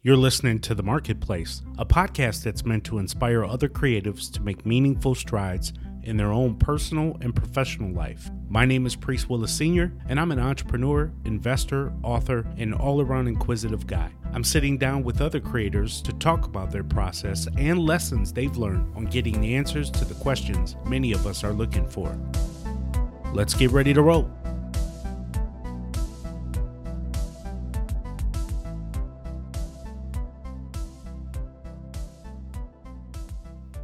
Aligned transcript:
You're 0.00 0.16
listening 0.16 0.60
to 0.60 0.76
The 0.76 0.82
Marketplace, 0.84 1.60
a 1.76 1.84
podcast 1.84 2.44
that's 2.44 2.64
meant 2.64 2.84
to 2.84 2.98
inspire 2.98 3.44
other 3.44 3.68
creatives 3.68 4.32
to 4.32 4.40
make 4.40 4.64
meaningful 4.64 5.16
strides 5.16 5.72
in 6.04 6.16
their 6.16 6.30
own 6.30 6.54
personal 6.54 7.16
and 7.20 7.34
professional 7.34 7.92
life. 7.92 8.30
My 8.48 8.64
name 8.64 8.86
is 8.86 8.94
Priest 8.94 9.28
Willis 9.28 9.50
Sr., 9.50 9.92
and 10.08 10.20
I'm 10.20 10.30
an 10.30 10.38
entrepreneur, 10.38 11.10
investor, 11.24 11.92
author, 12.04 12.46
and 12.58 12.74
all 12.74 13.00
around 13.00 13.26
inquisitive 13.26 13.88
guy. 13.88 14.12
I'm 14.32 14.44
sitting 14.44 14.78
down 14.78 15.02
with 15.02 15.20
other 15.20 15.40
creators 15.40 16.00
to 16.02 16.12
talk 16.12 16.46
about 16.46 16.70
their 16.70 16.84
process 16.84 17.48
and 17.56 17.80
lessons 17.80 18.32
they've 18.32 18.56
learned 18.56 18.94
on 18.94 19.06
getting 19.06 19.40
the 19.40 19.56
answers 19.56 19.90
to 19.90 20.04
the 20.04 20.14
questions 20.14 20.76
many 20.86 21.10
of 21.10 21.26
us 21.26 21.42
are 21.42 21.52
looking 21.52 21.88
for. 21.88 22.16
Let's 23.34 23.52
get 23.52 23.72
ready 23.72 23.92
to 23.94 24.02
roll. 24.02 24.30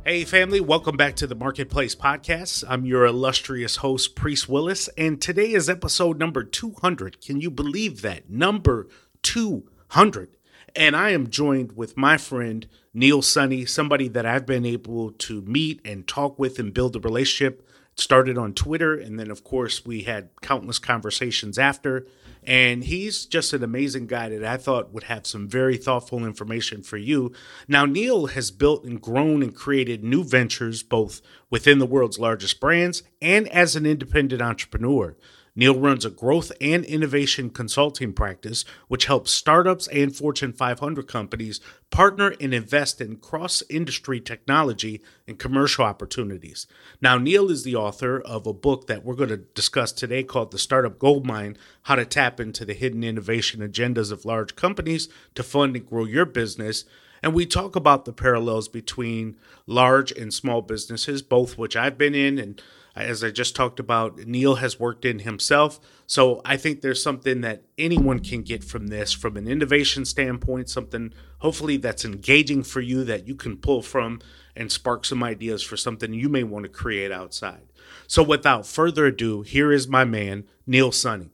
Hey, 0.06 0.24
family, 0.24 0.60
welcome 0.60 0.98
back 0.98 1.16
to 1.16 1.26
the 1.26 1.34
Marketplace 1.34 1.94
Podcast. 1.94 2.62
I'm 2.68 2.84
your 2.84 3.06
illustrious 3.06 3.76
host, 3.76 4.14
Priest 4.14 4.50
Willis, 4.50 4.88
and 4.98 5.18
today 5.18 5.52
is 5.52 5.70
episode 5.70 6.18
number 6.18 6.44
200. 6.44 7.22
Can 7.22 7.40
you 7.40 7.50
believe 7.50 8.02
that? 8.02 8.28
Number 8.28 8.86
200. 9.22 10.36
And 10.76 10.94
I 10.94 11.12
am 11.12 11.30
joined 11.30 11.72
with 11.72 11.96
my 11.96 12.18
friend, 12.18 12.66
Neil 12.92 13.22
Soni, 13.22 13.66
somebody 13.66 14.08
that 14.08 14.26
I've 14.26 14.44
been 14.44 14.66
able 14.66 15.12
to 15.12 15.40
meet 15.40 15.80
and 15.86 16.06
talk 16.06 16.38
with 16.38 16.58
and 16.58 16.74
build 16.74 16.96
a 16.96 17.00
relationship. 17.00 17.66
It 17.94 17.98
started 17.98 18.36
on 18.36 18.52
Twitter, 18.52 18.94
and 18.94 19.18
then, 19.18 19.30
of 19.30 19.42
course, 19.42 19.86
we 19.86 20.02
had 20.02 20.28
countless 20.42 20.78
conversations 20.78 21.58
after. 21.58 22.06
And 22.46 22.84
he's 22.84 23.24
just 23.24 23.52
an 23.52 23.64
amazing 23.64 24.06
guy 24.06 24.28
that 24.28 24.44
I 24.44 24.56
thought 24.56 24.92
would 24.92 25.04
have 25.04 25.26
some 25.26 25.48
very 25.48 25.76
thoughtful 25.76 26.24
information 26.24 26.82
for 26.82 26.96
you. 26.96 27.32
Now, 27.66 27.86
Neil 27.86 28.26
has 28.26 28.50
built 28.50 28.84
and 28.84 29.00
grown 29.00 29.42
and 29.42 29.54
created 29.54 30.04
new 30.04 30.22
ventures 30.24 30.82
both 30.82 31.22
within 31.50 31.78
the 31.78 31.86
world's 31.86 32.18
largest 32.18 32.60
brands 32.60 33.02
and 33.22 33.48
as 33.48 33.76
an 33.76 33.86
independent 33.86 34.42
entrepreneur. 34.42 35.16
Neil 35.56 35.78
runs 35.78 36.04
a 36.04 36.10
growth 36.10 36.50
and 36.60 36.84
innovation 36.84 37.48
consulting 37.48 38.12
practice, 38.12 38.64
which 38.88 39.06
helps 39.06 39.30
startups 39.30 39.86
and 39.88 40.14
Fortune 40.14 40.52
500 40.52 41.06
companies 41.06 41.60
partner 41.90 42.34
and 42.40 42.52
invest 42.52 43.00
in 43.00 43.16
cross 43.16 43.62
industry 43.70 44.20
technology 44.20 45.00
and 45.28 45.38
commercial 45.38 45.84
opportunities. 45.84 46.66
Now, 47.00 47.18
Neil 47.18 47.50
is 47.50 47.62
the 47.62 47.76
author 47.76 48.20
of 48.20 48.48
a 48.48 48.52
book 48.52 48.88
that 48.88 49.04
we're 49.04 49.14
going 49.14 49.28
to 49.28 49.36
discuss 49.36 49.92
today 49.92 50.24
called 50.24 50.50
The 50.50 50.58
Startup 50.58 50.98
Goldmine 50.98 51.56
How 51.82 51.94
to 51.94 52.04
Tap 52.04 52.40
into 52.40 52.64
the 52.64 52.74
Hidden 52.74 53.04
Innovation 53.04 53.60
Agendas 53.60 54.10
of 54.10 54.24
Large 54.24 54.56
Companies 54.56 55.08
to 55.36 55.44
Fund 55.44 55.76
and 55.76 55.86
Grow 55.86 56.04
Your 56.04 56.26
Business. 56.26 56.84
And 57.22 57.32
we 57.32 57.46
talk 57.46 57.76
about 57.76 58.04
the 58.04 58.12
parallels 58.12 58.68
between 58.68 59.36
large 59.66 60.10
and 60.10 60.34
small 60.34 60.62
businesses, 60.62 61.22
both 61.22 61.56
which 61.56 61.76
I've 61.76 61.96
been 61.96 62.14
in 62.14 62.38
and 62.38 62.60
as 63.02 63.24
I 63.24 63.30
just 63.30 63.56
talked 63.56 63.80
about, 63.80 64.18
Neil 64.18 64.56
has 64.56 64.78
worked 64.78 65.04
in 65.04 65.20
himself. 65.20 65.80
So 66.06 66.40
I 66.44 66.56
think 66.56 66.80
there's 66.80 67.02
something 67.02 67.40
that 67.40 67.64
anyone 67.76 68.20
can 68.20 68.42
get 68.42 68.62
from 68.62 68.86
this 68.86 69.12
from 69.12 69.36
an 69.36 69.48
innovation 69.48 70.04
standpoint, 70.04 70.70
something 70.70 71.12
hopefully 71.38 71.76
that's 71.76 72.04
engaging 72.04 72.62
for 72.62 72.80
you 72.80 73.02
that 73.04 73.26
you 73.26 73.34
can 73.34 73.56
pull 73.56 73.82
from 73.82 74.20
and 74.54 74.70
spark 74.70 75.04
some 75.04 75.22
ideas 75.22 75.62
for 75.62 75.76
something 75.76 76.14
you 76.14 76.28
may 76.28 76.44
want 76.44 76.64
to 76.64 76.68
create 76.68 77.10
outside. 77.10 77.72
So 78.06 78.22
without 78.22 78.66
further 78.66 79.06
ado, 79.06 79.42
here 79.42 79.72
is 79.72 79.88
my 79.88 80.04
man, 80.04 80.44
Neil 80.66 80.90
Soni. 80.90 81.30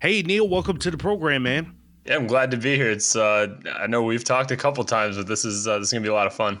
Hey, 0.00 0.22
Neil, 0.22 0.48
welcome 0.48 0.78
to 0.78 0.90
the 0.90 0.96
program, 0.96 1.42
man. 1.42 1.76
Yeah, 2.04 2.16
I'm 2.16 2.26
glad 2.26 2.50
to 2.50 2.56
be 2.56 2.74
here. 2.74 2.90
It's 2.90 3.14
uh, 3.14 3.48
I 3.78 3.86
know 3.86 4.02
we've 4.02 4.24
talked 4.24 4.50
a 4.50 4.56
couple 4.56 4.82
times, 4.84 5.16
but 5.16 5.26
this 5.26 5.44
is 5.44 5.68
uh, 5.68 5.78
this 5.78 5.88
is 5.88 5.92
gonna 5.92 6.02
be 6.02 6.08
a 6.08 6.14
lot 6.14 6.26
of 6.26 6.34
fun. 6.34 6.60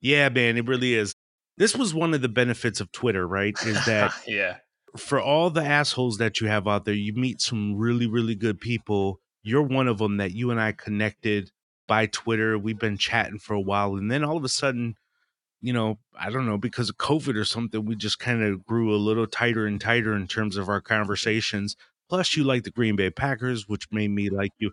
Yeah, 0.00 0.28
man, 0.28 0.58
it 0.58 0.66
really 0.66 0.94
is. 0.94 1.11
This 1.58 1.76
was 1.76 1.94
one 1.94 2.14
of 2.14 2.22
the 2.22 2.28
benefits 2.28 2.80
of 2.80 2.92
Twitter, 2.92 3.26
right? 3.26 3.54
Is 3.64 3.84
that 3.86 4.12
yeah. 4.26 4.58
For 4.96 5.20
all 5.20 5.48
the 5.48 5.64
assholes 5.64 6.18
that 6.18 6.40
you 6.40 6.48
have 6.48 6.68
out 6.68 6.84
there, 6.84 6.94
you 6.94 7.14
meet 7.14 7.40
some 7.40 7.76
really, 7.76 8.06
really 8.06 8.34
good 8.34 8.60
people. 8.60 9.20
You're 9.42 9.62
one 9.62 9.88
of 9.88 9.98
them 9.98 10.18
that 10.18 10.32
you 10.32 10.50
and 10.50 10.60
I 10.60 10.72
connected 10.72 11.50
by 11.88 12.06
Twitter. 12.06 12.58
We've 12.58 12.78
been 12.78 12.98
chatting 12.98 13.38
for 13.38 13.54
a 13.54 13.60
while, 13.60 13.96
and 13.96 14.10
then 14.10 14.22
all 14.22 14.36
of 14.36 14.44
a 14.44 14.48
sudden, 14.48 14.96
you 15.62 15.72
know, 15.72 15.98
I 16.18 16.28
don't 16.28 16.46
know, 16.46 16.58
because 16.58 16.90
of 16.90 16.96
COVID 16.96 17.36
or 17.36 17.44
something, 17.44 17.84
we 17.84 17.96
just 17.96 18.18
kind 18.18 18.42
of 18.42 18.66
grew 18.66 18.94
a 18.94 18.98
little 18.98 19.26
tighter 19.26 19.64
and 19.64 19.80
tighter 19.80 20.14
in 20.14 20.26
terms 20.26 20.56
of 20.56 20.68
our 20.68 20.80
conversations. 20.80 21.76
Plus, 22.08 22.36
you 22.36 22.44
like 22.44 22.64
the 22.64 22.70
Green 22.70 22.96
Bay 22.96 23.10
Packers, 23.10 23.68
which 23.68 23.86
made 23.90 24.10
me 24.10 24.28
like 24.28 24.50
you. 24.58 24.72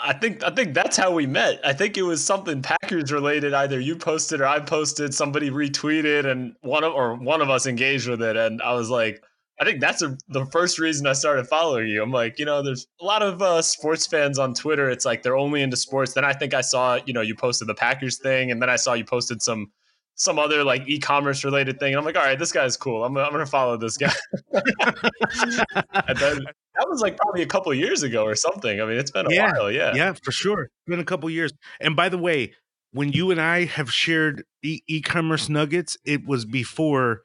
I 0.00 0.12
think 0.12 0.42
I 0.42 0.50
think 0.50 0.74
that's 0.74 0.96
how 0.96 1.12
we 1.12 1.26
met. 1.26 1.60
I 1.64 1.72
think 1.72 1.96
it 1.96 2.02
was 2.02 2.24
something 2.24 2.62
Packers 2.62 3.12
related. 3.12 3.54
Either 3.54 3.78
you 3.78 3.96
posted 3.96 4.40
or 4.40 4.46
I 4.46 4.60
posted. 4.60 5.14
Somebody 5.14 5.50
retweeted, 5.50 6.26
and 6.26 6.54
one 6.62 6.84
of 6.84 6.92
or 6.92 7.14
one 7.14 7.40
of 7.40 7.50
us 7.50 7.66
engaged 7.66 8.08
with 8.08 8.22
it. 8.22 8.36
And 8.36 8.60
I 8.62 8.74
was 8.74 8.90
like, 8.90 9.22
I 9.60 9.64
think 9.64 9.80
that's 9.80 10.02
a, 10.02 10.16
the 10.28 10.46
first 10.46 10.78
reason 10.78 11.06
I 11.06 11.12
started 11.12 11.46
following 11.46 11.88
you. 11.88 12.02
I'm 12.02 12.10
like, 12.10 12.38
you 12.38 12.44
know, 12.44 12.62
there's 12.62 12.86
a 13.00 13.04
lot 13.04 13.22
of 13.22 13.40
uh, 13.40 13.62
sports 13.62 14.06
fans 14.06 14.38
on 14.38 14.52
Twitter. 14.52 14.90
It's 14.90 15.04
like 15.04 15.22
they're 15.22 15.36
only 15.36 15.62
into 15.62 15.76
sports. 15.76 16.14
Then 16.14 16.24
I 16.24 16.32
think 16.32 16.54
I 16.54 16.60
saw, 16.60 16.98
you 17.06 17.12
know, 17.12 17.20
you 17.20 17.36
posted 17.36 17.68
the 17.68 17.74
Packers 17.74 18.18
thing, 18.18 18.50
and 18.50 18.60
then 18.60 18.70
I 18.70 18.76
saw 18.76 18.94
you 18.94 19.04
posted 19.04 19.42
some 19.42 19.70
some 20.16 20.38
other 20.38 20.64
like 20.64 20.82
e-commerce 20.86 21.44
related 21.44 21.78
thing. 21.78 21.92
And 21.92 21.98
I'm 21.98 22.04
like, 22.04 22.16
all 22.16 22.24
right, 22.24 22.38
this 22.38 22.52
guy's 22.52 22.76
cool. 22.76 23.04
I'm, 23.04 23.16
I'm 23.16 23.32
gonna 23.32 23.46
follow 23.46 23.76
this 23.76 23.96
guy. 23.96 24.12
and 24.52 26.18
then 26.18 26.46
that 26.76 26.88
was 26.88 27.00
like 27.00 27.16
probably 27.16 27.42
a 27.42 27.46
couple 27.46 27.72
years 27.74 28.02
ago 28.02 28.24
or 28.24 28.34
something. 28.34 28.80
I 28.80 28.84
mean, 28.84 28.96
it's 28.96 29.10
been 29.10 29.26
a 29.26 29.32
yeah, 29.32 29.52
while. 29.52 29.70
Yeah. 29.70 29.94
Yeah, 29.94 30.14
for 30.22 30.32
sure. 30.32 30.62
It's 30.64 30.72
been 30.88 31.00
a 31.00 31.04
couple 31.04 31.28
years. 31.30 31.52
And 31.80 31.94
by 31.94 32.08
the 32.08 32.18
way, 32.18 32.52
when 32.92 33.12
you 33.12 33.30
and 33.30 33.40
I 33.40 33.64
have 33.64 33.92
shared 33.92 34.44
e- 34.62 35.02
commerce 35.02 35.48
nuggets, 35.48 35.96
it 36.04 36.26
was 36.26 36.44
before 36.44 37.22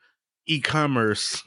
e-commerce 0.48 1.44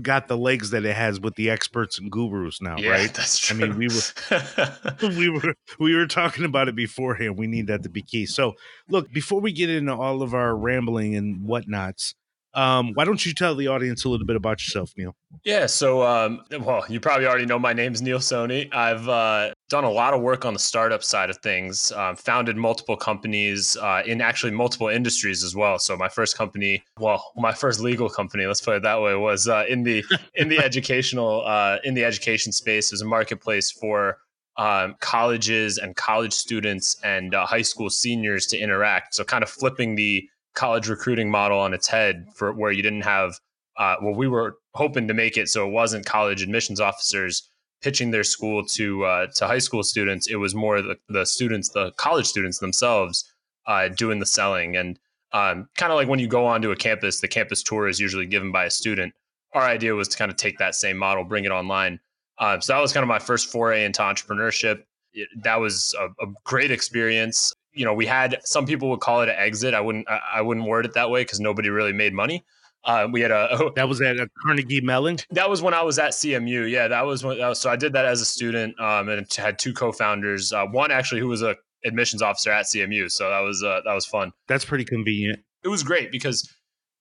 got 0.00 0.28
the 0.28 0.36
legs 0.36 0.70
that 0.70 0.84
it 0.84 0.96
has 0.96 1.20
with 1.20 1.34
the 1.34 1.50
experts 1.50 1.98
and 1.98 2.10
gurus 2.10 2.60
now, 2.60 2.76
yeah, 2.78 2.90
right? 2.90 3.14
That's 3.14 3.38
true. 3.38 3.64
I 3.64 3.68
mean, 3.68 3.78
we 3.78 3.88
were 3.88 4.98
we 5.16 5.28
were 5.28 5.54
we 5.78 5.94
were 5.94 6.06
talking 6.06 6.44
about 6.44 6.68
it 6.68 6.74
beforehand. 6.74 7.38
We 7.38 7.46
need 7.46 7.66
that 7.66 7.82
to 7.82 7.88
be 7.88 8.02
key. 8.02 8.26
So, 8.26 8.54
look, 8.88 9.12
before 9.12 9.40
we 9.40 9.52
get 9.52 9.70
into 9.70 9.94
all 9.94 10.22
of 10.22 10.34
our 10.34 10.56
rambling 10.56 11.14
and 11.14 11.46
whatnots, 11.46 12.14
um, 12.54 12.92
why 12.94 13.04
don't 13.04 13.24
you 13.24 13.32
tell 13.32 13.54
the 13.54 13.68
audience 13.68 14.04
a 14.04 14.08
little 14.08 14.26
bit 14.26 14.36
about 14.36 14.60
yourself, 14.60 14.92
Neil? 14.96 15.14
Yeah, 15.44 15.66
so 15.66 16.02
um, 16.02 16.42
well, 16.60 16.84
you 16.88 17.00
probably 17.00 17.26
already 17.26 17.46
know 17.46 17.58
my 17.58 17.72
name's 17.72 18.02
Neil 18.02 18.18
Soni. 18.18 18.72
I've 18.74 19.08
uh, 19.08 19.52
done 19.70 19.84
a 19.84 19.90
lot 19.90 20.12
of 20.12 20.20
work 20.20 20.44
on 20.44 20.52
the 20.52 20.58
startup 20.58 21.02
side 21.02 21.30
of 21.30 21.38
things. 21.38 21.92
Um, 21.92 22.14
founded 22.16 22.56
multiple 22.56 22.96
companies 22.96 23.76
uh, 23.78 24.02
in 24.04 24.20
actually 24.20 24.52
multiple 24.52 24.88
industries 24.88 25.42
as 25.42 25.56
well. 25.56 25.78
So 25.78 25.96
my 25.96 26.08
first 26.08 26.36
company, 26.36 26.84
well, 26.98 27.32
my 27.36 27.52
first 27.52 27.80
legal 27.80 28.10
company, 28.10 28.46
let's 28.46 28.60
put 28.60 28.76
it 28.76 28.82
that 28.82 29.00
way, 29.00 29.14
was 29.14 29.48
uh, 29.48 29.64
in 29.68 29.82
the 29.82 30.04
in 30.34 30.48
the 30.48 30.58
educational 30.64 31.42
uh, 31.46 31.78
in 31.84 31.94
the 31.94 32.04
education 32.04 32.52
space. 32.52 32.92
as 32.92 33.00
a 33.00 33.06
marketplace 33.06 33.70
for 33.70 34.18
um, 34.58 34.96
colleges 35.00 35.78
and 35.78 35.96
college 35.96 36.32
students 36.32 36.96
and 37.02 37.34
uh, 37.34 37.46
high 37.46 37.62
school 37.62 37.88
seniors 37.88 38.46
to 38.48 38.58
interact. 38.58 39.14
So 39.14 39.24
kind 39.24 39.42
of 39.42 39.48
flipping 39.48 39.94
the 39.94 40.28
college 40.54 40.88
recruiting 40.88 41.30
model 41.30 41.58
on 41.58 41.74
its 41.74 41.86
head 41.88 42.26
for 42.34 42.52
where 42.52 42.72
you 42.72 42.82
didn't 42.82 43.02
have 43.02 43.38
uh, 43.78 43.96
well 44.02 44.14
we 44.14 44.28
were 44.28 44.56
hoping 44.74 45.08
to 45.08 45.14
make 45.14 45.36
it 45.36 45.48
so 45.48 45.66
it 45.66 45.70
wasn't 45.70 46.04
college 46.04 46.42
admissions 46.42 46.80
officers 46.80 47.48
pitching 47.82 48.12
their 48.12 48.24
school 48.24 48.64
to 48.64 49.04
uh, 49.04 49.26
to 49.34 49.46
high 49.46 49.58
school 49.58 49.82
students. 49.82 50.28
It 50.28 50.36
was 50.36 50.54
more 50.54 50.80
the, 50.80 50.96
the 51.08 51.26
students 51.26 51.68
the 51.68 51.92
college 51.92 52.26
students 52.26 52.58
themselves 52.58 53.30
uh, 53.66 53.88
doing 53.88 54.20
the 54.20 54.26
selling. 54.26 54.76
And 54.76 54.98
um, 55.32 55.68
kind 55.76 55.92
of 55.92 55.96
like 55.96 56.08
when 56.08 56.18
you 56.18 56.28
go 56.28 56.46
onto 56.46 56.70
a 56.70 56.76
campus 56.76 57.20
the 57.20 57.28
campus 57.28 57.62
tour 57.62 57.88
is 57.88 58.00
usually 58.00 58.26
given 58.26 58.52
by 58.52 58.64
a 58.64 58.70
student. 58.70 59.12
Our 59.52 59.62
idea 59.62 59.94
was 59.94 60.08
to 60.08 60.16
kind 60.16 60.30
of 60.30 60.38
take 60.38 60.58
that 60.58 60.74
same 60.74 60.96
model 60.96 61.24
bring 61.24 61.44
it 61.44 61.50
online. 61.50 62.00
Uh, 62.38 62.58
so 62.60 62.72
that 62.72 62.80
was 62.80 62.92
kind 62.92 63.04
of 63.04 63.08
my 63.08 63.18
first 63.18 63.52
foray 63.52 63.84
into 63.84 64.00
entrepreneurship. 64.00 64.82
It, 65.12 65.28
that 65.42 65.60
was 65.60 65.94
a, 65.98 66.06
a 66.24 66.32
great 66.44 66.70
experience 66.70 67.52
you 67.72 67.84
know, 67.84 67.94
we 67.94 68.06
had 68.06 68.38
some 68.44 68.66
people 68.66 68.90
would 68.90 69.00
call 69.00 69.22
it 69.22 69.28
an 69.28 69.36
exit. 69.36 69.74
I 69.74 69.80
wouldn't 69.80 70.06
I, 70.08 70.40
wouldn't 70.40 70.66
word 70.66 70.84
it 70.84 70.94
that 70.94 71.10
way 71.10 71.22
because 71.22 71.40
nobody 71.40 71.70
really 71.70 71.92
made 71.92 72.12
money. 72.12 72.44
Uh, 72.84 73.08
we 73.10 73.20
had 73.20 73.30
a 73.30 73.70
that 73.76 73.88
was 73.88 74.00
at 74.00 74.16
a 74.16 74.28
Carnegie 74.42 74.80
Mellon. 74.80 75.18
That 75.30 75.48
was 75.48 75.62
when 75.62 75.74
I 75.74 75.82
was 75.82 75.98
at 75.98 76.12
CMU. 76.12 76.70
Yeah, 76.70 76.88
that 76.88 77.06
was 77.06 77.24
when. 77.24 77.40
Uh, 77.40 77.54
so 77.54 77.70
I 77.70 77.76
did 77.76 77.92
that 77.94 78.04
as 78.04 78.20
a 78.20 78.24
student, 78.24 78.78
um, 78.80 79.08
and 79.08 79.26
had 79.34 79.58
two 79.58 79.72
co-founders. 79.72 80.52
Uh, 80.52 80.66
one 80.66 80.90
actually 80.90 81.20
who 81.20 81.28
was 81.28 81.42
a 81.42 81.56
admissions 81.84 82.22
officer 82.22 82.50
at 82.50 82.66
CMU. 82.66 83.10
So 83.10 83.28
that 83.28 83.40
was 83.40 83.62
uh, 83.62 83.80
that 83.84 83.94
was 83.94 84.06
fun. 84.06 84.32
That's 84.48 84.64
pretty 84.64 84.84
convenient. 84.84 85.40
It 85.64 85.68
was 85.68 85.82
great 85.82 86.10
because 86.10 86.48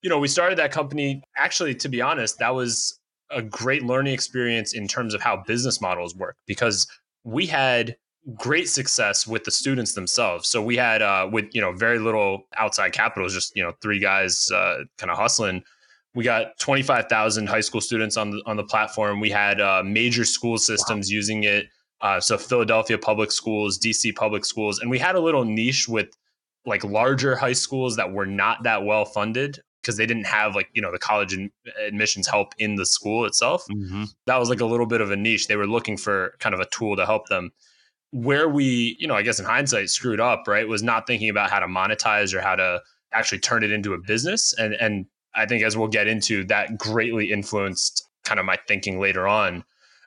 you 0.02 0.10
know 0.10 0.20
we 0.20 0.28
started 0.28 0.58
that 0.60 0.72
company. 0.72 1.22
Actually, 1.38 1.76
to 1.76 1.90
be 1.90 2.02
honest, 2.02 2.40
that 2.40 2.56
was 2.56 2.98
a 3.30 3.42
great 3.42 3.84
learning 3.84 4.14
experience 4.14 4.74
in 4.74 4.88
terms 4.88 5.14
of 5.14 5.22
how 5.22 5.44
business 5.48 5.82
models 5.82 6.16
work 6.16 6.36
because 6.48 6.88
we 7.24 7.46
had 7.46 7.96
great 8.36 8.70
success 8.70 9.26
with 9.26 9.44
the 9.44 9.52
students 9.52 9.94
themselves. 9.94 10.48
So 10.48 10.62
we 10.62 10.76
had 10.78 11.02
uh, 11.02 11.30
with 11.32 11.46
you 11.54 11.62
know 11.62 11.72
very 11.72 12.00
little 12.00 12.48
outside 12.58 12.94
capital, 12.94 13.28
just 13.30 13.56
you 13.56 13.64
know 13.64 13.74
three 13.82 14.00
guys 14.00 14.50
uh, 14.52 14.84
kind 14.98 15.12
of 15.12 15.18
hustling. 15.18 15.64
We 16.14 16.24
got 16.24 16.58
twenty 16.60 16.84
five 16.84 17.08
thousand 17.08 17.48
high 17.48 17.62
school 17.62 17.82
students 17.82 18.18
on 18.18 18.32
the 18.32 18.42
on 18.46 18.58
the 18.58 18.64
platform. 18.64 19.20
We 19.20 19.30
had 19.30 19.60
uh, 19.60 19.84
major 19.84 20.26
school 20.26 20.58
systems 20.58 21.10
wow. 21.10 21.16
using 21.16 21.44
it. 21.44 21.68
Uh, 22.02 22.20
so 22.20 22.38
Philadelphia 22.38 22.98
public 22.98 23.32
schools, 23.32 23.78
DC 23.78 24.16
public 24.16 24.44
schools, 24.44 24.80
and 24.80 24.90
we 24.90 24.98
had 24.98 25.16
a 25.16 25.20
little 25.20 25.46
niche 25.46 25.88
with 25.88 26.10
like 26.66 26.84
larger 26.84 27.36
high 27.36 27.54
schools 27.54 27.96
that 27.96 28.12
were 28.12 28.26
not 28.26 28.64
that 28.64 28.84
well 28.84 29.06
funded 29.06 29.60
because 29.82 29.98
they 29.98 30.06
didn't 30.06 30.26
have 30.26 30.56
like 30.56 30.70
you 30.74 30.82
know 30.82 30.92
the 30.92 31.00
college 31.00 31.38
admissions 31.88 32.28
help 32.28 32.54
in 32.60 32.76
the 32.76 32.86
school 32.86 33.26
itself. 33.26 33.66
Mm-hmm. 33.72 34.06
That 34.28 34.38
was 34.38 34.50
like 34.50 34.62
a 34.62 34.66
little 34.66 34.86
bit 34.86 35.02
of 35.02 35.12
a 35.12 35.16
niche. 35.16 35.48
They 35.48 35.56
were 35.56 35.68
looking 35.68 35.98
for 35.98 36.36
kind 36.40 36.54
of 36.54 36.62
a 36.62 36.66
tool 36.66 36.96
to 36.96 37.06
help 37.06 37.28
them. 37.28 37.52
Where 38.12 38.50
we, 38.50 38.98
you 39.00 39.08
know, 39.08 39.16
I 39.16 39.22
guess 39.22 39.40
in 39.40 39.46
hindsight, 39.46 39.90
screwed 39.90 40.20
up, 40.20 40.44
right, 40.48 40.68
was 40.68 40.84
not 40.84 41.08
thinking 41.08 41.30
about 41.30 41.50
how 41.50 41.60
to 41.60 41.68
monetize 41.68 42.34
or 42.34 42.42
how 42.42 42.56
to 42.56 42.82
actually 43.14 43.40
turn 43.40 43.64
it 43.64 43.72
into 43.72 43.94
a 43.94 43.98
business. 43.98 44.54
And 44.54 44.74
and 44.76 45.06
I 45.34 45.46
think 45.46 45.64
as 45.64 45.78
we'll 45.78 45.88
get 45.88 46.08
into, 46.08 46.44
that 46.46 46.78
greatly 46.78 47.32
influenced 47.32 48.08
kind 48.24 48.40
of 48.40 48.46
my 48.46 48.58
thinking 48.68 49.00
later 49.00 49.28
on. 49.28 49.64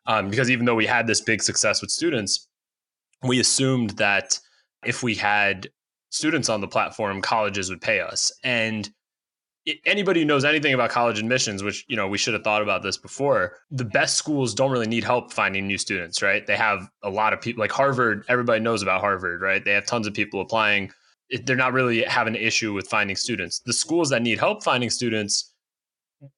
Um, 0.07 0.29
because 0.29 0.51
even 0.51 0.67
though 0.67 0.75
we 0.75 0.87
had 0.87 1.07
this 1.07 1.23
big 1.23 1.43
success 1.43 1.81
with 1.81 1.91
students, 1.91 2.47
we 3.23 3.41
assumed 3.41 3.91
that 3.91 4.39
if 4.85 5.03
we 5.03 5.15
had 5.15 5.69
students 6.11 6.49
on 6.49 6.61
the 6.61 6.69
platform, 6.69 7.23
colleges 7.23 7.71
would 7.71 7.81
pay 7.81 8.01
us. 8.01 8.31
And 8.45 8.91
anybody 9.87 10.21
who 10.21 10.27
knows 10.27 10.45
anything 10.45 10.75
about 10.75 10.91
college 10.91 11.19
admissions, 11.19 11.63
which 11.63 11.85
you 11.89 11.97
know 11.97 12.07
we 12.09 12.19
should 12.19 12.35
have 12.35 12.45
thought 12.45 12.63
about 12.63 12.83
this 12.83 12.97
before, 12.97 13.59
the 13.71 13.85
best 13.85 14.17
schools 14.17 14.55
don't 14.55 14.71
really 14.71 14.87
need 14.87 15.05
help 15.05 15.33
finding 15.33 15.67
new 15.67 15.79
students, 15.79 16.23
right? 16.23 16.47
They 16.47 16.57
have 16.57 16.89
a 17.03 17.11
lot 17.11 17.33
of 17.33 17.41
people 17.41 17.61
like 17.61 17.73
Harvard. 17.73 18.25
Everybody 18.29 18.61
knows 18.61 18.83
about 18.83 19.01
Harvard, 19.01 19.41
right? 19.41 19.65
They 19.65 19.73
have 19.73 19.87
tons 19.87 20.07
of 20.07 20.15
people 20.15 20.41
applying. 20.41 20.91
They're 21.45 21.57
not 21.57 21.73
really 21.73 22.03
having 22.03 22.37
an 22.37 22.43
issue 22.43 22.73
with 22.73 22.87
finding 22.89 23.17
students. 23.17 23.61
The 23.61 23.73
schools 23.73 24.11
that 24.11 24.23
need 24.23 24.39
help 24.39 24.63
finding 24.63 24.91
students 24.91 25.53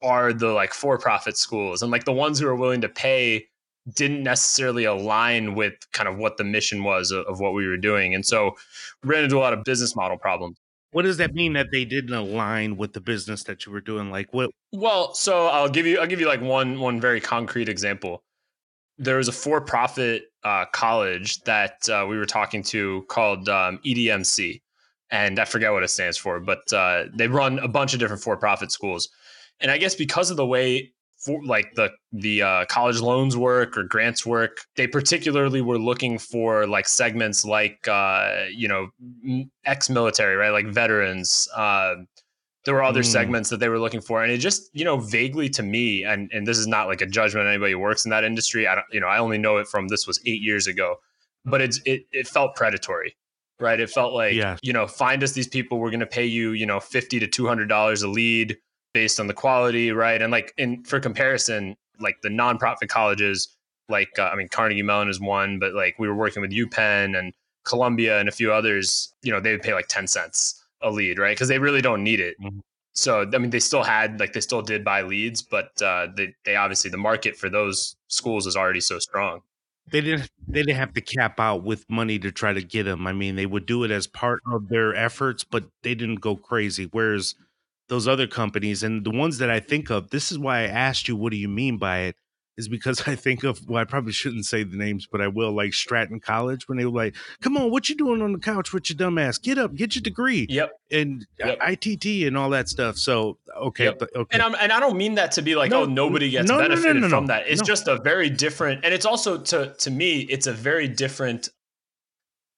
are 0.02 0.32
the 0.32 0.48
like 0.48 0.72
for-profit 0.72 1.36
schools, 1.36 1.82
and 1.82 1.90
like 1.90 2.04
the 2.04 2.12
ones 2.12 2.38
who 2.38 2.46
are 2.46 2.56
willing 2.56 2.80
to 2.80 2.88
pay 2.88 3.46
didn't 3.94 4.22
necessarily 4.24 4.84
align 4.84 5.54
with 5.54 5.74
kind 5.92 6.08
of 6.08 6.16
what 6.16 6.36
the 6.36 6.44
mission 6.44 6.82
was 6.82 7.12
of, 7.12 7.24
of 7.26 7.38
what 7.38 7.54
we 7.54 7.66
were 7.68 7.76
doing, 7.76 8.14
and 8.14 8.26
so 8.26 8.52
we 9.02 9.10
ran 9.10 9.24
into 9.24 9.38
a 9.38 9.40
lot 9.40 9.52
of 9.52 9.62
business 9.64 9.94
model 9.94 10.16
problems 10.18 10.56
what 10.92 11.02
does 11.02 11.16
that 11.18 11.34
mean 11.34 11.54
that 11.54 11.66
they 11.72 11.84
didn't 11.84 12.14
align 12.14 12.76
with 12.76 12.92
the 12.92 13.00
business 13.00 13.44
that 13.44 13.66
you 13.66 13.72
were 13.72 13.80
doing? 13.80 14.10
Like 14.10 14.32
what? 14.32 14.50
Well, 14.72 15.14
so 15.14 15.46
I'll 15.46 15.68
give 15.68 15.86
you 15.86 15.98
I'll 15.98 16.06
give 16.06 16.20
you 16.20 16.26
like 16.26 16.40
one 16.40 16.80
one 16.80 17.00
very 17.00 17.20
concrete 17.20 17.68
example. 17.68 18.22
There 18.98 19.18
was 19.18 19.28
a 19.28 19.32
for-profit 19.32 20.22
uh, 20.42 20.64
college 20.72 21.42
that 21.42 21.86
uh, 21.88 22.06
we 22.08 22.16
were 22.16 22.24
talking 22.24 22.62
to 22.64 23.04
called 23.08 23.46
um, 23.48 23.78
EDMC, 23.84 24.62
and 25.10 25.38
I 25.38 25.44
forget 25.44 25.72
what 25.72 25.82
it 25.82 25.88
stands 25.88 26.16
for, 26.16 26.40
but 26.40 26.72
uh, 26.72 27.04
they 27.14 27.28
run 27.28 27.58
a 27.58 27.68
bunch 27.68 27.92
of 27.92 28.00
different 28.00 28.22
for-profit 28.22 28.72
schools. 28.72 29.10
And 29.60 29.70
I 29.70 29.76
guess 29.76 29.94
because 29.94 30.30
of 30.30 30.38
the 30.38 30.46
way 30.46 30.92
for 31.26 31.44
like 31.44 31.74
the 31.74 31.90
the 32.12 32.42
uh, 32.42 32.64
college 32.66 33.00
loans 33.00 33.36
work 33.36 33.76
or 33.76 33.82
grants 33.82 34.24
work 34.24 34.58
they 34.76 34.86
particularly 34.86 35.60
were 35.60 35.78
looking 35.78 36.18
for 36.18 36.66
like 36.66 36.88
segments 36.88 37.44
like 37.44 37.86
uh, 37.88 38.44
you 38.50 38.68
know 38.68 38.88
ex-military 39.64 40.36
right 40.36 40.50
like 40.50 40.66
veterans 40.66 41.48
uh, 41.56 41.96
there 42.64 42.74
were 42.74 42.82
other 42.82 43.02
mm. 43.02 43.06
segments 43.06 43.50
that 43.50 43.60
they 43.60 43.68
were 43.68 43.78
looking 43.78 44.00
for 44.00 44.22
and 44.22 44.32
it 44.32 44.38
just 44.38 44.70
you 44.72 44.84
know 44.84 44.98
vaguely 44.98 45.48
to 45.48 45.62
me 45.62 46.04
and 46.04 46.30
and 46.32 46.46
this 46.46 46.58
is 46.58 46.66
not 46.66 46.86
like 46.86 47.00
a 47.00 47.06
judgment 47.06 47.46
anybody 47.46 47.72
who 47.72 47.78
works 47.78 48.04
in 48.04 48.10
that 48.10 48.24
industry 48.24 48.66
i 48.66 48.74
don't 48.74 48.86
you 48.92 49.00
know 49.00 49.08
i 49.08 49.18
only 49.18 49.38
know 49.38 49.56
it 49.56 49.66
from 49.66 49.88
this 49.88 50.06
was 50.06 50.20
eight 50.26 50.42
years 50.42 50.66
ago 50.66 50.96
but 51.44 51.60
it's 51.60 51.80
it, 51.84 52.02
it 52.12 52.26
felt 52.26 52.54
predatory 52.54 53.16
right 53.60 53.80
it 53.80 53.88
felt 53.88 54.12
like 54.12 54.34
yeah. 54.34 54.56
you 54.62 54.72
know 54.72 54.86
find 54.86 55.22
us 55.22 55.32
these 55.32 55.48
people 55.48 55.78
we're 55.78 55.90
going 55.90 56.00
to 56.00 56.06
pay 56.06 56.26
you 56.26 56.50
you 56.50 56.66
know 56.66 56.80
50 56.80 57.20
to 57.20 57.26
200 57.26 57.68
dollars 57.68 58.02
a 58.02 58.08
lead 58.08 58.56
based 58.96 59.20
on 59.20 59.26
the 59.26 59.34
quality, 59.34 59.92
right? 59.92 60.22
And 60.22 60.32
like 60.32 60.54
in 60.56 60.82
for 60.84 60.98
comparison, 61.00 61.76
like 62.00 62.16
the 62.22 62.30
nonprofit 62.30 62.88
colleges, 62.88 63.54
like 63.90 64.08
uh, 64.18 64.30
I 64.32 64.36
mean 64.36 64.48
Carnegie 64.48 64.80
Mellon 64.80 65.10
is 65.10 65.20
one, 65.20 65.58
but 65.58 65.74
like 65.74 65.98
we 65.98 66.08
were 66.08 66.14
working 66.14 66.40
with 66.40 66.50
UPenn 66.50 67.14
and 67.14 67.34
Columbia 67.64 68.18
and 68.18 68.26
a 68.26 68.32
few 68.32 68.50
others, 68.50 69.12
you 69.22 69.30
know, 69.30 69.38
they 69.38 69.52
would 69.52 69.60
pay 69.60 69.74
like 69.74 69.88
10 69.88 70.06
cents 70.06 70.64
a 70.80 70.90
lead, 70.90 71.18
right? 71.18 71.36
Because 71.36 71.48
they 71.48 71.58
really 71.58 71.82
don't 71.82 72.02
need 72.02 72.20
it. 72.20 72.40
Mm-hmm. 72.40 72.60
So 72.94 73.28
I 73.34 73.36
mean, 73.36 73.50
they 73.50 73.60
still 73.60 73.82
had 73.82 74.18
like 74.18 74.32
they 74.32 74.40
still 74.40 74.62
did 74.62 74.82
buy 74.82 75.02
leads, 75.02 75.42
but 75.42 75.70
uh, 75.82 76.06
they 76.16 76.34
they 76.46 76.56
obviously 76.56 76.90
the 76.90 76.96
market 76.96 77.36
for 77.36 77.50
those 77.50 77.96
schools 78.08 78.46
is 78.46 78.56
already 78.56 78.80
so 78.80 78.98
strong. 78.98 79.42
They 79.90 80.00
didn't 80.00 80.30
they 80.48 80.60
didn't 80.60 80.76
have 80.76 80.94
to 80.94 81.02
cap 81.02 81.38
out 81.38 81.64
with 81.64 81.84
money 81.90 82.18
to 82.20 82.32
try 82.32 82.54
to 82.54 82.62
get 82.62 82.84
them. 82.84 83.06
I 83.06 83.12
mean, 83.12 83.36
they 83.36 83.44
would 83.44 83.66
do 83.66 83.84
it 83.84 83.90
as 83.90 84.06
part 84.06 84.40
of 84.50 84.70
their 84.70 84.94
efforts, 84.94 85.44
but 85.44 85.64
they 85.82 85.94
didn't 85.94 86.22
go 86.22 86.34
crazy. 86.34 86.88
Whereas 86.90 87.34
those 87.88 88.08
other 88.08 88.26
companies 88.26 88.82
and 88.82 89.04
the 89.04 89.10
ones 89.10 89.38
that 89.38 89.50
I 89.50 89.60
think 89.60 89.90
of, 89.90 90.10
this 90.10 90.32
is 90.32 90.38
why 90.38 90.60
I 90.60 90.66
asked 90.66 91.08
you, 91.08 91.16
what 91.16 91.30
do 91.30 91.36
you 91.36 91.48
mean 91.48 91.78
by 91.78 92.00
it? 92.00 92.16
Is 92.56 92.68
because 92.68 93.02
I 93.06 93.14
think 93.14 93.44
of, 93.44 93.60
well, 93.68 93.80
I 93.80 93.84
probably 93.84 94.12
shouldn't 94.12 94.46
say 94.46 94.64
the 94.64 94.76
names, 94.76 95.06
but 95.10 95.20
I 95.20 95.28
will, 95.28 95.52
like 95.52 95.74
Stratton 95.74 96.20
College, 96.20 96.68
when 96.68 96.78
they 96.78 96.84
were 96.84 97.04
like, 97.04 97.14
come 97.42 97.56
on, 97.56 97.70
what 97.70 97.88
you 97.88 97.96
doing 97.96 98.22
on 98.22 98.32
the 98.32 98.38
couch 98.38 98.72
with 98.72 98.88
your 98.90 98.96
dumb 98.96 99.18
ass? 99.18 99.38
Get 99.38 99.58
up, 99.58 99.74
get 99.74 99.94
your 99.94 100.02
degree. 100.02 100.46
Yep. 100.48 100.72
And 100.90 101.26
yep. 101.38 101.58
ITT 101.60 102.26
and 102.26 102.36
all 102.36 102.50
that 102.50 102.68
stuff. 102.68 102.96
So, 102.96 103.38
okay. 103.56 103.84
Yep. 103.84 104.02
okay. 104.16 104.34
And, 104.34 104.42
I'm, 104.42 104.54
and 104.58 104.72
I 104.72 104.80
don't 104.80 104.96
mean 104.96 105.16
that 105.16 105.32
to 105.32 105.42
be 105.42 105.54
like, 105.54 105.70
no, 105.70 105.82
oh, 105.82 105.86
nobody 105.86 106.30
gets 106.30 106.48
no, 106.48 106.58
benefited 106.58 107.02
no, 107.02 107.08
from 107.08 107.26
that. 107.26 107.46
It's 107.46 107.62
just 107.62 107.88
a 107.88 107.98
very 107.98 108.30
different, 108.30 108.84
and 108.84 108.94
it's 108.94 109.06
also, 109.06 109.38
to, 109.38 109.74
to 109.74 109.90
me, 109.90 110.20
it's 110.22 110.46
a 110.46 110.52
very 110.52 110.88
different 110.88 111.50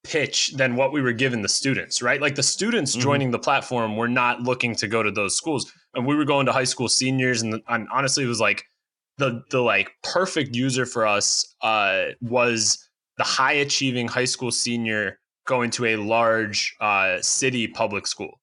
pitch 0.05 0.53
than 0.55 0.77
what 0.77 0.93
we 0.93 1.03
were 1.03 1.13
giving 1.13 1.43
the 1.43 1.49
students, 1.49 2.01
right? 2.03 2.21
Like 2.21 2.35
the 2.35 2.43
students 2.43 2.93
mm-hmm. 2.93 3.03
joining 3.03 3.31
the 3.31 3.39
platform 3.39 3.97
were 3.97 4.09
not 4.09 4.41
looking 4.41 4.75
to 4.77 4.89
go 4.89 5.03
to 5.03 5.11
those 5.11 5.37
schools. 5.37 5.73
And 5.95 6.07
we 6.07 6.15
were 6.15 6.25
going 6.25 6.47
to 6.47 6.53
high 6.53 6.65
school 6.65 6.89
seniors 6.89 7.43
and, 7.43 7.61
and 7.69 7.89
honestly 7.93 8.25
it 8.25 8.29
was 8.29 8.41
like 8.41 8.65
the 9.19 9.43
the 9.51 9.61
like 9.61 9.91
perfect 10.03 10.55
user 10.55 10.87
for 10.87 11.07
us 11.07 11.55
uh 11.63 12.05
was 12.21 12.89
the 13.17 13.25
high 13.25 13.53
achieving 13.53 14.07
high 14.07 14.25
school 14.25 14.53
senior 14.53 15.19
going 15.45 15.71
to 15.71 15.87
a 15.87 15.97
large 15.97 16.75
uh 16.81 17.21
city 17.21 17.67
public 17.67 18.07
school, 18.07 18.41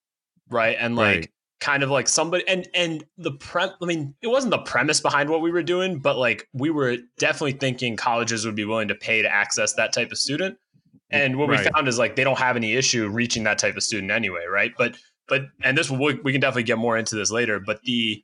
right? 0.50 0.76
And 0.80 0.96
like 0.96 1.16
right. 1.16 1.30
kind 1.62 1.82
of 1.82 1.90
like 1.90 2.10
somebody 2.10 2.46
and 2.48 2.68
and 2.76 3.06
the 3.18 3.32
pre 3.32 3.64
I 3.64 3.86
mean 3.86 4.14
it 4.22 4.28
wasn't 4.28 4.52
the 4.52 4.60
premise 4.60 5.00
behind 5.00 5.30
what 5.30 5.42
we 5.42 5.52
were 5.52 5.64
doing, 5.64 6.00
but 6.00 6.18
like 6.18 6.48
we 6.54 6.70
were 6.70 6.98
definitely 7.18 7.54
thinking 7.54 7.96
colleges 7.96 8.46
would 8.46 8.56
be 8.56 8.66
willing 8.66 8.90
to 8.90 8.96
pay 8.96 9.22
to 9.22 9.34
access 9.34 9.74
that 9.74 9.94
type 9.94 10.12
of 10.12 10.18
student 10.18 10.58
and 11.12 11.38
what 11.38 11.50
right. 11.50 11.60
we 11.60 11.72
found 11.72 11.88
is 11.88 11.98
like 11.98 12.16
they 12.16 12.24
don't 12.24 12.40
have 12.40 12.56
any 12.56 12.74
issue 12.74 13.08
reaching 13.08 13.44
that 13.44 13.60
type 13.60 13.76
of 13.76 13.84
student 13.84 14.12
anyway, 14.12 14.46
right? 14.50 14.72
But 14.78 14.98
but 15.28 15.44
and 15.64 15.78
this 15.78 15.90
we, 15.90 16.20
we 16.24 16.32
can 16.32 16.42
definitely 16.42 16.64
get 16.64 16.78
more 16.78 16.98
into 16.98 17.16
this 17.16 17.32
later. 17.32 17.60
But 17.60 17.82
the 17.84 18.24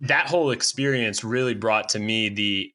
that 0.00 0.28
whole 0.28 0.50
experience 0.50 1.24
really 1.24 1.54
brought 1.54 1.88
to 1.90 1.98
me 1.98 2.28
the 2.28 2.72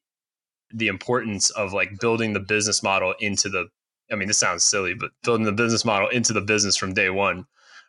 the 0.72 0.88
importance 0.88 1.50
of 1.50 1.72
like 1.72 1.98
building 2.00 2.32
the 2.32 2.40
business 2.40 2.82
model 2.82 3.14
into 3.20 3.48
the 3.48 3.66
I 4.12 4.16
mean, 4.16 4.28
this 4.28 4.38
sounds 4.38 4.64
silly, 4.64 4.94
but 4.94 5.10
building 5.22 5.46
the 5.46 5.52
business 5.52 5.84
model 5.84 6.08
into 6.08 6.32
the 6.32 6.40
business 6.40 6.76
from 6.76 6.92
day 6.92 7.10
one, 7.10 7.46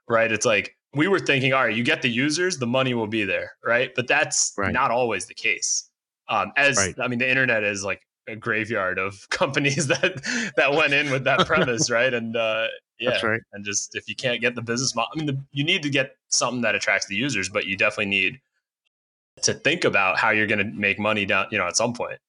right? 0.08 0.32
It's 0.32 0.46
like 0.46 0.76
we 0.94 1.08
were 1.08 1.20
thinking, 1.20 1.54
all 1.54 1.66
right, 1.66 1.76
you 1.76 1.84
get 1.84 2.02
the 2.02 2.10
users, 2.10 2.58
the 2.58 2.68
money 2.68 2.94
will 2.94 3.08
be 3.08 3.26
there, 3.26 3.52
right? 3.64 3.92
But 3.96 4.08
that's 4.08 4.54
right. 4.58 4.72
not 4.72 4.92
always 4.92 5.26
the 5.26 5.34
case. 5.34 5.90
Um, 6.30 6.52
as 6.56 6.78
right. 6.78 6.96
I 7.00 7.08
mean, 7.08 7.20
the 7.20 7.30
internet 7.30 7.64
is 7.64 7.84
like 7.84 8.02
a 8.28 8.36
graveyard 8.36 8.98
of 8.98 9.28
companies 9.30 9.88
that 9.88 10.22
that 10.56 10.74
went 10.74 10.94
in 10.94 11.12
with 11.12 11.24
that 11.26 11.46
premise, 11.46 11.90
right? 11.90 12.14
And 12.14 12.36
uh, 12.36 12.68
yeah, 13.00 13.26
right. 13.26 13.42
and 13.54 13.66
just 13.66 13.96
if 13.96 14.08
you 14.08 14.16
can't 14.16 14.42
get 14.42 14.56
the 14.56 14.62
business 14.62 14.96
model, 14.96 15.12
I 15.14 15.18
mean, 15.18 15.28
the, 15.28 15.42
you 15.52 15.64
need 15.64 15.84
to 15.84 15.90
get 15.90 16.16
something 16.30 16.62
that 16.62 16.76
attracts 16.76 17.08
the 17.08 17.16
users, 17.16 17.50
but 17.50 17.66
you 17.66 17.78
definitely 17.78 18.08
need 18.08 18.40
to 19.42 19.54
think 19.54 19.84
about 19.84 20.18
how 20.18 20.30
you're 20.30 20.48
going 20.48 20.60
to 20.60 20.78
make 20.78 20.98
money 20.98 21.26
down, 21.26 21.48
you 21.52 21.58
know, 21.58 21.68
at 21.68 21.76
some 21.76 21.94
point. 21.94 22.20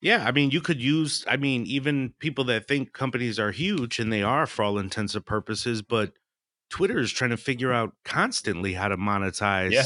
Yeah, 0.00 0.24
I 0.26 0.32
mean, 0.32 0.50
you 0.50 0.60
could 0.60 0.82
use. 0.82 1.24
I 1.28 1.36
mean, 1.36 1.64
even 1.66 2.14
people 2.18 2.44
that 2.44 2.66
think 2.66 2.92
companies 2.92 3.38
are 3.38 3.52
huge, 3.52 3.98
and 3.98 4.12
they 4.12 4.22
are 4.22 4.46
for 4.46 4.64
all 4.64 4.78
intents 4.78 5.14
and 5.14 5.24
purposes, 5.24 5.82
but 5.82 6.12
Twitter 6.70 6.98
is 6.98 7.12
trying 7.12 7.30
to 7.30 7.36
figure 7.36 7.72
out 7.72 7.94
constantly 8.04 8.72
how 8.72 8.88
to 8.88 8.96
monetize 8.96 9.72
yeah 9.72 9.84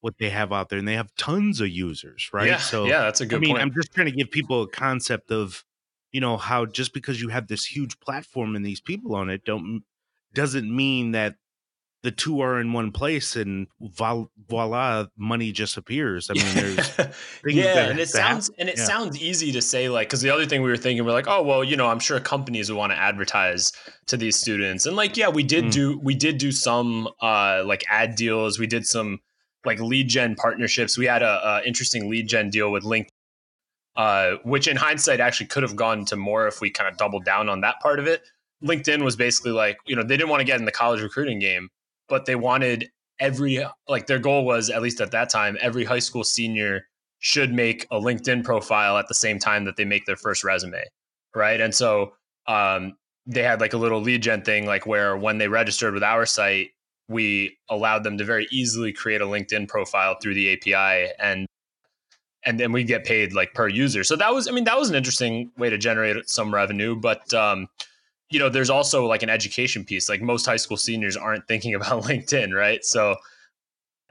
what 0.00 0.14
they 0.18 0.30
have 0.30 0.52
out 0.52 0.68
there 0.68 0.78
and 0.78 0.86
they 0.86 0.94
have 0.94 1.14
tons 1.16 1.60
of 1.60 1.68
users 1.68 2.30
right 2.32 2.48
yeah, 2.48 2.56
so 2.56 2.86
yeah 2.86 3.00
that's 3.00 3.20
a 3.20 3.26
good 3.26 3.36
i 3.36 3.40
mean 3.40 3.50
point. 3.50 3.62
i'm 3.62 3.72
just 3.72 3.92
trying 3.92 4.06
to 4.06 4.12
give 4.12 4.30
people 4.30 4.62
a 4.62 4.68
concept 4.68 5.30
of 5.30 5.64
you 6.12 6.20
know 6.20 6.36
how 6.36 6.64
just 6.64 6.94
because 6.94 7.20
you 7.20 7.28
have 7.28 7.48
this 7.48 7.64
huge 7.64 7.98
platform 8.00 8.56
and 8.56 8.64
these 8.64 8.80
people 8.80 9.14
on 9.14 9.30
it 9.30 9.44
don't 9.44 9.82
doesn't 10.34 10.74
mean 10.74 11.12
that 11.12 11.34
the 12.02 12.10
two 12.12 12.40
are 12.40 12.60
in 12.60 12.72
one 12.72 12.92
place 12.92 13.34
and 13.34 13.66
voila 13.80 15.06
money 15.16 15.50
just 15.50 15.76
appears 15.76 16.30
i 16.30 16.34
mean 16.34 16.54
there's 16.54 16.96
yeah 17.46 17.88
and 17.88 17.98
it 17.98 18.08
sounds 18.08 18.50
and 18.58 18.68
it 18.68 18.78
yeah. 18.78 18.84
sounds 18.84 19.20
easy 19.20 19.50
to 19.50 19.60
say 19.60 19.88
like 19.88 20.08
because 20.08 20.20
the 20.20 20.30
other 20.30 20.46
thing 20.46 20.62
we 20.62 20.70
were 20.70 20.76
thinking 20.76 21.04
we're 21.04 21.12
like 21.12 21.26
oh 21.26 21.42
well 21.42 21.64
you 21.64 21.76
know 21.76 21.88
i'm 21.88 21.98
sure 21.98 22.20
companies 22.20 22.70
would 22.70 22.78
want 22.78 22.92
to 22.92 22.98
advertise 22.98 23.72
to 24.06 24.16
these 24.16 24.36
students 24.36 24.86
and 24.86 24.94
like 24.94 25.16
yeah 25.16 25.28
we 25.28 25.42
did 25.42 25.64
mm. 25.64 25.72
do 25.72 25.98
we 25.98 26.14
did 26.14 26.38
do 26.38 26.52
some 26.52 27.08
uh 27.20 27.62
like 27.66 27.84
ad 27.88 28.14
deals 28.14 28.58
we 28.58 28.66
did 28.66 28.86
some 28.86 29.18
like 29.68 29.80
lead 29.80 30.08
gen 30.08 30.34
partnerships. 30.34 30.98
We 30.98 31.06
had 31.06 31.22
a, 31.22 31.46
a 31.46 31.62
interesting 31.66 32.10
lead 32.10 32.28
gen 32.28 32.50
deal 32.50 32.72
with 32.72 32.84
LinkedIn, 32.84 33.08
uh, 33.96 34.36
which 34.42 34.66
in 34.66 34.76
hindsight 34.76 35.20
actually 35.20 35.46
could 35.46 35.62
have 35.62 35.76
gone 35.76 36.04
to 36.06 36.16
more 36.16 36.48
if 36.48 36.60
we 36.60 36.70
kind 36.70 36.90
of 36.90 36.96
doubled 36.96 37.24
down 37.24 37.48
on 37.48 37.60
that 37.60 37.80
part 37.80 37.98
of 37.98 38.06
it. 38.06 38.22
LinkedIn 38.64 39.04
was 39.04 39.14
basically 39.14 39.52
like, 39.52 39.76
you 39.86 39.94
know, 39.94 40.02
they 40.02 40.16
didn't 40.16 40.30
want 40.30 40.40
to 40.40 40.44
get 40.44 40.58
in 40.58 40.64
the 40.64 40.72
college 40.72 41.00
recruiting 41.00 41.38
game, 41.38 41.68
but 42.08 42.26
they 42.26 42.34
wanted 42.34 42.90
every 43.20 43.64
like 43.88 44.06
their 44.06 44.18
goal 44.18 44.44
was 44.44 44.70
at 44.70 44.80
least 44.80 45.00
at 45.00 45.10
that 45.10 45.28
time 45.28 45.58
every 45.60 45.84
high 45.84 45.98
school 45.98 46.24
senior 46.24 46.86
should 47.18 47.52
make 47.52 47.84
a 47.90 47.96
LinkedIn 48.00 48.44
profile 48.44 48.96
at 48.96 49.08
the 49.08 49.14
same 49.14 49.38
time 49.38 49.64
that 49.64 49.76
they 49.76 49.84
make 49.84 50.06
their 50.06 50.16
first 50.16 50.44
resume. 50.44 50.82
right? 51.34 51.60
And 51.60 51.74
so 51.74 52.12
um, 52.46 52.96
they 53.26 53.42
had 53.42 53.60
like 53.60 53.72
a 53.72 53.76
little 53.76 54.00
lead 54.00 54.22
gen 54.22 54.42
thing, 54.42 54.66
like 54.66 54.86
where 54.86 55.16
when 55.16 55.38
they 55.38 55.48
registered 55.48 55.94
with 55.94 56.02
our 56.02 56.26
site, 56.26 56.70
we 57.08 57.56
allowed 57.68 58.04
them 58.04 58.18
to 58.18 58.24
very 58.24 58.46
easily 58.50 58.92
create 58.92 59.20
a 59.20 59.26
LinkedIn 59.26 59.68
profile 59.68 60.16
through 60.20 60.34
the 60.34 60.52
API 60.52 61.12
and 61.18 61.46
and 62.44 62.58
then 62.58 62.72
we 62.72 62.84
get 62.84 63.04
paid 63.04 63.32
like 63.32 63.52
per 63.52 63.68
user. 63.68 64.04
So 64.04 64.16
that 64.16 64.32
was, 64.32 64.48
I 64.48 64.52
mean, 64.52 64.64
that 64.64 64.78
was 64.78 64.88
an 64.88 64.94
interesting 64.94 65.50
way 65.58 65.70
to 65.70 65.76
generate 65.76 66.30
some 66.30 66.54
revenue. 66.54 66.94
But 66.94 67.34
um, 67.34 67.68
you 68.30 68.38
know, 68.38 68.48
there's 68.48 68.70
also 68.70 69.06
like 69.06 69.22
an 69.22 69.30
education 69.30 69.84
piece. 69.84 70.08
Like 70.08 70.22
most 70.22 70.46
high 70.46 70.56
school 70.56 70.76
seniors 70.76 71.16
aren't 71.16 71.46
thinking 71.48 71.74
about 71.74 72.02
LinkedIn, 72.04 72.54
right? 72.54 72.84
So 72.84 73.16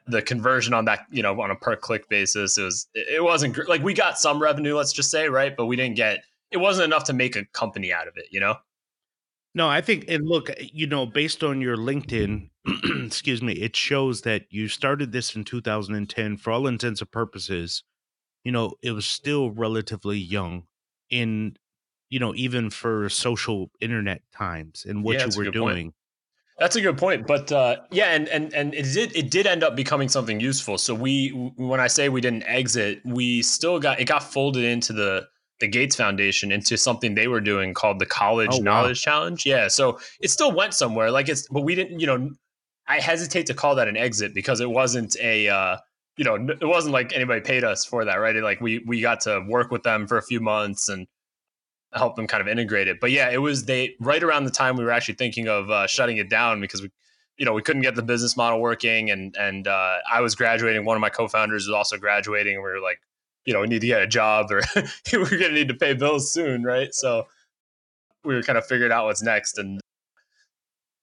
the 0.07 0.21
conversion 0.21 0.73
on 0.73 0.85
that, 0.85 1.05
you 1.09 1.21
know, 1.23 1.39
on 1.41 1.51
a 1.51 1.55
per 1.55 1.75
click 1.75 2.09
basis, 2.09 2.57
it 2.57 2.63
was 2.63 2.87
it 2.93 3.23
wasn't 3.23 3.67
like 3.67 3.81
we 3.81 3.93
got 3.93 4.19
some 4.19 4.41
revenue, 4.41 4.75
let's 4.75 4.93
just 4.93 5.11
say, 5.11 5.29
right? 5.29 5.55
But 5.55 5.65
we 5.65 5.75
didn't 5.75 5.95
get 5.95 6.19
it 6.51 6.57
wasn't 6.57 6.85
enough 6.85 7.05
to 7.05 7.13
make 7.13 7.35
a 7.35 7.45
company 7.45 7.91
out 7.91 8.07
of 8.07 8.17
it, 8.17 8.25
you 8.31 8.39
know. 8.39 8.55
No, 9.53 9.67
I 9.67 9.81
think, 9.81 10.05
and 10.07 10.27
look, 10.27 10.51
you 10.59 10.85
know, 10.85 11.07
based 11.07 11.43
on 11.43 11.61
your 11.61 11.77
LinkedIn, 11.77 12.49
excuse 13.05 13.41
me, 13.41 13.53
it 13.53 13.75
shows 13.75 14.21
that 14.21 14.45
you 14.49 14.67
started 14.67 15.11
this 15.11 15.35
in 15.35 15.43
2010. 15.43 16.37
For 16.37 16.51
all 16.51 16.67
intents 16.67 17.01
and 17.01 17.11
purposes, 17.11 17.83
you 18.43 18.51
know, 18.51 18.73
it 18.81 18.91
was 18.91 19.05
still 19.05 19.51
relatively 19.51 20.17
young 20.17 20.63
in, 21.09 21.57
you 22.09 22.19
know, 22.19 22.33
even 22.35 22.69
for 22.69 23.09
social 23.09 23.71
internet 23.79 24.21
times 24.31 24.85
and 24.87 25.03
what 25.03 25.17
Yeah, 25.17 25.25
you 25.25 25.31
were 25.37 25.45
good 25.45 25.53
point. 25.53 25.75
doing. 25.75 25.93
That's 26.59 26.75
a 26.75 26.81
good 26.81 26.97
point, 26.97 27.27
but 27.27 27.51
uh, 27.51 27.77
yeah, 27.91 28.13
and 28.13 28.27
and 28.29 28.51
and 28.53 28.73
it 28.73 28.91
did 28.91 29.15
it 29.15 29.29
did 29.29 29.45
end 29.45 29.63
up 29.63 29.75
becoming 29.75 30.09
something 30.09 30.39
useful. 30.39 30.79
So 30.79 30.95
we, 30.95 31.29
when 31.55 31.79
I 31.79 31.85
say 31.85 32.09
we 32.09 32.19
didn't 32.19 32.43
exit, 32.47 32.99
we 33.05 33.43
still 33.43 33.79
got 33.79 33.99
it 33.99 34.05
got 34.05 34.23
folded 34.23 34.63
into 34.63 34.91
the 34.91 35.27
the 35.59 35.67
Gates 35.67 35.95
Foundation 35.95 36.51
into 36.51 36.75
something 36.75 37.13
they 37.13 37.27
were 37.27 37.41
doing 37.41 37.75
called 37.75 37.99
the 37.99 38.07
College 38.07 38.53
Oh, 38.53 38.57
wow. 38.57 38.63
Knowledge 38.63 39.01
Challenge. 39.03 39.45
Yeah, 39.45 39.67
so 39.67 39.99
it 40.19 40.29
still 40.31 40.51
went 40.51 40.73
somewhere. 40.73 41.11
Like 41.11 41.29
it's, 41.29 41.47
but 41.47 41.61
we 41.61 41.75
didn't. 41.75 41.99
You 41.99 42.07
know, 42.07 42.31
I 42.87 42.99
hesitate 42.99 43.45
to 43.47 43.53
call 43.53 43.75
that 43.75 43.87
an 43.87 43.97
exit 43.97 44.33
because 44.33 44.59
it 44.59 44.69
wasn't 44.69 45.15
a. 45.17 45.49
Uh, 45.49 45.77
you 46.17 46.25
know, 46.25 46.35
it 46.35 46.65
wasn't 46.65 46.93
like 46.93 47.13
anybody 47.13 47.41
paid 47.41 47.63
us 47.63 47.85
for 47.85 48.03
that, 48.03 48.15
right? 48.15 48.35
It, 48.35 48.43
like 48.43 48.59
we 48.59 48.79
we 48.87 49.01
got 49.01 49.21
to 49.21 49.45
work 49.47 49.71
with 49.71 49.83
them 49.83 50.07
for 50.07 50.17
a 50.17 50.23
few 50.23 50.39
months 50.39 50.89
and 50.89 51.05
help 51.93 52.15
them 52.15 52.27
kind 52.27 52.41
of 52.41 52.47
integrate 52.47 52.87
it. 52.87 52.99
But 52.99 53.11
yeah, 53.11 53.29
it 53.29 53.37
was 53.37 53.65
they 53.65 53.95
right 53.99 54.21
around 54.21 54.45
the 54.45 54.51
time 54.51 54.77
we 54.77 54.83
were 54.83 54.91
actually 54.91 55.15
thinking 55.15 55.47
of 55.47 55.69
uh, 55.69 55.87
shutting 55.87 56.17
it 56.17 56.29
down 56.29 56.59
because 56.59 56.81
we, 56.81 56.89
you 57.37 57.45
know, 57.45 57.53
we 57.53 57.61
couldn't 57.61 57.83
get 57.83 57.95
the 57.95 58.01
business 58.01 58.35
model 58.35 58.59
working, 58.59 59.11
and 59.11 59.35
and 59.37 59.67
uh, 59.67 59.97
I 60.11 60.21
was 60.21 60.35
graduating. 60.35 60.85
One 60.85 60.97
of 60.97 61.01
my 61.01 61.09
co-founders 61.09 61.67
was 61.67 61.73
also 61.73 61.97
graduating, 61.97 62.55
and 62.55 62.63
we 62.63 62.69
were 62.69 62.81
like, 62.81 62.99
you 63.45 63.53
know, 63.53 63.61
we 63.61 63.67
need 63.67 63.81
to 63.81 63.87
get 63.87 64.01
a 64.01 64.07
job, 64.07 64.51
or 64.51 64.61
we're 65.13 65.29
gonna 65.29 65.51
need 65.51 65.67
to 65.67 65.75
pay 65.75 65.93
bills 65.93 66.31
soon, 66.31 66.63
right? 66.63 66.93
So 66.93 67.27
we 68.23 68.33
were 68.33 68.41
kind 68.41 68.57
of 68.57 68.65
figuring 68.65 68.91
out 68.91 69.05
what's 69.05 69.21
next, 69.21 69.59
and 69.59 69.79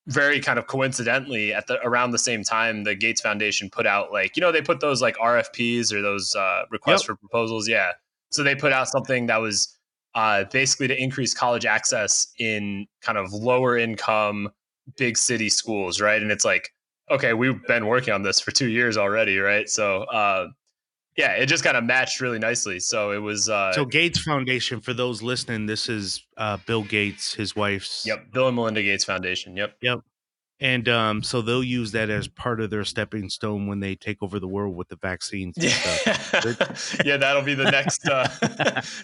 very 0.07 0.39
kind 0.41 0.59
of 0.59 0.67
coincidentally 0.67 1.53
at 1.55 1.67
the 1.67 1.81
around 1.83 2.11
the 2.11 2.19
same 2.19 2.43
time 2.45 2.85
the 2.85 2.95
gates 2.95 3.21
foundation 3.23 3.71
put 3.71 3.87
out 3.87 4.13
like 4.13 4.37
you 4.37 4.41
know 4.43 4.53
they 4.53 4.61
put 4.61 4.81
those 4.81 5.01
like 5.01 5.17
rfps 5.17 5.93
or 5.93 6.03
those 6.03 6.35
uh, 6.35 6.65
requests 6.71 7.03
Yep. 7.03 7.07
for 7.07 7.17
proposals? 7.17 7.67
Yeah. 7.69 7.93
So 8.31 8.43
they 8.43 8.55
put 8.55 8.73
out 8.73 8.89
something 8.89 9.27
that 9.27 9.39
was 9.41 9.75
uh, 10.15 10.45
basically 10.45 10.89
to 10.89 10.97
increase 11.03 11.33
college 11.35 11.65
access 11.67 12.29
in 12.39 12.87
kind 13.01 13.17
of 13.19 13.33
lower 13.33 13.77
income 13.79 14.51
big 14.99 15.17
city 15.17 15.49
schools 15.49 16.01
right? 16.01 16.21
And 16.21 16.31
it's 16.31 16.45
like 16.45 16.71
okay 17.11 17.33
we've 17.33 17.63
been 17.67 17.87
working 17.87 18.13
on 18.13 18.23
this 18.23 18.41
for 18.41 18.51
two 18.51 18.69
years 18.69 18.97
already 18.99 19.39
right? 19.39 19.69
So 19.69 20.03
uh, 20.05 20.49
yeah 21.17 21.33
it 21.33 21.47
just 21.47 21.63
kind 21.65 21.77
of 21.77 21.85
matched 21.85 22.21
really 22.21 22.39
nicely 22.39 22.81
so 22.81 23.11
it 23.13 23.19
was 23.19 23.49
uh, 23.49 23.73
So 23.73 23.85
Gates 23.85 24.21
Foundation, 24.21 24.81
for 24.81 24.93
those 24.95 25.23
listening, 25.23 25.67
this 25.67 25.89
is 25.89 26.23
uh, 26.37 26.57
Bill 26.67 26.83
Gates, 26.83 27.35
his 27.35 27.55
wife's. 27.57 28.05
yep 28.07 28.31
bill 28.33 28.49
and 28.49 28.57
melinda 28.57 28.83
gates 28.83 29.05
foundation 29.05 29.57
yep 29.57 29.77
Yep. 29.81 30.01
And 30.61 30.89
um, 30.89 31.23
so 31.23 31.43
they'll 31.43 31.65
use 31.65 31.91
that 31.93 32.11
as 32.11 32.29
part 32.29 32.61
of 32.61 32.71
their 32.71 32.85
stepping 32.85 33.29
stone 33.29 33.67
when 33.67 33.81
they 33.81 33.97
take 33.97 34.23
over 34.23 34.39
the 34.39 34.47
world 34.47 34.77
with 34.77 34.89
the 34.89 34.97
vaccines 35.03 35.57
and 35.59 35.69
stuff. 35.69 36.33
Yeah, 37.05 37.05
yeah, 37.05 37.17
that'll 37.17 37.43
be 37.43 37.55
the 37.55 37.71
next 37.71 38.09
uh, 38.09 38.29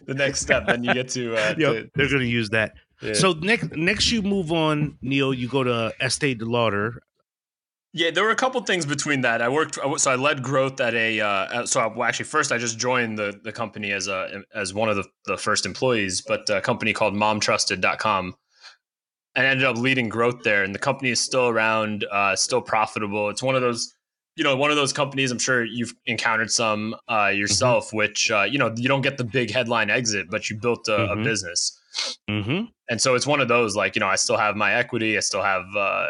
the 0.06 0.14
next 0.14 0.40
step. 0.40 0.66
Then 0.68 0.84
you 0.84 0.94
get 0.94 1.08
to, 1.10 1.34
uh, 1.36 1.54
Yep, 1.58 1.72
to- 1.72 1.90
they're 1.96 2.08
going 2.08 2.20
to 2.20 2.28
use 2.28 2.50
that. 2.50 2.74
yeah. 3.02 3.14
So 3.14 3.32
next, 3.32 3.72
next 3.72 4.12
you 4.12 4.22
move 4.22 4.52
on, 4.52 4.96
Neil. 5.02 5.34
You 5.34 5.48
go 5.48 5.64
to 5.64 5.92
Estee 6.00 6.36
Lauder. 6.36 7.02
Yeah, 7.92 8.10
there 8.10 8.22
were 8.24 8.30
a 8.30 8.36
couple 8.36 8.60
things 8.62 8.86
between 8.86 9.22
that. 9.22 9.42
I 9.42 9.48
worked, 9.48 9.78
so 9.96 10.10
I 10.10 10.14
led 10.14 10.42
growth 10.42 10.80
at 10.80 10.94
a. 10.94 11.20
Uh, 11.20 11.66
so 11.66 11.80
I, 11.80 11.86
well, 11.86 12.04
actually, 12.08 12.26
first 12.26 12.52
I 12.52 12.58
just 12.58 12.78
joined 12.78 13.18
the 13.18 13.38
the 13.42 13.52
company 13.52 13.92
as 13.92 14.06
a 14.08 14.42
as 14.54 14.72
one 14.74 14.88
of 14.88 14.96
the, 14.96 15.04
the 15.26 15.36
first 15.36 15.66
employees, 15.66 16.22
but 16.22 16.48
a 16.50 16.60
company 16.60 16.92
called 16.92 17.14
MomTrusted.com, 17.14 18.34
and 19.34 19.46
ended 19.46 19.66
up 19.66 19.76
leading 19.76 20.08
growth 20.08 20.42
there. 20.44 20.62
And 20.64 20.74
the 20.74 20.78
company 20.78 21.10
is 21.10 21.20
still 21.20 21.48
around, 21.48 22.04
uh, 22.12 22.36
still 22.36 22.62
profitable. 22.62 23.28
It's 23.28 23.42
one 23.42 23.54
of 23.56 23.62
those. 23.62 23.92
You 24.36 24.44
know, 24.44 24.56
one 24.56 24.70
of 24.70 24.76
those 24.76 24.92
companies. 24.92 25.30
I'm 25.32 25.38
sure 25.40 25.64
you've 25.64 25.92
encountered 26.06 26.50
some 26.50 26.94
uh, 27.10 27.26
yourself, 27.34 27.92
which 27.92 28.30
uh, 28.30 28.44
you 28.44 28.58
know 28.58 28.72
you 28.76 28.88
don't 28.88 29.02
get 29.02 29.18
the 29.18 29.24
big 29.24 29.50
headline 29.50 29.90
exit, 29.90 30.28
but 30.30 30.48
you 30.48 30.56
built 30.58 30.86
a, 30.88 30.92
Mhm. 30.92 31.20
a 31.20 31.24
business. 31.24 31.76
Mm-hmm. 32.30 32.66
and 32.88 33.00
so 33.00 33.16
it's 33.16 33.26
one 33.26 33.40
of 33.40 33.48
those 33.48 33.74
like 33.74 33.96
you 33.96 34.00
know 34.00 34.06
i 34.06 34.14
still 34.14 34.36
have 34.36 34.54
my 34.54 34.74
equity 34.74 35.16
i 35.16 35.20
still 35.20 35.42
have 35.42 35.64
uh, 35.76 36.06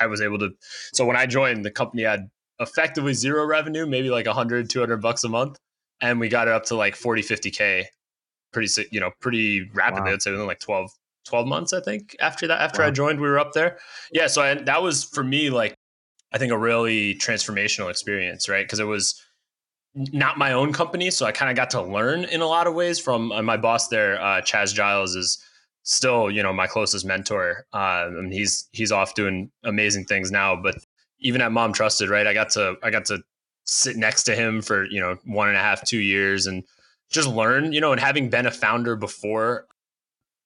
i 0.00 0.06
was 0.06 0.20
able 0.20 0.38
to 0.38 0.50
so 0.92 1.04
when 1.04 1.16
i 1.16 1.26
joined 1.26 1.64
the 1.64 1.70
company 1.70 2.02
had 2.02 2.28
effectively 2.60 3.14
zero 3.14 3.44
revenue 3.44 3.86
maybe 3.86 4.10
like 4.10 4.26
100 4.26 4.70
200 4.70 4.98
bucks 4.98 5.24
a 5.24 5.28
month. 5.28 5.58
And 6.02 6.18
we 6.18 6.28
got 6.28 6.48
it 6.48 6.54
up 6.54 6.64
to 6.66 6.76
like 6.76 6.94
40 6.94 7.22
50k 7.22 7.84
pretty 8.52 8.88
you 8.90 9.00
know 9.00 9.10
pretty 9.20 9.68
rapidly. 9.74 10.10
Wow. 10.10 10.14
i'd 10.14 10.22
say 10.22 10.30
within 10.30 10.46
like 10.46 10.60
12 10.60 10.90
12 11.26 11.46
months 11.46 11.72
i 11.72 11.80
think 11.80 12.16
after 12.20 12.46
that 12.46 12.60
after 12.60 12.82
i 12.82 12.90
joined 12.90 13.20
we 13.20 13.28
were 13.28 13.38
up 13.38 13.52
there. 13.52 13.78
Yeah 14.12 14.26
so 14.26 14.42
I, 14.42 14.54
that 14.54 14.82
was 14.82 15.04
for 15.04 15.24
me 15.24 15.50
like 15.50 15.74
i 16.32 16.38
think 16.38 16.52
a 16.52 16.58
really 16.58 17.14
transformational 17.16 17.90
experience 17.90 18.48
right? 18.48 18.64
Because 18.64 18.78
it 18.78 18.86
was 18.86 19.20
not 19.94 20.38
my 20.38 20.52
own 20.52 20.72
company 20.72 21.10
so 21.10 21.26
i 21.26 21.32
kind 21.32 21.50
of 21.50 21.56
got 21.56 21.70
to 21.70 21.82
learn 21.82 22.24
in 22.24 22.40
a 22.40 22.46
lot 22.46 22.66
of 22.66 22.74
ways 22.74 22.98
from 22.98 23.32
uh, 23.32 23.42
my 23.42 23.56
boss 23.56 23.88
there 23.88 24.20
uh, 24.20 24.40
chaz 24.40 24.74
giles 24.74 25.16
is 25.16 25.44
still 25.82 26.30
you 26.30 26.42
know 26.42 26.52
my 26.52 26.66
closest 26.66 27.04
mentor. 27.04 27.66
Uh, 27.72 28.08
and 28.08 28.32
he's 28.32 28.68
he's 28.72 28.92
off 28.92 29.14
doing 29.14 29.50
amazing 29.64 30.04
things 30.04 30.30
now 30.30 30.56
but 30.56 30.76
even 31.20 31.40
at 31.40 31.52
mom 31.52 31.72
trusted 31.72 32.08
right 32.08 32.26
i 32.26 32.32
got 32.32 32.48
to 32.50 32.76
i 32.82 32.90
got 32.90 33.04
to 33.04 33.22
sit 33.64 33.96
next 33.96 34.24
to 34.24 34.34
him 34.34 34.62
for 34.62 34.84
you 34.86 35.00
know 35.00 35.16
one 35.24 35.48
and 35.48 35.56
a 35.56 35.60
half 35.60 35.84
two 35.84 35.98
years 35.98 36.46
and 36.46 36.64
just 37.10 37.28
learn 37.28 37.72
you 37.72 37.80
know 37.80 37.92
and 37.92 38.00
having 38.00 38.30
been 38.30 38.46
a 38.46 38.50
founder 38.50 38.96
before 38.96 39.66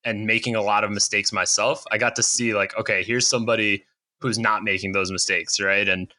and 0.05 0.27
making 0.27 0.57
a 0.57 0.63
lot 0.63 0.83
of 0.85 0.91
mistakes 0.91 1.33
myself 1.33 1.85
i 1.93 1.99
got 1.99 2.17
to 2.17 2.23
see 2.23 2.55
like 2.55 2.77
okay 2.77 3.05
here's 3.05 3.27
somebody 3.27 3.85
who's 4.21 4.39
not 4.39 4.65
making 4.65 4.93
those 4.93 5.13
mistakes 5.13 5.61
right 5.61 5.89
and 5.89 6.13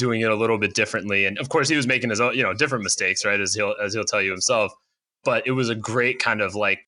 doing 0.00 0.22
it 0.22 0.30
a 0.30 0.34
little 0.34 0.56
bit 0.56 0.74
differently. 0.74 1.26
And 1.26 1.38
of 1.38 1.50
course 1.50 1.68
he 1.68 1.76
was 1.76 1.86
making 1.86 2.08
his 2.08 2.20
own 2.20 2.34
you 2.34 2.42
know 2.42 2.54
different 2.54 2.82
mistakes 2.82 3.24
right 3.24 3.38
as 3.38 3.54
he'll 3.54 3.74
as 3.80 3.92
he'll 3.92 4.04
tell 4.04 4.22
you 4.22 4.30
himself. 4.30 4.72
But 5.24 5.46
it 5.46 5.52
was 5.52 5.68
a 5.68 5.74
great 5.74 6.18
kind 6.18 6.40
of 6.40 6.54
like 6.54 6.80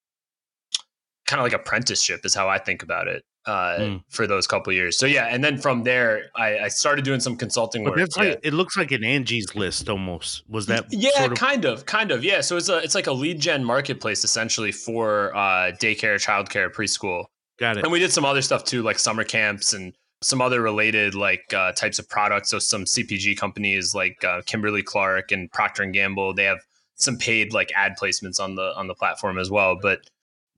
kind 1.27 1.41
of 1.41 1.45
like 1.45 1.53
apprenticeship 1.53 2.21
is 2.25 2.35
how 2.35 2.49
i 2.49 2.59
think 2.59 2.83
about 2.83 3.09
it 3.09 3.23
uh, 3.45 3.77
Mm. 3.79 4.05
for 4.09 4.29
those 4.29 4.47
couple 4.47 4.73
years 4.73 4.97
so 4.97 5.05
yeah 5.05 5.27
and 5.27 5.43
then 5.43 5.59
from 5.59 5.83
there 5.83 6.27
i, 6.37 6.59
I 6.61 6.69
started 6.69 7.05
doing 7.05 7.19
some 7.19 7.37
consulting 7.37 7.83
work 7.83 7.97
that's 7.97 8.17
yeah. 8.17 8.37
it 8.41 8.53
looks 8.53 8.77
like 8.77 8.93
an 8.93 9.03
Angie's 9.03 9.57
List 9.57 9.89
almost. 9.89 10.45
Was 10.49 10.67
that? 10.67 10.85
yeah 10.91 11.11
sort 11.19 11.33
of, 11.33 11.39
kind 11.39 11.65
of 11.65 11.85
kind 11.85 12.13
of 12.13 12.23
yeah 12.23 12.41
so 12.41 12.57
it's 12.57 12.69
a 12.69 12.79
it's 12.79 12.95
like 12.95 13.09
a 13.09 13.13
lead 13.13 13.41
gen 13.41 13.65
marketplace 13.65 14.23
essentially 14.23 14.71
for 14.71 15.35
uh 15.35 15.73
daycare 15.81 16.15
childcare 16.25 16.73
preschool 16.73 17.25
got 17.59 17.77
it. 17.77 17.83
and 17.83 17.91
we 17.91 17.99
did 17.99 18.13
some 18.13 18.25
other 18.25 18.43
stuff 18.43 18.63
too 18.63 18.81
like 18.83 18.97
summer 18.99 19.25
camps 19.25 19.73
and 19.73 19.93
some 20.23 20.41
other 20.41 20.63
related 20.63 21.17
like 21.17 21.53
uh, 21.53 21.73
types 21.73 21.99
of 21.99 22.09
products 22.09 22.51
so 22.51 22.61
some 22.61 22.85
cpg 22.85 23.37
companies 23.37 23.93
like 23.93 24.23
uh, 24.23 24.41
kimberly 24.47 24.85
clark 24.85 25.33
and 25.33 25.51
procter 25.51 25.83
and 25.83 25.93
gamble 25.93 26.33
they 26.33 26.45
have 26.45 26.61
some 26.95 27.17
paid 27.19 27.53
like 27.53 27.73
ad 27.75 27.95
placements 28.01 28.39
on 28.39 28.55
the 28.55 28.73
on 28.77 28.87
the 28.87 28.95
platform 28.95 29.37
as 29.37 29.51
well 29.51 29.77
but 29.83 29.99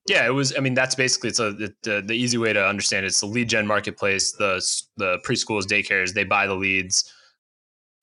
yeah 0.06 0.26
it 0.26 0.30
was 0.30 0.56
i 0.56 0.60
mean 0.60 0.74
that's 0.74 0.94
basically 0.94 1.28
it's 1.28 1.40
a 1.40 1.48
it, 1.62 1.74
the, 1.82 2.02
the 2.04 2.14
easy 2.14 2.38
way 2.38 2.52
to 2.52 2.64
understand 2.64 3.04
it. 3.04 3.08
it's 3.08 3.20
the 3.20 3.26
lead 3.26 3.48
gen 3.48 3.66
marketplace 3.66 4.32
the 4.32 4.60
the 4.96 5.18
preschools 5.26 5.64
daycares 5.64 6.12
they 6.12 6.24
buy 6.24 6.46
the 6.46 6.54
leads. 6.54 7.12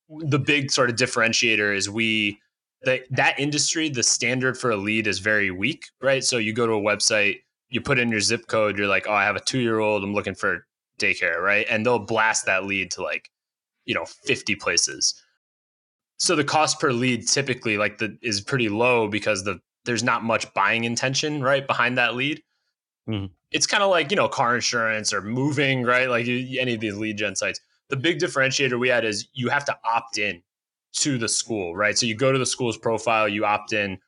The 0.08 0.38
big 0.38 0.70
sort 0.70 0.90
of 0.90 0.96
differentiator 0.96 1.74
is 1.74 1.88
we 1.88 2.38
the, 2.82 3.02
that 3.12 3.38
industry 3.38 3.88
the 3.88 4.02
standard 4.02 4.58
for 4.58 4.72
a 4.72 4.76
lead 4.76 5.06
is 5.06 5.20
very 5.20 5.50
weak 5.50 5.86
right? 6.02 6.22
So 6.24 6.38
you 6.38 6.52
go 6.52 6.66
to 6.66 6.74
a 6.74 6.80
website 6.80 7.40
you 7.70 7.80
put 7.80 7.98
in 7.98 8.10
your 8.10 8.20
zip 8.20 8.46
code 8.48 8.76
you're 8.76 8.88
like 8.88 9.06
oh 9.08 9.14
i 9.14 9.24
have 9.24 9.36
a 9.36 9.40
two 9.40 9.60
year 9.60 9.78
old 9.78 10.02
i'm 10.04 10.12
looking 10.12 10.34
for 10.34 10.66
daycare 10.98 11.40
right? 11.40 11.66
And 11.68 11.84
they'll 11.84 11.98
blast 11.98 12.46
that 12.46 12.64
lead 12.64 12.90
to 12.92 13.02
like 13.02 13.30
you 13.84 13.94
know 13.94 14.04
50 14.04 14.54
places. 14.56 15.14
So 16.18 16.36
the 16.36 16.44
cost 16.44 16.78
per 16.78 16.92
lead 16.92 17.26
typically 17.26 17.76
like 17.76 17.98
the 17.98 18.16
is 18.22 18.40
pretty 18.40 18.68
low 18.68 19.08
because 19.08 19.44
the 19.44 19.60
there's 19.84 20.02
not 20.02 20.22
much 20.24 20.52
buying 20.54 20.84
intention 20.84 21.42
right 21.42 21.66
behind 21.66 21.98
that 21.98 22.14
lead 22.14 22.42
Mhm. 23.08 23.30
it's 23.50 23.66
kind 23.66 23.82
of 23.82 23.90
like 23.90 24.10
you 24.10 24.16
know 24.16 24.28
car 24.28 24.54
insurance 24.54 25.12
or 25.12 25.22
moving 25.22 25.82
right 25.82 26.08
like 26.08 26.26
any 26.26 26.74
of 26.74 26.80
these 26.80 26.96
lead 26.96 27.18
gen 27.18 27.34
sites 27.34 27.60
the 27.88 27.96
big 27.96 28.18
differentiator 28.18 28.78
we 28.78 28.88
had 28.88 29.04
is 29.04 29.28
you 29.32 29.48
have 29.48 29.64
to 29.64 29.76
opt 29.84 30.18
in 30.18 30.42
to 30.92 31.18
the 31.18 31.28
school 31.28 31.74
right 31.74 31.98
so 31.98 32.06
you 32.06 32.14
go 32.14 32.30
to 32.32 32.38
the 32.38 32.46
school's 32.46 32.78
profile 32.78 33.28
you 33.28 33.44
opt 33.44 33.72
in 33.72 33.98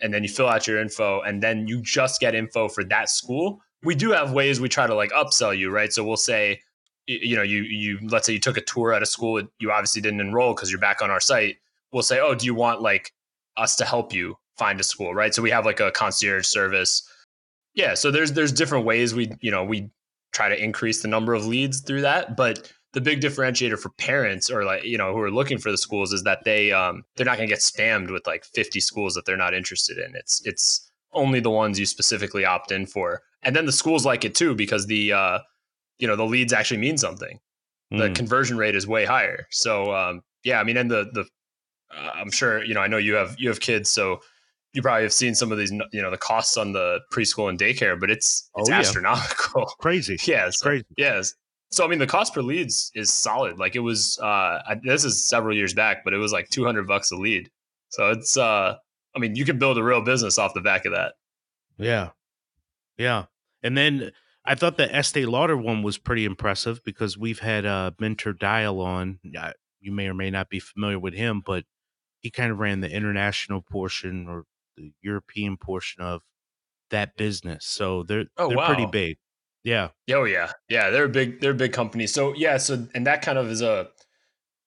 and 0.00 0.12
then 0.12 0.22
you 0.22 0.28
fill 0.28 0.48
out 0.48 0.66
your 0.66 0.78
info 0.80 1.20
and 1.22 1.42
then 1.42 1.66
you 1.66 1.80
just 1.80 2.20
get 2.20 2.34
info 2.34 2.68
for 2.68 2.82
that 2.84 3.08
school. 3.08 3.60
We 3.84 3.94
do 3.94 4.10
have 4.10 4.32
ways 4.32 4.60
we 4.60 4.68
try 4.68 4.88
to 4.88 4.94
like 4.94 5.12
upsell 5.12 5.56
you, 5.56 5.70
right? 5.70 5.92
So 5.92 6.02
we'll 6.02 6.16
say, 6.16 6.60
you 7.06 7.36
know, 7.36 7.42
you 7.42 7.62
you 7.62 8.00
let's 8.08 8.26
say 8.26 8.32
you 8.32 8.40
took 8.40 8.56
a 8.56 8.60
tour 8.60 8.92
at 8.92 9.02
a 9.02 9.06
school, 9.06 9.40
you 9.60 9.70
obviously 9.70 10.02
didn't 10.02 10.20
enroll 10.20 10.52
because 10.52 10.70
you're 10.70 10.80
back 10.80 11.00
on 11.00 11.10
our 11.10 11.20
site. 11.20 11.58
We'll 11.92 12.02
say, 12.02 12.18
oh, 12.20 12.34
do 12.34 12.44
you 12.44 12.54
want 12.56 12.82
like 12.82 13.12
us 13.56 13.76
to 13.76 13.84
help 13.84 14.12
you 14.12 14.36
find 14.56 14.80
a 14.80 14.84
school, 14.84 15.14
right? 15.14 15.34
So 15.34 15.42
we 15.42 15.50
have 15.50 15.64
like 15.64 15.80
a 15.80 15.90
concierge 15.90 16.46
service. 16.46 17.08
Yeah, 17.74 17.94
so 17.94 18.10
there's 18.10 18.32
there's 18.32 18.52
different 18.52 18.84
ways 18.84 19.14
we 19.14 19.32
you 19.40 19.50
know 19.50 19.64
we 19.64 19.90
try 20.32 20.48
to 20.48 20.62
increase 20.62 21.02
the 21.02 21.08
number 21.08 21.34
of 21.34 21.46
leads 21.46 21.80
through 21.80 22.02
that, 22.02 22.36
but 22.36 22.70
the 22.94 23.00
big 23.00 23.20
differentiator 23.20 23.78
for 23.78 23.90
parents 23.90 24.48
or 24.48 24.64
like 24.64 24.84
you 24.84 24.96
know 24.96 25.12
who 25.12 25.20
are 25.20 25.30
looking 25.30 25.58
for 25.58 25.70
the 25.70 25.76
schools 25.76 26.12
is 26.12 26.22
that 26.22 26.44
they 26.44 26.72
um 26.72 27.04
they're 27.16 27.26
not 27.26 27.36
going 27.36 27.48
to 27.48 27.52
get 27.52 27.60
spammed 27.60 28.10
with 28.10 28.26
like 28.26 28.44
50 28.44 28.80
schools 28.80 29.14
that 29.14 29.26
they're 29.26 29.36
not 29.36 29.52
interested 29.52 29.98
in 29.98 30.14
it's 30.14 30.40
it's 30.46 30.90
only 31.12 31.40
the 31.40 31.50
ones 31.50 31.78
you 31.78 31.86
specifically 31.86 32.44
opt 32.44 32.72
in 32.72 32.86
for 32.86 33.22
and 33.42 33.54
then 33.54 33.66
the 33.66 33.72
schools 33.72 34.06
like 34.06 34.24
it 34.24 34.34
too 34.34 34.54
because 34.54 34.86
the 34.86 35.12
uh 35.12 35.40
you 35.98 36.06
know 36.06 36.16
the 36.16 36.24
leads 36.24 36.52
actually 36.52 36.78
mean 36.78 36.96
something 36.96 37.40
the 37.90 38.08
mm. 38.08 38.14
conversion 38.14 38.56
rate 38.56 38.76
is 38.76 38.86
way 38.86 39.04
higher 39.04 39.46
so 39.50 39.94
um 39.94 40.22
yeah 40.44 40.60
i 40.60 40.64
mean 40.64 40.76
and 40.76 40.90
the 40.90 41.10
the 41.12 41.26
uh, 41.96 42.10
i'm 42.14 42.30
sure 42.30 42.62
you 42.64 42.74
know 42.74 42.80
i 42.80 42.86
know 42.86 42.96
you 42.96 43.14
have 43.14 43.34
you 43.38 43.48
have 43.48 43.60
kids 43.60 43.90
so 43.90 44.20
you 44.74 44.82
probably 44.82 45.02
have 45.02 45.12
seen 45.12 45.34
some 45.34 45.52
of 45.52 45.58
these 45.58 45.70
you 45.92 46.02
know 46.02 46.10
the 46.10 46.18
costs 46.18 46.56
on 46.56 46.72
the 46.72 47.00
preschool 47.12 47.48
and 47.48 47.58
daycare 47.58 47.98
but 47.98 48.10
it's 48.10 48.50
it's 48.56 48.68
oh, 48.68 48.72
yeah. 48.72 48.80
astronomical 48.80 49.66
crazy 49.78 50.18
yeah 50.26 50.50
so, 50.50 50.66
crazy 50.66 50.84
yes 50.96 51.34
so 51.74 51.84
I 51.84 51.88
mean, 51.88 51.98
the 51.98 52.06
cost 52.06 52.34
per 52.34 52.40
leads 52.40 52.92
is 52.94 53.12
solid. 53.12 53.58
Like 53.58 53.74
it 53.74 53.80
was. 53.80 54.18
Uh, 54.18 54.60
this 54.84 55.04
is 55.04 55.28
several 55.28 55.56
years 55.56 55.74
back, 55.74 56.04
but 56.04 56.14
it 56.14 56.18
was 56.18 56.32
like 56.32 56.48
two 56.48 56.64
hundred 56.64 56.86
bucks 56.86 57.10
a 57.10 57.16
lead. 57.16 57.50
So 57.88 58.10
it's. 58.10 58.36
Uh, 58.36 58.76
I 59.14 59.18
mean, 59.18 59.34
you 59.34 59.44
can 59.44 59.58
build 59.58 59.76
a 59.76 59.82
real 59.82 60.00
business 60.00 60.38
off 60.38 60.54
the 60.54 60.60
back 60.60 60.84
of 60.86 60.92
that. 60.92 61.14
Yeah, 61.76 62.10
yeah. 62.96 63.24
And 63.62 63.76
then 63.76 64.12
I 64.44 64.54
thought 64.54 64.76
the 64.76 64.94
Estee 64.94 65.26
Lauder 65.26 65.56
one 65.56 65.82
was 65.82 65.98
pretty 65.98 66.24
impressive 66.24 66.80
because 66.84 67.18
we've 67.18 67.40
had 67.40 67.66
uh, 67.66 67.90
Minter 67.98 68.32
Dial 68.32 68.80
on. 68.80 69.18
You 69.80 69.92
may 69.92 70.06
or 70.06 70.14
may 70.14 70.30
not 70.30 70.48
be 70.48 70.60
familiar 70.60 70.98
with 70.98 71.14
him, 71.14 71.42
but 71.44 71.64
he 72.20 72.30
kind 72.30 72.52
of 72.52 72.58
ran 72.58 72.80
the 72.80 72.90
international 72.90 73.62
portion 73.62 74.28
or 74.28 74.44
the 74.76 74.92
European 75.02 75.56
portion 75.56 76.02
of 76.02 76.22
that 76.90 77.16
business. 77.16 77.66
So 77.66 78.02
they're 78.02 78.24
oh, 78.36 78.48
they're 78.48 78.56
wow. 78.56 78.66
pretty 78.66 78.86
big. 78.86 79.16
Yeah. 79.64 79.88
Oh 80.12 80.24
yeah. 80.24 80.52
Yeah. 80.68 80.90
They're 80.90 81.04
a 81.04 81.08
big 81.08 81.40
they're 81.40 81.52
a 81.52 81.54
big 81.54 81.72
company. 81.72 82.06
So 82.06 82.34
yeah, 82.34 82.56
so 82.58 82.86
and 82.94 83.06
that 83.06 83.22
kind 83.22 83.38
of 83.38 83.50
is 83.50 83.62
a 83.62 83.88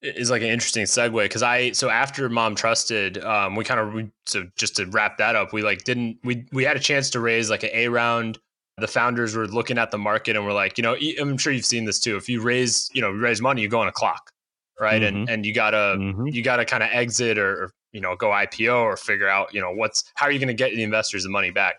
is 0.01 0.29
like 0.29 0.41
an 0.41 0.49
interesting 0.49 0.83
segue 0.85 1.23
because 1.23 1.43
I 1.43 1.71
so 1.71 1.89
after 1.89 2.29
Mom 2.29 2.55
Trusted, 2.55 3.23
um, 3.23 3.55
we 3.55 3.63
kind 3.63 3.79
of 3.79 3.93
we, 3.93 4.11
so 4.25 4.45
just 4.55 4.75
to 4.77 4.85
wrap 4.87 5.17
that 5.17 5.35
up, 5.35 5.53
we 5.53 5.61
like 5.61 5.83
didn't 5.83 6.17
we 6.23 6.45
we 6.51 6.63
had 6.63 6.77
a 6.77 6.79
chance 6.79 7.09
to 7.11 7.19
raise 7.19 7.49
like 7.49 7.63
an 7.63 7.69
A 7.73 7.87
round. 7.87 8.39
The 8.79 8.87
founders 8.87 9.35
were 9.35 9.47
looking 9.47 9.79
at 9.79 9.89
the 9.89 9.97
market 9.97 10.35
and 10.35 10.45
we're 10.45 10.53
like, 10.53 10.77
you 10.77 10.83
know, 10.83 10.95
I'm 11.19 11.37
sure 11.39 11.51
you've 11.51 11.65
seen 11.65 11.85
this 11.85 11.99
too. 11.99 12.15
If 12.15 12.29
you 12.29 12.41
raise, 12.41 12.91
you 12.93 13.01
know, 13.01 13.09
raise 13.09 13.41
money, 13.41 13.63
you 13.63 13.69
go 13.69 13.79
on 13.79 13.87
a 13.87 13.91
clock, 13.91 14.31
right? 14.79 15.01
Mm-hmm. 15.01 15.17
And 15.17 15.29
and 15.29 15.45
you 15.47 15.53
gotta 15.53 15.97
mm-hmm. 15.97 16.27
you 16.27 16.43
gotta 16.43 16.63
kind 16.63 16.83
of 16.83 16.89
exit 16.91 17.39
or, 17.39 17.63
or 17.63 17.71
you 17.97 18.01
know 18.01 18.15
go 18.15 18.29
IPO 18.29 18.83
or 18.83 18.95
figure 18.95 19.27
out 19.27 19.53
you 19.53 19.59
know 19.61 19.71
what's 19.71 20.03
how 20.15 20.27
are 20.27 20.31
you 20.31 20.39
going 20.39 20.47
to 20.47 20.53
get 20.53 20.71
the 20.71 20.83
investors 20.83 21.23
the 21.23 21.29
money 21.29 21.51
back? 21.51 21.75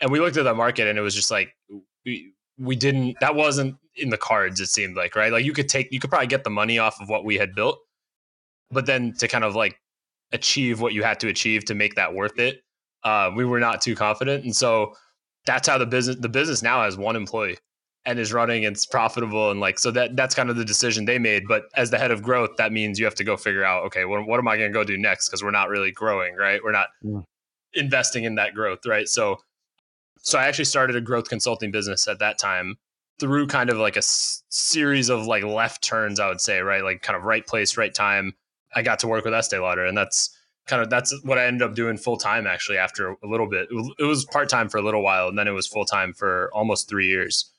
And 0.00 0.10
we 0.10 0.20
looked 0.20 0.36
at 0.36 0.44
the 0.44 0.54
market 0.54 0.86
and 0.88 0.98
it 0.98 1.02
was 1.02 1.14
just 1.14 1.30
like 1.30 1.54
we 2.04 2.32
we 2.58 2.76
didn't 2.76 3.16
that 3.20 3.34
wasn't 3.34 3.76
in 3.96 4.10
the 4.10 4.18
cards 4.18 4.60
it 4.60 4.68
seemed 4.68 4.96
like 4.96 5.16
right? 5.16 5.32
Like 5.32 5.44
you 5.44 5.52
could 5.52 5.68
take 5.68 5.92
you 5.92 6.00
could 6.00 6.10
probably 6.10 6.28
get 6.28 6.44
the 6.44 6.50
money 6.50 6.78
off 6.78 7.00
of 7.00 7.08
what 7.08 7.24
we 7.24 7.36
had 7.36 7.54
built 7.54 7.78
but 8.70 8.86
then 8.86 9.12
to 9.18 9.28
kind 9.28 9.44
of 9.44 9.54
like 9.54 9.78
achieve 10.32 10.80
what 10.80 10.94
you 10.94 11.02
had 11.02 11.20
to 11.20 11.28
achieve 11.28 11.64
to 11.66 11.74
make 11.74 11.94
that 11.96 12.14
worth 12.14 12.38
it 12.38 12.64
uh, 13.04 13.30
we 13.34 13.44
were 13.44 13.60
not 13.60 13.80
too 13.82 13.94
confident. 13.94 14.44
And 14.44 14.56
so 14.56 14.94
that's 15.46 15.68
how 15.68 15.78
the 15.78 15.86
business 15.86 16.16
the 16.18 16.28
business 16.28 16.62
now 16.62 16.82
has 16.84 16.96
one 16.96 17.16
employee 17.16 17.58
and 18.06 18.18
is 18.18 18.32
running 18.32 18.64
and 18.64 18.76
it's 18.76 18.86
profitable 18.86 19.50
and 19.50 19.60
like 19.60 19.78
so 19.78 19.90
that 19.90 20.14
that's 20.16 20.34
kind 20.34 20.50
of 20.50 20.56
the 20.56 20.64
decision 20.64 21.04
they 21.04 21.18
made 21.18 21.48
but 21.48 21.64
as 21.74 21.90
the 21.90 21.98
head 21.98 22.10
of 22.10 22.22
growth 22.22 22.50
that 22.58 22.72
means 22.72 22.98
you 22.98 23.04
have 23.04 23.14
to 23.14 23.24
go 23.24 23.36
figure 23.36 23.64
out 23.64 23.84
okay 23.84 24.04
what, 24.04 24.26
what 24.26 24.38
am 24.38 24.46
i 24.46 24.56
going 24.56 24.70
to 24.70 24.74
go 24.74 24.84
do 24.84 24.98
next 24.98 25.28
because 25.28 25.42
we're 25.42 25.50
not 25.50 25.68
really 25.68 25.90
growing 25.90 26.34
right 26.36 26.62
we're 26.62 26.72
not 26.72 26.88
yeah. 27.02 27.20
investing 27.74 28.24
in 28.24 28.34
that 28.34 28.54
growth 28.54 28.84
right 28.86 29.08
so 29.08 29.38
so 30.24 30.38
I 30.38 30.46
actually 30.46 30.64
started 30.64 30.96
a 30.96 31.02
growth 31.02 31.28
consulting 31.28 31.70
business 31.70 32.08
at 32.08 32.18
that 32.18 32.38
time 32.38 32.78
through 33.20 33.46
kind 33.46 33.68
of 33.68 33.76
like 33.76 33.96
a 33.96 33.98
s- 33.98 34.42
series 34.48 35.10
of 35.10 35.26
like 35.26 35.44
left 35.44 35.84
turns, 35.84 36.18
I 36.18 36.28
would 36.28 36.40
say, 36.40 36.60
right? 36.60 36.82
Like 36.82 37.02
kind 37.02 37.16
of 37.16 37.24
right 37.24 37.46
place, 37.46 37.76
right 37.76 37.94
time. 37.94 38.32
I 38.74 38.82
got 38.82 38.98
to 39.00 39.06
work 39.06 39.24
with 39.24 39.34
Estee 39.34 39.58
Lauder, 39.58 39.84
and 39.84 39.96
that's 39.96 40.36
kind 40.66 40.82
of 40.82 40.88
that's 40.88 41.14
what 41.24 41.38
I 41.38 41.44
ended 41.44 41.62
up 41.62 41.74
doing 41.74 41.98
full 41.98 42.16
time 42.16 42.46
actually 42.46 42.78
after 42.78 43.10
a 43.10 43.26
little 43.26 43.46
bit. 43.46 43.68
It 43.98 44.04
was 44.04 44.24
part 44.24 44.48
time 44.48 44.68
for 44.70 44.78
a 44.78 44.82
little 44.82 45.02
while, 45.02 45.28
and 45.28 45.38
then 45.38 45.46
it 45.46 45.52
was 45.52 45.66
full 45.66 45.84
time 45.84 46.14
for 46.14 46.50
almost 46.54 46.88
three 46.88 47.06
years. 47.06 47.50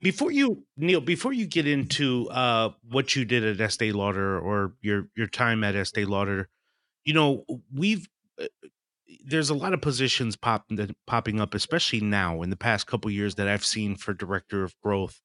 Before 0.00 0.30
you, 0.30 0.64
Neil, 0.76 1.00
before 1.00 1.32
you 1.32 1.46
get 1.46 1.66
into 1.66 2.28
uh, 2.30 2.70
what 2.88 3.14
you 3.14 3.24
did 3.24 3.44
at 3.44 3.60
Estee 3.60 3.92
Lauder 3.92 4.38
or 4.38 4.72
your 4.80 5.08
your 5.14 5.26
time 5.26 5.62
at 5.62 5.76
Estee 5.76 6.06
Lauder, 6.06 6.48
you 7.04 7.12
know 7.12 7.44
we've 7.74 8.08
uh, 8.40 8.46
there's 9.24 9.50
a 9.50 9.54
lot 9.54 9.74
of 9.74 9.80
positions 9.80 10.36
pop, 10.36 10.70
popping 11.06 11.40
up, 11.40 11.54
especially 11.54 12.00
now 12.00 12.42
in 12.42 12.50
the 12.50 12.56
past 12.56 12.86
couple 12.86 13.10
years 13.10 13.34
that 13.34 13.48
I've 13.48 13.64
seen 13.64 13.96
for 13.96 14.14
director 14.14 14.64
of 14.64 14.74
growth. 14.82 15.20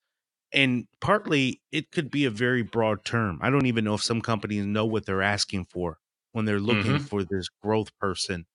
And 0.52 0.88
partly 1.02 1.62
it 1.72 1.92
could 1.92 2.12
be 2.12 2.26
a 2.26 2.30
very 2.30 2.62
broad 2.62 3.04
term. 3.06 3.40
I 3.42 3.50
don't 3.50 3.66
even 3.66 3.86
know 3.86 3.96
if 3.96 4.04
some 4.04 4.22
companies 4.22 4.66
know 4.66 4.86
what 4.86 5.06
they're 5.06 5.22
asking 5.22 5.66
for 5.66 6.00
when 6.32 6.46
they're 6.46 6.60
looking 6.60 6.94
mm-hmm. 6.94 7.04
for 7.04 7.24
this 7.24 7.48
growth 7.64 7.98
person. 8.00 8.46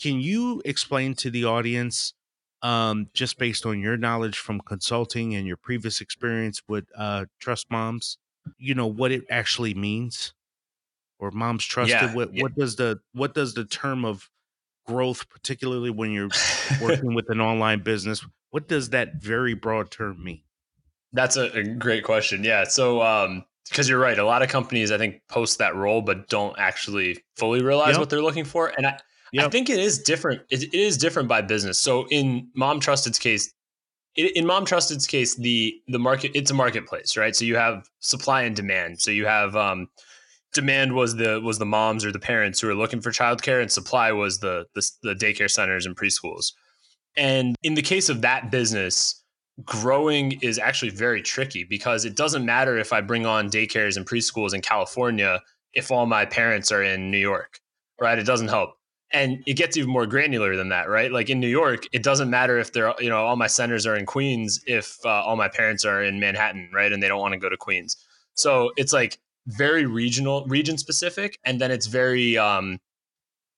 Can 0.00 0.20
you 0.20 0.62
explain 0.64 1.14
to 1.16 1.30
the 1.30 1.44
audience, 1.44 2.14
um, 2.66 3.08
just 3.14 3.38
based 3.38 3.64
on 3.64 3.80
your 3.80 3.96
knowledge 3.96 4.38
from 4.38 4.60
consulting 4.60 5.36
and 5.36 5.46
your 5.46 5.56
previous 5.56 6.00
experience 6.00 6.60
with 6.66 6.84
uh, 6.96 7.26
Trust 7.38 7.70
Moms, 7.70 8.18
you 8.58 8.74
know 8.74 8.88
what 8.88 9.12
it 9.12 9.22
actually 9.30 9.72
means? 9.72 10.34
Or 11.20 11.30
moms 11.30 11.64
trusted? 11.64 12.00
Yeah, 12.00 12.14
what, 12.14 12.34
yeah. 12.34 12.42
what 12.42 12.56
does 12.56 12.74
the 12.74 12.98
what 13.12 13.34
does 13.34 13.54
the 13.54 13.64
term 13.64 14.04
of 14.04 14.28
growth, 14.84 15.30
particularly 15.30 15.90
when 15.90 16.10
you're 16.10 16.28
working 16.82 17.14
with 17.14 17.30
an 17.30 17.40
online 17.40 17.84
business? 17.84 18.26
What 18.50 18.66
does 18.66 18.90
that 18.90 19.22
very 19.22 19.54
broad 19.54 19.92
term 19.92 20.22
mean? 20.22 20.42
That's 21.12 21.36
a, 21.36 21.44
a 21.52 21.62
great 21.62 22.02
question. 22.02 22.42
Yeah. 22.42 22.64
So, 22.64 23.00
um, 23.00 23.44
because 23.68 23.88
you're 23.88 23.98
right, 23.98 24.18
a 24.18 24.24
lot 24.24 24.42
of 24.42 24.48
companies 24.48 24.90
I 24.90 24.98
think 24.98 25.22
post 25.28 25.58
that 25.58 25.74
role, 25.76 26.02
but 26.02 26.28
don't 26.28 26.58
actually 26.58 27.22
fully 27.36 27.62
realize 27.62 27.92
yep. 27.92 28.00
what 28.00 28.10
they're 28.10 28.22
looking 28.22 28.44
for. 28.44 28.72
And 28.76 28.86
I, 28.88 28.98
yep. 29.32 29.46
I 29.46 29.48
think 29.50 29.70
it 29.70 29.78
is 29.78 29.98
different. 29.98 30.42
It, 30.50 30.62
it 30.62 30.74
is 30.74 30.96
different 30.96 31.28
by 31.28 31.42
business. 31.42 31.78
So 31.78 32.06
in 32.08 32.48
Mom 32.54 32.80
Trusted's 32.80 33.18
case, 33.18 33.52
in 34.16 34.46
Mom 34.46 34.64
Trusted's 34.64 35.06
case, 35.06 35.36
the 35.36 35.74
the 35.88 35.98
market 35.98 36.32
it's 36.34 36.50
a 36.50 36.54
marketplace, 36.54 37.16
right? 37.16 37.36
So 37.36 37.44
you 37.44 37.56
have 37.56 37.86
supply 38.00 38.42
and 38.42 38.56
demand. 38.56 39.00
So 39.00 39.10
you 39.10 39.26
have 39.26 39.54
um, 39.56 39.88
demand 40.54 40.94
was 40.94 41.16
the 41.16 41.40
was 41.40 41.58
the 41.58 41.66
moms 41.66 42.04
or 42.04 42.12
the 42.12 42.18
parents 42.18 42.60
who 42.60 42.68
are 42.68 42.74
looking 42.74 43.00
for 43.00 43.10
childcare, 43.10 43.60
and 43.60 43.70
supply 43.70 44.12
was 44.12 44.38
the, 44.38 44.66
the 44.74 44.90
the 45.02 45.14
daycare 45.14 45.50
centers 45.50 45.86
and 45.86 45.96
preschools. 45.96 46.52
And 47.16 47.56
in 47.62 47.74
the 47.74 47.82
case 47.82 48.08
of 48.08 48.22
that 48.22 48.50
business, 48.50 49.22
growing 49.64 50.32
is 50.42 50.58
actually 50.58 50.90
very 50.90 51.22
tricky 51.22 51.64
because 51.64 52.04
it 52.04 52.14
doesn't 52.14 52.44
matter 52.44 52.76
if 52.76 52.92
I 52.92 53.00
bring 53.00 53.26
on 53.26 53.50
daycares 53.50 53.96
and 53.96 54.06
preschools 54.06 54.54
in 54.54 54.60
California 54.60 55.42
if 55.72 55.90
all 55.90 56.06
my 56.06 56.24
parents 56.24 56.72
are 56.72 56.82
in 56.82 57.10
New 57.10 57.18
York, 57.18 57.60
right? 58.00 58.18
It 58.18 58.24
doesn't 58.24 58.48
help. 58.48 58.75
And 59.12 59.42
it 59.46 59.54
gets 59.54 59.76
even 59.76 59.90
more 59.90 60.06
granular 60.06 60.56
than 60.56 60.68
that, 60.70 60.88
right? 60.88 61.12
Like 61.12 61.30
in 61.30 61.38
New 61.38 61.48
York, 61.48 61.84
it 61.92 62.02
doesn't 62.02 62.28
matter 62.28 62.58
if 62.58 62.72
they're, 62.72 62.92
you 62.98 63.08
know, 63.08 63.24
all 63.24 63.36
my 63.36 63.46
centers 63.46 63.86
are 63.86 63.96
in 63.96 64.04
Queens 64.04 64.60
if 64.66 64.98
uh, 65.04 65.08
all 65.08 65.36
my 65.36 65.48
parents 65.48 65.84
are 65.84 66.02
in 66.02 66.18
Manhattan, 66.18 66.68
right? 66.74 66.92
And 66.92 67.02
they 67.02 67.08
don't 67.08 67.20
want 67.20 67.32
to 67.32 67.38
go 67.38 67.48
to 67.48 67.56
Queens. 67.56 67.96
So 68.34 68.72
it's 68.76 68.92
like 68.92 69.18
very 69.46 69.86
regional, 69.86 70.44
region 70.46 70.76
specific, 70.76 71.38
and 71.44 71.60
then 71.60 71.70
it's 71.70 71.86
very 71.86 72.36
um, 72.36 72.78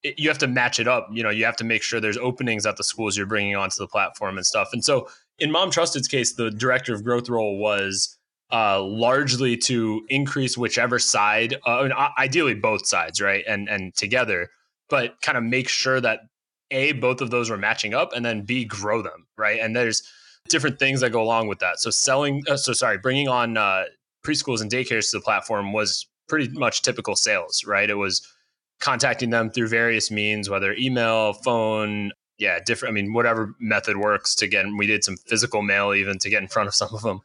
it, 0.02 0.18
you 0.18 0.28
have 0.28 0.38
to 0.38 0.46
match 0.46 0.78
it 0.78 0.88
up. 0.88 1.08
You 1.12 1.22
know, 1.22 1.30
you 1.30 1.44
have 1.44 1.56
to 1.56 1.64
make 1.64 1.82
sure 1.82 2.00
there's 2.00 2.18
openings 2.18 2.66
at 2.66 2.76
the 2.76 2.84
schools 2.84 3.16
you're 3.16 3.26
bringing 3.26 3.56
onto 3.56 3.78
the 3.78 3.88
platform 3.88 4.36
and 4.36 4.46
stuff. 4.46 4.70
And 4.72 4.84
so, 4.84 5.08
in 5.38 5.50
Mom 5.50 5.70
Trusted's 5.70 6.08
case, 6.08 6.34
the 6.34 6.50
director 6.50 6.94
of 6.94 7.04
growth 7.04 7.28
role 7.28 7.58
was 7.58 8.16
uh, 8.52 8.82
largely 8.82 9.56
to 9.56 10.04
increase 10.08 10.56
whichever 10.56 10.98
side, 10.98 11.54
uh, 11.66 11.80
I 11.80 11.82
mean, 11.82 11.92
ideally 12.18 12.54
both 12.54 12.86
sides, 12.86 13.20
right, 13.20 13.44
and 13.46 13.68
and 13.68 13.94
together, 13.94 14.50
but 14.88 15.20
kind 15.22 15.38
of 15.38 15.44
make 15.44 15.68
sure 15.68 16.00
that 16.00 16.20
a 16.70 16.92
both 16.92 17.20
of 17.20 17.30
those 17.30 17.50
were 17.50 17.56
matching 17.56 17.94
up, 17.94 18.12
and 18.14 18.24
then 18.24 18.42
b 18.42 18.64
grow 18.64 19.02
them, 19.02 19.26
right. 19.36 19.60
And 19.60 19.74
there's 19.74 20.02
different 20.48 20.78
things 20.78 21.00
that 21.00 21.10
go 21.10 21.22
along 21.22 21.48
with 21.48 21.58
that. 21.60 21.80
So 21.80 21.90
selling, 21.90 22.42
uh, 22.48 22.56
so 22.56 22.72
sorry, 22.72 22.98
bringing 22.98 23.28
on 23.28 23.56
uh, 23.56 23.84
preschools 24.24 24.60
and 24.60 24.70
daycares 24.70 25.10
to 25.10 25.18
the 25.18 25.22
platform 25.22 25.72
was 25.72 26.06
pretty 26.28 26.48
much 26.58 26.82
typical 26.82 27.16
sales, 27.16 27.64
right? 27.66 27.88
It 27.88 27.94
was 27.94 28.26
contacting 28.80 29.30
them 29.30 29.50
through 29.50 29.68
various 29.68 30.10
means, 30.10 30.48
whether 30.48 30.74
email, 30.74 31.32
phone, 31.32 32.12
yeah, 32.38 32.60
different. 32.64 32.92
I 32.92 32.94
mean, 32.94 33.12
whatever 33.12 33.54
method 33.58 33.96
works 33.96 34.34
to 34.36 34.46
get. 34.46 34.64
We 34.76 34.86
did 34.86 35.04
some 35.04 35.16
physical 35.16 35.62
mail 35.62 35.92
even 35.92 36.18
to 36.20 36.30
get 36.30 36.42
in 36.42 36.48
front 36.48 36.68
of 36.68 36.74
some 36.74 36.90
of 36.92 37.02
them. 37.02 37.20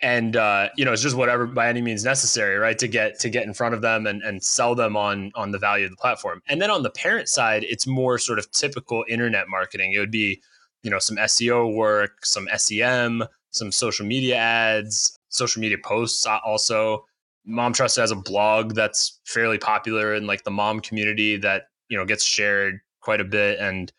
And 0.00 0.36
uh, 0.36 0.68
you 0.76 0.84
know 0.84 0.92
it's 0.92 1.02
just 1.02 1.16
whatever 1.16 1.46
by 1.46 1.68
any 1.68 1.80
means 1.80 2.04
necessary 2.04 2.58
right 2.58 2.78
to 2.78 2.88
get 2.88 3.18
to 3.20 3.30
get 3.30 3.44
in 3.44 3.54
front 3.54 3.74
of 3.74 3.80
them 3.80 4.06
and, 4.06 4.22
and 4.22 4.42
sell 4.42 4.74
them 4.74 4.96
on 4.96 5.32
on 5.34 5.52
the 5.52 5.58
value 5.58 5.84
of 5.84 5.90
the 5.90 5.96
platform. 5.96 6.42
And 6.48 6.60
then 6.60 6.70
on 6.70 6.82
the 6.82 6.90
parent 6.90 7.28
side 7.28 7.64
it's 7.64 7.86
more 7.86 8.18
sort 8.18 8.38
of 8.38 8.50
typical 8.50 9.04
internet 9.08 9.48
marketing. 9.48 9.92
It 9.92 9.98
would 9.98 10.10
be 10.10 10.42
you 10.82 10.90
know 10.90 10.98
some 10.98 11.16
seo 11.16 11.74
work 11.74 12.24
some 12.24 12.48
sem 12.56 13.24
some 13.50 13.72
social 13.72 14.06
media 14.06 14.36
ads 14.36 15.18
social 15.28 15.60
media 15.60 15.78
posts 15.82 16.26
also. 16.26 17.04
Mom 17.48 17.72
trust 17.72 17.96
has 17.96 18.10
a 18.10 18.16
blog 18.16 18.74
that's 18.74 19.20
fairly 19.24 19.56
popular 19.58 20.14
in 20.14 20.26
like 20.26 20.42
the 20.42 20.50
mom 20.50 20.80
community 20.80 21.36
that 21.36 21.68
you 21.88 21.96
know 21.96 22.04
gets 22.04 22.24
shared 22.24 22.80
quite 23.00 23.20
a 23.20 23.24
bit. 23.24 23.58
And 23.60 23.92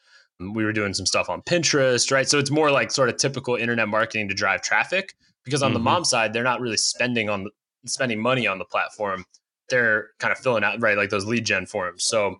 we 0.53 0.63
were 0.63 0.73
doing 0.73 0.93
some 0.93 1.05
stuff 1.07 1.29
on 1.29 1.41
pinterest 1.41 2.11
right? 2.11 2.29
So 2.29 2.37
it's 2.37 2.51
more 2.51 2.69
like 2.69 2.91
sort 2.91 3.09
of 3.09 3.17
typical 3.17 3.55
internet 3.55 3.87
marketing 3.87 4.27
to 4.27 4.35
drive 4.35 4.61
traffic 4.61 5.15
because 5.47 5.63
on 5.63 5.69
mm-hmm. 5.69 5.75
the 5.75 5.83
mom 5.83 6.03
side 6.03 6.33
they're 6.33 6.43
not 6.43 6.59
really 6.59 6.77
spending 6.77 7.29
on 7.29 7.45
the, 7.45 7.49
spending 7.85 8.19
money 8.19 8.45
on 8.45 8.59
the 8.59 8.65
platform. 8.65 9.25
They're 9.69 10.09
kind 10.19 10.31
of 10.31 10.37
filling 10.37 10.63
out 10.63 10.81
right 10.81 10.97
like 10.97 11.09
those 11.09 11.25
lead 11.25 11.45
gen 11.45 11.65
forms. 11.65 12.03
So 12.03 12.37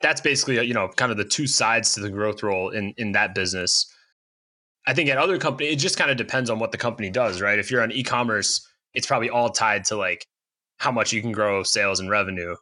that's 0.00 0.20
basically 0.20 0.64
you 0.66 0.74
know 0.74 0.88
kind 0.96 1.10
of 1.10 1.18
the 1.18 1.24
two 1.24 1.46
sides 1.46 1.94
to 1.94 2.00
the 2.00 2.10
growth 2.10 2.42
role 2.42 2.70
in 2.70 2.94
in 2.96 3.12
that 3.12 3.34
business. 3.34 3.92
I 4.86 4.94
think 4.94 5.10
at 5.10 5.18
other 5.18 5.38
companies 5.38 5.74
it 5.74 5.76
just 5.76 5.98
kind 5.98 6.10
of 6.10 6.16
depends 6.16 6.50
on 6.50 6.58
what 6.58 6.72
the 6.72 6.78
company 6.78 7.10
does 7.10 7.40
right? 7.40 7.58
If 7.58 7.70
you're 7.70 7.82
on 7.82 7.92
e-commerce 7.92 8.66
it's 8.94 9.06
probably 9.06 9.30
all 9.30 9.50
tied 9.50 9.84
to 9.84 9.96
like 9.96 10.26
how 10.78 10.90
much 10.90 11.12
you 11.12 11.20
can 11.20 11.32
grow 11.32 11.62
sales 11.62 12.00
and 12.00 12.10
revenue. 12.10 12.56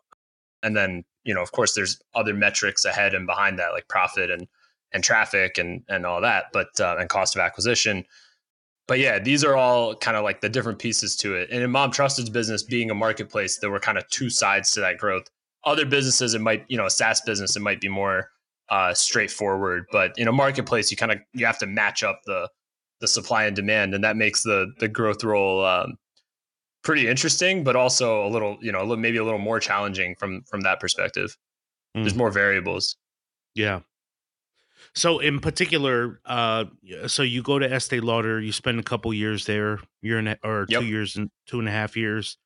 And 0.63 0.77
then 0.77 1.05
you 1.25 1.35
know 1.35 1.43
of 1.43 1.53
course 1.53 1.75
there's 1.75 2.01
other 2.15 2.35
metrics 2.35 2.85
ahead 2.85 3.15
and 3.15 3.27
behind 3.27 3.59
that 3.59 3.73
like 3.73 3.89
profit 3.89 4.31
and 4.31 4.49
and 4.93 5.05
traffic 5.05 5.59
and 5.59 5.83
and 5.89 6.07
all 6.07 6.21
that 6.23 6.47
but 6.53 6.69
uh, 6.81 6.97
and 6.99 7.09
cost 7.09 7.37
of 7.37 7.41
acquisition 7.41 8.05
but 8.88 8.98
yeah, 8.98 9.18
these 9.18 9.44
are 9.44 9.55
all 9.55 9.94
kind 9.94 10.16
of 10.16 10.24
like 10.24 10.40
the 10.40 10.48
different 10.48 10.79
pieces 10.79 11.14
to 11.16 11.35
it. 11.35 11.51
And 11.53 11.62
in 11.62 11.70
Mom 11.70 11.90
Trusted's 11.90 12.31
business, 12.31 12.62
being 12.62 12.90
a 12.90 12.94
marketplace, 12.94 13.59
there 13.59 13.70
were 13.70 13.79
kind 13.79 13.98
of 13.98 14.09
two 14.09 14.31
sides 14.31 14.72
to 14.72 14.81
that 14.81 14.96
growth. 14.96 15.24
Other 15.64 15.85
businesses, 15.85 16.35
it 16.35 16.40
might, 16.40 16.64
you 16.68 16.79
know, 16.79 16.87
a 16.87 16.90
SaaS 16.90 17.20
business, 17.20 17.55
it 17.55 17.61
might 17.61 17.81
be 17.81 17.88
more 17.88 18.31
uh, 18.70 18.94
straightforward. 18.94 19.85
But 19.92 20.14
in 20.16 20.27
a 20.27 20.33
marketplace, 20.33 20.90
you 20.90 20.96
kind 20.96 21.12
of 21.12 21.18
you 21.35 21.44
have 21.44 21.59
to 21.59 21.66
match 21.66 22.03
up 22.03 22.22
the 22.24 22.48
the 23.01 23.07
supply 23.07 23.44
and 23.44 23.55
demand, 23.55 23.94
and 23.94 24.03
that 24.03 24.16
makes 24.16 24.42
the 24.42 24.72
the 24.79 24.88
growth 24.88 25.22
role 25.22 25.64
um, 25.64 25.98
pretty 26.83 27.07
interesting, 27.07 27.64
but 27.64 27.77
also 27.77 28.27
a 28.27 28.31
little, 28.31 28.57
you 28.62 28.72
know, 28.72 28.96
maybe 28.96 29.18
a 29.18 29.24
little 29.24 29.38
more 29.38 29.61
challenging 29.61 30.14
from 30.18 30.42
from 30.48 30.62
that 30.62 30.81
perspective. 30.81 31.37
Mm. 31.94 32.05
There's 32.05 32.14
more 32.14 32.31
variables. 32.31 32.96
Yeah, 33.55 33.81
so 34.99 35.21
in 35.21 35.39
particular, 35.39 36.21
uh, 36.25 36.65
so 37.07 37.23
you 37.23 37.43
go 37.43 37.59
to 37.59 37.73
Estee 37.73 38.01
Lauder, 38.01 38.41
you 38.41 38.53
spend 38.53 38.81
a 38.81 38.83
couple 38.83 39.15
years 39.15 39.47
there, 39.47 39.79
year 40.03 40.19
and 40.19 40.29
a, 40.29 40.39
or 40.43 40.67
yep. 40.69 40.81
two 40.81 40.87
years 40.87 41.17
and 41.17 41.31
two 41.47 41.59
and 41.59 41.69
a 41.69 41.71
half 41.71 41.97
years, 41.97 42.37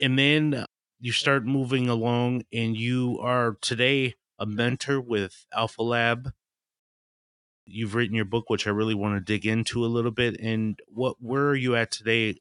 and 0.00 0.18
then 0.18 0.66
you 1.00 1.12
start 1.12 1.46
moving 1.46 1.88
along, 1.88 2.42
and 2.52 2.76
you 2.76 3.18
are 3.20 3.56
today 3.60 4.14
a 4.38 4.46
mentor 4.46 5.00
with 5.00 5.46
Alpha 5.54 5.82
Lab. 5.82 6.32
You've 7.64 7.94
written 7.94 8.16
your 8.16 8.24
book, 8.24 8.50
which 8.50 8.66
I 8.66 8.70
really 8.70 8.94
want 8.94 9.14
to 9.14 9.20
dig 9.20 9.46
into 9.46 9.84
a 9.84 9.86
little 9.86 10.10
bit. 10.10 10.38
And 10.40 10.78
what 10.88 11.16
where 11.20 11.46
are 11.48 11.56
you 11.56 11.76
at 11.76 11.92
today 11.92 12.40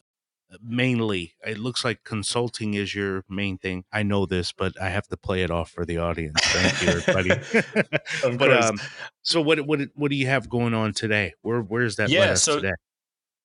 mainly 0.62 1.34
it 1.46 1.58
looks 1.58 1.86
like 1.86 2.04
consulting 2.04 2.74
is 2.74 2.94
your 2.94 3.24
main 3.30 3.58
thing. 3.58 3.86
I 3.92 4.04
know 4.04 4.26
this 4.26 4.52
but 4.52 4.80
i 4.82 4.90
have 4.90 5.08
to 5.08 5.18
play 5.18 5.44
it 5.44 5.52
off 5.52 5.72
for 5.72 5.86
the 5.86 5.98
audience. 5.98 6.40
Thank 6.42 6.82
you 6.82 6.88
everybody. 6.90 8.38
But 8.38 8.64
um 8.64 8.80
so 9.24 9.42
what 9.42 9.62
what 9.62 9.80
what 9.96 10.12
do 10.12 10.18
you 10.18 10.28
have 10.28 10.50
going 10.50 10.74
on 10.74 10.94
today? 10.94 11.34
Where 11.42 11.62
where's 11.62 11.96
that 11.98 12.10
yeah 12.10 12.34
so 12.34 12.58
today? 12.58 12.74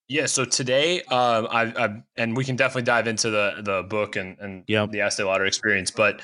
yeah 0.09 0.27
so 0.27 0.45
today 0.45 1.03
um 1.03 1.49
I, 1.51 1.63
I 1.77 2.03
and 2.17 2.37
we 2.37 2.45
can 2.45 2.57
definitely 2.57 2.83
dive 2.83 3.07
into 3.07 3.31
the 3.31 3.63
the 3.63 3.83
book 3.83 4.17
and 4.17 4.37
and 4.39 4.65
yep. 4.67 4.91
the 4.91 5.01
Estee 5.01 5.25
Lauder 5.25 5.47
experience 5.47 5.91
but 5.91 6.23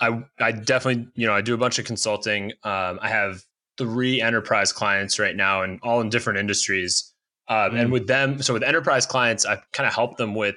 i 0.00 0.22
i 0.40 0.52
definitely 0.52 1.08
you 1.14 1.26
know 1.26 1.34
i 1.34 1.40
do 1.40 1.54
a 1.54 1.58
bunch 1.58 1.78
of 1.78 1.84
consulting. 1.84 2.52
Um 2.64 2.98
i 3.02 3.08
have 3.08 3.42
three 3.78 4.20
enterprise 4.20 4.72
clients 4.72 5.18
right 5.18 5.34
now 5.34 5.62
and 5.62 5.80
all 5.82 6.00
in 6.00 6.10
different 6.10 6.38
industries 6.38 7.11
um, 7.48 7.72
mm. 7.72 7.80
And 7.80 7.92
with 7.92 8.06
them, 8.06 8.40
so 8.42 8.54
with 8.54 8.62
enterprise 8.62 9.06
clients, 9.06 9.44
I 9.44 9.56
kind 9.72 9.86
of 9.86 9.94
help 9.94 10.16
them 10.16 10.34
with, 10.34 10.56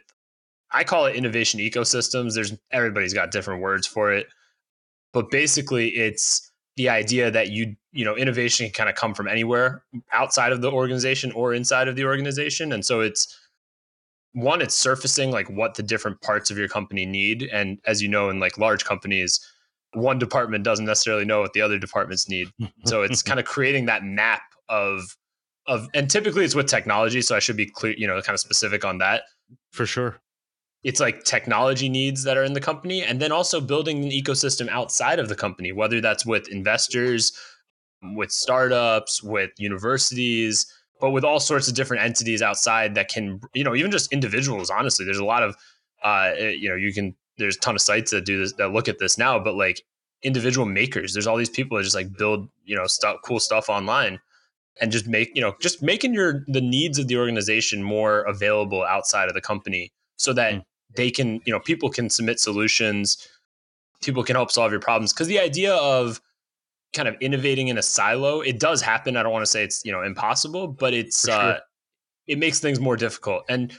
I 0.72 0.84
call 0.84 1.06
it 1.06 1.16
innovation 1.16 1.60
ecosystems. 1.60 2.36
There's 2.36 2.54
everybody's 2.72 3.14
got 3.14 3.32
different 3.32 3.62
words 3.62 3.88
for 3.88 4.12
it, 4.12 4.28
but 5.14 5.32
basically, 5.32 5.90
it's 5.90 6.52
the 6.76 6.90
idea 6.90 7.32
that 7.32 7.50
you 7.50 7.76
you 7.92 8.04
know 8.04 8.16
innovation 8.16 8.66
can 8.68 8.74
kind 8.74 8.90
of 8.90 8.96
come 8.96 9.14
from 9.14 9.28
anywhere 9.28 9.84
outside 10.12 10.52
of 10.52 10.62
the 10.62 10.72
organization 10.72 11.32
or 11.32 11.54
inside 11.54 11.88
of 11.88 11.96
the 11.96 12.06
organization, 12.06 12.72
and 12.72 12.86
so 12.86 13.00
it's 13.02 13.36
one, 14.34 14.62
it's 14.62 14.76
surfacing 14.76 15.32
like 15.32 15.50
what 15.50 15.76
the 15.76 15.84
different 15.84 16.22
parts 16.22 16.52
of 16.52 16.58
your 16.58 16.68
company 16.68 17.06
need, 17.06 17.44
and 17.54 17.80
as 17.86 18.02
you 18.02 18.10
know, 18.10 18.30
in 18.30 18.40
like 18.40 18.58
large 18.58 18.84
companies, 18.84 19.40
one 19.94 20.20
department 20.20 20.66
doesn't 20.66 20.86
necessarily 20.86 21.26
know 21.26 21.40
what 21.40 21.54
the 21.54 21.62
other 21.62 21.80
departments 21.80 22.30
need. 22.30 22.50
so 22.86 23.02
it's 23.02 23.22
kind 23.22 23.40
of 23.40 23.46
creating 23.46 23.86
that 23.86 24.04
map 24.04 24.42
of 24.68 25.16
of 25.68 25.88
and 25.94 26.10
typically 26.10 26.46
it's 26.46 26.56
with 26.56 26.68
technology 26.68 27.22
so 27.22 27.36
i 27.36 27.40
should 27.40 27.58
be 27.58 27.66
clear 27.66 27.94
you 27.98 28.08
know 28.08 28.22
kind 28.22 28.34
of 28.34 28.40
specific 28.40 28.86
on 28.86 28.98
that. 29.00 29.24
For 29.72 29.86
sure. 29.86 30.22
It's 30.84 31.00
like 31.00 31.24
technology 31.24 31.90
needs 31.90 32.24
that 32.24 32.38
are 32.38 32.44
in 32.44 32.54
the 32.54 32.62
company 32.62 33.04
and 33.04 33.20
then 33.20 33.32
also 33.32 33.60
building 33.60 34.04
an 34.04 34.12
ecosystem 34.12 34.70
outside 34.70 35.20
of 35.20 35.30
the 35.30 35.36
company 35.36 35.72
whether 35.72 36.02
that's 36.02 36.26
with 36.26 36.48
investors 36.50 37.34
with 38.16 38.32
startups 38.32 39.24
with 39.24 39.52
universities 39.58 40.66
but 41.02 41.12
with 41.12 41.24
all 41.24 41.40
sorts 41.40 41.68
of 41.68 41.74
different 41.74 42.04
entities 42.04 42.42
outside 42.42 42.96
that 42.96 43.10
can 43.10 43.40
you 43.54 43.64
know 43.64 43.76
even 43.76 43.92
just 43.92 44.12
individuals 44.14 44.70
honestly. 44.70 45.06
There's 45.06 45.18
a 45.18 45.26
lot 45.26 45.44
of 45.44 45.56
uh 46.04 46.32
eh, 46.38 46.50
you 46.50 46.70
know 46.70 46.76
you 46.76 46.94
can 46.94 47.16
there's 47.38 47.58
a 47.58 47.60
ton 47.60 47.76
of 47.76 47.82
sites 47.82 48.12
that 48.12 48.26
do 48.26 48.40
this 48.40 48.54
that 48.54 48.72
look 48.72 48.88
at 48.88 49.00
this 49.00 49.18
now 49.18 49.40
but 49.40 49.56
like 49.56 49.82
individual 50.24 50.66
makers 50.66 51.14
there's 51.14 51.28
all 51.28 51.38
these 51.38 51.50
people 51.50 51.78
that 51.78 51.84
just 51.84 51.96
like 51.96 52.16
build 52.18 52.50
you 52.64 52.76
know 52.76 52.88
stuff 52.88 53.18
cool 53.24 53.40
stuff 53.40 53.70
online 53.70 54.20
and 54.82 54.92
just 54.92 55.08
make 55.08 55.32
you 55.36 55.42
know 55.42 55.56
just 55.62 55.82
making 55.82 56.14
your 56.14 56.44
the 56.48 56.62
needs 56.62 57.00
of 57.00 57.08
the 57.08 57.18
organization 57.18 57.84
more 57.84 58.22
available 58.22 58.84
outside 58.84 59.28
of 59.28 59.34
the 59.34 59.42
company 59.42 59.92
so 60.18 60.34
that 60.34 60.54
mm. 60.54 60.64
they 60.96 61.10
can 61.10 61.42
you 61.46 61.54
know 61.54 61.60
people 61.60 61.90
can 61.90 62.10
submit 62.10 62.40
solutions 62.40 63.28
people 64.06 64.24
can 64.24 64.36
help 64.36 64.52
solve 64.52 64.72
your 64.72 64.80
problems. 64.80 65.12
Because 65.14 65.28
the 65.28 65.40
idea 65.40 65.74
of 65.76 66.22
kind 66.94 67.08
of 67.08 67.16
innovating 67.20 67.68
in 67.68 67.78
a 67.78 67.82
silo 67.82 68.40
it 68.40 68.60
does 68.60 68.82
happen. 68.82 69.18
I 69.18 69.24
don't 69.24 69.34
want 69.34 69.44
to 69.44 69.52
say 69.52 69.64
it's 69.64 69.84
you 69.84 69.92
know 69.92 70.02
impossible 70.02 70.68
but 70.68 70.94
it's 70.94 71.26
sure. 71.26 71.34
uh 71.34 71.60
it 72.28 72.40
makes 72.40 72.60
things 72.60 72.80
more 72.80 72.96
difficult. 72.96 73.44
And 73.50 73.74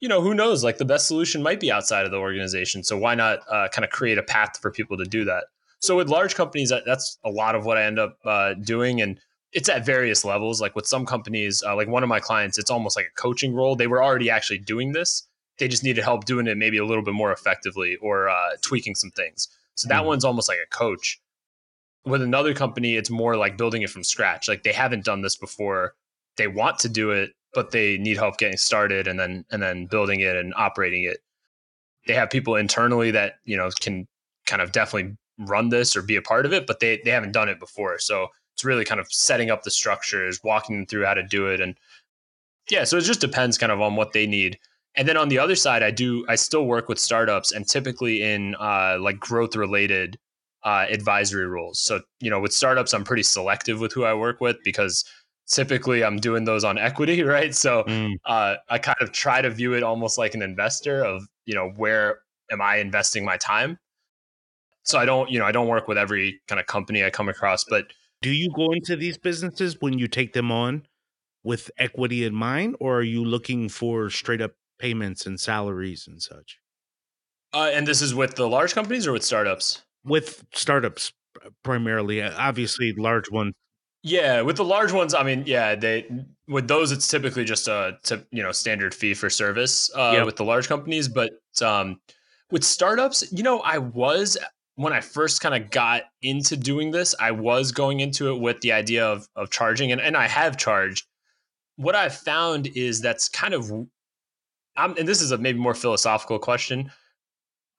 you 0.00 0.08
know 0.08 0.22
who 0.22 0.34
knows? 0.34 0.64
Like 0.64 0.78
the 0.78 0.84
best 0.84 1.06
solution 1.06 1.42
might 1.42 1.60
be 1.60 1.70
outside 1.70 2.04
of 2.04 2.10
the 2.10 2.16
organization. 2.16 2.82
So 2.82 2.96
why 2.96 3.14
not 3.14 3.40
uh, 3.48 3.68
kind 3.68 3.84
of 3.84 3.90
create 3.90 4.18
a 4.18 4.22
path 4.22 4.58
for 4.60 4.70
people 4.70 4.96
to 4.96 5.04
do 5.04 5.24
that? 5.24 5.44
So 5.80 5.96
with 5.96 6.08
large 6.08 6.34
companies 6.34 6.72
that's 6.86 7.18
a 7.24 7.30
lot 7.30 7.54
of 7.54 7.64
what 7.64 7.76
i 7.76 7.82
end 7.82 7.98
up 7.98 8.18
uh, 8.24 8.54
doing. 8.54 9.02
And 9.02 9.20
it's 9.52 9.68
at 9.68 9.84
various 9.84 10.24
levels. 10.24 10.60
Like 10.60 10.74
with 10.74 10.86
some 10.86 11.06
companies, 11.06 11.62
uh, 11.62 11.76
like 11.76 11.88
one 11.88 12.02
of 12.02 12.08
my 12.08 12.20
clients, 12.20 12.58
it's 12.58 12.70
almost 12.70 12.96
like 12.96 13.06
a 13.06 13.20
coaching 13.20 13.54
role. 13.54 13.76
They 13.76 13.86
were 13.86 14.02
already 14.02 14.30
actually 14.30 14.58
doing 14.58 14.92
this. 14.92 15.26
They 15.58 15.68
just 15.68 15.84
needed 15.84 16.02
help 16.02 16.24
doing 16.24 16.46
it 16.46 16.56
maybe 16.56 16.78
a 16.78 16.84
little 16.84 17.04
bit 17.04 17.14
more 17.14 17.32
effectively 17.32 17.96
or 17.96 18.28
uh, 18.28 18.56
tweaking 18.62 18.94
some 18.94 19.10
things. 19.10 19.48
So 19.74 19.88
that 19.88 20.02
mm. 20.02 20.06
one's 20.06 20.24
almost 20.24 20.48
like 20.48 20.58
a 20.58 20.74
coach. 20.74 21.20
With 22.04 22.22
another 22.22 22.54
company, 22.54 22.96
it's 22.96 23.10
more 23.10 23.36
like 23.36 23.56
building 23.56 23.82
it 23.82 23.90
from 23.90 24.02
scratch. 24.02 24.48
Like 24.48 24.62
they 24.62 24.72
haven't 24.72 25.04
done 25.04 25.22
this 25.22 25.36
before. 25.36 25.94
They 26.36 26.48
want 26.48 26.78
to 26.80 26.88
do 26.88 27.10
it, 27.10 27.30
but 27.54 27.70
they 27.70 27.98
need 27.98 28.16
help 28.16 28.38
getting 28.38 28.56
started 28.56 29.06
and 29.06 29.20
then 29.20 29.44
and 29.50 29.62
then 29.62 29.86
building 29.86 30.20
it 30.20 30.34
and 30.34 30.52
operating 30.56 31.04
it. 31.04 31.18
They 32.06 32.14
have 32.14 32.30
people 32.30 32.56
internally 32.56 33.10
that 33.12 33.34
you 33.44 33.56
know 33.56 33.68
can 33.80 34.08
kind 34.46 34.62
of 34.62 34.72
definitely 34.72 35.16
run 35.38 35.68
this 35.68 35.94
or 35.94 36.02
be 36.02 36.16
a 36.16 36.22
part 36.22 36.46
of 36.46 36.52
it, 36.52 36.66
but 36.66 36.80
they 36.80 37.00
they 37.04 37.10
haven't 37.10 37.32
done 37.32 37.48
it 37.48 37.60
before. 37.60 37.98
So 37.98 38.28
it's 38.54 38.64
really 38.64 38.84
kind 38.84 39.00
of 39.00 39.06
setting 39.10 39.50
up 39.50 39.62
the 39.62 39.70
structures, 39.70 40.40
walking 40.44 40.76
them 40.76 40.86
through 40.86 41.04
how 41.04 41.14
to 41.14 41.22
do 41.22 41.46
it. 41.46 41.60
And 41.60 41.76
yeah, 42.70 42.84
so 42.84 42.96
it 42.96 43.02
just 43.02 43.20
depends 43.20 43.58
kind 43.58 43.72
of 43.72 43.80
on 43.80 43.96
what 43.96 44.12
they 44.12 44.26
need. 44.26 44.58
And 44.94 45.08
then 45.08 45.16
on 45.16 45.28
the 45.28 45.38
other 45.38 45.56
side, 45.56 45.82
I 45.82 45.90
do, 45.90 46.24
I 46.28 46.34
still 46.34 46.66
work 46.66 46.88
with 46.88 46.98
startups 46.98 47.52
and 47.52 47.66
typically 47.66 48.22
in 48.22 48.54
uh, 48.56 48.98
like 49.00 49.18
growth 49.18 49.56
related 49.56 50.18
uh, 50.64 50.86
advisory 50.90 51.46
roles. 51.46 51.80
So, 51.80 52.02
you 52.20 52.30
know, 52.30 52.40
with 52.40 52.52
startups, 52.52 52.92
I'm 52.92 53.04
pretty 53.04 53.22
selective 53.22 53.80
with 53.80 53.92
who 53.92 54.04
I 54.04 54.14
work 54.14 54.40
with 54.40 54.56
because 54.64 55.04
typically 55.48 56.04
I'm 56.04 56.18
doing 56.18 56.44
those 56.44 56.62
on 56.62 56.78
equity, 56.78 57.22
right? 57.24 57.54
So 57.54 57.84
mm. 57.84 58.14
uh, 58.26 58.56
I 58.68 58.78
kind 58.78 58.98
of 59.00 59.12
try 59.12 59.40
to 59.40 59.50
view 59.50 59.74
it 59.74 59.82
almost 59.82 60.18
like 60.18 60.34
an 60.34 60.42
investor 60.42 61.04
of, 61.04 61.22
you 61.46 61.54
know, 61.54 61.70
where 61.76 62.20
am 62.50 62.60
I 62.60 62.76
investing 62.76 63.24
my 63.24 63.38
time? 63.38 63.78
So 64.84 64.98
I 64.98 65.04
don't, 65.04 65.30
you 65.30 65.38
know, 65.38 65.46
I 65.46 65.52
don't 65.52 65.68
work 65.68 65.88
with 65.88 65.96
every 65.96 66.40
kind 66.48 66.60
of 66.60 66.66
company 66.66 67.04
I 67.04 67.10
come 67.10 67.28
across, 67.28 67.64
but 67.64 67.86
do 68.22 68.30
you 68.30 68.50
go 68.54 68.72
into 68.72 68.96
these 68.96 69.18
businesses 69.18 69.76
when 69.80 69.98
you 69.98 70.08
take 70.08 70.32
them 70.32 70.50
on 70.50 70.86
with 71.44 71.70
equity 71.76 72.24
in 72.24 72.34
mind, 72.34 72.76
or 72.80 72.98
are 72.98 73.02
you 73.02 73.24
looking 73.24 73.68
for 73.68 74.08
straight 74.08 74.40
up 74.40 74.52
payments 74.78 75.26
and 75.26 75.38
salaries 75.38 76.06
and 76.06 76.22
such? 76.22 76.58
Uh, 77.52 77.70
and 77.72 77.86
this 77.86 78.00
is 78.00 78.14
with 78.14 78.36
the 78.36 78.48
large 78.48 78.74
companies 78.74 79.06
or 79.06 79.12
with 79.12 79.24
startups? 79.24 79.82
With 80.04 80.44
startups 80.54 81.12
primarily. 81.62 82.22
Uh, 82.22 82.32
obviously, 82.38 82.94
large 82.96 83.30
ones 83.30 83.54
Yeah, 84.02 84.42
with 84.42 84.56
the 84.56 84.64
large 84.64 84.92
ones, 84.92 85.14
I 85.14 85.22
mean, 85.22 85.44
yeah, 85.46 85.74
they 85.74 86.06
with 86.48 86.68
those 86.68 86.92
it's 86.92 87.08
typically 87.08 87.44
just 87.44 87.68
a 87.68 87.98
you 88.30 88.42
know 88.42 88.52
standard 88.52 88.94
fee 88.94 89.14
for 89.14 89.28
service 89.30 89.90
uh, 89.94 90.22
with 90.24 90.36
the 90.36 90.44
large 90.44 90.68
companies, 90.68 91.08
but 91.08 91.32
um, 91.60 92.00
with 92.50 92.64
startups, 92.64 93.32
you 93.32 93.42
know, 93.42 93.60
I 93.60 93.78
was 93.78 94.38
when 94.76 94.92
I 94.92 95.00
first 95.00 95.40
kind 95.40 95.54
of 95.54 95.70
got 95.70 96.04
into 96.22 96.56
doing 96.56 96.90
this, 96.90 97.14
I 97.20 97.30
was 97.30 97.72
going 97.72 98.00
into 98.00 98.30
it 98.30 98.40
with 98.40 98.60
the 98.60 98.72
idea 98.72 99.06
of 99.06 99.28
of 99.36 99.50
charging, 99.50 99.92
and 99.92 100.00
and 100.00 100.16
I 100.16 100.26
have 100.28 100.56
charged. 100.56 101.06
What 101.76 101.94
I've 101.94 102.16
found 102.16 102.68
is 102.74 103.00
that's 103.00 103.28
kind 103.28 103.54
of, 103.54 103.70
I'm, 104.76 104.96
and 104.96 105.08
this 105.08 105.22
is 105.22 105.30
a 105.30 105.38
maybe 105.38 105.58
more 105.58 105.74
philosophical 105.74 106.38
question. 106.38 106.92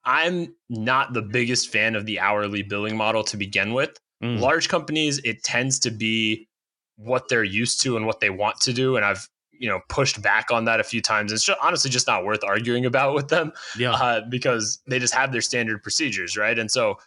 I'm 0.04 0.54
not 0.68 1.14
the 1.14 1.22
biggest 1.22 1.70
fan 1.70 1.94
of 1.94 2.04
the 2.04 2.18
hourly 2.20 2.62
billing 2.62 2.96
model 2.96 3.22
to 3.24 3.36
begin 3.36 3.72
with 3.72 3.98
Mm. 4.24 4.40
Large 4.40 4.68
companies, 4.68 5.18
it 5.18 5.42
tends 5.42 5.78
to 5.80 5.90
be 5.90 6.48
what 6.96 7.28
they're 7.28 7.44
used 7.44 7.80
to 7.82 7.96
and 7.96 8.06
what 8.06 8.20
they 8.20 8.30
want 8.30 8.60
to 8.60 8.72
do. 8.72 8.96
And 8.96 9.04
I've 9.04 9.28
you 9.64 9.70
know 9.70 9.80
pushed 9.88 10.20
back 10.20 10.50
on 10.50 10.66
that 10.66 10.78
a 10.78 10.84
few 10.84 11.00
times. 11.00 11.32
It's 11.32 11.42
just, 11.42 11.58
honestly 11.62 11.90
just 11.90 12.06
not 12.06 12.22
worth 12.22 12.44
arguing 12.44 12.84
about 12.84 13.14
with 13.14 13.28
them, 13.28 13.50
yeah, 13.78 13.92
uh, 13.92 14.20
because 14.28 14.78
they 14.86 14.98
just 14.98 15.14
have 15.14 15.32
their 15.32 15.40
standard 15.40 15.82
procedures, 15.82 16.36
right? 16.36 16.58
And 16.58 16.70
so 16.70 16.98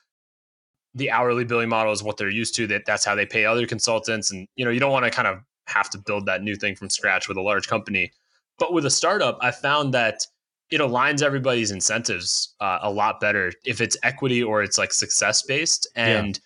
the 0.95 1.11
hourly 1.11 1.45
billing 1.45 1.69
model 1.69 1.93
is 1.93 2.01
what 2.01 2.17
they're 2.17 2.31
used 2.31 2.55
to. 2.55 2.65
That 2.65 2.87
that's 2.87 3.05
how 3.05 3.13
they 3.13 3.27
pay 3.27 3.45
other 3.45 3.67
consultants, 3.67 4.31
and 4.31 4.47
you 4.55 4.65
know 4.65 4.71
you 4.71 4.79
don't 4.79 4.91
want 4.91 5.05
to 5.05 5.11
kind 5.11 5.27
of 5.27 5.37
have 5.67 5.87
to 5.91 5.99
build 5.99 6.25
that 6.25 6.41
new 6.41 6.55
thing 6.55 6.75
from 6.75 6.89
scratch 6.89 7.27
with 7.27 7.37
a 7.37 7.41
large 7.41 7.67
company. 7.67 8.11
But 8.57 8.73
with 8.73 8.87
a 8.87 8.89
startup, 8.89 9.37
I 9.39 9.51
found 9.51 9.93
that 9.93 10.25
it 10.71 10.81
aligns 10.81 11.21
everybody's 11.21 11.69
incentives 11.69 12.55
uh, 12.59 12.79
a 12.81 12.89
lot 12.89 13.19
better 13.19 13.53
if 13.65 13.81
it's 13.81 13.97
equity 14.01 14.41
or 14.41 14.63
it's 14.63 14.79
like 14.79 14.91
success 14.91 15.43
based 15.43 15.87
and. 15.95 16.37
Yeah 16.37 16.43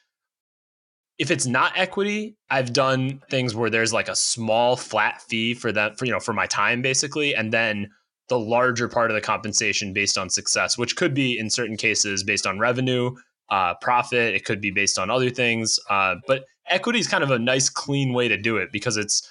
if 1.18 1.32
it's 1.32 1.46
not 1.46 1.78
equity, 1.78 2.36
I've 2.50 2.74
done 2.74 3.22
things 3.30 3.56
where 3.56 3.70
there's 3.70 3.94
like 3.94 4.10
a 4.10 4.16
small 4.16 4.76
flat 4.76 5.22
fee 5.22 5.54
for 5.54 5.72
that 5.72 5.98
for 5.98 6.06
you 6.06 6.12
know 6.12 6.20
for 6.20 6.34
my 6.34 6.48
time 6.48 6.82
basically, 6.82 7.36
and 7.36 7.52
then 7.52 7.90
the 8.30 8.40
larger 8.40 8.88
part 8.88 9.12
of 9.12 9.16
the 9.16 9.22
compensation 9.22 9.94
based 9.94 10.18
on 10.18 10.30
success, 10.30 10.78
which 10.78 10.96
could 10.96 11.14
be 11.14 11.38
in 11.38 11.50
certain 11.50 11.76
cases 11.76 12.24
based 12.24 12.48
on 12.48 12.60
revenue, 12.60 13.12
uh, 13.50 13.74
profit. 13.82 14.34
It 14.34 14.46
could 14.46 14.62
be 14.62 14.72
based 14.72 14.98
on 14.98 15.10
other 15.12 15.30
things. 15.30 15.80
Uh, 15.90 16.16
but 16.28 16.46
equity 16.70 17.00
is 17.00 17.08
kind 17.08 17.24
of 17.24 17.32
a 17.32 17.38
nice, 17.38 17.70
clean 17.70 18.14
way 18.14 18.28
to 18.28 18.38
do 18.38 18.58
it 18.58 18.70
because 18.72 18.98
it's 18.98 19.22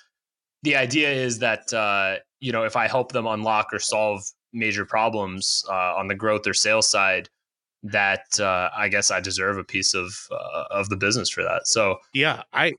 the 0.62 0.76
idea 0.76 1.10
is 1.10 1.38
that 1.38 1.72
uh, 1.72 2.16
you 2.40 2.52
know 2.52 2.64
if 2.64 2.76
I 2.76 2.86
help 2.86 3.12
them 3.12 3.26
unlock 3.26 3.68
or 3.72 3.78
solve 3.78 4.22
major 4.52 4.84
problems 4.84 5.64
uh, 5.68 5.94
on 5.96 6.08
the 6.08 6.14
growth 6.14 6.46
or 6.46 6.54
sales 6.54 6.88
side, 6.88 7.28
that 7.82 8.38
uh, 8.38 8.70
I 8.76 8.88
guess 8.88 9.10
I 9.10 9.20
deserve 9.20 9.58
a 9.58 9.64
piece 9.64 9.94
of 9.94 10.28
uh, 10.30 10.64
of 10.70 10.88
the 10.88 10.96
business 10.96 11.30
for 11.30 11.42
that. 11.42 11.66
So 11.66 11.96
yeah, 12.12 12.42
I 12.52 12.74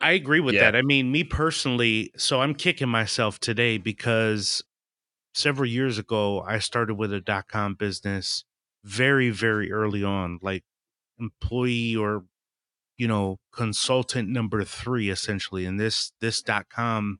I 0.00 0.12
agree 0.12 0.40
with 0.40 0.54
yeah. 0.54 0.62
that. 0.62 0.76
I 0.76 0.82
mean, 0.82 1.12
me 1.12 1.24
personally, 1.24 2.12
so 2.16 2.40
I'm 2.40 2.54
kicking 2.54 2.88
myself 2.88 3.38
today 3.38 3.78
because 3.78 4.62
several 5.34 5.68
years 5.68 5.98
ago 5.98 6.42
I 6.42 6.58
started 6.58 6.94
with 6.94 7.12
a 7.12 7.20
dot 7.20 7.48
com 7.48 7.74
business 7.74 8.44
very 8.84 9.30
very 9.30 9.70
early 9.72 10.02
on, 10.04 10.38
like 10.42 10.64
employee 11.18 11.96
or 11.96 12.24
you 12.96 13.08
know 13.08 13.38
consultant 13.52 14.28
number 14.28 14.64
three 14.64 15.10
essentially, 15.10 15.66
and 15.66 15.78
this 15.78 16.12
this 16.20 16.40
dot 16.40 16.66
com 16.70 17.18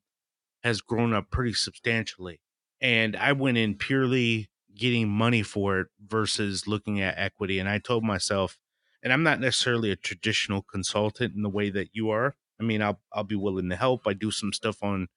has 0.62 0.81
grown 0.81 1.12
up 1.12 1.31
pretty 1.31 1.53
substantially. 1.53 2.40
And 2.81 3.16
I 3.16 3.33
went 3.33 3.57
in 3.57 3.77
purely 3.77 4.49
getting 4.77 5.09
money 5.09 5.43
for 5.43 5.81
it 5.81 5.89
versus 6.05 6.67
looking 6.67 7.01
at 7.01 7.19
equity. 7.19 7.59
And 7.59 7.69
I 7.69 7.79
told 7.79 8.05
myself, 8.05 8.59
and 9.03 9.12
I'm 9.12 9.23
not 9.23 9.41
necessarily 9.41 9.91
a 9.91 9.97
traditional 9.97 10.62
consultant 10.62 11.35
in 11.35 11.43
the 11.43 11.51
way 11.51 11.71
that 11.71 11.91
you 11.93 12.11
are. 12.11 12.37
I 12.61 12.65
mean, 12.65 12.83
I'll 12.83 13.01
I'll 13.12 13.25
be 13.25 13.37
willing 13.37 13.69
to 13.71 13.77
help. 13.77 14.07
I 14.07 14.12
do 14.15 14.31
some 14.31 14.53
stuff 14.53 14.83
on 14.83 15.09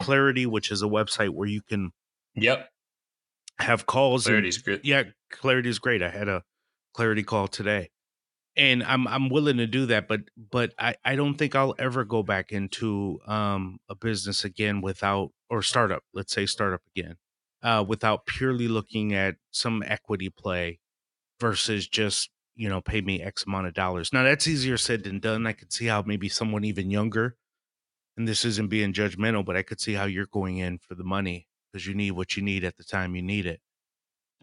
Clarity, 0.00 0.46
which 0.46 0.70
is 0.70 0.82
a 0.82 0.86
website 0.86 1.30
where 1.30 1.48
you 1.48 1.62
can 1.62 1.92
Yep. 2.34 2.68
have 3.58 3.86
calls. 3.86 4.24
Clarity's 4.26 4.58
good. 4.58 4.80
Yeah, 4.84 5.04
Clarity 5.30 5.68
is 5.68 5.78
great. 5.78 6.02
I 6.02 6.10
had 6.10 6.28
a 6.28 6.42
Clarity 6.94 7.22
call 7.22 7.48
today. 7.48 7.90
And 8.56 8.82
I'm 8.84 9.06
I'm 9.06 9.28
willing 9.28 9.58
to 9.58 9.66
do 9.66 9.84
that, 9.86 10.08
but 10.08 10.22
but 10.36 10.72
I, 10.78 10.96
I 11.04 11.14
don't 11.14 11.34
think 11.34 11.54
I'll 11.54 11.74
ever 11.78 12.04
go 12.04 12.22
back 12.22 12.52
into 12.52 13.18
um 13.26 13.78
a 13.90 13.94
business 13.94 14.44
again 14.44 14.80
without 14.80 15.32
or 15.50 15.62
startup, 15.62 16.02
let's 16.14 16.32
say 16.32 16.46
startup 16.46 16.80
again 16.96 17.16
uh, 17.62 17.84
without 17.86 18.26
purely 18.26 18.68
looking 18.68 19.14
at 19.14 19.36
some 19.50 19.82
equity 19.86 20.30
play 20.30 20.78
versus 21.40 21.88
just 21.88 22.30
you 22.54 22.68
know 22.68 22.80
pay 22.80 23.00
me 23.00 23.22
x 23.22 23.44
amount 23.46 23.66
of 23.66 23.74
dollars. 23.74 24.12
Now 24.12 24.22
that's 24.22 24.46
easier 24.46 24.76
said 24.76 25.04
than 25.04 25.20
done. 25.20 25.46
I 25.46 25.52
could 25.52 25.72
see 25.72 25.86
how 25.86 26.02
maybe 26.02 26.28
someone 26.28 26.64
even 26.64 26.90
younger 26.90 27.36
and 28.16 28.26
this 28.26 28.44
isn't 28.44 28.68
being 28.68 28.94
judgmental 28.94 29.44
but 29.44 29.56
i 29.56 29.62
could 29.62 29.78
see 29.78 29.92
how 29.92 30.06
you're 30.06 30.24
going 30.26 30.56
in 30.56 30.78
for 30.78 30.94
the 30.94 31.04
money 31.04 31.46
because 31.76 31.86
you 31.86 31.94
need 31.94 32.12
what 32.12 32.36
you 32.36 32.42
need 32.42 32.64
at 32.64 32.76
the 32.76 32.84
time 32.84 33.14
you 33.14 33.22
need 33.22 33.44
it. 33.44 33.60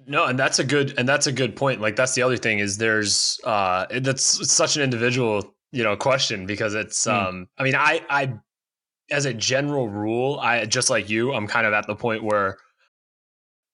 No 0.06 0.26
and 0.26 0.38
that's 0.38 0.60
a 0.60 0.63
good 0.63 0.93
and 0.97 1.08
that's 1.08 1.28
a 1.28 1.32
good 1.32 1.56
point 1.56 1.82
like 1.82 1.95
that's 1.95 2.13
the 2.13 2.21
other 2.21 2.38
thing 2.38 2.60
is 2.60 2.78
there's 2.78 3.39
uh 3.43 3.86
that's 4.02 4.52
such 4.52 4.76
an 4.76 4.84
individual 4.84 5.56
you 5.71 5.84
know 5.84 5.95
question 5.95 6.45
because 6.45 6.73
it's 6.73 7.06
mm. 7.06 7.13
um 7.13 7.47
i 7.58 7.63
mean 7.63 7.76
i 7.76 8.02
i 8.10 8.34
as 9.12 9.26
a 9.26 9.34
general 9.34 9.88
rule 9.88 10.39
i 10.41 10.65
just 10.65 10.89
like 10.89 11.10
you 11.10 11.34
i'm 11.34 11.47
kind 11.47 11.65
of 11.65 11.73
at 11.73 11.86
the 11.88 11.95
point 11.95 12.23
where 12.23 12.58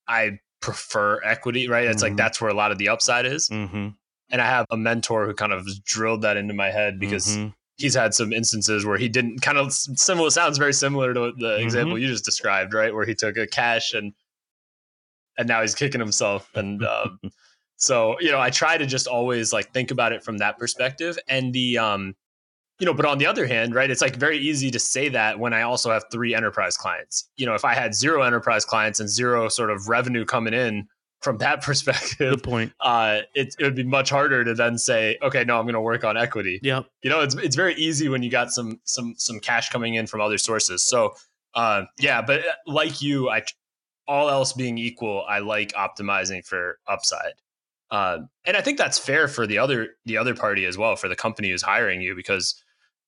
I 0.09 0.39
prefer 0.61 1.21
equity, 1.23 1.69
right? 1.69 1.85
It's 1.85 2.03
mm-hmm. 2.03 2.11
like 2.11 2.17
that's 2.17 2.41
where 2.41 2.49
a 2.49 2.53
lot 2.53 2.71
of 2.71 2.77
the 2.77 2.89
upside 2.89 3.25
is. 3.25 3.47
Mm-hmm. 3.47 3.89
And 4.31 4.41
I 4.41 4.45
have 4.45 4.65
a 4.69 4.77
mentor 4.77 5.25
who 5.25 5.33
kind 5.33 5.53
of 5.53 5.65
drilled 5.85 6.23
that 6.23 6.37
into 6.37 6.53
my 6.53 6.69
head 6.71 6.99
because 6.99 7.27
mm-hmm. 7.27 7.49
he's 7.77 7.95
had 7.95 8.13
some 8.13 8.33
instances 8.33 8.85
where 8.85 8.97
he 8.97 9.07
didn't 9.07 9.41
kind 9.41 9.57
of 9.57 9.71
similar 9.71 10.29
sounds 10.29 10.57
very 10.57 10.73
similar 10.73 11.13
to 11.13 11.31
the 11.37 11.57
example 11.57 11.95
mm-hmm. 11.95 12.03
you 12.03 12.07
just 12.07 12.25
described, 12.25 12.73
right? 12.73 12.93
Where 12.93 13.05
he 13.05 13.15
took 13.15 13.37
a 13.37 13.47
cash 13.47 13.93
and 13.93 14.13
and 15.37 15.47
now 15.47 15.61
he's 15.61 15.75
kicking 15.75 16.01
himself. 16.01 16.49
And 16.55 16.85
um, 16.85 17.19
so, 17.77 18.19
you 18.19 18.31
know, 18.31 18.39
I 18.39 18.49
try 18.49 18.77
to 18.77 18.85
just 18.85 19.07
always 19.07 19.53
like 19.53 19.71
think 19.71 19.91
about 19.91 20.11
it 20.11 20.23
from 20.23 20.39
that 20.39 20.57
perspective. 20.57 21.17
And 21.27 21.53
the 21.53 21.77
um 21.77 22.15
you 22.79 22.85
know, 22.85 22.93
but 22.93 23.05
on 23.05 23.17
the 23.17 23.25
other 23.25 23.45
hand, 23.45 23.75
right, 23.75 23.89
it's 23.89 24.01
like 24.01 24.15
very 24.15 24.37
easy 24.37 24.71
to 24.71 24.79
say 24.79 25.09
that 25.09 25.37
when 25.37 25.53
I 25.53 25.61
also 25.63 25.91
have 25.91 26.05
three 26.11 26.33
enterprise 26.33 26.77
clients. 26.77 27.29
You 27.35 27.45
know, 27.45 27.53
if 27.53 27.65
I 27.65 27.73
had 27.73 27.93
zero 27.93 28.21
enterprise 28.21 28.63
clients 28.63 28.99
and 29.01 29.09
zero 29.09 29.49
sort 29.49 29.69
of 29.69 29.89
revenue 29.89 30.23
coming 30.25 30.53
in 30.53 30.87
from 31.21 31.37
that 31.39 31.61
perspective, 31.63 32.31
Good 32.31 32.43
point. 32.43 32.73
Uh, 32.79 33.21
it, 33.35 33.53
it 33.59 33.63
would 33.63 33.75
be 33.75 33.83
much 33.83 34.09
harder 34.09 34.45
to 34.45 34.53
then 34.53 34.77
say, 34.77 35.17
okay, 35.21 35.43
no, 35.43 35.59
I'm 35.59 35.65
going 35.65 35.73
to 35.73 35.81
work 35.81 36.05
on 36.05 36.15
equity. 36.15 36.59
Yeah. 36.63 36.83
You 37.03 37.09
know, 37.09 37.19
it's 37.19 37.35
it's 37.35 37.55
very 37.55 37.75
easy 37.75 38.07
when 38.07 38.23
you 38.23 38.31
got 38.31 38.51
some 38.51 38.79
some 38.85 39.15
some 39.17 39.41
cash 39.41 39.69
coming 39.69 39.95
in 39.95 40.07
from 40.07 40.21
other 40.21 40.37
sources. 40.37 40.81
So, 40.81 41.15
uh, 41.55 41.83
yeah, 41.99 42.21
but 42.21 42.39
uh, 42.39 42.53
like 42.65 43.01
you, 43.01 43.29
I 43.29 43.43
all 44.07 44.29
else 44.29 44.53
being 44.53 44.77
equal, 44.77 45.25
I 45.27 45.39
like 45.39 45.73
optimizing 45.73 46.45
for 46.45 46.79
upside. 46.87 47.33
Uh, 47.91 48.19
and 48.45 48.55
I 48.55 48.61
think 48.61 48.77
that's 48.77 48.99
fair 48.99 49.27
for 49.27 49.45
the 49.45 49.57
other 49.57 49.89
the 50.05 50.17
other 50.17 50.33
party 50.33 50.65
as 50.65 50.77
well, 50.77 50.95
for 50.95 51.09
the 51.09 51.15
company 51.15 51.49
who's 51.49 51.61
hiring 51.61 52.01
you, 52.01 52.15
because 52.15 52.63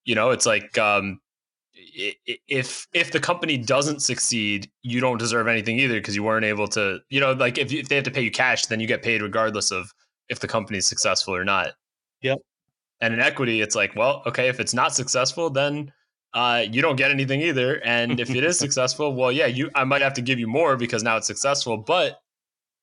you 0.05 0.15
know, 0.15 0.31
it's 0.31 0.45
like 0.45 0.77
um, 0.77 1.19
if 1.73 2.87
if 2.93 3.11
the 3.11 3.19
company 3.19 3.57
doesn't 3.57 4.01
succeed, 4.01 4.69
you 4.81 4.99
don't 4.99 5.17
deserve 5.17 5.47
anything 5.47 5.79
either 5.79 5.95
because 5.95 6.15
you 6.15 6.23
weren't 6.23 6.45
able 6.45 6.67
to. 6.69 6.99
You 7.09 7.19
know, 7.19 7.33
like 7.33 7.57
if, 7.57 7.71
if 7.71 7.89
they 7.89 7.95
have 7.95 8.05
to 8.05 8.11
pay 8.11 8.21
you 8.21 8.31
cash, 8.31 8.65
then 8.65 8.79
you 8.79 8.87
get 8.87 9.03
paid 9.03 9.21
regardless 9.21 9.71
of 9.71 9.91
if 10.29 10.39
the 10.39 10.47
company 10.47 10.77
is 10.79 10.87
successful 10.87 11.35
or 11.35 11.43
not. 11.43 11.73
Yep. 12.21 12.39
And 13.01 13.13
in 13.13 13.19
equity, 13.19 13.61
it's 13.61 13.75
like, 13.75 13.95
well, 13.95 14.21
okay, 14.27 14.47
if 14.47 14.59
it's 14.59 14.73
not 14.73 14.93
successful, 14.93 15.49
then 15.49 15.91
uh, 16.33 16.63
you 16.69 16.81
don't 16.81 16.95
get 16.95 17.11
anything 17.11 17.41
either. 17.41 17.81
And 17.83 18.19
if 18.19 18.29
it 18.29 18.43
is 18.43 18.57
successful, 18.65 19.15
well, 19.15 19.31
yeah, 19.31 19.47
you 19.47 19.69
I 19.75 19.83
might 19.83 20.01
have 20.01 20.13
to 20.15 20.21
give 20.21 20.39
you 20.39 20.47
more 20.47 20.77
because 20.77 21.03
now 21.03 21.17
it's 21.17 21.27
successful, 21.27 21.77
but 21.77 22.21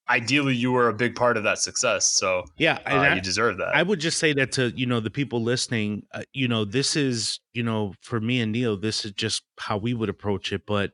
ideally 0.09 0.55
you 0.55 0.73
were 0.73 0.89
a 0.89 0.95
big 0.95 1.15
part 1.15 1.37
of 1.37 1.45
that 1.45 1.59
success. 1.59 2.07
So 2.07 2.45
yeah, 2.57 2.79
uh, 2.87 2.91
I, 2.95 3.15
you 3.15 3.21
deserve 3.21 3.59
that. 3.59 3.75
I 3.75 3.83
would 3.83 4.01
just 4.01 4.19
say 4.19 4.33
that 4.35 4.53
to 4.53 4.73
you 4.77 4.87
know 4.87 5.01
the 5.01 5.11
people 5.11 5.43
listening, 5.43 6.05
uh, 6.13 6.23
you 6.33 6.49
know, 6.49 6.65
this 6.65 6.97
is 6.97 7.41
you 7.53 7.63
know 7.63 7.95
for 8.03 8.21
me 8.21 8.41
and 8.41 8.53
Neil, 8.53 8.77
this 8.77 9.05
is 9.05 9.13
just 9.13 9.43
how 9.59 9.77
we 9.77 9.95
would 9.95 10.09
approach 10.09 10.53
it. 10.53 10.63
But 10.67 10.93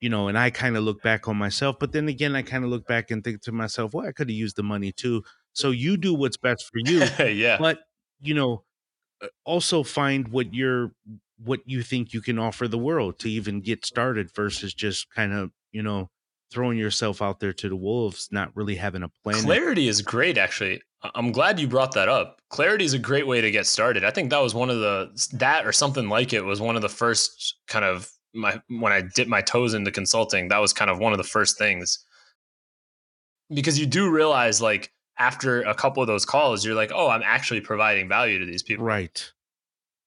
you 0.00 0.08
know, 0.08 0.28
and 0.28 0.38
I 0.38 0.50
kind 0.50 0.76
of 0.76 0.84
look 0.84 1.02
back 1.02 1.28
on 1.28 1.36
myself, 1.36 1.76
but 1.80 1.92
then 1.92 2.08
again, 2.08 2.36
I 2.36 2.42
kind 2.42 2.64
of 2.64 2.70
look 2.70 2.86
back 2.86 3.10
and 3.10 3.22
think 3.22 3.42
to 3.42 3.52
myself, 3.52 3.94
well, 3.94 4.06
I 4.06 4.12
could 4.12 4.28
have 4.28 4.36
used 4.36 4.56
the 4.56 4.62
money 4.62 4.92
too. 4.92 5.22
So 5.52 5.70
you 5.70 5.96
do 5.96 6.14
what's 6.14 6.36
best 6.36 6.64
for 6.70 6.78
you. 6.78 7.04
yeah. 7.26 7.58
But 7.58 7.80
you 8.20 8.34
know, 8.34 8.64
uh, 9.22 9.28
also 9.44 9.82
find 9.82 10.28
what 10.28 10.54
you're 10.54 10.92
what 11.44 11.60
you 11.66 11.82
think 11.82 12.12
you 12.12 12.20
can 12.20 12.38
offer 12.38 12.66
the 12.66 12.78
world 12.78 13.18
to 13.20 13.30
even 13.30 13.60
get 13.60 13.86
started 13.86 14.28
versus 14.34 14.74
just 14.74 15.08
kind 15.14 15.32
of 15.32 15.50
you 15.72 15.82
know 15.82 16.10
throwing 16.50 16.78
yourself 16.78 17.20
out 17.22 17.40
there 17.40 17.52
to 17.52 17.68
the 17.68 17.76
wolves, 17.76 18.28
not 18.30 18.54
really 18.56 18.76
having 18.76 19.02
a 19.02 19.08
plan. 19.22 19.42
Clarity 19.42 19.88
is 19.88 20.02
great, 20.02 20.38
actually. 20.38 20.82
I'm 21.14 21.30
glad 21.30 21.60
you 21.60 21.68
brought 21.68 21.92
that 21.92 22.08
up. 22.08 22.40
Clarity 22.50 22.84
is 22.84 22.94
a 22.94 22.98
great 22.98 23.26
way 23.26 23.40
to 23.40 23.50
get 23.50 23.66
started. 23.66 24.04
I 24.04 24.10
think 24.10 24.30
that 24.30 24.42
was 24.42 24.54
one 24.54 24.70
of 24.70 24.80
the 24.80 25.10
that 25.34 25.66
or 25.66 25.72
something 25.72 26.08
like 26.08 26.32
it 26.32 26.44
was 26.44 26.60
one 26.60 26.76
of 26.76 26.82
the 26.82 26.88
first 26.88 27.56
kind 27.68 27.84
of 27.84 28.10
my 28.34 28.60
when 28.68 28.92
I 28.92 29.02
dipped 29.02 29.30
my 29.30 29.40
toes 29.40 29.74
into 29.74 29.92
consulting. 29.92 30.48
That 30.48 30.58
was 30.58 30.72
kind 30.72 30.90
of 30.90 30.98
one 30.98 31.12
of 31.12 31.18
the 31.18 31.24
first 31.24 31.56
things 31.56 32.04
because 33.52 33.78
you 33.78 33.86
do 33.86 34.10
realize 34.10 34.60
like 34.60 34.92
after 35.18 35.62
a 35.62 35.74
couple 35.74 36.02
of 36.02 36.06
those 36.06 36.24
calls, 36.24 36.64
you're 36.64 36.74
like, 36.74 36.92
oh, 36.94 37.08
I'm 37.08 37.22
actually 37.24 37.60
providing 37.60 38.08
value 38.08 38.38
to 38.38 38.46
these 38.46 38.62
people, 38.62 38.84
right? 38.84 39.32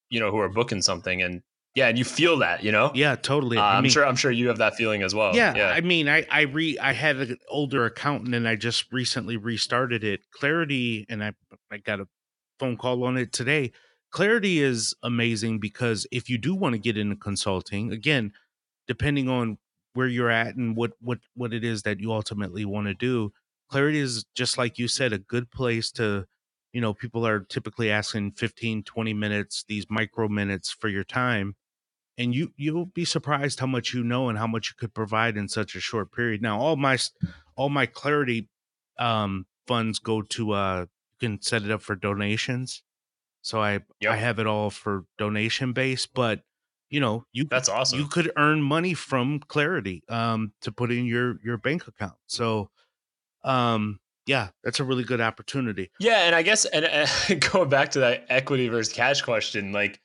You 0.10 0.20
know, 0.20 0.32
who 0.32 0.40
are 0.40 0.50
booking 0.50 0.82
something, 0.82 1.22
and 1.22 1.42
yeah, 1.74 1.88
and 1.88 1.98
you 1.98 2.04
feel 2.04 2.38
that, 2.40 2.64
you 2.64 2.72
know. 2.72 2.92
Yeah, 2.94 3.16
totally. 3.16 3.58
Uh, 3.58 3.64
I'm 3.64 3.84
mean, 3.84 3.92
sure. 3.92 4.06
I'm 4.06 4.18
sure 4.18 4.32
you 4.32 4.50
have 4.50 4.58
that 4.58 4.76
feeling 4.76 5.04
as 5.04 5.16
well. 5.16 5.34
Yeah, 5.34 5.56
yeah. 5.56 5.70
I 5.70 5.80
mean, 5.82 6.10
I 6.10 6.26
I 6.30 6.42
re 6.42 6.78
I 6.80 6.92
had 6.92 7.18
an 7.18 7.38
older 7.50 7.86
accountant, 7.86 8.36
and 8.36 8.48
I 8.48 8.56
just 8.56 8.92
recently 8.92 9.38
restarted 9.38 10.04
it. 10.04 10.22
Clarity, 10.32 11.06
and 11.08 11.24
I 11.24 11.34
I 11.72 11.78
got 11.78 12.02
a 12.02 12.08
phone 12.60 12.76
call 12.76 13.04
on 13.06 13.18
it 13.18 13.32
today. 13.32 13.72
Clarity 14.12 14.62
is 14.62 14.94
amazing 15.04 15.60
because 15.60 16.06
if 16.12 16.30
you 16.30 16.38
do 16.38 16.54
want 16.54 16.74
to 16.74 16.80
get 16.80 16.98
into 16.98 17.16
consulting, 17.16 17.94
again, 17.94 18.34
depending 18.88 19.30
on 19.30 19.58
where 19.94 20.08
you're 20.08 20.30
at 20.30 20.56
and 20.56 20.76
what 20.76 20.92
what 21.00 21.20
what 21.36 21.54
it 21.54 21.64
is 21.64 21.84
that 21.84 22.02
you 22.02 22.12
ultimately 22.12 22.66
want 22.66 22.88
to 22.88 22.94
do, 22.94 23.32
Clarity 23.70 24.00
is 24.00 24.26
just 24.36 24.58
like 24.58 24.78
you 24.78 24.90
said, 24.90 25.14
a 25.14 25.20
good 25.20 25.50
place 25.52 25.90
to 25.94 26.26
you 26.74 26.82
know 26.82 26.94
people 26.94 27.26
are 27.26 27.40
typically 27.40 27.90
asking 27.90 28.32
15 28.32 28.84
20 28.84 29.14
minutes 29.14 29.64
these 29.68 29.86
micro 29.90 30.28
minutes 30.28 30.72
for 30.72 30.88
your 30.90 31.04
time 31.04 31.56
and 32.18 32.36
you 32.36 32.52
you'll 32.56 32.86
be 32.86 33.06
surprised 33.06 33.60
how 33.60 33.68
much 33.68 33.94
you 33.94 34.04
know 34.04 34.30
and 34.30 34.38
how 34.38 34.48
much 34.48 34.70
you 34.70 34.76
could 34.78 34.94
provide 34.94 35.38
in 35.38 35.48
such 35.48 35.76
a 35.76 35.80
short 35.80 36.12
period. 36.12 36.42
Now, 36.42 36.60
all 36.60 36.76
my 36.76 36.98
all 37.56 37.70
my 37.70 37.86
clarity 37.86 38.50
um, 39.00 39.46
funds 39.68 40.00
go 40.00 40.22
to 40.22 40.52
uh, 40.52 40.86
you 41.12 41.28
can 41.28 41.42
set 41.42 41.64
it 41.64 41.72
up 41.72 41.82
for 41.82 41.96
donations. 41.96 42.84
So 43.42 43.62
I 43.62 43.80
yep. 44.00 44.12
I 44.12 44.16
have 44.18 44.40
it 44.40 44.48
all 44.48 44.70
for 44.70 45.06
donation 45.18 45.74
base, 45.74 46.06
but 46.06 46.42
you 46.90 47.00
know 47.00 47.26
you 47.32 47.46
that's 47.46 47.70
awesome. 47.70 48.00
You 48.00 48.08
could 48.08 48.32
earn 48.38 48.62
money 48.62 48.94
from 48.94 49.40
Clarity 49.40 50.04
um, 50.10 50.54
to 50.62 50.72
put 50.72 50.92
in 50.92 51.06
your 51.06 51.40
your 51.44 51.58
bank 51.58 51.88
account. 51.88 52.18
So 52.28 52.70
um, 53.44 54.00
yeah, 54.26 54.50
that's 54.64 54.80
a 54.80 54.84
really 54.84 55.04
good 55.04 55.22
opportunity. 55.22 55.92
Yeah, 56.00 56.26
and 56.26 56.36
I 56.36 56.44
guess 56.44 56.66
and 56.66 56.86
uh, 56.86 57.36
going 57.52 57.70
back 57.70 57.92
to 57.92 58.00
that 58.02 58.26
equity 58.30 58.68
versus 58.68 58.94
cash 58.94 59.22
question, 59.22 59.72
like 59.72 60.00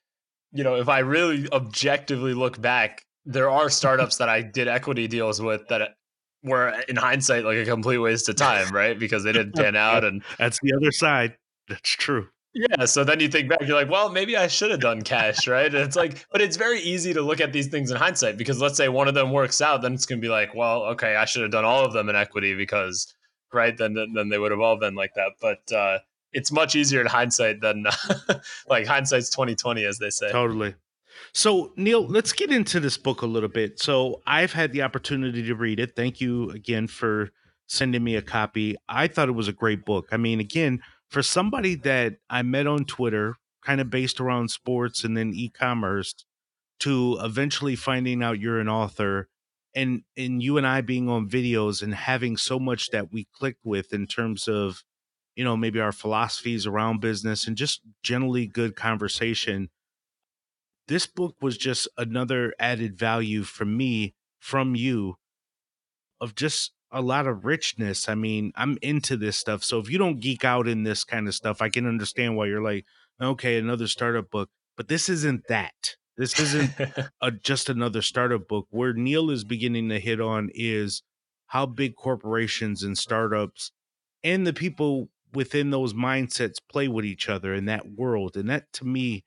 you 0.57 0.64
know, 0.64 0.77
if 0.77 0.88
I 0.88 1.01
really 1.01 1.49
objectively 1.53 2.35
look 2.35 2.61
back, 2.61 3.05
there 3.25 3.51
are 3.51 3.69
startups 3.69 4.16
that 4.19 4.29
I 4.29 4.42
did 4.42 4.69
equity 4.69 5.09
deals 5.09 5.40
with 5.40 5.69
that 5.69 5.97
were 6.42 6.73
in 6.88 6.97
hindsight 6.97 7.45
like 7.45 7.59
a 7.59 7.64
complete 7.64 7.99
waste 7.99 8.29
of 8.29 8.37
time, 8.49 8.71
right? 8.71 8.99
Because 8.99 9.25
they 9.25 9.33
didn't 9.33 9.55
pan 9.55 9.77
out 9.77 10.05
and 10.05 10.23
that's 10.38 10.59
the 10.62 10.73
other 10.75 10.92
side. 10.92 11.37
That's 11.69 11.90
true. 11.90 12.29
Yeah, 12.55 12.87
so 12.87 13.05
then 13.05 13.21
you 13.21 13.29
think 13.29 13.51
back, 13.51 13.59
you're 13.61 13.77
like, 13.77 13.90
well, 13.90 14.09
maybe 14.09 14.35
I 14.35 14.47
should 14.47 14.71
have 14.71 14.81
done 14.81 15.03
cash, 15.03 15.47
right? 15.47 15.66
And 15.66 15.85
it's 15.85 15.97
like, 15.97 16.25
but 16.33 16.40
it's 16.40 16.57
very 16.57 16.81
easy 16.81 17.12
to 17.12 17.21
look 17.21 17.38
at 17.38 17.53
these 17.53 17.66
things 17.66 17.90
in 17.90 17.99
hindsight 17.99 18.38
because 18.38 18.62
let's 18.62 18.79
say 18.79 18.88
one 18.88 19.09
of 19.09 19.14
them 19.14 19.31
works 19.31 19.61
out, 19.61 19.83
then 19.83 19.92
it's 19.92 20.07
gonna 20.07 20.23
be 20.23 20.31
like, 20.31 20.55
well, 20.55 20.85
okay, 20.85 21.16
I 21.16 21.27
should 21.27 21.42
have 21.42 21.51
done 21.51 21.66
all 21.66 21.85
of 21.85 21.92
them 21.92 22.09
in 22.09 22.16
equity 22.16 22.55
because, 22.55 23.14
right? 23.53 23.77
Then 23.77 23.92
then 24.14 24.31
they 24.31 24.38
would 24.38 24.53
have 24.53 24.61
all 24.61 24.79
been 24.79 24.95
like 24.95 25.12
that. 25.16 25.33
But 25.38 25.71
uh, 25.71 25.99
it's 26.37 26.53
much 26.53 26.75
easier 26.77 27.01
in 27.01 27.07
hindsight 27.07 27.61
than 27.61 27.87
uh, 27.87 28.35
like 28.68 28.87
hindsight's 28.87 29.31
2020 29.31 29.85
as 29.85 29.99
they 29.99 30.11
say. 30.11 30.31
Totally. 30.31 30.75
So 31.33 31.72
neil 31.77 32.07
let's 32.07 32.33
get 32.33 32.53
into 32.53 32.79
this 32.79 32.99
book 32.99 33.22
a 33.22 33.27
little 33.27 33.49
bit. 33.49 33.81
So 33.81 34.20
i've 34.27 34.53
had 34.53 34.72
the 34.72 34.83
opportunity 34.83 35.42
to 35.44 35.55
read 35.55 35.81
it. 35.81 35.96
Thank 35.96 36.20
you 36.20 36.51
again 36.51 36.87
for 36.87 37.31
sending 37.66 38.05
me 38.05 38.16
a 38.16 38.22
copy. 38.22 38.77
I 38.88 39.09
thought 39.09 39.29
it 39.29 39.33
was 39.33 39.49
a 39.49 39.53
great 39.53 39.85
book. 39.85 40.09
I 40.12 40.16
mean 40.16 40.40
again 40.40 40.81
for 41.09 41.22
somebody 41.22 41.77
that 41.77 42.16
i 42.29 42.42
met 42.42 42.66
on 42.66 42.85
twitter 42.85 43.37
kind 43.64 43.81
of 43.81 43.88
based 43.90 44.20
around 44.20 44.51
sports 44.51 45.05
and 45.05 45.16
then 45.16 45.33
e-commerce 45.33 46.14
to 46.81 47.16
eventually 47.20 47.77
finding 47.77 48.22
out 48.25 48.40
you're 48.40 48.61
an 48.61 48.68
author 48.68 49.29
and 49.75 50.03
and 50.16 50.42
you 50.42 50.57
and 50.57 50.66
I 50.66 50.81
being 50.81 51.09
on 51.09 51.29
videos 51.29 51.83
and 51.83 51.94
having 51.94 52.37
so 52.37 52.59
much 52.59 52.90
that 52.90 53.12
we 53.12 53.29
clicked 53.33 53.64
with 53.64 53.92
in 53.92 54.07
terms 54.07 54.49
of 54.49 54.83
you 55.37 55.44
know, 55.44 55.57
maybe 55.57 55.79
our 55.79 55.92
philosophies 55.92 56.66
around 56.66 57.01
business 57.01 57.46
and 57.46 57.57
just 57.57 57.83
generally 58.03 58.46
good 58.46 58.75
conversation. 58.75 59.68
This 60.88 61.07
book 61.07 61.37
was 61.42 61.59
just 61.59 61.87
another 61.99 62.55
added 62.59 62.99
value 62.99 63.42
for 63.42 63.66
me 63.66 64.14
from 64.40 64.75
you 64.75 65.16
of 66.20 66.35
just 66.35 66.72
a 66.90 67.03
lot 67.03 67.27
of 67.27 67.44
richness. 67.44 68.09
I 68.09 68.14
mean, 68.14 68.53
I'm 68.57 68.79
into 68.81 69.16
this 69.16 69.37
stuff. 69.37 69.62
So 69.62 69.79
if 69.79 69.90
you 69.90 69.99
don't 69.99 70.20
geek 70.20 70.44
out 70.44 70.66
in 70.66 70.85
this 70.85 71.05
kind 71.05 71.29
of 71.29 71.35
stuff, 71.35 71.61
I 71.61 71.68
can 71.68 71.87
understand 71.87 72.37
why 72.37 72.46
you're 72.46 72.62
like, 72.62 72.87
okay, 73.20 73.59
another 73.59 73.88
startup 73.88 74.31
book. 74.31 74.49
But 74.77 74.88
this 74.88 75.09
isn't 75.09 75.49
that. 75.49 75.96
This 76.16 76.40
isn't 76.40 76.70
a, 77.20 77.31
just 77.31 77.68
another 77.68 78.01
startup 78.01 78.49
book. 78.49 78.68
Where 78.70 78.94
Neil 78.94 79.31
is 79.31 79.44
beginning 79.44 79.90
to 79.90 80.01
hit 80.01 80.20
on 80.20 80.49
is 80.55 81.03
how 81.49 81.66
big 81.66 81.94
corporations 81.96 82.83
and 82.83 82.96
startups 82.96 83.72
and 84.25 84.46
the 84.46 84.53
people 84.53 85.11
within 85.37 85.70
those 85.70 85.92
mindsets 85.92 86.57
play 86.68 86.88
with 86.88 87.05
each 87.05 87.29
other 87.29 87.55
in 87.55 87.66
that 87.66 87.90
world. 87.90 88.37
And 88.37 88.51
that 88.51 88.72
to 88.72 88.85
me 88.85 89.22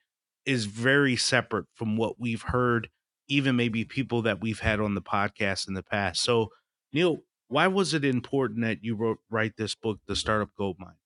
is 0.45 0.65
very 0.65 1.15
separate 1.15 1.67
from 1.75 1.95
what 1.95 2.19
we've 2.19 2.41
heard, 2.41 2.89
even 3.27 3.55
maybe 3.55 3.85
people 3.85 4.23
that 4.23 4.41
we've 4.41 4.59
had 4.59 4.81
on 4.81 4.95
the 4.95 5.01
podcast 5.01 5.67
in 5.67 5.75
the 5.75 5.83
past. 5.83 6.21
So, 6.21 6.49
Neil, 6.91 7.19
why 7.47 7.67
was 7.67 7.93
it 7.93 8.03
important 8.03 8.61
that 8.61 8.79
you 8.81 8.95
wrote 8.95 9.19
write 9.29 9.53
this 9.55 9.75
book, 9.75 9.99
The 10.07 10.15
Startup 10.15 10.49
Goldmine? 10.57 10.97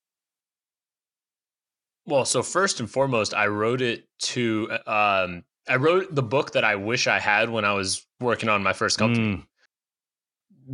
Well, 2.06 2.26
so 2.26 2.42
first 2.42 2.80
and 2.80 2.90
foremost, 2.90 3.34
I 3.34 3.48
wrote 3.48 3.82
it 3.82 4.08
to 4.20 4.70
um, 4.88 5.44
I 5.68 5.76
wrote 5.78 6.16
the 6.16 6.24
book 6.24 6.52
that 6.52 6.64
I 6.64 6.76
wish 6.76 7.08
I 7.08 7.20
had 7.20 7.50
when 7.50 7.66
I 7.66 7.74
was 7.74 8.06
working 8.20 8.50
on 8.50 8.64
my 8.64 8.74
first 8.74 8.98
company. 8.98 9.38
Mm 9.38 9.44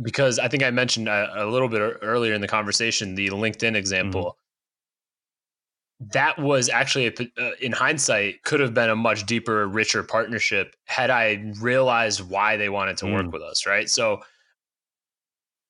because 0.02 0.38
I 0.38 0.48
think 0.48 0.62
I 0.62 0.70
mentioned 0.70 1.08
a, 1.08 1.44
a, 1.44 1.46
little 1.46 1.68
bit 1.68 1.98
earlier 2.02 2.34
in 2.34 2.40
the 2.40 2.48
conversation 2.48 3.14
the 3.14 3.28
LinkedIn 3.28 3.74
example. 3.74 4.22
Mm-hmm. 4.22 4.36
That 6.12 6.38
was 6.38 6.70
actually, 6.70 7.06
a, 7.08 7.42
uh, 7.42 7.50
in 7.60 7.72
hindsight, 7.72 8.42
could 8.42 8.60
have 8.60 8.72
been 8.72 8.88
a 8.88 8.96
much 8.96 9.26
deeper, 9.26 9.68
richer 9.68 10.02
partnership 10.02 10.74
had 10.86 11.10
I 11.10 11.52
realized 11.60 12.22
why 12.22 12.56
they 12.56 12.70
wanted 12.70 12.96
to 12.98 13.04
mm. 13.04 13.12
work 13.12 13.32
with 13.32 13.42
us, 13.42 13.66
right? 13.66 13.88
So, 13.88 14.20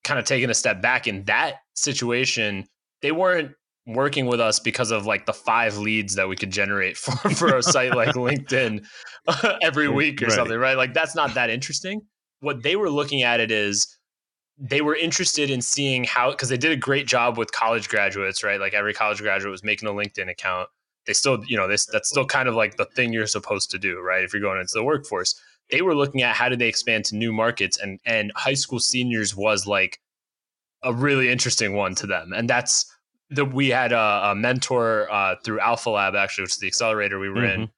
kind 0.04 0.20
of 0.20 0.24
taking 0.24 0.48
a 0.48 0.54
step 0.54 0.80
back 0.80 1.08
in 1.08 1.24
that 1.24 1.56
situation, 1.74 2.68
they 3.02 3.10
weren't 3.10 3.52
working 3.86 4.26
with 4.26 4.40
us 4.40 4.60
because 4.60 4.92
of 4.92 5.04
like 5.04 5.26
the 5.26 5.32
five 5.32 5.78
leads 5.78 6.14
that 6.14 6.28
we 6.28 6.36
could 6.36 6.50
generate 6.50 6.96
for, 6.96 7.16
for 7.30 7.56
a 7.56 7.62
site 7.62 7.96
like 7.96 8.10
LinkedIn 8.14 8.84
every 9.62 9.88
week 9.88 10.22
or 10.22 10.26
right. 10.26 10.34
something, 10.34 10.56
right? 10.56 10.76
Like, 10.76 10.94
that's 10.94 11.16
not 11.16 11.34
that 11.34 11.50
interesting. 11.50 12.02
What 12.40 12.62
they 12.62 12.76
were 12.76 12.90
looking 12.90 13.22
at 13.22 13.40
it 13.40 13.50
is, 13.50 13.98
they 14.60 14.82
were 14.82 14.94
interested 14.94 15.50
in 15.50 15.62
seeing 15.62 16.04
how 16.04 16.30
because 16.30 16.50
they 16.50 16.58
did 16.58 16.70
a 16.70 16.76
great 16.76 17.06
job 17.06 17.38
with 17.38 17.50
college 17.50 17.88
graduates, 17.88 18.44
right? 18.44 18.60
Like 18.60 18.74
every 18.74 18.92
college 18.92 19.22
graduate 19.22 19.50
was 19.50 19.64
making 19.64 19.88
a 19.88 19.92
LinkedIn 19.92 20.30
account. 20.30 20.68
They 21.06 21.14
still, 21.14 21.42
you 21.46 21.56
know, 21.56 21.66
this 21.66 21.86
that's 21.86 22.10
still 22.10 22.26
kind 22.26 22.46
of 22.46 22.54
like 22.54 22.76
the 22.76 22.84
thing 22.84 23.12
you're 23.12 23.26
supposed 23.26 23.70
to 23.70 23.78
do, 23.78 24.00
right? 24.00 24.22
If 24.22 24.34
you're 24.34 24.42
going 24.42 24.60
into 24.60 24.74
the 24.74 24.84
workforce. 24.84 25.40
They 25.70 25.82
were 25.82 25.94
looking 25.94 26.22
at 26.22 26.36
how 26.36 26.48
do 26.48 26.56
they 26.56 26.68
expand 26.68 27.06
to 27.06 27.16
new 27.16 27.32
markets 27.32 27.78
and 27.78 28.00
and 28.04 28.32
high 28.36 28.54
school 28.54 28.80
seniors 28.80 29.34
was 29.34 29.66
like 29.66 29.98
a 30.82 30.92
really 30.92 31.30
interesting 31.30 31.74
one 31.74 31.94
to 31.94 32.06
them. 32.06 32.32
And 32.34 32.48
that's 32.48 32.84
that 33.30 33.46
we 33.46 33.68
had 33.68 33.92
a, 33.92 34.30
a 34.30 34.34
mentor 34.34 35.10
uh, 35.10 35.36
through 35.42 35.60
Alpha 35.60 35.90
Lab, 35.90 36.14
actually, 36.14 36.42
which 36.42 36.52
is 36.52 36.58
the 36.58 36.66
accelerator 36.66 37.18
we 37.18 37.30
were 37.30 37.36
mm-hmm. 37.36 37.62
in, 37.62 37.70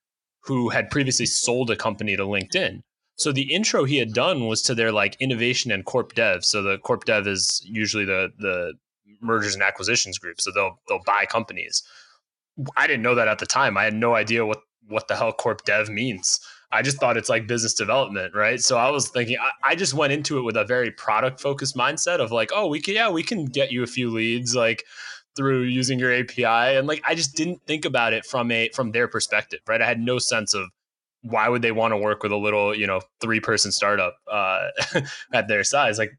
who 0.44 0.70
had 0.70 0.90
previously 0.90 1.26
sold 1.26 1.70
a 1.70 1.76
company 1.76 2.16
to 2.16 2.24
LinkedIn. 2.24 2.82
So 3.16 3.33
the 3.33 3.53
intro 3.53 3.85
he 3.85 3.98
had 3.98 4.12
done 4.12 4.46
was 4.46 4.62
to 4.62 4.75
their 4.75 4.92
like 4.92 5.16
innovation 5.20 5.70
and 5.70 5.85
corp 5.85 6.14
dev. 6.14 6.44
So 6.44 6.62
the 6.62 6.79
corp 6.79 7.05
dev 7.05 7.27
is 7.27 7.62
usually 7.64 8.05
the 8.05 8.33
the 8.38 8.75
mergers 9.20 9.55
and 9.55 9.62
acquisitions 9.62 10.18
group. 10.18 10.40
So 10.40 10.51
they'll 10.53 10.81
they'll 10.88 11.03
buy 11.05 11.27
companies. 11.27 11.83
I 12.77 12.87
didn't 12.87 13.03
know 13.03 13.14
that 13.14 13.29
at 13.29 13.38
the 13.38 13.46
time. 13.46 13.77
I 13.77 13.85
had 13.85 13.94
no 13.94 14.14
idea 14.14 14.44
what 14.44 14.59
what 14.88 15.09
the 15.09 15.16
hell 15.16 15.33
corp 15.33 15.64
dev 15.64 15.88
means. 15.88 16.40
I 16.72 16.81
just 16.81 16.98
thought 16.98 17.18
it's 17.18 17.29
like 17.29 17.46
business 17.46 17.75
development, 17.75 18.35
right? 18.35 18.59
So 18.61 18.79
I 18.79 18.90
was 18.90 19.09
thinking, 19.09 19.37
I, 19.38 19.72
I 19.72 19.75
just 19.75 19.92
went 19.92 20.14
into 20.14 20.38
it 20.38 20.42
with 20.42 20.57
a 20.57 20.64
very 20.64 20.90
product 20.90 21.38
focused 21.38 21.77
mindset 21.77 22.18
of 22.18 22.33
like, 22.33 22.51
oh, 22.55 22.66
we 22.66 22.81
can, 22.81 22.94
yeah, 22.94 23.11
we 23.11 23.22
can 23.22 23.44
get 23.44 23.70
you 23.70 23.83
a 23.83 23.87
few 23.87 24.11
leads, 24.11 24.57
like 24.57 24.85
through 25.37 25.62
using 25.62 25.98
your 25.98 26.12
API, 26.12 26.77
and 26.77 26.87
like 26.87 27.03
I 27.07 27.14
just 27.14 27.37
didn't 27.37 27.62
think 27.66 27.85
about 27.85 28.12
it 28.12 28.25
from 28.25 28.51
a 28.51 28.70
from 28.70 28.92
their 28.92 29.09
perspective, 29.09 29.61
right? 29.66 29.83
I 29.83 29.87
had 29.87 30.01
no 30.01 30.18
sense 30.18 30.55
of 30.55 30.68
why 31.22 31.48
would 31.48 31.62
they 31.62 31.72
want 31.72 31.92
to 31.92 31.96
work 31.96 32.22
with 32.22 32.32
a 32.32 32.37
little, 32.37 32.74
you 32.74 32.87
know, 32.87 33.00
three 33.20 33.40
person 33.40 33.72
startup 33.72 34.16
uh, 34.30 34.68
at 35.32 35.48
their 35.48 35.64
size? 35.64 35.98
Like 35.98 36.12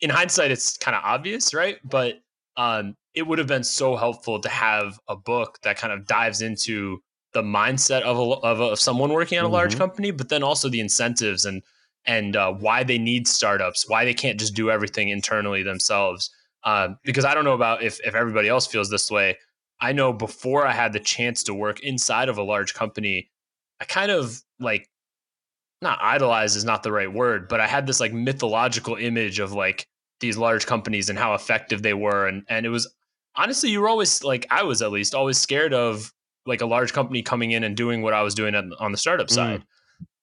in 0.00 0.10
hindsight, 0.10 0.50
it's 0.50 0.76
kind 0.78 0.96
of 0.96 1.02
obvious, 1.04 1.54
right? 1.54 1.78
But 1.84 2.20
um, 2.56 2.96
it 3.14 3.26
would 3.26 3.38
have 3.38 3.48
been 3.48 3.64
so 3.64 3.96
helpful 3.96 4.40
to 4.40 4.48
have 4.48 4.98
a 5.08 5.16
book 5.16 5.58
that 5.62 5.76
kind 5.76 5.92
of 5.92 6.06
dives 6.06 6.42
into 6.42 7.02
the 7.32 7.42
mindset 7.42 8.02
of 8.02 8.18
a, 8.18 8.22
of, 8.22 8.60
a, 8.60 8.64
of 8.64 8.80
someone 8.80 9.12
working 9.12 9.38
at 9.38 9.42
a 9.42 9.46
mm-hmm. 9.46 9.54
large 9.54 9.76
company, 9.76 10.10
but 10.10 10.28
then 10.28 10.42
also 10.42 10.68
the 10.68 10.80
incentives 10.80 11.44
and 11.44 11.62
and 12.06 12.34
uh, 12.34 12.50
why 12.50 12.82
they 12.82 12.96
need 12.96 13.28
startups, 13.28 13.86
why 13.86 14.06
they 14.06 14.14
can't 14.14 14.40
just 14.40 14.54
do 14.54 14.70
everything 14.70 15.10
internally 15.10 15.62
themselves. 15.62 16.30
Um, 16.64 16.96
because 17.04 17.26
I 17.26 17.34
don't 17.34 17.44
know 17.44 17.52
about 17.52 17.82
if 17.82 18.00
if 18.04 18.14
everybody 18.14 18.48
else 18.48 18.66
feels 18.66 18.90
this 18.90 19.10
way. 19.10 19.36
I 19.82 19.92
know 19.92 20.12
before 20.12 20.66
I 20.66 20.72
had 20.72 20.92
the 20.92 21.00
chance 21.00 21.42
to 21.44 21.54
work 21.54 21.80
inside 21.80 22.28
of 22.28 22.36
a 22.36 22.42
large 22.42 22.74
company, 22.74 23.30
I 23.80 23.84
kind 23.84 24.10
of 24.10 24.42
like 24.58 24.88
not 25.82 25.98
idolize 26.02 26.56
is 26.56 26.64
not 26.64 26.82
the 26.82 26.92
right 26.92 27.12
word, 27.12 27.48
but 27.48 27.60
I 27.60 27.66
had 27.66 27.86
this 27.86 28.00
like 28.00 28.12
mythological 28.12 28.96
image 28.96 29.38
of 29.38 29.52
like 29.52 29.86
these 30.20 30.36
large 30.36 30.66
companies 30.66 31.08
and 31.08 31.18
how 31.18 31.34
effective 31.34 31.82
they 31.82 31.94
were. 31.94 32.26
And 32.26 32.44
and 32.48 32.66
it 32.66 32.68
was 32.68 32.92
honestly, 33.34 33.70
you 33.70 33.80
were 33.80 33.88
always 33.88 34.22
like 34.22 34.46
I 34.50 34.62
was 34.62 34.82
at 34.82 34.92
least 34.92 35.14
always 35.14 35.38
scared 35.38 35.72
of 35.72 36.12
like 36.46 36.60
a 36.60 36.66
large 36.66 36.92
company 36.92 37.22
coming 37.22 37.52
in 37.52 37.64
and 37.64 37.76
doing 37.76 38.02
what 38.02 38.12
I 38.12 38.22
was 38.22 38.34
doing 38.34 38.54
on 38.54 38.92
the 38.92 38.98
startup 38.98 39.28
mm. 39.28 39.34
side. 39.34 39.64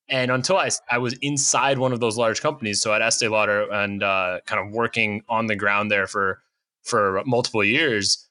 And 0.09 0.31
until 0.31 0.57
I, 0.57 0.69
I 0.89 0.99
was 0.99 1.13
inside 1.21 1.79
one 1.79 1.91
of 1.91 1.99
those 1.99 2.17
large 2.17 2.41
companies, 2.41 2.81
so 2.81 2.93
at 2.93 3.01
Estee 3.01 3.27
Lauder 3.27 3.69
and 3.69 4.01
uh, 4.01 4.39
kind 4.45 4.65
of 4.65 4.73
working 4.73 5.21
on 5.27 5.47
the 5.47 5.55
ground 5.55 5.91
there 5.91 6.07
for 6.07 6.41
for 6.83 7.21
multiple 7.25 7.63
years, 7.63 8.25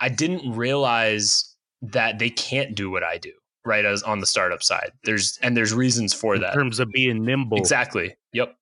I 0.00 0.08
didn't 0.08 0.56
realize 0.56 1.54
that 1.82 2.18
they 2.18 2.30
can't 2.30 2.74
do 2.74 2.90
what 2.90 3.04
I 3.04 3.18
do 3.18 3.30
right 3.64 3.84
as 3.84 4.02
on 4.02 4.20
the 4.20 4.26
startup 4.26 4.62
side. 4.62 4.92
There's 5.04 5.38
and 5.42 5.56
there's 5.56 5.72
reasons 5.72 6.12
for 6.12 6.36
in 6.36 6.42
that. 6.42 6.52
In 6.52 6.58
terms 6.58 6.80
of 6.80 6.90
being 6.90 7.24
nimble. 7.24 7.58
Exactly. 7.58 8.16
Yep. 8.32 8.54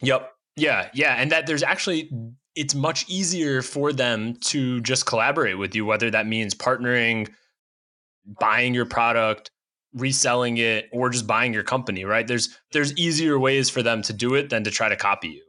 Yep. 0.00 0.32
Yeah, 0.56 0.90
yeah, 0.92 1.14
and 1.14 1.32
that 1.32 1.46
there's 1.46 1.62
actually 1.62 2.10
it's 2.54 2.74
much 2.74 3.08
easier 3.08 3.62
for 3.62 3.92
them 3.92 4.34
to 4.36 4.80
just 4.82 5.06
collaborate 5.06 5.56
with 5.56 5.74
you 5.74 5.86
whether 5.86 6.10
that 6.10 6.26
means 6.26 6.54
partnering, 6.54 7.30
buying 8.38 8.74
your 8.74 8.84
product, 8.84 9.50
reselling 9.94 10.58
it 10.58 10.88
or 10.92 11.08
just 11.08 11.26
buying 11.26 11.54
your 11.54 11.62
company, 11.62 12.04
right? 12.04 12.26
There's 12.26 12.58
there's 12.72 12.96
easier 12.98 13.38
ways 13.38 13.70
for 13.70 13.82
them 13.82 14.02
to 14.02 14.12
do 14.12 14.34
it 14.34 14.50
than 14.50 14.64
to 14.64 14.70
try 14.70 14.88
to 14.88 14.96
copy 14.96 15.28
you. 15.28 15.42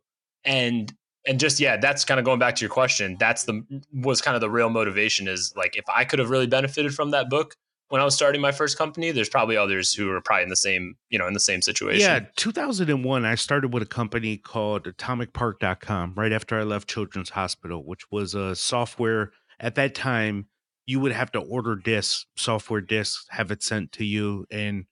And 0.46 0.94
and 1.28 1.40
just 1.40 1.60
yeah, 1.60 1.78
that's 1.78 2.06
kind 2.06 2.20
of 2.20 2.26
going 2.26 2.40
back 2.40 2.56
to 2.56 2.62
your 2.62 2.70
question. 2.70 3.18
That's 3.20 3.44
the 3.44 3.62
was 3.94 4.22
kind 4.22 4.36
of 4.36 4.42
the 4.42 4.50
real 4.50 4.70
motivation 4.70 5.28
is 5.28 5.54
like 5.58 5.76
if 5.76 5.86
I 5.94 6.06
could 6.06 6.20
have 6.20 6.30
really 6.30 6.48
benefited 6.48 6.94
from 6.94 7.12
that 7.12 7.30
book 7.30 7.56
when 7.90 8.02
I 8.02 8.06
was 8.06 8.16
starting 8.16 8.42
my 8.42 8.52
first 8.52 8.78
company, 8.78 9.12
there's 9.12 9.30
probably 9.30 9.56
others 9.56 9.94
who 9.94 10.12
are 10.12 10.22
probably 10.22 10.44
in 10.44 10.50
the 10.50 10.56
same, 10.56 10.96
you 11.10 11.20
know, 11.20 11.28
in 11.28 11.34
the 11.34 11.40
same 11.40 11.62
situation. 11.62 12.02
Yeah, 12.02 12.22
2001 12.36 13.26
I 13.26 13.36
started 13.36 13.74
with 13.74 13.84
a 13.84 13.88
company 13.88 14.38
called 14.38 14.86
atomicpark.com 14.86 16.14
right 16.16 16.32
after 16.32 16.60
I 16.60 16.64
left 16.64 16.90
Children's 16.90 17.30
Hospital, 17.30 17.86
which 17.86 18.10
was 18.12 18.34
a 18.34 18.56
software 18.56 19.32
at 19.60 19.76
that 19.76 19.96
time 19.96 20.48
you 20.86 21.00
would 21.00 21.14
have 21.14 21.32
to 21.32 21.40
order 21.40 21.76
discs, 21.76 22.26
software 22.36 22.82
discs, 22.82 23.26
have 23.30 23.52
it 23.52 23.64
sent 23.64 23.92
to 23.94 24.06
you. 24.06 24.46
And, 24.52 24.86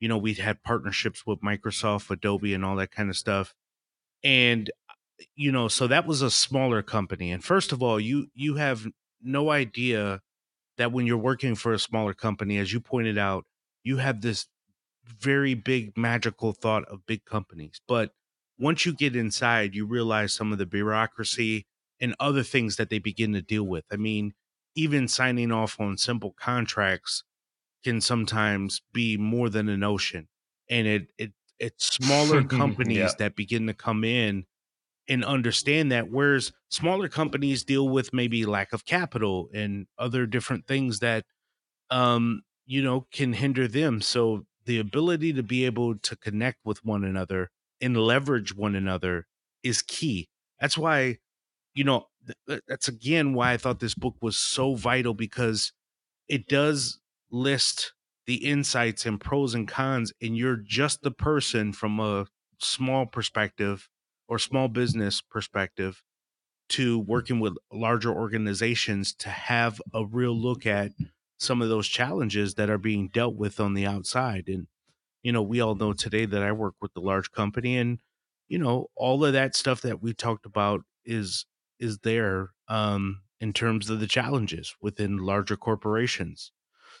you 0.00 0.08
know, 0.08 0.18
we'd 0.18 0.38
had 0.38 0.62
partnerships 0.62 1.26
with 1.26 1.42
Microsoft, 1.42 2.10
Adobe, 2.10 2.54
and 2.54 2.64
all 2.64 2.76
that 2.76 2.90
kind 2.90 3.10
of 3.10 3.16
stuff. 3.16 3.54
And, 4.24 4.70
you 5.34 5.52
know, 5.52 5.68
so 5.68 5.86
that 5.86 6.06
was 6.06 6.22
a 6.22 6.30
smaller 6.30 6.82
company. 6.82 7.30
And 7.32 7.44
first 7.44 7.72
of 7.72 7.82
all, 7.82 8.00
you 8.00 8.28
you 8.34 8.56
have 8.56 8.86
no 9.22 9.50
idea 9.50 10.20
that 10.78 10.92
when 10.92 11.06
you're 11.06 11.16
working 11.16 11.54
for 11.54 11.72
a 11.72 11.78
smaller 11.78 12.14
company, 12.14 12.58
as 12.58 12.72
you 12.72 12.80
pointed 12.80 13.18
out, 13.18 13.44
you 13.82 13.98
have 13.98 14.20
this 14.20 14.46
very 15.04 15.54
big 15.54 15.96
magical 15.96 16.52
thought 16.52 16.84
of 16.86 17.06
big 17.06 17.24
companies. 17.24 17.80
But 17.86 18.12
once 18.58 18.84
you 18.84 18.92
get 18.92 19.14
inside, 19.14 19.74
you 19.74 19.86
realize 19.86 20.32
some 20.32 20.52
of 20.52 20.58
the 20.58 20.66
bureaucracy 20.66 21.66
and 22.00 22.14
other 22.18 22.42
things 22.42 22.76
that 22.76 22.90
they 22.90 22.98
begin 22.98 23.32
to 23.32 23.42
deal 23.42 23.64
with. 23.64 23.84
I 23.90 23.96
mean, 23.96 24.32
even 24.74 25.08
signing 25.08 25.52
off 25.52 25.80
on 25.80 25.96
simple 25.96 26.34
contracts 26.38 27.22
can 27.84 28.00
sometimes 28.00 28.82
be 28.92 29.16
more 29.16 29.48
than 29.48 29.68
an 29.68 29.82
ocean 29.82 30.28
and 30.68 30.86
it 30.86 31.08
it 31.18 31.32
it's 31.58 31.96
smaller 32.04 32.42
companies 32.44 32.96
yeah. 32.96 33.10
that 33.18 33.36
begin 33.36 33.66
to 33.66 33.74
come 33.74 34.04
in 34.04 34.44
and 35.08 35.24
understand 35.24 35.92
that 35.92 36.10
whereas 36.10 36.52
smaller 36.70 37.08
companies 37.08 37.64
deal 37.64 37.88
with 37.88 38.12
maybe 38.12 38.44
lack 38.46 38.72
of 38.72 38.84
capital 38.84 39.48
and 39.54 39.86
other 39.98 40.26
different 40.26 40.66
things 40.66 41.00
that 41.00 41.24
um 41.90 42.42
you 42.66 42.82
know 42.82 43.06
can 43.12 43.32
hinder 43.32 43.68
them. 43.68 44.00
So 44.00 44.46
the 44.64 44.78
ability 44.78 45.32
to 45.34 45.42
be 45.42 45.64
able 45.64 45.96
to 45.98 46.16
connect 46.16 46.58
with 46.64 46.84
one 46.84 47.04
another 47.04 47.50
and 47.80 47.96
leverage 47.96 48.54
one 48.54 48.74
another 48.74 49.26
is 49.62 49.82
key. 49.82 50.28
That's 50.60 50.78
why 50.78 51.18
you 51.74 51.84
know 51.84 52.06
that's 52.68 52.88
again 52.88 53.34
why 53.34 53.52
I 53.52 53.56
thought 53.56 53.80
this 53.80 53.94
book 53.94 54.16
was 54.20 54.36
so 54.36 54.74
vital 54.74 55.14
because 55.14 55.72
it 56.28 56.48
does 56.48 57.00
list 57.30 57.92
the 58.26 58.44
insights 58.46 59.06
and 59.06 59.20
pros 59.20 59.54
and 59.54 59.68
cons, 59.68 60.12
and 60.22 60.36
you're 60.36 60.56
just 60.56 61.02
the 61.02 61.10
person 61.12 61.72
from 61.72 62.00
a 62.00 62.26
small 62.60 63.06
perspective 63.06 63.88
or 64.28 64.38
small 64.38 64.68
business 64.68 65.20
perspective 65.20 66.02
to 66.68 66.98
working 66.98 67.40
with 67.40 67.56
larger 67.72 68.12
organizations 68.12 69.14
to 69.14 69.28
have 69.28 69.80
a 69.94 70.04
real 70.04 70.36
look 70.36 70.66
at 70.66 70.92
some 71.38 71.62
of 71.62 71.68
those 71.68 71.86
challenges 71.86 72.54
that 72.54 72.70
are 72.70 72.78
being 72.78 73.08
dealt 73.08 73.36
with 73.36 73.60
on 73.60 73.74
the 73.74 73.86
outside. 73.86 74.48
And, 74.48 74.66
you 75.22 75.32
know, 75.32 75.42
we 75.42 75.60
all 75.60 75.74
know 75.74 75.92
today 75.92 76.26
that 76.26 76.42
I 76.42 76.52
work 76.52 76.74
with 76.80 76.92
the 76.94 77.00
large 77.00 77.30
company 77.30 77.76
and, 77.76 77.98
you 78.48 78.58
know, 78.58 78.88
all 78.96 79.24
of 79.24 79.32
that 79.32 79.54
stuff 79.54 79.82
that 79.82 80.02
we 80.02 80.12
talked 80.12 80.46
about 80.46 80.82
is 81.04 81.46
is 81.78 81.98
there 81.98 82.50
um, 82.68 83.20
in 83.40 83.52
terms 83.52 83.90
of 83.90 84.00
the 84.00 84.06
challenges 84.06 84.74
within 84.80 85.18
larger 85.18 85.56
corporations. 85.56 86.52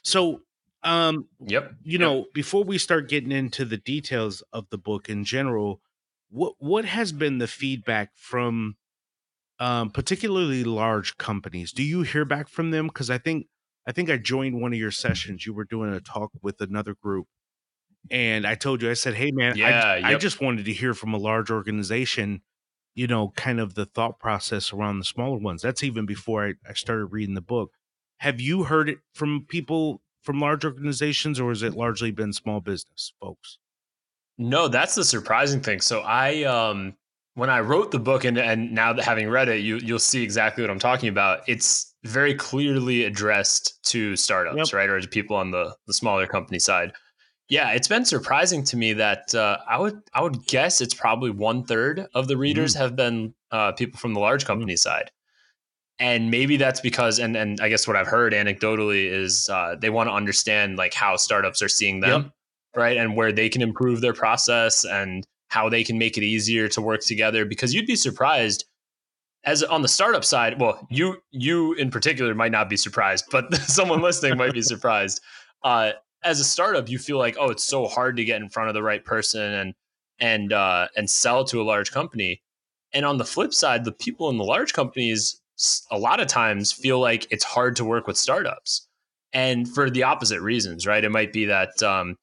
So, 0.02 0.42
um, 0.82 1.28
yep. 1.40 1.72
You 1.82 1.98
know, 1.98 2.26
before 2.34 2.62
we 2.62 2.78
start 2.78 3.08
getting 3.08 3.32
into 3.32 3.64
the 3.64 3.78
details 3.78 4.42
of 4.52 4.66
the 4.70 4.78
book 4.78 5.08
in 5.08 5.24
general, 5.24 5.80
what 6.36 6.54
what 6.58 6.84
has 6.84 7.12
been 7.12 7.38
the 7.38 7.46
feedback 7.46 8.10
from 8.14 8.76
um, 9.58 9.90
particularly 9.90 10.64
large 10.64 11.16
companies? 11.16 11.72
Do 11.72 11.82
you 11.82 12.02
hear 12.02 12.24
back 12.24 12.48
from 12.48 12.70
them? 12.70 12.88
Because 12.88 13.08
I 13.10 13.18
think 13.18 13.46
I 13.86 13.92
think 13.92 14.10
I 14.10 14.18
joined 14.18 14.60
one 14.60 14.72
of 14.72 14.78
your 14.78 14.90
sessions. 14.90 15.46
You 15.46 15.54
were 15.54 15.64
doing 15.64 15.92
a 15.92 16.00
talk 16.00 16.30
with 16.42 16.60
another 16.60 16.94
group, 16.94 17.26
and 18.10 18.46
I 18.46 18.54
told 18.54 18.82
you 18.82 18.90
I 18.90 18.94
said, 18.94 19.14
"Hey, 19.14 19.30
man, 19.32 19.56
yeah, 19.56 19.66
I, 19.66 19.96
yep. 19.96 20.04
I 20.04 20.14
just 20.16 20.40
wanted 20.40 20.66
to 20.66 20.72
hear 20.72 20.94
from 20.94 21.14
a 21.14 21.18
large 21.18 21.50
organization." 21.50 22.42
you 22.96 23.06
know, 23.06 23.28
kind 23.36 23.60
of 23.60 23.74
the 23.74 23.84
thought 23.84 24.18
process 24.18 24.72
around 24.72 24.98
the 24.98 25.04
smaller 25.04 25.36
ones. 25.36 25.60
That's 25.60 25.84
even 25.84 26.06
before 26.06 26.46
I, 26.46 26.54
I 26.66 26.72
started 26.72 27.04
reading 27.06 27.34
the 27.34 27.42
book. 27.42 27.72
Have 28.20 28.40
you 28.40 28.64
heard 28.64 28.88
it 28.88 29.00
from 29.12 29.44
people 29.46 30.00
from 30.22 30.40
large 30.40 30.64
organizations, 30.64 31.38
or 31.38 31.50
has 31.50 31.62
it 31.62 31.74
largely 31.74 32.10
been 32.10 32.32
small 32.32 32.60
business 32.60 33.12
folks? 33.20 33.58
No, 34.38 34.68
that's 34.68 34.94
the 34.94 35.04
surprising 35.04 35.60
thing. 35.60 35.80
So 35.80 36.00
I, 36.00 36.44
um, 36.44 36.94
when 37.36 37.50
I 37.50 37.60
wrote 37.60 37.90
the 37.90 37.98
book, 37.98 38.24
and 38.24 38.38
and 38.38 38.72
now 38.72 38.92
that 38.94 39.04
having 39.04 39.28
read 39.28 39.48
it, 39.48 39.60
you 39.60 39.76
you'll 39.76 39.98
see 39.98 40.22
exactly 40.22 40.62
what 40.62 40.70
I'm 40.70 40.78
talking 40.78 41.08
about. 41.08 41.40
It's 41.46 41.94
very 42.02 42.34
clearly 42.34 43.04
addressed 43.04 43.78
to 43.90 44.16
startups, 44.16 44.56
yep. 44.56 44.72
right, 44.72 44.88
or 44.88 45.00
to 45.00 45.08
people 45.08 45.36
on 45.36 45.50
the 45.50 45.74
the 45.86 45.94
smaller 45.94 46.26
company 46.26 46.58
side. 46.58 46.92
Yeah, 47.48 47.70
it's 47.72 47.88
been 47.88 48.04
surprising 48.04 48.64
to 48.64 48.76
me 48.76 48.94
that 48.94 49.34
uh, 49.34 49.58
I 49.68 49.78
would 49.78 50.00
I 50.14 50.22
would 50.22 50.46
guess 50.46 50.80
it's 50.80 50.94
probably 50.94 51.30
one 51.30 51.64
third 51.64 52.06
of 52.14 52.26
the 52.26 52.36
readers 52.36 52.74
mm. 52.74 52.78
have 52.78 52.96
been 52.96 53.34
uh, 53.52 53.72
people 53.72 53.98
from 53.98 54.14
the 54.14 54.20
large 54.20 54.44
mm. 54.44 54.46
company 54.46 54.74
mm. 54.74 54.78
side, 54.78 55.10
and 55.98 56.30
maybe 56.30 56.56
that's 56.56 56.80
because 56.80 57.18
and 57.18 57.36
and 57.36 57.60
I 57.60 57.68
guess 57.68 57.86
what 57.86 57.96
I've 57.96 58.08
heard 58.08 58.32
anecdotally 58.32 59.10
is 59.10 59.48
uh, 59.50 59.76
they 59.78 59.90
want 59.90 60.08
to 60.08 60.12
understand 60.14 60.78
like 60.78 60.94
how 60.94 61.16
startups 61.16 61.62
are 61.62 61.68
seeing 61.68 62.00
them, 62.00 62.22
yep. 62.22 62.32
Right, 62.76 62.96
and 62.96 63.16
where 63.16 63.32
they 63.32 63.48
can 63.48 63.62
improve 63.62 64.00
their 64.00 64.12
process 64.12 64.84
and 64.84 65.26
how 65.48 65.68
they 65.68 65.82
can 65.82 65.98
make 65.98 66.16
it 66.16 66.22
easier 66.22 66.68
to 66.68 66.80
work 66.80 67.00
together. 67.00 67.44
Because 67.44 67.74
you'd 67.74 67.86
be 67.86 67.96
surprised 67.96 68.64
as 69.46 69.62
on 69.62 69.82
the 69.82 69.88
startup 69.88 70.24
side. 70.24 70.60
Well, 70.60 70.86
you 70.90 71.22
you 71.30 71.72
in 71.74 71.90
particular 71.90 72.34
might 72.34 72.52
not 72.52 72.68
be 72.68 72.76
surprised, 72.76 73.26
but 73.30 73.54
someone 73.62 74.02
listening 74.02 74.36
might 74.36 74.52
be 74.52 74.62
surprised. 74.74 75.20
Uh, 75.62 75.92
as 76.24 76.40
a 76.40 76.44
startup, 76.44 76.88
you 76.88 76.98
feel 76.98 77.18
like, 77.18 77.36
oh, 77.38 77.50
it's 77.50 77.64
so 77.64 77.86
hard 77.86 78.16
to 78.16 78.24
get 78.24 78.42
in 78.42 78.48
front 78.50 78.68
of 78.68 78.74
the 78.74 78.82
right 78.82 79.04
person 79.04 79.52
and 79.52 79.74
and 80.18 80.52
uh, 80.52 80.88
and 80.96 81.08
sell 81.08 81.44
to 81.44 81.62
a 81.62 81.64
large 81.64 81.92
company. 81.92 82.42
And 82.92 83.06
on 83.06 83.18
the 83.18 83.24
flip 83.24 83.54
side, 83.54 83.84
the 83.84 83.92
people 83.92 84.28
in 84.30 84.38
the 84.38 84.44
large 84.44 84.72
companies 84.72 85.40
a 85.90 85.98
lot 85.98 86.20
of 86.20 86.26
times 86.26 86.72
feel 86.72 87.00
like 87.00 87.26
it's 87.30 87.44
hard 87.44 87.76
to 87.76 87.84
work 87.84 88.06
with 88.06 88.16
startups, 88.16 88.86
and 89.32 89.68
for 89.68 89.88
the 89.88 90.02
opposite 90.02 90.40
reasons, 90.40 90.86
right? 90.86 91.04
It 91.04 91.10
might 91.10 91.32
be 91.32 91.46
that 91.46 91.82
um, 91.82 92.16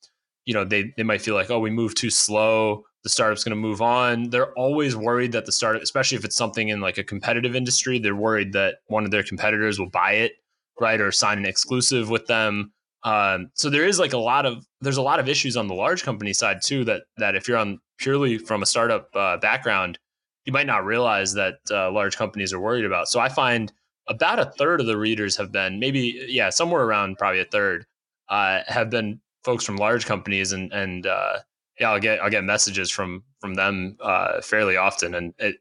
you 0.45 0.53
know 0.53 0.63
they 0.63 0.93
they 0.97 1.03
might 1.03 1.21
feel 1.21 1.35
like, 1.35 1.49
oh, 1.49 1.59
we 1.59 1.69
move 1.69 1.95
too 1.95 2.09
slow. 2.09 2.83
The 3.03 3.09
startup's 3.09 3.43
going 3.43 3.55
to 3.55 3.61
move 3.61 3.81
on. 3.81 4.29
They're 4.29 4.53
always 4.53 4.95
worried 4.95 5.33
that 5.33 5.45
the 5.45 5.51
startup, 5.51 5.81
especially 5.81 6.17
if 6.17 6.23
it's 6.23 6.37
something 6.37 6.69
in 6.69 6.79
like 6.79 6.97
a 6.97 7.03
competitive 7.03 7.53
industry, 7.53 7.99
they're 7.99 8.15
worried 8.15 8.53
that 8.53 8.75
one 8.87 9.03
of 9.03 9.11
their 9.11 9.23
competitors 9.23 9.77
will 9.77 9.89
buy 9.89 10.13
it, 10.13 10.33
right, 10.79 11.01
or 11.01 11.11
sign 11.11 11.37
an 11.37 11.45
exclusive 11.45 12.09
with 12.09 12.27
them 12.27 12.71
um, 13.03 13.51
so 13.53 13.69
there 13.69 13.85
is 13.85 13.99
like 13.99 14.13
a 14.13 14.17
lot 14.17 14.45
of 14.45 14.65
there's 14.81 14.97
a 14.97 15.01
lot 15.01 15.19
of 15.19 15.27
issues 15.27 15.57
on 15.57 15.67
the 15.67 15.73
large 15.73 16.03
company 16.03 16.33
side 16.33 16.61
too 16.63 16.85
that 16.85 17.03
that 17.17 17.35
if 17.35 17.47
you're 17.47 17.57
on 17.57 17.79
purely 17.97 18.37
from 18.37 18.63
a 18.63 18.65
startup 18.65 19.09
uh, 19.13 19.37
background, 19.37 19.99
you 20.45 20.53
might 20.53 20.67
not 20.67 20.85
realize 20.85 21.33
that 21.33 21.55
uh, 21.69 21.91
large 21.91 22.17
companies 22.17 22.53
are 22.53 22.59
worried 22.59 22.85
about. 22.85 23.09
So 23.09 23.19
I 23.19 23.29
find 23.29 23.71
about 24.07 24.39
a 24.39 24.45
third 24.45 24.79
of 24.79 24.87
the 24.87 24.97
readers 24.97 25.35
have 25.37 25.51
been 25.51 25.79
maybe 25.79 26.25
yeah 26.29 26.49
somewhere 26.49 26.83
around 26.83 27.17
probably 27.17 27.41
a 27.41 27.45
third 27.45 27.85
uh, 28.29 28.61
have 28.67 28.89
been 28.89 29.19
folks 29.43 29.65
from 29.65 29.77
large 29.77 30.05
companies 30.05 30.51
and 30.51 30.71
and 30.73 31.05
uh, 31.05 31.39
yeah 31.79 31.91
I'll 31.91 31.99
get 31.99 32.21
I'll 32.21 32.29
get 32.29 32.43
messages 32.43 32.91
from 32.91 33.23
from 33.39 33.55
them 33.55 33.97
uh, 34.01 34.41
fairly 34.41 34.77
often 34.77 35.15
and 35.15 35.33
it 35.39 35.57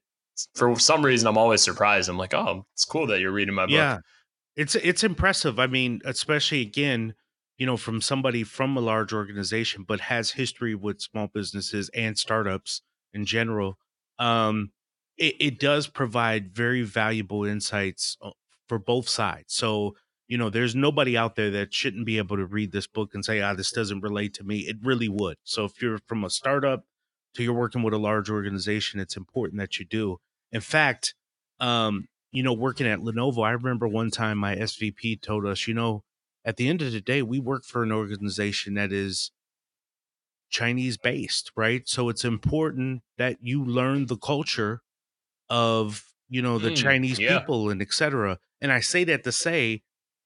for 0.54 0.78
some 0.78 1.04
reason 1.04 1.28
I'm 1.28 1.38
always 1.38 1.62
surprised. 1.62 2.08
I'm 2.08 2.18
like 2.18 2.34
oh 2.34 2.66
it's 2.74 2.84
cool 2.84 3.06
that 3.08 3.20
you're 3.20 3.32
reading 3.32 3.54
my 3.54 3.66
book. 3.66 3.72
Yeah, 3.72 3.98
it's 4.56 4.74
it's 4.74 5.04
impressive. 5.04 5.58
I 5.58 5.66
mean, 5.66 6.00
especially 6.04 6.60
again 6.60 7.14
you 7.62 7.66
know, 7.66 7.76
from 7.76 8.00
somebody 8.00 8.42
from 8.42 8.76
a 8.76 8.80
large 8.80 9.12
organization, 9.12 9.84
but 9.86 10.00
has 10.00 10.32
history 10.32 10.74
with 10.74 11.00
small 11.00 11.28
businesses 11.28 11.88
and 11.94 12.18
startups 12.18 12.82
in 13.12 13.24
general, 13.24 13.78
um, 14.18 14.72
it, 15.16 15.36
it 15.38 15.60
does 15.60 15.86
provide 15.86 16.54
very 16.54 16.82
valuable 16.82 17.44
insights 17.44 18.16
uh, 18.20 18.30
for 18.68 18.80
both 18.80 19.08
sides. 19.08 19.54
So, 19.54 19.94
you 20.28 20.38
know, 20.38 20.50
there's 20.50 20.74
nobody 20.74 21.16
out 21.16 21.36
there 21.36 21.50
that 21.50 21.74
shouldn't 21.74 22.06
be 22.06 22.18
able 22.18 22.36
to 22.36 22.46
read 22.46 22.72
this 22.72 22.86
book 22.86 23.14
and 23.14 23.24
say, 23.24 23.40
ah, 23.40 23.54
this 23.54 23.72
doesn't 23.72 24.00
relate 24.00 24.34
to 24.34 24.44
me. 24.44 24.60
It 24.60 24.76
really 24.82 25.08
would. 25.08 25.36
So 25.44 25.64
if 25.64 25.80
you're 25.82 25.98
from 26.06 26.24
a 26.24 26.30
startup 26.30 26.84
to 27.34 27.42
you're 27.42 27.52
working 27.54 27.82
with 27.82 27.94
a 27.94 27.98
large 27.98 28.30
organization, 28.30 29.00
it's 29.00 29.16
important 29.16 29.58
that 29.60 29.78
you 29.78 29.84
do. 29.84 30.18
In 30.50 30.60
fact, 30.60 31.14
um, 31.60 32.06
you 32.30 32.42
know, 32.42 32.52
working 32.54 32.86
at 32.86 33.00
Lenovo, 33.00 33.44
I 33.46 33.50
remember 33.52 33.86
one 33.88 34.10
time 34.10 34.38
my 34.38 34.56
SVP 34.56 35.20
told 35.20 35.46
us, 35.46 35.66
you 35.66 35.74
know, 35.74 36.02
at 36.44 36.56
the 36.56 36.68
end 36.68 36.82
of 36.82 36.92
the 36.92 37.00
day, 37.00 37.22
we 37.22 37.38
work 37.38 37.64
for 37.64 37.82
an 37.82 37.92
organization 37.92 38.74
that 38.74 38.92
is 38.92 39.32
Chinese 40.50 40.98
based, 40.98 41.50
right? 41.56 41.88
So 41.88 42.08
it's 42.08 42.24
important 42.24 43.02
that 43.16 43.38
you 43.40 43.64
learn 43.64 44.06
the 44.06 44.16
culture 44.16 44.82
of, 45.50 46.04
you 46.28 46.42
know, 46.42 46.58
the 46.58 46.70
Mm, 46.70 46.76
Chinese 46.76 47.20
yeah. 47.20 47.38
people 47.38 47.70
and 47.70 47.82
et 47.82 47.92
cetera. 47.92 48.38
And 48.60 48.72
I 48.72 48.80
say 48.80 49.04
that 49.04 49.24
to 49.24 49.32
say, 49.32 49.82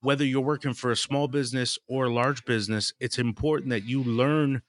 whether 0.07 0.24
you're 0.24 0.40
working 0.40 0.72
for 0.72 0.92
a 0.92 0.96
small 0.96 1.26
business 1.26 1.80
or 1.88 2.04
a 2.04 2.12
large 2.12 2.44
business, 2.44 2.92
it's 3.00 3.18
important 3.18 3.70
that 3.70 3.82
you 3.82 4.04
learn 4.04 4.62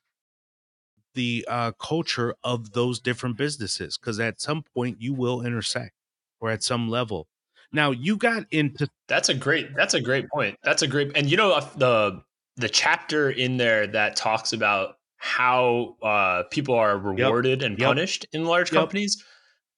the 1.14 1.46
uh, 1.48 1.72
culture 1.74 2.34
of 2.44 2.72
those 2.72 3.00
different 3.00 3.38
businesses 3.38 4.00
because 4.00 4.20
at 4.20 4.42
some 4.42 4.64
point 4.64 5.00
you 5.00 5.14
will 5.14 5.46
intersect 5.46 5.94
or 6.40 6.50
at 6.50 6.64
some 6.64 6.90
level. 6.90 7.28
Now 7.72 7.92
you 7.92 8.18
got 8.18 8.46
into 8.50 8.88
That's 9.08 9.30
a 9.30 9.36
great. 9.36 9.76
That's 9.76 9.94
a 9.94 10.02
great 10.02 10.28
point. 10.30 10.58
That's 10.64 10.82
a 10.82 10.88
great. 10.88 11.16
And 11.16 11.30
you 11.30 11.38
know 11.38 11.52
uh, 11.52 11.70
the 11.76 12.24
the 12.56 12.68
chapter 12.68 13.30
in 13.30 13.58
there 13.58 13.86
that 13.86 14.16
talks 14.16 14.54
about 14.54 14.96
how 15.18 15.98
uh, 16.02 16.44
people 16.50 16.74
are 16.74 16.98
rewarded 16.98 17.62
and 17.62 17.78
Yep. 17.78 17.86
punished 17.86 18.26
in 18.34 18.46
large 18.46 18.72
Yep. 18.72 18.82
companies. 18.82 19.24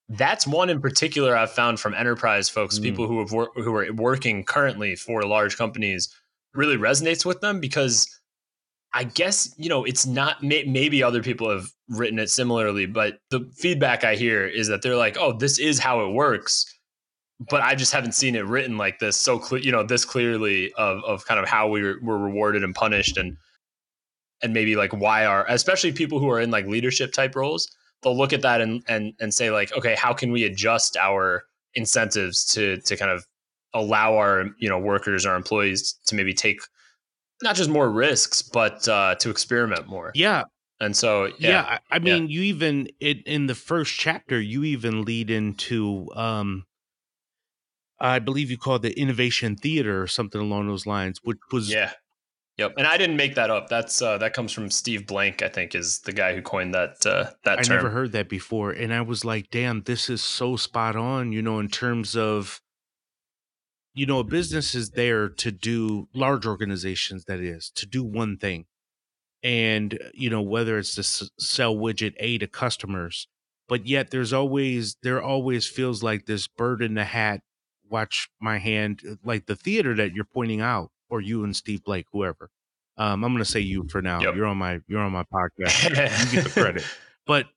That's 0.09 0.47
one 0.47 0.69
in 0.69 0.81
particular 0.81 1.35
I've 1.37 1.51
found 1.51 1.79
from 1.79 1.93
enterprise 1.93 2.49
folks, 2.49 2.79
Mm. 2.79 2.83
people 2.83 3.07
who 3.07 3.19
have 3.19 3.31
wor- 3.31 3.51
who 3.55 3.73
are 3.75 3.91
working 3.93 4.43
currently 4.43 4.95
for 4.95 5.21
large 5.23 5.55
companies, 5.55 6.09
really 6.53 6.77
resonates 6.77 7.25
with 7.25 7.41
them 7.41 7.59
because 7.59 8.07
I 8.91 9.03
guess 9.03 9.53
you 9.57 9.69
know 9.69 9.83
it's 9.85 10.07
not. 10.07 10.41
May, 10.41 10.63
maybe 10.63 11.03
other 11.03 11.21
people 11.21 11.49
have 11.51 11.67
written 11.89 12.17
it 12.17 12.31
similarly, 12.31 12.87
but 12.87 13.19
the 13.29 13.47
feedback 13.55 14.03
I 14.03 14.15
hear 14.15 14.47
is 14.47 14.67
that 14.67 14.81
they're 14.81 14.95
like, 14.95 15.15
"Oh, 15.19 15.37
this 15.37 15.59
is 15.59 15.79
how 15.79 16.01
it 16.05 16.11
works." 16.11 16.65
but 17.49 17.61
I 17.61 17.73
just 17.73 17.93
haven't 17.93 18.15
seen 18.15 18.35
it 18.35 18.45
written 18.45 18.75
like 18.77 18.99
this 18.99 19.15
so 19.15 19.39
clear, 19.39 19.61
you 19.61 19.71
know, 19.71 19.81
this 19.81 20.03
clearly 20.03 20.73
of 20.73 21.01
of 21.05 21.25
kind 21.25 21.39
of 21.39 21.47
how 21.47 21.69
we 21.69 21.81
were, 21.81 21.97
were 22.01 22.17
rewarded 22.17 22.65
and 22.65 22.75
punished 22.75 23.15
and 23.15 23.37
and 24.43 24.53
maybe 24.53 24.75
like 24.75 24.91
why 24.91 25.23
are 25.25 25.45
especially 25.47 25.93
people 25.93 26.19
who 26.19 26.29
are 26.29 26.41
in 26.41 26.51
like 26.51 26.65
leadership 26.65 27.13
type 27.13 27.35
roles, 27.37 27.69
they'll 28.01 28.17
look 28.17 28.33
at 28.33 28.41
that 28.41 28.61
and 28.61 28.83
and 28.87 29.13
and 29.19 29.33
say 29.33 29.51
like, 29.51 29.71
okay, 29.73 29.95
how 29.95 30.13
can 30.13 30.31
we 30.31 30.43
adjust 30.43 30.97
our 30.97 31.43
incentives 31.73 32.45
to 32.53 32.77
to 32.81 32.95
kind 32.97 33.11
of 33.11 33.25
allow 33.73 34.15
our 34.15 34.45
you 34.57 34.67
know 34.67 34.79
workers 34.79 35.25
our 35.25 35.35
employees 35.35 35.99
to 36.07 36.15
maybe 36.15 36.33
take 36.33 36.59
not 37.43 37.55
just 37.55 37.69
more 37.69 37.89
risks 37.91 38.41
but 38.41 38.87
uh, 38.87 39.15
to 39.15 39.29
experiment 39.29 39.87
more. 39.87 40.11
yeah 40.15 40.43
And 40.79 40.95
so 40.95 41.25
yeah, 41.25 41.33
yeah, 41.39 41.61
I, 41.61 41.95
I 41.95 41.99
yeah. 41.99 42.15
mean 42.15 42.29
you 42.29 42.41
even 42.41 42.87
it 42.99 43.25
in 43.27 43.47
the 43.47 43.55
first 43.55 43.95
chapter 43.97 44.39
you 44.41 44.63
even 44.63 45.03
lead 45.03 45.29
into 45.29 46.07
um 46.15 46.65
I 47.99 48.19
believe 48.19 48.49
you 48.49 48.57
called 48.57 48.81
the 48.81 48.97
innovation 48.97 49.55
theater 49.57 50.01
or 50.01 50.07
something 50.07 50.39
along 50.39 50.67
those 50.67 50.85
lines, 50.85 51.19
which 51.21 51.37
was 51.51 51.69
Yeah. 51.69 51.91
Yep. 52.59 52.73
And 52.77 52.85
I 52.85 52.97
didn't 52.97 53.15
make 53.15 53.35
that 53.35 53.49
up. 53.49 53.69
That's 53.69 54.01
uh, 54.01 54.17
that 54.17 54.33
comes 54.33 54.51
from 54.51 54.69
Steve 54.69 55.07
Blank, 55.07 55.41
I 55.41 55.47
think, 55.47 55.75
is 55.75 55.99
the 55.99 56.11
guy 56.11 56.35
who 56.35 56.41
coined 56.41 56.73
that 56.73 57.05
uh, 57.05 57.31
that 57.45 57.59
I 57.59 57.61
term. 57.61 57.77
never 57.77 57.89
heard 57.89 58.11
that 58.11 58.27
before. 58.27 58.71
And 58.71 58.93
I 58.93 58.99
was 58.99 59.23
like, 59.23 59.49
damn, 59.49 59.83
this 59.83 60.09
is 60.09 60.21
so 60.21 60.57
spot 60.57 60.97
on, 60.97 61.31
you 61.31 61.41
know, 61.41 61.59
in 61.59 61.69
terms 61.69 62.17
of, 62.17 62.59
you 63.93 64.05
know, 64.05 64.19
a 64.19 64.25
business 64.25 64.75
is 64.75 64.89
there 64.89 65.29
to 65.29 65.51
do 65.53 66.09
large 66.13 66.45
organizations, 66.45 67.23
that 67.29 67.39
is, 67.39 67.71
to 67.75 67.85
do 67.85 68.03
one 68.03 68.35
thing. 68.35 68.65
And, 69.41 69.97
you 70.13 70.29
know, 70.29 70.41
whether 70.41 70.77
it's 70.77 70.95
to 70.95 70.99
s- 70.99 71.29
sell 71.39 71.77
widget 71.77 72.15
A 72.19 72.39
to 72.39 72.47
customers, 72.47 73.29
but 73.69 73.87
yet 73.87 74.11
there's 74.11 74.33
always, 74.33 74.97
there 75.01 75.23
always 75.23 75.65
feels 75.65 76.03
like 76.03 76.25
this 76.25 76.47
bird 76.49 76.81
in 76.81 76.95
the 76.95 77.05
hat, 77.05 77.39
watch 77.89 78.27
my 78.41 78.57
hand, 78.57 79.17
like 79.23 79.45
the 79.45 79.55
theater 79.55 79.95
that 79.95 80.11
you're 80.11 80.25
pointing 80.25 80.59
out, 80.59 80.91
or 81.09 81.21
you 81.21 81.43
and 81.43 81.55
Steve 81.55 81.83
Blake, 81.83 82.05
whoever. 82.11 82.49
Um, 82.97 83.23
I'm 83.23 83.31
going 83.31 83.43
to 83.43 83.49
say 83.49 83.61
you 83.61 83.87
for 83.89 84.01
now. 84.01 84.19
Yep. 84.21 84.35
You're 84.35 84.45
on 84.45 84.57
my, 84.57 84.79
you're 84.87 84.99
on 84.99 85.11
my 85.11 85.23
podcast. 85.33 85.83
you 86.33 86.41
get 86.41 86.43
the 86.43 86.49
credit. 86.49 86.83
But 87.25 87.47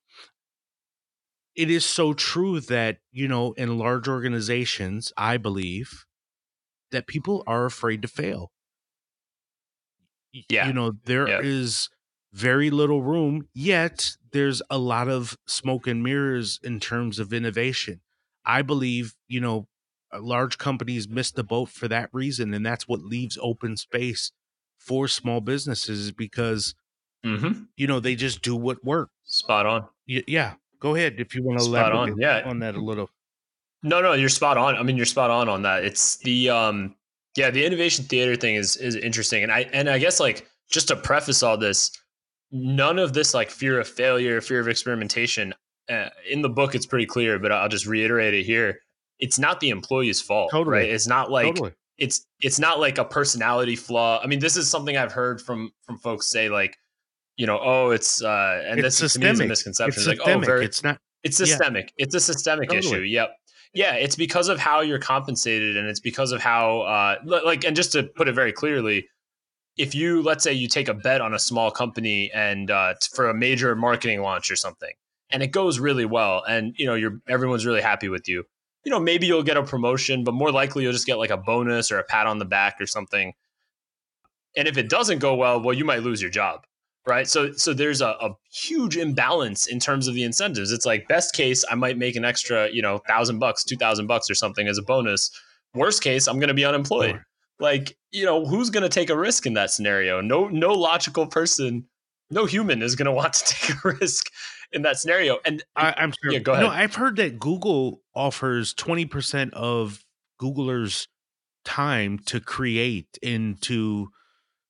it 1.56 1.70
is 1.70 1.84
so 1.84 2.12
true 2.12 2.60
that, 2.60 2.98
you 3.10 3.26
know, 3.28 3.52
in 3.52 3.76
large 3.76 4.08
organizations, 4.08 5.12
I 5.16 5.36
believe 5.36 6.04
that 6.92 7.06
people 7.06 7.42
are 7.46 7.64
afraid 7.64 8.02
to 8.02 8.08
fail. 8.08 8.52
Yeah. 10.48 10.66
You 10.66 10.72
know, 10.72 10.92
there 11.04 11.26
is 11.42 11.88
Yeah. 11.90 12.38
very 12.40 12.70
little 12.70 13.02
room, 13.02 13.48
yet 13.54 14.12
there's 14.30 14.62
a 14.70 14.78
lot 14.78 15.08
of 15.08 15.36
smoke 15.46 15.86
and 15.86 16.02
mirrors 16.02 16.58
in 16.62 16.80
terms 16.80 17.18
of 17.18 17.32
innovation. 17.32 18.00
I 18.44 18.62
believe, 18.62 19.14
you 19.28 19.40
know, 19.40 19.68
large 20.18 20.58
companies 20.58 21.08
miss 21.08 21.30
the 21.30 21.44
boat 21.44 21.68
for 21.68 21.88
that 21.88 22.10
reason. 22.12 22.54
And 22.54 22.64
that's 22.64 22.88
what 22.88 23.00
leaves 23.00 23.38
open 23.40 23.76
space 23.76 24.32
for 24.78 25.08
small 25.08 25.40
businesses 25.40 26.12
because, 26.12 26.74
hmm 27.24 27.52
you 27.76 27.86
know, 27.86 28.00
they 28.00 28.14
just 28.14 28.42
do 28.42 28.56
what 28.56 28.84
works. 28.84 29.12
Spot 29.24 29.66
on. 29.66 29.86
Y- 30.08 30.24
yeah, 30.26 30.54
go 30.80 30.94
ahead 30.94 31.16
if 31.18 31.34
you 31.34 31.42
want 31.42 31.60
to 31.60 31.64
elaborate 31.64 32.12
on, 32.12 32.20
yeah. 32.20 32.42
on 32.44 32.58
that 32.60 32.74
a 32.74 32.80
little. 32.80 33.08
No, 33.82 34.00
no, 34.00 34.12
you're 34.12 34.28
spot 34.28 34.56
on. 34.56 34.76
I 34.76 34.82
mean, 34.82 34.96
you're 34.96 35.06
spot 35.06 35.30
on 35.30 35.48
on 35.48 35.62
that. 35.62 35.84
It's 35.84 36.16
the 36.18 36.50
um, 36.50 36.94
yeah, 37.36 37.50
the 37.50 37.64
innovation 37.64 38.04
theater 38.04 38.36
thing 38.36 38.54
is 38.54 38.76
is 38.76 38.94
interesting, 38.94 39.42
and 39.42 39.50
I 39.50 39.60
and 39.72 39.88
I 39.88 39.98
guess 39.98 40.20
like 40.20 40.46
just 40.70 40.88
to 40.88 40.96
preface 40.96 41.42
all 41.42 41.56
this, 41.56 41.90
none 42.52 42.98
of 42.98 43.12
this 43.12 43.34
like 43.34 43.50
fear 43.50 43.80
of 43.80 43.88
failure, 43.88 44.40
fear 44.40 44.60
of 44.60 44.68
experimentation. 44.68 45.52
Uh, 45.88 46.08
in 46.30 46.42
the 46.42 46.48
book, 46.48 46.74
it's 46.74 46.86
pretty 46.86 47.06
clear, 47.06 47.38
but 47.38 47.50
I'll 47.50 47.68
just 47.68 47.86
reiterate 47.86 48.34
it 48.34 48.44
here. 48.44 48.78
It's 49.18 49.38
not 49.38 49.60
the 49.60 49.70
employee's 49.70 50.20
fault, 50.20 50.50
Totally. 50.50 50.78
right? 50.78 50.90
It's 50.90 51.06
not 51.06 51.30
like 51.30 51.46
totally. 51.54 51.72
it's 51.98 52.26
it's 52.40 52.58
not 52.58 52.80
like 52.80 52.98
a 52.98 53.04
personality 53.04 53.76
flaw. 53.76 54.20
I 54.22 54.26
mean, 54.26 54.40
this 54.40 54.56
is 54.56 54.68
something 54.68 54.96
I've 54.96 55.12
heard 55.12 55.40
from 55.40 55.72
from 55.82 55.98
folks 55.98 56.26
say 56.26 56.48
like, 56.48 56.76
you 57.36 57.46
know, 57.46 57.58
oh, 57.62 57.90
it's 57.90 58.22
uh, 58.22 58.62
and 58.66 58.80
It's 58.80 58.98
this 58.98 59.12
to 59.14 59.18
me 59.20 59.26
is 59.26 59.30
a 59.30 59.32
systemic. 59.32 59.48
misconception. 59.48 60.00
It's 60.00 60.06
like, 60.08 60.28
oh, 60.28 60.38
very, 60.40 60.64
it's 60.64 60.82
not. 60.82 60.98
it's 61.22 61.38
Yeah. 61.38 61.46
systemic. 61.46 61.92
It's 61.98 62.14
a 62.14 62.20
systemic 62.20 62.70
Totally. 62.70 62.96
issue. 62.96 63.02
Yep. 63.04 63.30
Yeah, 63.74 63.94
it's 63.94 64.16
because 64.16 64.48
of 64.48 64.58
how 64.58 64.80
you're 64.82 64.98
compensated, 64.98 65.78
and 65.78 65.88
it's 65.88 66.00
because 66.00 66.30
of 66.32 66.42
how, 66.42 66.82
uh, 66.82 67.16
like, 67.24 67.64
and 67.64 67.74
just 67.74 67.90
to 67.92 68.02
put 68.02 68.28
it 68.28 68.34
very 68.34 68.52
clearly, 68.52 69.08
if 69.78 69.94
you 69.94 70.20
let's 70.22 70.44
say 70.44 70.52
you 70.52 70.68
take 70.68 70.88
a 70.88 70.94
bet 70.94 71.22
on 71.22 71.32
a 71.32 71.38
small 71.38 71.70
company 71.70 72.30
and 72.34 72.70
uh, 72.70 72.92
for 73.14 73.30
a 73.30 73.34
major 73.34 73.74
marketing 73.74 74.20
launch 74.20 74.50
or 74.50 74.56
something, 74.56 74.92
and 75.30 75.42
it 75.42 75.52
goes 75.52 75.78
really 75.78 76.04
well, 76.04 76.44
and 76.46 76.74
you 76.76 76.84
know 76.84 76.94
you're 76.94 77.20
everyone's 77.28 77.64
really 77.64 77.80
happy 77.80 78.10
with 78.10 78.28
you, 78.28 78.44
you 78.84 78.90
know 78.90 79.00
maybe 79.00 79.26
you'll 79.26 79.42
get 79.42 79.56
a 79.56 79.62
promotion, 79.62 80.24
but 80.24 80.32
more 80.32 80.50
likely 80.50 80.82
you'll 80.82 80.92
just 80.92 81.06
get 81.06 81.18
like 81.18 81.30
a 81.30 81.36
bonus 81.36 81.90
or 81.90 81.98
a 81.98 82.04
pat 82.04 82.26
on 82.26 82.38
the 82.38 82.44
back 82.44 82.80
or 82.80 82.86
something. 82.86 83.32
And 84.56 84.68
if 84.68 84.76
it 84.76 84.88
doesn't 84.88 85.20
go 85.20 85.34
well, 85.34 85.60
well, 85.60 85.74
you 85.74 85.84
might 85.84 86.02
lose 86.02 86.20
your 86.20 86.30
job 86.30 86.66
right? 87.06 87.26
So 87.26 87.52
so 87.52 87.74
there's 87.74 88.00
a, 88.00 88.08
a 88.08 88.36
huge 88.50 88.96
imbalance 88.96 89.66
in 89.66 89.78
terms 89.78 90.08
of 90.08 90.14
the 90.14 90.22
incentives. 90.22 90.72
It's 90.72 90.86
like 90.86 91.08
best 91.08 91.34
case 91.34 91.64
i 91.70 91.74
might 91.74 91.98
make 91.98 92.16
an 92.16 92.24
extra 92.24 92.68
you 92.70 92.82
know 92.82 92.98
thousand 92.98 93.38
bucks 93.38 93.64
two 93.64 93.76
thousand 93.76 94.06
bucks 94.06 94.30
or 94.30 94.34
something 94.34 94.68
as 94.68 94.78
a 94.78 94.82
bonus. 94.82 95.30
Worst 95.74 96.02
case 96.02 96.26
i'm 96.28 96.38
going 96.38 96.48
to 96.48 96.54
be 96.54 96.64
unemployed. 96.64 97.12
Sure. 97.12 97.26
like 97.58 97.96
you 98.10 98.24
know 98.24 98.44
who's 98.44 98.70
going 98.70 98.82
to 98.82 98.88
take 98.88 99.10
a 99.10 99.16
risk 99.16 99.46
in 99.46 99.54
that 99.54 99.70
scenario? 99.70 100.20
No 100.20 100.48
no 100.48 100.72
logical 100.72 101.26
person 101.26 101.86
no 102.32 102.46
human 102.46 102.82
is 102.82 102.96
going 102.96 103.06
to 103.12 103.12
want 103.12 103.34
to 103.34 103.54
take 103.54 103.76
a 103.84 103.88
risk 104.00 104.30
in 104.72 104.82
that 104.82 104.98
scenario 104.98 105.38
and 105.44 105.62
I, 105.76 105.94
I'm 105.96 106.12
sure. 106.22 106.32
Yeah, 106.32 106.38
go 106.40 106.58
No. 106.58 106.68
I've 106.68 106.94
heard 106.94 107.16
that 107.16 107.38
Google 107.38 108.00
offers 108.14 108.74
20% 108.74 109.52
of 109.52 110.04
Googlers' 110.40 111.06
time 111.64 112.18
to 112.26 112.40
create 112.40 113.18
and 113.22 113.60
to, 113.62 114.08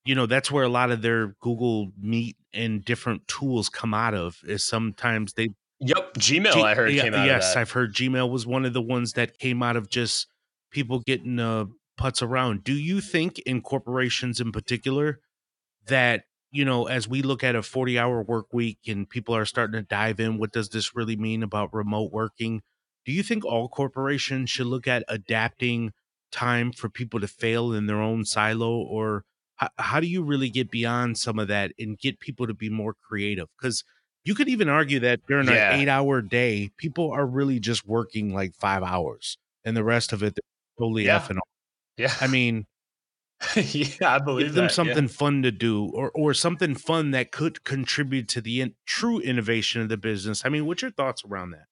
you 0.04 0.14
know, 0.14 0.26
that's 0.26 0.50
where 0.50 0.64
a 0.64 0.68
lot 0.68 0.90
of 0.90 1.02
their 1.02 1.36
Google 1.40 1.92
Meet 1.98 2.36
and 2.52 2.84
different 2.84 3.26
tools 3.28 3.68
come 3.68 3.94
out 3.94 4.14
of. 4.14 4.38
Is 4.44 4.64
sometimes 4.64 5.34
they 5.34 5.50
yep 5.80 6.14
gmail 6.14 6.52
G- 6.52 6.62
i 6.62 6.74
heard 6.74 6.92
yeah, 6.92 7.02
came 7.02 7.14
out 7.14 7.26
yes, 7.26 7.48
of 7.48 7.54
that 7.54 7.60
I've 7.60 7.70
heard 7.72 7.94
Gmail 7.94 8.30
was 8.30 8.46
one 8.46 8.64
of 8.64 8.72
the 8.72 8.82
ones 8.82 9.14
that 9.14 9.38
came 9.38 9.62
out 9.62 9.76
of 9.76 9.88
just 9.88 10.28
people 10.70 11.00
getting 11.00 11.38
uh, 11.38 11.66
putts 11.96 12.22
around. 12.22 12.64
Do 12.64 12.74
you 12.74 13.00
think 13.00 13.38
in 13.40 13.62
corporations 13.62 14.40
in 14.40 14.52
particular 14.52 15.20
that 15.86 16.24
you 16.52 16.64
know 16.64 16.86
as 16.86 17.08
we 17.08 17.22
look 17.22 17.42
at 17.42 17.56
a 17.56 17.62
40 17.62 17.98
hour 17.98 18.22
work 18.22 18.52
week 18.52 18.78
and 18.86 19.08
people 19.08 19.34
are 19.34 19.46
starting 19.46 19.74
to 19.80 19.82
dive 19.82 20.20
in 20.20 20.38
what 20.38 20.52
does 20.52 20.68
this 20.68 20.94
really 20.94 21.16
mean 21.16 21.42
about 21.42 21.72
remote 21.74 22.12
working 22.12 22.62
do 23.04 23.12
you 23.12 23.22
think 23.22 23.44
all 23.44 23.68
corporations 23.68 24.50
should 24.50 24.66
look 24.66 24.86
at 24.86 25.04
adapting 25.08 25.92
time 26.30 26.72
for 26.72 26.88
people 26.88 27.20
to 27.20 27.26
fail 27.28 27.72
in 27.72 27.86
their 27.86 28.00
own 28.00 28.24
silo 28.24 28.70
or 28.76 29.24
how, 29.56 29.68
how 29.78 30.00
do 30.00 30.06
you 30.06 30.22
really 30.22 30.48
get 30.50 30.70
beyond 30.70 31.18
some 31.18 31.38
of 31.38 31.48
that 31.48 31.72
and 31.78 31.98
get 31.98 32.20
people 32.20 32.46
to 32.46 32.54
be 32.54 32.70
more 32.70 32.94
creative 33.08 33.48
because 33.60 33.82
you 34.24 34.34
could 34.34 34.48
even 34.48 34.68
argue 34.68 35.00
that 35.00 35.20
during 35.28 35.48
Yeah. 35.48 35.72
an 35.74 35.80
eight 35.80 35.88
hour 35.88 36.22
day 36.22 36.70
people 36.76 37.10
are 37.10 37.26
really 37.26 37.58
just 37.60 37.86
working 37.86 38.32
like 38.32 38.54
five 38.60 38.82
hours 38.82 39.36
and 39.64 39.76
the 39.76 39.84
rest 39.84 40.12
of 40.12 40.22
it 40.22 40.34
they're 40.34 40.84
totally 40.86 41.06
Yeah. 41.06 41.18
effing 41.18 41.36
off. 41.38 41.48
yeah 41.96 42.14
i 42.20 42.26
mean 42.26 42.66
yeah, 43.56 44.14
I 44.14 44.18
believe 44.18 44.48
Give 44.48 44.54
them 44.54 44.64
that. 44.66 44.72
something 44.72 45.04
yeah. 45.04 45.10
fun 45.10 45.42
to 45.42 45.50
do, 45.50 45.86
or 45.94 46.10
or 46.14 46.34
something 46.34 46.74
fun 46.74 47.10
that 47.10 47.32
could 47.32 47.64
contribute 47.64 48.28
to 48.28 48.40
the 48.40 48.60
in, 48.60 48.74
true 48.86 49.20
innovation 49.20 49.82
of 49.82 49.88
the 49.88 49.96
business. 49.96 50.42
I 50.44 50.48
mean, 50.48 50.66
what's 50.66 50.82
your 50.82 50.90
thoughts 50.90 51.22
around 51.24 51.50
that? 51.52 51.66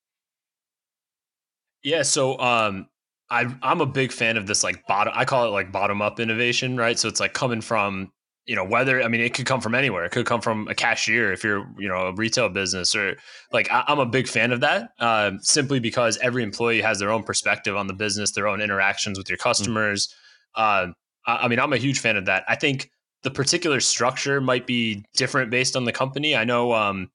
Yeah, 1.82 2.02
so 2.02 2.38
um 2.38 2.88
I 3.30 3.54
I'm 3.62 3.80
a 3.80 3.86
big 3.86 4.12
fan 4.12 4.36
of 4.36 4.46
this 4.46 4.64
like 4.64 4.86
bottom 4.86 5.12
I 5.16 5.24
call 5.24 5.46
it 5.46 5.50
like 5.50 5.72
bottom 5.72 6.02
up 6.02 6.20
innovation, 6.20 6.76
right? 6.76 6.98
So 6.98 7.08
it's 7.08 7.20
like 7.20 7.32
coming 7.32 7.60
from, 7.60 8.12
you 8.46 8.56
know, 8.56 8.64
whether 8.64 9.02
I 9.02 9.08
mean 9.08 9.20
it 9.20 9.34
could 9.34 9.46
come 9.46 9.60
from 9.60 9.74
anywhere. 9.74 10.04
It 10.04 10.10
could 10.10 10.26
come 10.26 10.40
from 10.40 10.68
a 10.68 10.74
cashier 10.74 11.32
if 11.32 11.44
you're, 11.44 11.66
you 11.78 11.88
know, 11.88 12.08
a 12.08 12.14
retail 12.14 12.48
business 12.48 12.94
or 12.94 13.16
like 13.52 13.70
I, 13.70 13.84
am 13.88 13.98
a 14.00 14.06
big 14.06 14.28
fan 14.28 14.52
of 14.52 14.60
that. 14.60 14.90
Uh, 14.98 15.32
simply 15.40 15.78
because 15.78 16.18
every 16.18 16.42
employee 16.42 16.82
has 16.82 16.98
their 16.98 17.10
own 17.10 17.22
perspective 17.22 17.76
on 17.76 17.86
the 17.86 17.94
business, 17.94 18.32
their 18.32 18.48
own 18.48 18.60
interactions 18.60 19.16
with 19.16 19.28
your 19.28 19.38
mm. 19.38 19.42
customers. 19.42 20.08
Mm-hmm. 20.08 20.90
Uh, 20.90 20.92
I, 21.26 21.48
mean, 21.48 21.58
I'm 21.60 21.72
a 21.72 21.78
huge 21.78 22.00
fan 22.00 22.16
of 22.16 22.26
that. 22.26 22.44
I 22.48 22.56
think 22.56 22.90
the 23.22 23.30
particular 23.30 23.80
structure 23.80 24.40
might 24.40 24.66
be 24.66 25.04
different 25.14 25.50
based 25.50 25.76
on 25.76 25.84
the 25.84 25.92
company. 25.92 26.34
I 26.34 26.44
know 26.44 26.72
um, 26.72 27.10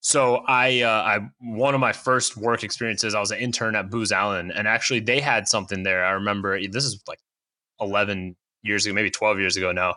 so 0.00 0.36
I, 0.46 0.82
uh, 0.82 0.88
I 0.88 1.28
one 1.40 1.74
of 1.74 1.80
my 1.80 1.92
first 1.92 2.36
work 2.36 2.62
experiences, 2.62 3.14
I 3.14 3.20
was 3.20 3.30
an 3.30 3.38
intern 3.38 3.74
at 3.74 3.90
Booz 3.90 4.12
Allen, 4.12 4.50
and 4.52 4.68
actually 4.68 5.00
they 5.00 5.20
had 5.20 5.48
something 5.48 5.82
there. 5.82 6.04
I 6.04 6.12
remember 6.12 6.58
this 6.68 6.84
is 6.84 7.02
like 7.08 7.18
eleven 7.80 8.36
years 8.62 8.86
ago, 8.86 8.94
maybe 8.94 9.10
twelve 9.10 9.38
years 9.38 9.56
ago 9.56 9.72
now. 9.72 9.96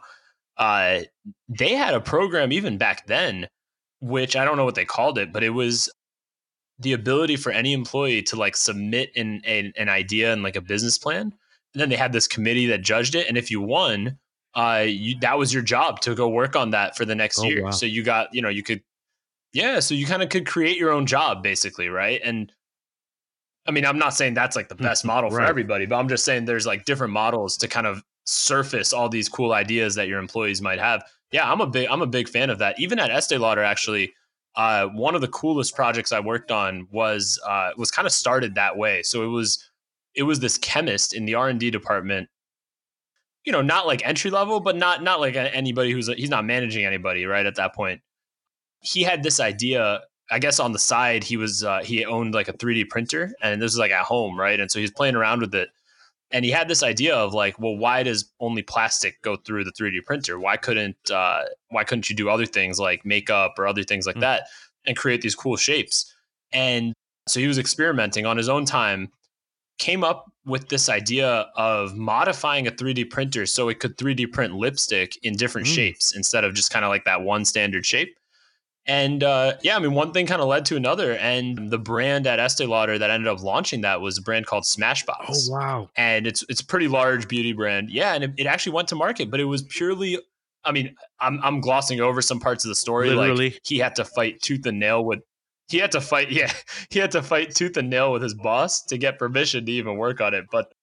Uh, 0.58 1.02
they 1.48 1.74
had 1.76 1.94
a 1.94 2.02
program 2.02 2.52
even 2.52 2.78
back 2.78 3.08
then, 3.08 3.48
which 4.00 4.36
I 4.36 4.44
don't 4.44 4.58
know 4.58 4.66
what 4.66 4.76
they 4.76 4.86
called 4.86 5.18
it, 5.18 5.32
but 5.32 5.44
it 5.44 5.52
was 5.52 5.92
the 6.80 6.94
ability 6.94 7.36
for 7.36 7.52
any 7.52 7.74
employee 7.74 8.24
to 8.24 8.36
like 8.36 8.58
submit 8.58 9.12
an, 9.16 9.42
an 9.46 9.88
idea 9.88 10.34
and 10.34 10.42
like 10.42 10.56
a 10.56 10.62
business 10.62 10.98
plan. 10.98 11.32
And 11.74 11.82
then 11.82 11.90
they 11.90 11.96
had 11.96 12.12
this 12.12 12.28
committee 12.28 12.68
that 12.68 12.82
judged 12.82 13.16
it, 13.16 13.28
and 13.28 13.38
if 13.38 13.50
you 13.50 13.62
won, 13.62 14.18
uh, 14.56 14.86
you 14.88 15.18
that 15.22 15.38
was 15.38 15.54
your 15.54 15.64
job 15.64 16.02
to 16.02 16.16
go 16.16 16.28
work 16.28 16.56
on 16.56 16.72
that 16.72 16.98
for 16.98 17.06
the 17.06 17.16
next 17.16 17.40
oh, 17.40 17.46
year. 17.46 17.64
Wow. 17.64 17.72
So 17.72 17.86
you 17.86 18.04
got 18.04 18.34
you 18.34 18.42
know 18.42 18.50
you 18.50 18.64
could 18.64 18.82
yeah, 19.54 19.80
so 19.80 19.96
you 19.96 20.06
kind 20.06 20.24
of 20.24 20.30
could 20.30 20.46
create 20.46 20.78
your 20.78 20.92
own 20.92 21.06
job 21.06 21.44
basically, 21.44 21.90
right? 21.90 22.22
And 22.24 22.52
I 23.68 23.72
mean, 23.72 23.86
I'm 23.86 24.00
not 24.00 24.14
saying 24.14 24.34
that's 24.34 24.56
like 24.56 24.70
the 24.70 24.76
best 24.76 25.06
model 25.06 25.30
for 25.30 25.38
right. 25.38 25.50
everybody, 25.50 25.86
but 25.86 25.98
I'm 25.98 26.10
just 26.10 26.26
saying 26.26 26.46
there's 26.46 26.66
like 26.66 26.86
different 26.86 27.14
models 27.14 27.58
to 27.58 27.68
kind 27.68 27.86
of 27.86 28.04
surface 28.26 28.92
all 28.94 29.10
these 29.10 29.30
cool 29.30 29.54
ideas 29.54 29.96
that 29.96 30.08
your 30.08 30.20
employees 30.20 30.62
might 30.62 30.80
have. 30.80 31.04
Yeah, 31.32 31.50
I'm 31.50 31.62
a 31.62 31.68
big 31.68 31.88
I'm 31.90 32.02
a 32.02 32.08
big 32.08 32.28
fan 32.28 32.50
of 32.50 32.60
that. 32.60 32.80
Even 32.80 33.00
at 33.00 33.10
Estee 33.10 33.38
Lauder, 33.38 33.64
actually, 33.64 34.14
uh, 34.56 34.88
one 34.88 35.16
of 35.16 35.22
the 35.22 35.28
coolest 35.28 35.76
projects 35.76 36.12
I 36.12 36.20
worked 36.20 36.52
on 36.52 36.88
was 36.92 37.40
uh, 37.48 37.72
was 37.78 37.92
kind 37.92 38.06
of 38.06 38.12
started 38.12 38.56
that 38.56 38.78
way. 38.78 39.04
So 39.04 39.24
it 39.24 39.28
was 39.28 39.70
it 40.16 40.24
was 40.24 40.40
this 40.40 40.58
chemist 40.58 41.14
in 41.14 41.26
the 41.26 41.36
R 41.36 41.50
and 41.50 41.60
D 41.60 41.72
department. 41.72 42.30
You 43.46 43.52
know, 43.52 43.62
not 43.62 43.88
like 43.88 44.06
entry 44.06 44.30
level, 44.30 44.60
but 44.60 44.76
not 44.76 45.04
not 45.04 45.20
like 45.20 45.36
anybody 45.36 45.92
who's 45.92 46.08
he's 46.08 46.30
not 46.30 46.46
managing 46.46 46.86
anybody 46.86 47.26
right 47.26 47.46
at 47.46 47.56
that 47.56 47.74
point 47.74 48.02
he 48.82 49.04
had 49.04 49.24
this 49.24 49.40
idea 49.40 50.02
I 50.30 50.40
guess 50.40 50.60
on 50.60 50.72
the 50.72 50.80
side 50.80 51.26
he 51.26 51.36
was 51.36 51.64
uh, 51.64 51.82
he 51.84 52.06
owned 52.06 52.34
like 52.34 52.48
a 52.48 52.54
3D 52.54 52.90
printer 52.90 53.34
and 53.42 53.62
this 53.62 53.74
was 53.74 53.78
like 53.78 53.92
at 53.92 54.06
home, 54.06 54.40
right? 54.40 54.60
And 54.60 54.72
so 54.72 54.80
he's 54.80 54.92
playing 54.92 55.16
around 55.16 55.42
with 55.42 55.54
it. 55.54 55.70
And 56.32 56.46
he 56.46 56.52
had 56.52 56.70
this 56.70 56.84
idea 56.84 57.14
of 57.14 57.34
like, 57.34 57.60
well, 57.60 57.76
why 57.76 58.04
does 58.04 58.32
only 58.40 58.62
plastic 58.62 59.22
go 59.24 59.36
through 59.36 59.66
the 59.66 59.74
3D 59.74 60.06
printer? 60.06 60.40
Why 60.40 60.56
couldn't 60.56 60.96
uh, 61.12 61.42
why 61.70 61.84
couldn't 61.84 62.10
you 62.10 62.16
do 62.16 62.30
other 62.30 62.46
things 62.46 62.80
like 62.80 63.06
makeup 63.06 63.56
or 63.60 63.68
other 63.68 63.84
things 63.84 64.06
like 64.06 64.16
mm-hmm. 64.16 64.22
that 64.22 64.44
and 64.88 64.96
create 64.96 65.22
these 65.22 65.36
cool 65.36 65.58
shapes? 65.58 66.14
And 66.54 66.94
so 67.28 67.42
he 67.42 67.48
was 67.48 67.58
experimenting 67.58 68.26
on 68.26 68.38
his 68.38 68.48
own 68.48 68.64
time, 68.64 69.12
came 69.82 70.04
up 70.04 70.32
with 70.46 70.70
this 70.70 70.88
idea 70.88 71.48
of 71.56 71.98
modifying 71.98 72.68
a 72.68 72.72
3D 72.72 73.10
printer 73.10 73.46
so 73.46 73.68
it 73.68 73.80
could 73.80 73.98
3D 73.98 74.32
print 74.32 74.56
lipstick 74.56 75.18
in 75.24 75.36
different 75.36 75.68
mm-hmm. 75.68 75.76
shapes 75.76 76.16
instead 76.16 76.44
of 76.44 76.54
just 76.54 76.72
kind 76.72 76.86
of 76.86 76.90
like 76.90 77.04
that 77.06 77.22
one 77.22 77.44
standard 77.44 77.86
shape. 77.86 78.16
And 78.86 79.24
uh, 79.24 79.54
yeah, 79.62 79.76
I 79.76 79.80
mean, 79.80 79.94
one 79.94 80.12
thing 80.12 80.26
kind 80.26 80.42
of 80.42 80.48
led 80.48 80.66
to 80.66 80.76
another, 80.76 81.14
and 81.14 81.70
the 81.70 81.78
brand 81.78 82.26
at 82.26 82.40
Estee 82.40 82.66
Lauder 82.66 82.98
that 82.98 83.12
ended 83.12 83.28
up 83.28 83.44
launching 83.44 83.82
that 83.82 84.02
was 84.02 84.18
a 84.18 84.24
brand 84.24 84.48
called 84.48 84.64
Smashbox. 84.64 85.26
Oh 85.30 85.52
wow! 85.52 85.90
And 85.96 86.26
it's 86.26 86.44
it's 86.50 86.62
a 86.62 86.66
pretty 86.66 86.88
large 86.88 87.28
beauty 87.28 87.54
brand, 87.54 87.92
yeah. 87.92 88.14
And 88.14 88.24
it, 88.24 88.32
it 88.38 88.48
actually 88.48 88.72
went 88.72 88.88
to 88.88 88.96
market, 88.96 89.30
but 89.30 89.40
it 89.40 89.46
was 89.46 89.62
purely. 89.62 90.18
I 90.66 90.72
mean, 90.72 90.96
I'm 91.20 91.40
I'm 91.44 91.62
glossing 91.62 92.02
over 92.02 92.24
some 92.24 92.40
parts 92.40 92.66
of 92.66 92.70
the 92.70 92.76
story. 92.76 93.12
Literally. 93.12 93.52
Like 93.52 93.62
he 93.64 93.78
had 93.78 93.96
to 93.98 94.06
fight 94.06 94.42
tooth 94.42 94.66
and 94.66 94.80
nail 94.80 95.06
with. 95.06 95.20
He 95.72 95.78
had 95.78 95.92
to 95.94 96.02
fight, 96.02 96.32
yeah. 96.32 96.52
He 96.90 97.00
had 97.00 97.12
to 97.12 97.24
fight 97.24 97.56
tooth 97.56 97.78
and 97.78 97.90
nail 97.90 98.12
with 98.12 98.22
his 98.22 98.34
boss 98.34 98.84
to 98.86 98.98
get 98.98 99.18
permission 99.18 99.66
to 99.66 99.72
even 99.72 99.98
work 99.98 100.22
on 100.22 100.34
it. 100.34 100.46
But 100.52 100.74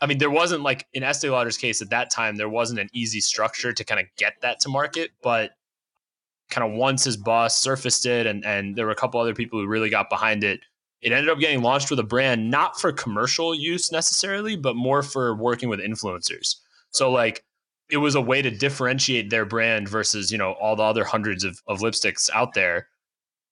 I 0.00 0.06
mean, 0.06 0.18
there 0.18 0.30
wasn't 0.30 0.62
like 0.62 0.86
in 0.92 1.02
Estee 1.04 1.30
Lauder's 1.30 1.56
case 1.56 1.80
at 1.80 1.90
that 1.90 2.10
time, 2.10 2.36
there 2.36 2.48
wasn't 2.48 2.80
an 2.80 2.88
easy 2.92 3.20
structure 3.20 3.72
to 3.72 3.84
kind 3.84 4.00
of 4.00 4.06
get 4.16 4.34
that 4.42 4.60
to 4.60 4.68
market, 4.68 5.10
but 5.22 5.52
kind 6.52 6.70
of 6.70 6.78
once 6.78 7.02
his 7.02 7.16
boss 7.16 7.56
surfaced 7.56 8.04
it 8.04 8.26
and, 8.26 8.44
and 8.44 8.76
there 8.76 8.84
were 8.84 8.92
a 8.92 8.96
couple 8.96 9.18
other 9.18 9.34
people 9.34 9.58
who 9.58 9.66
really 9.66 9.88
got 9.88 10.10
behind 10.10 10.44
it 10.44 10.60
it 11.00 11.10
ended 11.10 11.30
up 11.30 11.38
getting 11.38 11.62
launched 11.62 11.88
with 11.88 11.98
a 11.98 12.04
brand 12.04 12.50
not 12.50 12.78
for 12.78 12.92
commercial 12.92 13.54
use 13.54 13.90
necessarily 13.90 14.54
but 14.54 14.76
more 14.76 15.02
for 15.02 15.34
working 15.34 15.70
with 15.70 15.80
influencers 15.80 16.56
so 16.90 17.10
like 17.10 17.42
it 17.90 17.96
was 17.96 18.14
a 18.14 18.20
way 18.20 18.42
to 18.42 18.50
differentiate 18.50 19.30
their 19.30 19.46
brand 19.46 19.88
versus 19.88 20.30
you 20.30 20.36
know 20.36 20.52
all 20.52 20.76
the 20.76 20.82
other 20.82 21.04
hundreds 21.04 21.42
of, 21.42 21.58
of 21.66 21.80
lipsticks 21.80 22.28
out 22.34 22.52
there 22.52 22.86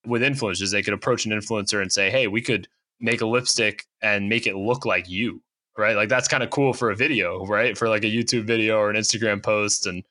with 0.06 0.22
influencers 0.22 0.72
they 0.72 0.82
could 0.82 0.94
approach 0.94 1.26
an 1.26 1.32
influencer 1.32 1.80
and 1.82 1.92
say 1.92 2.10
hey 2.10 2.26
we 2.26 2.40
could 2.40 2.68
make 3.00 3.20
a 3.20 3.26
lipstick 3.26 3.86
and 4.02 4.28
make 4.28 4.46
it 4.46 4.56
look 4.56 4.84
like 4.84 5.08
you 5.08 5.42
right 5.76 5.96
like 5.96 6.08
that's 6.08 6.28
kind 6.28 6.42
of 6.42 6.50
cool 6.50 6.72
for 6.72 6.90
a 6.90 6.96
video 6.96 7.44
right 7.46 7.76
for 7.76 7.88
like 7.88 8.04
a 8.04 8.06
youtube 8.06 8.44
video 8.44 8.78
or 8.78 8.90
an 8.90 8.96
instagram 8.96 9.42
post 9.42 9.86
and 9.86 10.04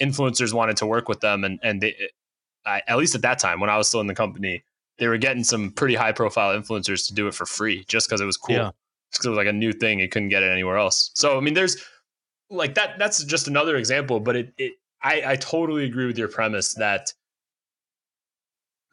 influencers 0.00 0.52
wanted 0.52 0.76
to 0.78 0.86
work 0.86 1.08
with 1.08 1.20
them, 1.20 1.44
and 1.44 1.60
and 1.62 1.80
they, 1.80 1.90
eh, 1.90 2.06
I, 2.66 2.82
at 2.88 2.98
least 2.98 3.14
at 3.14 3.22
that 3.22 3.38
time 3.38 3.60
when 3.60 3.70
I 3.70 3.76
was 3.76 3.88
still 3.88 4.00
in 4.00 4.06
the 4.06 4.14
company, 4.14 4.64
they 4.98 5.06
were 5.08 5.18
getting 5.18 5.44
some 5.44 5.70
pretty 5.70 5.94
high 5.94 6.12
profile 6.12 6.58
influencers 6.58 7.06
to 7.06 7.14
do 7.14 7.26
it 7.28 7.34
for 7.34 7.46
free 7.46 7.84
just 7.88 8.08
because 8.08 8.20
it 8.20 8.26
was 8.26 8.36
cool. 8.36 8.56
Yeah. 8.56 8.70
Because 9.10 9.26
it 9.26 9.28
was 9.30 9.36
like 9.36 9.48
a 9.48 9.52
new 9.52 9.72
thing, 9.72 9.98
you 9.98 10.08
couldn't 10.08 10.28
get 10.28 10.42
it 10.42 10.50
anywhere 10.50 10.78
else. 10.78 11.10
So 11.14 11.36
I 11.36 11.40
mean, 11.40 11.54
there's 11.54 11.84
like 12.48 12.74
that. 12.74 12.98
That's 12.98 13.22
just 13.24 13.48
another 13.48 13.76
example, 13.76 14.20
but 14.20 14.36
it, 14.36 14.52
it 14.56 14.72
I, 15.02 15.22
I 15.26 15.36
totally 15.36 15.84
agree 15.84 16.06
with 16.06 16.18
your 16.18 16.28
premise 16.28 16.74
that 16.74 17.12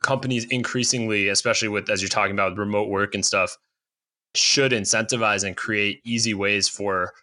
companies 0.07 0.45
increasingly, 0.45 1.27
especially 1.27 1.67
with 1.67 1.89
as 1.89 2.01
you're 2.01 2.07
talking 2.07 2.31
about 2.31 2.57
remote 2.57 2.87
work 2.87 3.13
and 3.13 3.25
stuff, 3.25 3.57
should 4.35 4.71
incentivize 4.71 5.43
and 5.43 5.57
create 5.57 5.99
easy 6.05 6.33
ways 6.33 6.69
for 6.69 7.13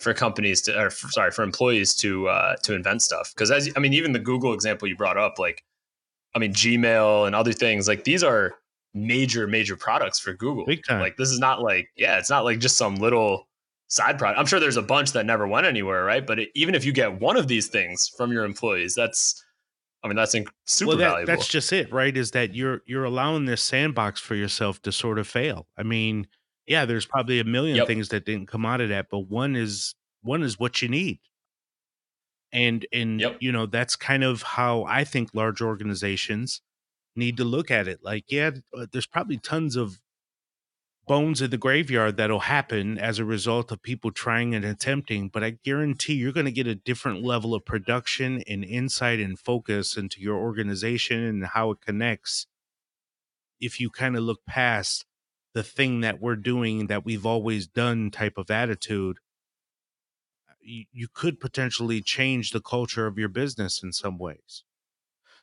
for 0.00 0.12
companies 0.14 0.62
to, 0.62 0.80
or 0.80 0.90
for, 0.90 1.08
sorry, 1.10 1.30
for 1.30 1.44
employees 1.44 1.94
to 1.94 2.28
uh, 2.28 2.56
to 2.64 2.74
invent 2.74 3.02
stuff. 3.02 3.32
Because 3.34 3.52
as 3.52 3.70
I 3.76 3.80
mean, 3.80 3.92
even 3.94 4.12
the 4.12 4.18
Google 4.18 4.52
example 4.52 4.88
you 4.88 4.96
brought 4.96 5.16
up, 5.16 5.38
like, 5.38 5.64
I 6.34 6.40
mean, 6.40 6.52
Gmail 6.52 7.26
and 7.26 7.36
other 7.36 7.52
things, 7.52 7.86
like 7.86 8.02
these 8.02 8.24
are 8.24 8.54
major 8.94 9.46
major 9.46 9.76
products 9.76 10.18
for 10.18 10.32
Google. 10.32 10.64
Like 11.00 11.16
this 11.18 11.30
is 11.30 11.38
not 11.38 11.62
like 11.62 11.88
yeah, 11.96 12.18
it's 12.18 12.30
not 12.30 12.44
like 12.44 12.58
just 12.58 12.76
some 12.76 12.96
little 12.96 13.46
side 13.86 14.18
product. 14.18 14.40
I'm 14.40 14.46
sure 14.46 14.58
there's 14.58 14.76
a 14.76 14.82
bunch 14.82 15.12
that 15.12 15.24
never 15.24 15.46
went 15.46 15.66
anywhere, 15.66 16.04
right? 16.04 16.26
But 16.26 16.40
it, 16.40 16.48
even 16.56 16.74
if 16.74 16.84
you 16.84 16.92
get 16.92 17.20
one 17.20 17.36
of 17.36 17.46
these 17.46 17.68
things 17.68 18.08
from 18.16 18.32
your 18.32 18.44
employees, 18.44 18.94
that's 18.94 19.44
I 20.02 20.08
mean 20.08 20.16
that's 20.16 20.34
inc- 20.34 20.48
super 20.64 20.88
well, 20.88 20.96
that, 20.98 21.08
valuable. 21.10 21.26
That's 21.32 21.48
just 21.48 21.72
it, 21.72 21.92
right? 21.92 22.16
Is 22.16 22.30
that 22.32 22.54
you're 22.54 22.82
you're 22.86 23.04
allowing 23.04 23.46
this 23.46 23.62
sandbox 23.62 24.20
for 24.20 24.34
yourself 24.34 24.80
to 24.82 24.92
sort 24.92 25.18
of 25.18 25.26
fail. 25.26 25.66
I 25.76 25.82
mean, 25.82 26.26
yeah, 26.66 26.84
there's 26.84 27.06
probably 27.06 27.40
a 27.40 27.44
million 27.44 27.76
yep. 27.76 27.86
things 27.86 28.08
that 28.10 28.24
didn't 28.24 28.46
come 28.46 28.64
out 28.64 28.80
of 28.80 28.90
that, 28.90 29.06
but 29.10 29.20
one 29.20 29.56
is 29.56 29.94
one 30.22 30.42
is 30.42 30.58
what 30.58 30.82
you 30.82 30.88
need. 30.88 31.18
And 32.52 32.86
and 32.92 33.20
yep. 33.20 33.36
you 33.40 33.52
know, 33.52 33.66
that's 33.66 33.96
kind 33.96 34.22
of 34.24 34.42
how 34.42 34.84
I 34.84 35.04
think 35.04 35.30
large 35.34 35.60
organizations 35.60 36.62
need 37.16 37.36
to 37.38 37.44
look 37.44 37.70
at 37.70 37.88
it. 37.88 38.00
Like, 38.02 38.24
yeah, 38.28 38.50
uh, 38.76 38.86
there's 38.92 39.06
probably 39.06 39.38
tons 39.38 39.76
of 39.76 40.00
bones 41.08 41.42
in 41.42 41.50
the 41.50 41.58
graveyard 41.58 42.16
that'll 42.16 42.40
happen 42.40 42.98
as 42.98 43.18
a 43.18 43.24
result 43.24 43.72
of 43.72 43.82
people 43.82 44.12
trying 44.12 44.54
and 44.54 44.64
attempting, 44.64 45.28
but 45.28 45.42
I 45.42 45.58
guarantee 45.64 46.14
you're 46.14 46.32
going 46.32 46.46
to 46.46 46.52
get 46.52 46.66
a 46.66 46.74
different 46.74 47.24
level 47.24 47.54
of 47.54 47.64
production 47.64 48.42
and 48.46 48.64
insight 48.64 49.18
and 49.18 49.38
focus 49.38 49.96
into 49.96 50.20
your 50.20 50.36
organization 50.36 51.24
and 51.24 51.46
how 51.46 51.72
it 51.72 51.80
connects 51.80 52.46
if 53.60 53.80
you 53.80 53.90
kind 53.90 54.16
of 54.16 54.22
look 54.22 54.46
past 54.46 55.04
the 55.54 55.64
thing 55.64 56.00
that 56.02 56.20
we're 56.20 56.36
doing 56.36 56.86
that 56.86 57.04
we've 57.04 57.26
always 57.26 57.66
done 57.66 58.10
type 58.10 58.38
of 58.38 58.50
attitude 58.50 59.18
you, 60.60 60.84
you 60.92 61.08
could 61.12 61.40
potentially 61.40 62.00
change 62.00 62.50
the 62.50 62.60
culture 62.60 63.06
of 63.06 63.18
your 63.18 63.28
business 63.28 63.82
in 63.82 63.92
some 63.92 64.18
ways. 64.18 64.64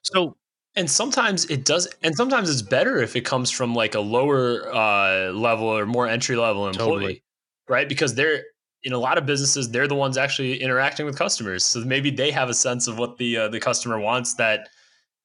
So 0.01 0.37
and 0.75 0.89
sometimes 0.89 1.45
it 1.45 1.65
does 1.65 1.87
and 2.03 2.15
sometimes 2.15 2.49
it's 2.49 2.61
better 2.61 3.01
if 3.01 3.15
it 3.15 3.21
comes 3.21 3.51
from 3.51 3.73
like 3.73 3.95
a 3.95 3.99
lower 3.99 4.73
uh, 4.73 5.31
level 5.31 5.67
or 5.67 5.85
more 5.85 6.07
entry 6.07 6.35
level 6.35 6.67
employee 6.67 6.89
totally. 6.89 7.23
right 7.69 7.89
because 7.89 8.15
they're 8.15 8.43
in 8.83 8.93
a 8.93 8.97
lot 8.97 9.17
of 9.17 9.25
businesses 9.25 9.69
they're 9.71 9.87
the 9.87 9.95
ones 9.95 10.17
actually 10.17 10.61
interacting 10.61 11.05
with 11.05 11.17
customers 11.17 11.65
so 11.65 11.79
maybe 11.81 12.09
they 12.09 12.31
have 12.31 12.49
a 12.49 12.53
sense 12.53 12.87
of 12.87 12.97
what 12.97 13.17
the 13.17 13.37
uh, 13.37 13.47
the 13.47 13.59
customer 13.59 13.99
wants 13.99 14.35
that 14.35 14.69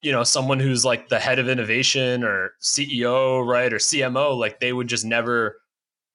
you 0.02 0.12
know 0.12 0.24
someone 0.24 0.58
who's 0.58 0.84
like 0.84 1.08
the 1.08 1.18
head 1.18 1.38
of 1.38 1.48
innovation 1.48 2.24
or 2.24 2.52
CEO 2.62 3.46
right 3.46 3.72
or 3.72 3.76
CMO 3.76 4.36
like 4.38 4.60
they 4.60 4.72
would 4.72 4.88
just 4.88 5.04
never 5.04 5.60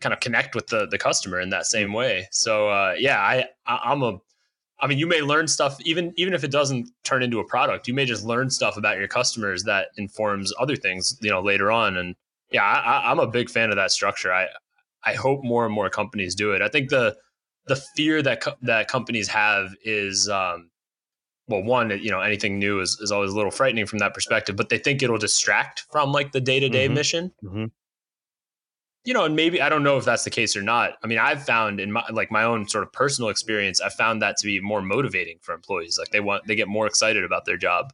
kind 0.02 0.14
of 0.14 0.20
connect 0.20 0.56
with 0.56 0.68
the 0.68 0.88
the 0.88 0.98
customer 0.98 1.40
in 1.40 1.50
that 1.50 1.66
same 1.66 1.94
way. 1.94 2.28
So 2.32 2.70
uh, 2.70 2.96
yeah, 2.98 3.20
I, 3.20 3.48
I 3.66 3.80
I'm 3.86 4.04
a 4.04 4.20
I 4.86 4.88
mean, 4.88 5.00
you 5.00 5.08
may 5.08 5.22
learn 5.22 5.48
stuff 5.48 5.78
even 5.84 6.14
even 6.16 6.36
if 6.36 6.44
it 6.44 6.52
doesn't 6.52 6.88
turn 7.04 7.24
into 7.24 7.40
a 7.40 7.44
product. 7.44 7.88
You 7.88 7.96
may 7.96 8.06
just 8.06 8.24
learn 8.24 8.52
stuff 8.52 8.78
about 8.78 9.00
your 9.00 9.08
customers 9.08 9.64
that 9.64 9.88
informs 9.98 10.54
other 10.60 10.76
things, 10.76 11.18
you 11.24 11.32
know, 11.32 11.42
later 11.42 11.72
on. 11.72 11.98
And 11.98 12.16
yeah, 12.52 12.64
I, 12.64 13.10
I'm 13.10 13.18
a 13.18 13.26
big 13.26 13.50
fan 13.50 13.72
of 13.72 13.78
that 13.78 13.90
structure. 13.90 14.32
I 14.32 14.48
I 15.04 15.16
hope 15.16 15.44
more 15.44 15.66
and 15.66 15.74
more 15.74 15.90
companies 15.90 16.36
do 16.36 16.52
it. 16.52 16.62
I 16.62 16.68
think 16.68 16.92
the 16.92 17.18
the 17.66 17.78
fear 17.96 18.22
that 18.22 18.42
co- 18.42 18.58
that 18.62 18.88
companies 18.88 19.28
have 19.30 19.74
is 19.84 20.30
um, 20.30 20.70
well, 21.48 21.64
one, 21.64 21.90
you 21.90 22.12
know, 22.12 22.22
anything 22.22 22.60
new 22.60 22.80
is, 22.80 23.00
is 23.02 23.12
always 23.12 23.32
a 23.32 23.36
little 23.36 23.50
frightening 23.50 23.88
from 23.88 23.98
that 24.00 24.14
perspective, 24.14 24.56
but 24.56 24.70
they 24.70 24.78
think 24.78 25.02
it'll 25.02 25.18
distract 25.18 25.86
from 25.92 26.12
like 26.12 26.32
the 26.32 26.42
day 26.42 26.60
to 26.60 26.70
day 26.70 26.88
mission. 26.88 27.32
Mm-hmm 27.44 27.66
you 29.06 29.14
know, 29.14 29.24
and 29.24 29.36
maybe 29.36 29.62
I 29.62 29.70
don't 29.70 29.84
know 29.84 29.98
if 29.98 30.06
that's 30.06 30.24
the 30.24 30.32
case 30.32 30.56
or 30.58 30.64
not. 30.64 30.94
I 31.04 31.08
mean, 31.08 31.20
I've 31.20 31.44
found 31.44 31.80
in 31.80 31.92
my 31.92 32.04
like 32.12 32.32
my 32.32 32.44
own 32.44 32.68
sort 32.68 32.84
of 32.84 32.92
personal 32.92 33.30
experience, 33.30 33.80
I 33.80 33.90
found 33.90 34.22
that 34.24 34.38
to 34.38 34.46
be 34.46 34.60
more 34.60 34.82
motivating 34.82 35.38
for 35.42 35.54
employees. 35.54 35.98
Like 36.00 36.10
they 36.10 36.20
want 36.20 36.48
they 36.48 36.56
get 36.56 36.68
more 36.68 36.88
excited 36.88 37.24
about 37.24 37.46
their 37.46 37.58
job 37.58 37.94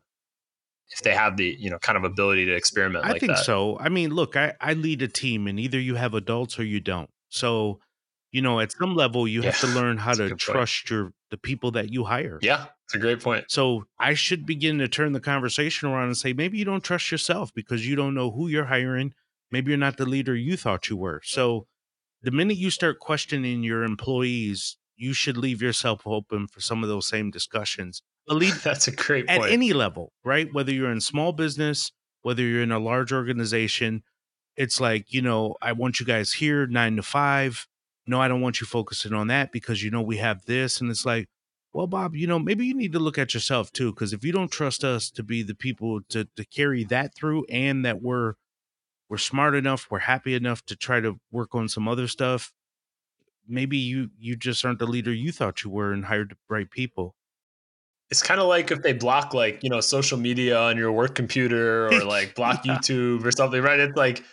if 0.90 1.02
they 1.02 1.14
have 1.14 1.36
the 1.36 1.56
you 1.60 1.70
know 1.70 1.80
kind 1.80 1.98
of 1.98 2.06
ability 2.06 2.46
to 2.46 2.56
experiment. 2.56 3.06
I 3.06 3.12
like 3.12 3.20
think 3.20 3.34
that. 3.34 3.46
so. 3.46 3.78
I 3.80 3.90
mean, 3.90 4.12
look, 4.12 4.38
I 4.38 4.54
I 4.62 4.74
lead 4.74 5.02
a 5.02 5.08
team, 5.10 5.48
and 5.48 5.60
either 5.60 5.80
you 5.80 5.96
have 5.96 6.14
adults 6.14 6.58
or 6.58 6.64
you 6.64 6.80
don't. 6.80 7.10
So, 7.28 7.82
you 8.32 8.42
know, 8.42 8.62
at 8.62 8.72
some 8.72 8.96
level, 8.96 9.28
you 9.28 9.42
yeah, 9.44 9.52
have 9.52 9.60
to 9.60 9.68
learn 9.68 9.98
how 9.98 10.14
to 10.14 10.34
trust 10.36 10.86
point. 10.86 10.90
your 10.92 11.14
the 11.30 11.38
people 11.38 11.72
that 11.72 11.92
you 11.92 12.06
hire. 12.06 12.40
Yeah, 12.42 12.68
it's 12.86 12.96
a 12.96 13.00
great 13.00 13.20
point. 13.20 13.46
So 13.50 13.84
I 14.00 14.14
should 14.14 14.46
begin 14.46 14.78
to 14.78 14.88
turn 14.88 15.12
the 15.12 15.20
conversation 15.20 15.90
around 15.90 16.06
and 16.06 16.18
say 16.18 16.32
maybe 16.32 16.58
you 16.58 16.66
don't 16.66 16.84
trust 16.84 17.12
yourself 17.12 17.54
because 17.54 17.86
you 17.86 17.98
don't 17.98 18.14
know 18.14 18.32
who 18.32 18.48
you're 18.48 18.66
hiring 18.66 19.14
Maybe 19.52 19.72
you're 19.72 19.78
not 19.78 19.98
the 19.98 20.06
leader 20.06 20.36
you 20.36 20.58
thought 20.58 20.90
you 20.90 20.98
were. 20.98 21.22
So 21.24 21.68
the 22.22 22.32
minute 22.32 22.58
you 22.58 22.70
start 22.70 23.00
questioning 23.00 23.64
your 23.64 23.84
employees, 23.84 24.78
you 24.96 25.14
should 25.14 25.38
leave 25.38 25.62
yourself 25.62 26.02
open 26.06 26.48
for 26.48 26.62
some 26.62 26.84
of 26.84 26.90
those 26.90 27.08
same 27.08 27.32
discussions. 27.32 28.02
A 28.30 28.34
lead 28.34 28.54
that's 28.64 28.88
a 28.88 28.92
great 28.92 29.28
point. 29.28 29.44
At 29.44 29.52
any 29.52 29.74
level, 29.74 30.14
right? 30.24 30.52
Whether 30.54 30.72
you're 30.72 30.92
in 30.92 31.02
small 31.02 31.34
business, 31.34 31.92
whether 32.22 32.44
you're 32.44 32.62
in 32.62 32.72
a 32.72 32.80
large 32.80 33.12
organization, 33.12 34.04
it's 34.56 34.80
like, 34.80 35.12
you 35.12 35.22
know, 35.22 35.56
I 35.62 35.72
want 35.72 36.00
you 36.00 36.06
guys 36.06 36.34
here 36.34 36.68
nine 36.68 36.96
to 36.98 37.04
five. 37.04 37.68
No, 38.06 38.22
I 38.22 38.28
don't 38.28 38.42
want 38.42 38.62
you 38.62 38.68
focusing 38.68 39.14
on 39.14 39.28
that 39.28 39.52
because 39.52 39.84
you 39.84 39.92
know 39.92 40.02
we 40.02 40.18
have 40.18 40.46
this. 40.46 40.82
And 40.82 40.90
it's 40.90 41.06
like, 41.06 41.28
well, 41.74 41.88
Bob, 41.88 42.16
you 42.16 42.28
know, 42.28 42.38
maybe 42.38 42.66
you 42.66 42.76
need 42.76 42.92
to 42.94 43.00
look 43.00 43.18
at 43.18 43.34
yourself 43.34 43.72
too. 43.72 43.94
Cause 43.94 44.14
if 44.14 44.24
you 44.24 44.32
don't 44.32 44.52
trust 44.52 44.84
us 44.84 45.10
to 45.12 45.24
be 45.24 45.42
the 45.42 45.56
people 45.56 46.02
to 46.10 46.28
to 46.36 46.46
carry 46.46 46.84
that 46.86 47.16
through 47.16 47.46
and 47.50 47.86
that 47.86 48.02
we're 48.02 48.34
we're 49.12 49.18
smart 49.18 49.56
enough, 49.56 49.88
we're 49.92 50.00
happy 50.00 50.36
enough 50.36 50.66
to 50.68 50.76
try 50.78 51.02
to 51.02 51.20
work 51.32 51.54
on 51.54 51.68
some 51.68 51.86
other 51.86 52.08
stuff. 52.08 52.54
Maybe 53.46 53.78
you 53.78 54.10
you 54.18 54.38
just 54.38 54.64
aren't 54.64 54.80
the 54.80 54.88
leader 54.88 55.14
you 55.14 55.34
thought 55.34 55.66
you 55.66 55.70
were 55.70 55.92
and 55.92 56.06
hired 56.06 56.32
the 56.32 56.38
right 56.50 56.72
people. 56.72 57.14
It's 58.10 58.24
kind 58.24 58.40
of 58.40 58.48
like 58.48 58.72
if 58.72 58.82
they 58.84 58.94
block 58.94 59.34
like, 59.34 59.64
you 59.64 59.70
know, 59.70 59.82
social 59.82 60.18
media 60.18 60.58
on 60.58 60.78
your 60.78 60.94
work 60.94 61.14
computer 61.14 61.88
or 61.88 62.06
like 62.06 62.36
block 62.38 62.66
yeah. 62.66 62.78
YouTube 62.78 63.26
or 63.26 63.32
something, 63.32 63.62
right? 63.62 63.82
It's 63.82 63.98
like 63.98 64.24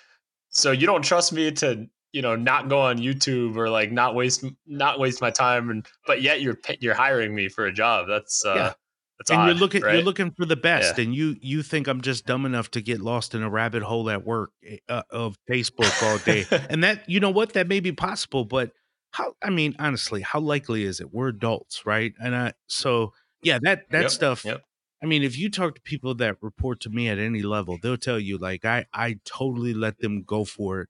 so 0.50 0.70
you 0.70 0.86
don't 0.86 1.02
trust 1.02 1.32
me 1.32 1.50
to 1.50 1.88
you 2.12 2.22
know 2.22 2.34
not 2.34 2.70
go 2.70 2.80
on 2.80 2.96
youtube 2.96 3.54
or 3.58 3.68
like 3.68 3.92
not 3.92 4.14
waste 4.14 4.42
not 4.66 4.98
waste 4.98 5.20
my 5.20 5.30
time 5.30 5.68
and 5.68 5.86
but 6.06 6.22
yet 6.22 6.40
you're 6.40 6.58
you're 6.80 6.94
hiring 6.94 7.34
me 7.34 7.50
for 7.50 7.66
a 7.66 7.72
job 7.72 8.06
that's 8.08 8.46
uh 8.46 8.54
yeah. 8.54 8.72
That's 9.18 9.30
and 9.30 9.40
odd, 9.40 9.46
you're 9.46 9.54
looking 9.56 9.82
right? 9.82 9.94
you're 9.94 10.04
looking 10.04 10.30
for 10.30 10.46
the 10.46 10.56
best, 10.56 10.96
yeah. 10.96 11.04
and 11.04 11.14
you 11.14 11.36
you 11.40 11.62
think 11.62 11.88
I'm 11.88 12.00
just 12.00 12.24
dumb 12.24 12.46
enough 12.46 12.70
to 12.72 12.80
get 12.80 13.00
lost 13.00 13.34
in 13.34 13.42
a 13.42 13.50
rabbit 13.50 13.82
hole 13.82 14.08
at 14.10 14.24
work 14.24 14.52
eh, 14.64 14.76
uh, 14.88 15.02
of 15.10 15.36
Facebook 15.50 16.02
all 16.02 16.18
day, 16.18 16.46
and 16.70 16.84
that 16.84 17.08
you 17.08 17.18
know 17.18 17.30
what 17.30 17.54
that 17.54 17.66
may 17.66 17.80
be 17.80 17.90
possible, 17.90 18.44
but 18.44 18.72
how 19.10 19.34
I 19.42 19.50
mean 19.50 19.74
honestly, 19.78 20.20
how 20.22 20.38
likely 20.38 20.84
is 20.84 21.00
it? 21.00 21.12
We're 21.12 21.28
adults, 21.28 21.84
right? 21.84 22.12
And 22.22 22.34
I 22.34 22.52
so 22.68 23.12
yeah, 23.42 23.58
that 23.62 23.90
that 23.90 24.02
yep, 24.02 24.10
stuff. 24.10 24.44
Yep. 24.44 24.62
I 25.02 25.06
mean, 25.06 25.22
if 25.22 25.38
you 25.38 25.50
talk 25.50 25.76
to 25.76 25.80
people 25.80 26.14
that 26.16 26.36
report 26.40 26.80
to 26.80 26.90
me 26.90 27.08
at 27.08 27.18
any 27.18 27.42
level, 27.42 27.78
they'll 27.80 27.96
tell 27.96 28.20
you 28.20 28.38
like 28.38 28.64
I 28.64 28.86
I 28.92 29.18
totally 29.24 29.74
let 29.74 29.98
them 29.98 30.22
go 30.22 30.44
for 30.44 30.82
it, 30.82 30.88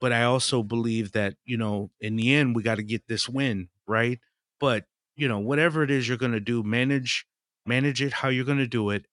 but 0.00 0.12
I 0.12 0.22
also 0.24 0.62
believe 0.62 1.12
that 1.12 1.34
you 1.44 1.58
know 1.58 1.90
in 2.00 2.16
the 2.16 2.34
end 2.34 2.56
we 2.56 2.62
got 2.62 2.76
to 2.76 2.82
get 2.82 3.06
this 3.06 3.28
win, 3.28 3.68
right? 3.86 4.18
But 4.60 4.84
you 5.14 5.28
know 5.28 5.40
whatever 5.40 5.82
it 5.82 5.90
is 5.90 6.08
you're 6.08 6.16
going 6.16 6.32
to 6.32 6.40
do, 6.40 6.62
manage 6.62 7.26
manage 7.66 8.02
it 8.02 8.12
how 8.12 8.28
you're 8.28 8.44
going 8.44 8.58
to 8.58 8.66
do 8.66 8.90
it 8.90 9.06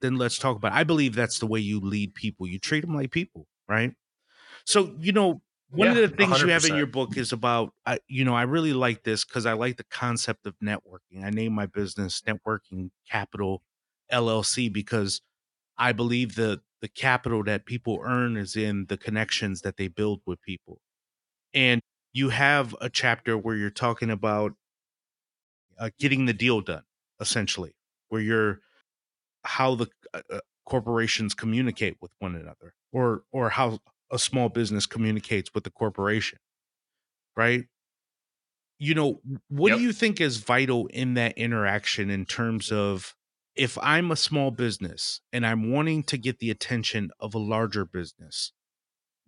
then 0.00 0.16
let's 0.16 0.38
talk 0.38 0.56
about 0.56 0.72
it. 0.72 0.76
i 0.76 0.84
believe 0.84 1.14
that's 1.14 1.38
the 1.38 1.46
way 1.46 1.60
you 1.60 1.80
lead 1.80 2.14
people. 2.14 2.46
You 2.46 2.58
treat 2.58 2.82
them 2.82 2.94
like 2.94 3.10
people 3.10 3.46
right? 3.68 3.92
So 4.64 4.94
you 4.98 5.12
know 5.12 5.42
one 5.70 5.88
yeah, 5.88 5.98
of 5.98 6.10
the 6.10 6.16
things 6.16 6.38
100%. 6.38 6.42
you 6.42 6.48
have 6.48 6.64
in 6.64 6.76
your 6.76 6.86
book 6.86 7.16
is 7.16 7.32
about 7.32 7.72
I, 7.84 7.98
you 8.08 8.24
know 8.24 8.34
i 8.34 8.42
really 8.42 8.72
like 8.72 9.02
this 9.02 9.24
because 9.24 9.46
i 9.46 9.52
like 9.52 9.76
the 9.76 9.84
concept 9.84 10.46
of 10.46 10.54
networking. 10.62 11.24
I 11.24 11.30
name 11.30 11.52
my 11.52 11.66
business 11.66 12.22
networking 12.26 12.90
capital 13.10 13.62
llc 14.12 14.72
because 14.72 15.20
i 15.76 15.92
believe 15.92 16.36
the 16.36 16.60
the 16.80 16.88
capital 16.88 17.42
that 17.44 17.66
people 17.66 18.00
earn 18.04 18.36
is 18.36 18.54
in 18.54 18.86
the 18.88 18.96
connections 18.96 19.62
that 19.62 19.76
they 19.76 19.88
build 19.88 20.20
with 20.26 20.40
people. 20.42 20.78
And 21.54 21.80
you 22.12 22.28
have 22.28 22.76
a 22.80 22.90
chapter 22.90 23.36
where 23.36 23.56
you're 23.56 23.70
talking 23.70 24.10
about 24.10 24.52
uh, 25.78 25.90
getting 25.98 26.26
the 26.26 26.32
deal 26.32 26.60
done 26.60 26.82
essentially, 27.20 27.74
where 28.08 28.20
you're 28.20 28.60
how 29.44 29.74
the 29.74 29.86
uh, 30.12 30.20
uh, 30.30 30.40
corporations 30.64 31.34
communicate 31.34 31.96
with 32.00 32.10
one 32.18 32.34
another, 32.34 32.74
or 32.92 33.22
or 33.32 33.50
how 33.50 33.78
a 34.10 34.18
small 34.18 34.48
business 34.48 34.86
communicates 34.86 35.50
with 35.54 35.64
the 35.64 35.70
corporation, 35.70 36.38
right? 37.36 37.64
You 38.78 38.94
know, 38.94 39.20
what 39.48 39.70
yep. 39.70 39.78
do 39.78 39.84
you 39.84 39.92
think 39.92 40.20
is 40.20 40.36
vital 40.36 40.86
in 40.88 41.14
that 41.14 41.36
interaction 41.38 42.10
in 42.10 42.26
terms 42.26 42.70
of 42.70 43.14
if 43.54 43.78
I'm 43.80 44.10
a 44.10 44.16
small 44.16 44.50
business 44.50 45.20
and 45.32 45.46
I'm 45.46 45.72
wanting 45.72 46.02
to 46.04 46.18
get 46.18 46.38
the 46.38 46.50
attention 46.50 47.10
of 47.18 47.34
a 47.34 47.38
larger 47.38 47.86
business, 47.86 48.52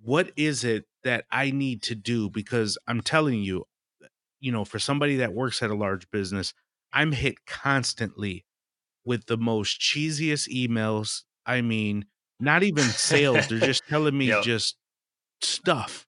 what 0.00 0.30
is 0.36 0.64
it 0.64 0.84
that 1.02 1.24
I 1.30 1.50
need 1.50 1.82
to 1.84 1.94
do? 1.94 2.28
Because 2.28 2.76
I'm 2.86 3.00
telling 3.00 3.42
you, 3.42 3.64
you 4.38 4.52
know, 4.52 4.64
for 4.64 4.78
somebody 4.78 5.16
that 5.16 5.32
works 5.32 5.62
at 5.62 5.70
a 5.70 5.74
large 5.74 6.10
business, 6.10 6.52
I'm 6.92 7.12
hit 7.12 7.46
constantly 7.46 8.44
with 9.04 9.26
the 9.26 9.36
most 9.36 9.80
cheesiest 9.80 10.48
emails. 10.48 11.22
I 11.46 11.60
mean, 11.60 12.04
not 12.40 12.62
even 12.62 12.84
sales. 12.84 13.48
They're 13.48 13.58
just 13.58 13.82
telling 13.88 14.16
me 14.16 14.26
yep. 14.26 14.42
just 14.42 14.76
stuff. 15.40 16.06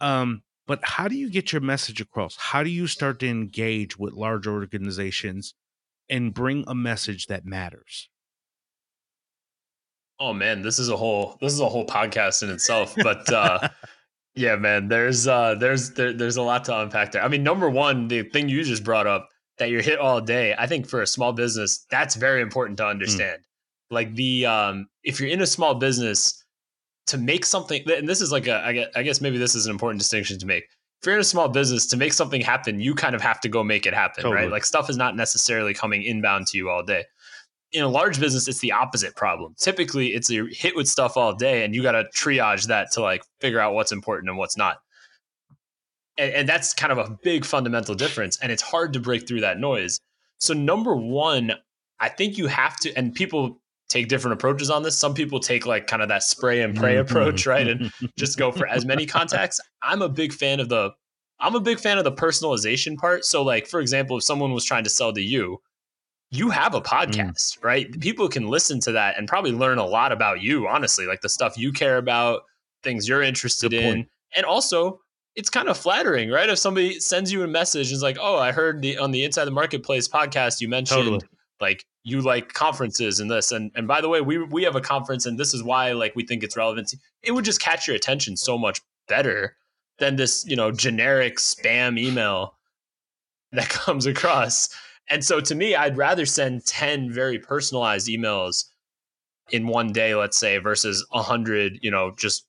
Um, 0.00 0.42
but 0.66 0.80
how 0.82 1.08
do 1.08 1.16
you 1.16 1.30
get 1.30 1.52
your 1.52 1.60
message 1.60 2.00
across? 2.00 2.36
How 2.36 2.62
do 2.62 2.70
you 2.70 2.86
start 2.86 3.18
to 3.20 3.28
engage 3.28 3.98
with 3.98 4.14
large 4.14 4.46
organizations 4.46 5.54
and 6.08 6.32
bring 6.32 6.64
a 6.66 6.74
message 6.74 7.26
that 7.26 7.44
matters? 7.44 8.08
Oh 10.18 10.32
man, 10.32 10.62
this 10.62 10.78
is 10.78 10.88
a 10.88 10.96
whole 10.96 11.36
this 11.40 11.52
is 11.52 11.60
a 11.60 11.68
whole 11.68 11.86
podcast 11.86 12.42
in 12.42 12.50
itself. 12.50 12.94
But 12.96 13.30
uh 13.32 13.68
yeah, 14.34 14.56
man, 14.56 14.88
there's 14.88 15.26
uh 15.26 15.56
there's 15.56 15.90
there, 15.90 16.12
there's 16.12 16.36
a 16.36 16.42
lot 16.42 16.64
to 16.66 16.78
unpack 16.78 17.12
there. 17.12 17.22
I 17.22 17.28
mean, 17.28 17.42
number 17.42 17.68
one, 17.68 18.08
the 18.08 18.22
thing 18.22 18.48
you 18.48 18.62
just 18.62 18.84
brought 18.84 19.06
up 19.06 19.28
that 19.62 19.70
you're 19.70 19.80
hit 19.80 20.00
all 20.00 20.20
day, 20.20 20.56
I 20.58 20.66
think 20.66 20.88
for 20.88 21.02
a 21.02 21.06
small 21.06 21.32
business, 21.32 21.86
that's 21.88 22.16
very 22.16 22.42
important 22.42 22.78
to 22.78 22.82
mm. 22.82 22.90
understand. 22.90 23.42
Mm. 23.42 23.94
Like 23.94 24.14
the 24.16 24.46
um, 24.46 24.88
if 25.04 25.20
you're 25.20 25.28
in 25.28 25.40
a 25.40 25.46
small 25.46 25.76
business, 25.76 26.42
to 27.06 27.18
make 27.18 27.44
something, 27.44 27.82
and 27.88 28.08
this 28.08 28.20
is 28.20 28.32
like 28.32 28.48
a, 28.48 28.90
I 28.96 29.02
guess 29.02 29.20
maybe 29.20 29.38
this 29.38 29.54
is 29.54 29.66
an 29.66 29.70
important 29.70 30.00
distinction 30.00 30.38
to 30.40 30.46
make. 30.46 30.64
If 31.00 31.06
you're 31.06 31.14
in 31.14 31.20
a 31.20 31.24
small 31.24 31.48
business, 31.48 31.86
to 31.88 31.96
make 31.96 32.12
something 32.12 32.40
happen, 32.40 32.80
you 32.80 32.94
kind 32.94 33.14
of 33.14 33.20
have 33.20 33.40
to 33.42 33.48
go 33.48 33.62
make 33.62 33.86
it 33.86 33.94
happen, 33.94 34.22
totally. 34.22 34.42
right? 34.42 34.50
Like 34.50 34.64
stuff 34.64 34.90
is 34.90 34.96
not 34.96 35.14
necessarily 35.14 35.74
coming 35.74 36.02
inbound 36.02 36.48
to 36.48 36.58
you 36.58 36.70
all 36.70 36.82
day. 36.82 37.04
In 37.72 37.84
a 37.84 37.88
large 37.88 38.18
business, 38.18 38.48
it's 38.48 38.60
the 38.60 38.72
opposite 38.72 39.14
problem. 39.14 39.54
Typically, 39.58 40.08
it's 40.08 40.28
you're 40.28 40.48
hit 40.48 40.74
with 40.74 40.88
stuff 40.88 41.16
all 41.16 41.34
day, 41.34 41.64
and 41.64 41.72
you 41.72 41.82
got 41.82 41.92
to 41.92 42.04
triage 42.14 42.66
that 42.66 42.90
to 42.92 43.00
like 43.00 43.22
figure 43.40 43.60
out 43.60 43.74
what's 43.74 43.92
important 43.92 44.28
and 44.28 44.38
what's 44.38 44.56
not 44.56 44.78
and, 46.18 46.32
and 46.32 46.48
that's 46.48 46.74
kind 46.74 46.92
of 46.92 46.98
a 46.98 47.18
big 47.22 47.44
fundamental 47.44 47.94
difference 47.94 48.38
and 48.38 48.52
it's 48.52 48.62
hard 48.62 48.92
to 48.92 49.00
break 49.00 49.26
through 49.26 49.40
that 49.40 49.58
noise 49.58 50.00
so 50.38 50.54
number 50.54 50.96
one 50.96 51.52
i 52.00 52.08
think 52.08 52.38
you 52.38 52.46
have 52.46 52.76
to 52.76 52.92
and 52.94 53.14
people 53.14 53.60
take 53.88 54.08
different 54.08 54.32
approaches 54.32 54.70
on 54.70 54.82
this 54.82 54.98
some 54.98 55.14
people 55.14 55.38
take 55.38 55.66
like 55.66 55.86
kind 55.86 56.02
of 56.02 56.08
that 56.08 56.22
spray 56.22 56.62
and 56.62 56.76
pray 56.76 56.94
mm-hmm. 56.94 57.00
approach 57.00 57.46
right 57.46 57.68
and 57.68 57.90
just 58.18 58.38
go 58.38 58.50
for 58.50 58.66
as 58.66 58.84
many 58.84 59.06
contacts 59.06 59.60
i'm 59.82 60.02
a 60.02 60.08
big 60.08 60.32
fan 60.32 60.60
of 60.60 60.68
the 60.68 60.90
i'm 61.40 61.54
a 61.54 61.60
big 61.60 61.78
fan 61.78 61.98
of 61.98 62.04
the 62.04 62.12
personalization 62.12 62.96
part 62.96 63.24
so 63.24 63.42
like 63.42 63.66
for 63.66 63.80
example 63.80 64.16
if 64.16 64.24
someone 64.24 64.52
was 64.52 64.64
trying 64.64 64.84
to 64.84 64.90
sell 64.90 65.12
to 65.12 65.22
you 65.22 65.58
you 66.32 66.48
have 66.48 66.74
a 66.74 66.80
mm. 66.80 66.84
podcast, 66.84 67.58
mm. 67.58 67.64
right? 67.64 68.00
People 68.00 68.28
can 68.28 68.48
listen 68.48 68.80
to 68.80 68.92
that 68.92 69.16
and 69.16 69.28
probably 69.28 69.52
learn 69.52 69.78
a 69.78 69.86
lot 69.86 70.10
about 70.10 70.40
you, 70.40 70.66
honestly, 70.66 71.06
like 71.06 71.20
the 71.20 71.28
stuff 71.28 71.56
you 71.56 71.72
care 71.72 71.98
about, 71.98 72.42
things 72.82 73.06
you're 73.06 73.22
interested 73.22 73.72
in. 73.72 74.06
And 74.34 74.46
also, 74.46 75.01
it's 75.34 75.50
kind 75.50 75.68
of 75.68 75.78
flattering, 75.78 76.30
right? 76.30 76.48
If 76.48 76.58
somebody 76.58 77.00
sends 77.00 77.32
you 77.32 77.42
a 77.42 77.48
message 77.48 77.88
and 77.88 77.96
is 77.96 78.02
like, 78.02 78.18
"Oh, 78.20 78.36
I 78.36 78.52
heard 78.52 78.82
the 78.82 78.98
on 78.98 79.10
the 79.10 79.24
Inside 79.24 79.46
the 79.46 79.50
Marketplace 79.50 80.08
podcast 80.08 80.60
you 80.60 80.68
mentioned 80.68 81.04
totally. 81.04 81.26
like 81.60 81.84
you 82.04 82.20
like 82.20 82.52
conferences 82.52 83.20
and 83.20 83.30
this, 83.30 83.52
and 83.52 83.70
and 83.74 83.88
by 83.88 84.00
the 84.00 84.08
way, 84.08 84.20
we 84.20 84.38
we 84.38 84.62
have 84.64 84.76
a 84.76 84.80
conference 84.80 85.26
and 85.26 85.38
this 85.38 85.54
is 85.54 85.62
why 85.62 85.92
like 85.92 86.14
we 86.14 86.26
think 86.26 86.42
it's 86.42 86.56
relevant." 86.56 86.94
It 87.22 87.32
would 87.32 87.44
just 87.44 87.60
catch 87.60 87.86
your 87.86 87.96
attention 87.96 88.36
so 88.36 88.58
much 88.58 88.80
better 89.08 89.56
than 89.98 90.16
this, 90.16 90.44
you 90.46 90.56
know, 90.56 90.70
generic 90.72 91.38
spam 91.38 91.98
email 91.98 92.56
that 93.52 93.68
comes 93.70 94.06
across. 94.06 94.68
And 95.08 95.24
so 95.24 95.40
to 95.40 95.54
me, 95.54 95.74
I'd 95.74 95.96
rather 95.96 96.26
send 96.26 96.66
10 96.66 97.10
very 97.10 97.38
personalized 97.38 98.08
emails 98.08 98.64
in 99.50 99.66
one 99.66 99.92
day, 99.92 100.14
let's 100.14 100.36
say, 100.36 100.58
versus 100.58 101.06
100, 101.10 101.78
you 101.82 101.90
know, 101.90 102.12
just 102.16 102.46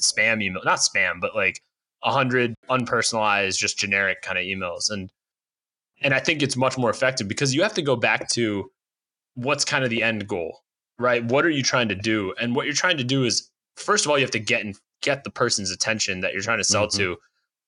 spam 0.00 0.42
email, 0.42 0.62
not 0.64 0.78
spam, 0.78 1.20
but 1.20 1.34
like 1.34 1.62
a 2.02 2.08
100 2.08 2.54
unpersonalized, 2.70 3.58
just 3.58 3.78
generic 3.78 4.22
kind 4.22 4.38
of 4.38 4.44
emails. 4.44 4.90
And 4.90 5.10
and 6.00 6.14
I 6.14 6.20
think 6.20 6.42
it's 6.42 6.56
much 6.56 6.78
more 6.78 6.90
effective 6.90 7.26
because 7.26 7.54
you 7.54 7.62
have 7.62 7.74
to 7.74 7.82
go 7.82 7.96
back 7.96 8.28
to 8.30 8.70
what's 9.34 9.64
kind 9.64 9.82
of 9.82 9.90
the 9.90 10.02
end 10.02 10.28
goal, 10.28 10.60
right? 10.98 11.24
What 11.24 11.44
are 11.44 11.50
you 11.50 11.62
trying 11.62 11.88
to 11.88 11.96
do? 11.96 12.34
And 12.40 12.54
what 12.54 12.66
you're 12.66 12.74
trying 12.74 12.98
to 12.98 13.04
do 13.04 13.24
is 13.24 13.50
first 13.76 14.04
of 14.04 14.10
all, 14.10 14.18
you 14.18 14.24
have 14.24 14.30
to 14.32 14.38
get 14.38 14.64
and 14.64 14.76
get 15.02 15.24
the 15.24 15.30
person's 15.30 15.70
attention 15.70 16.20
that 16.20 16.32
you're 16.32 16.42
trying 16.42 16.58
to 16.58 16.64
sell 16.64 16.86
mm-hmm. 16.86 16.98
to. 16.98 17.16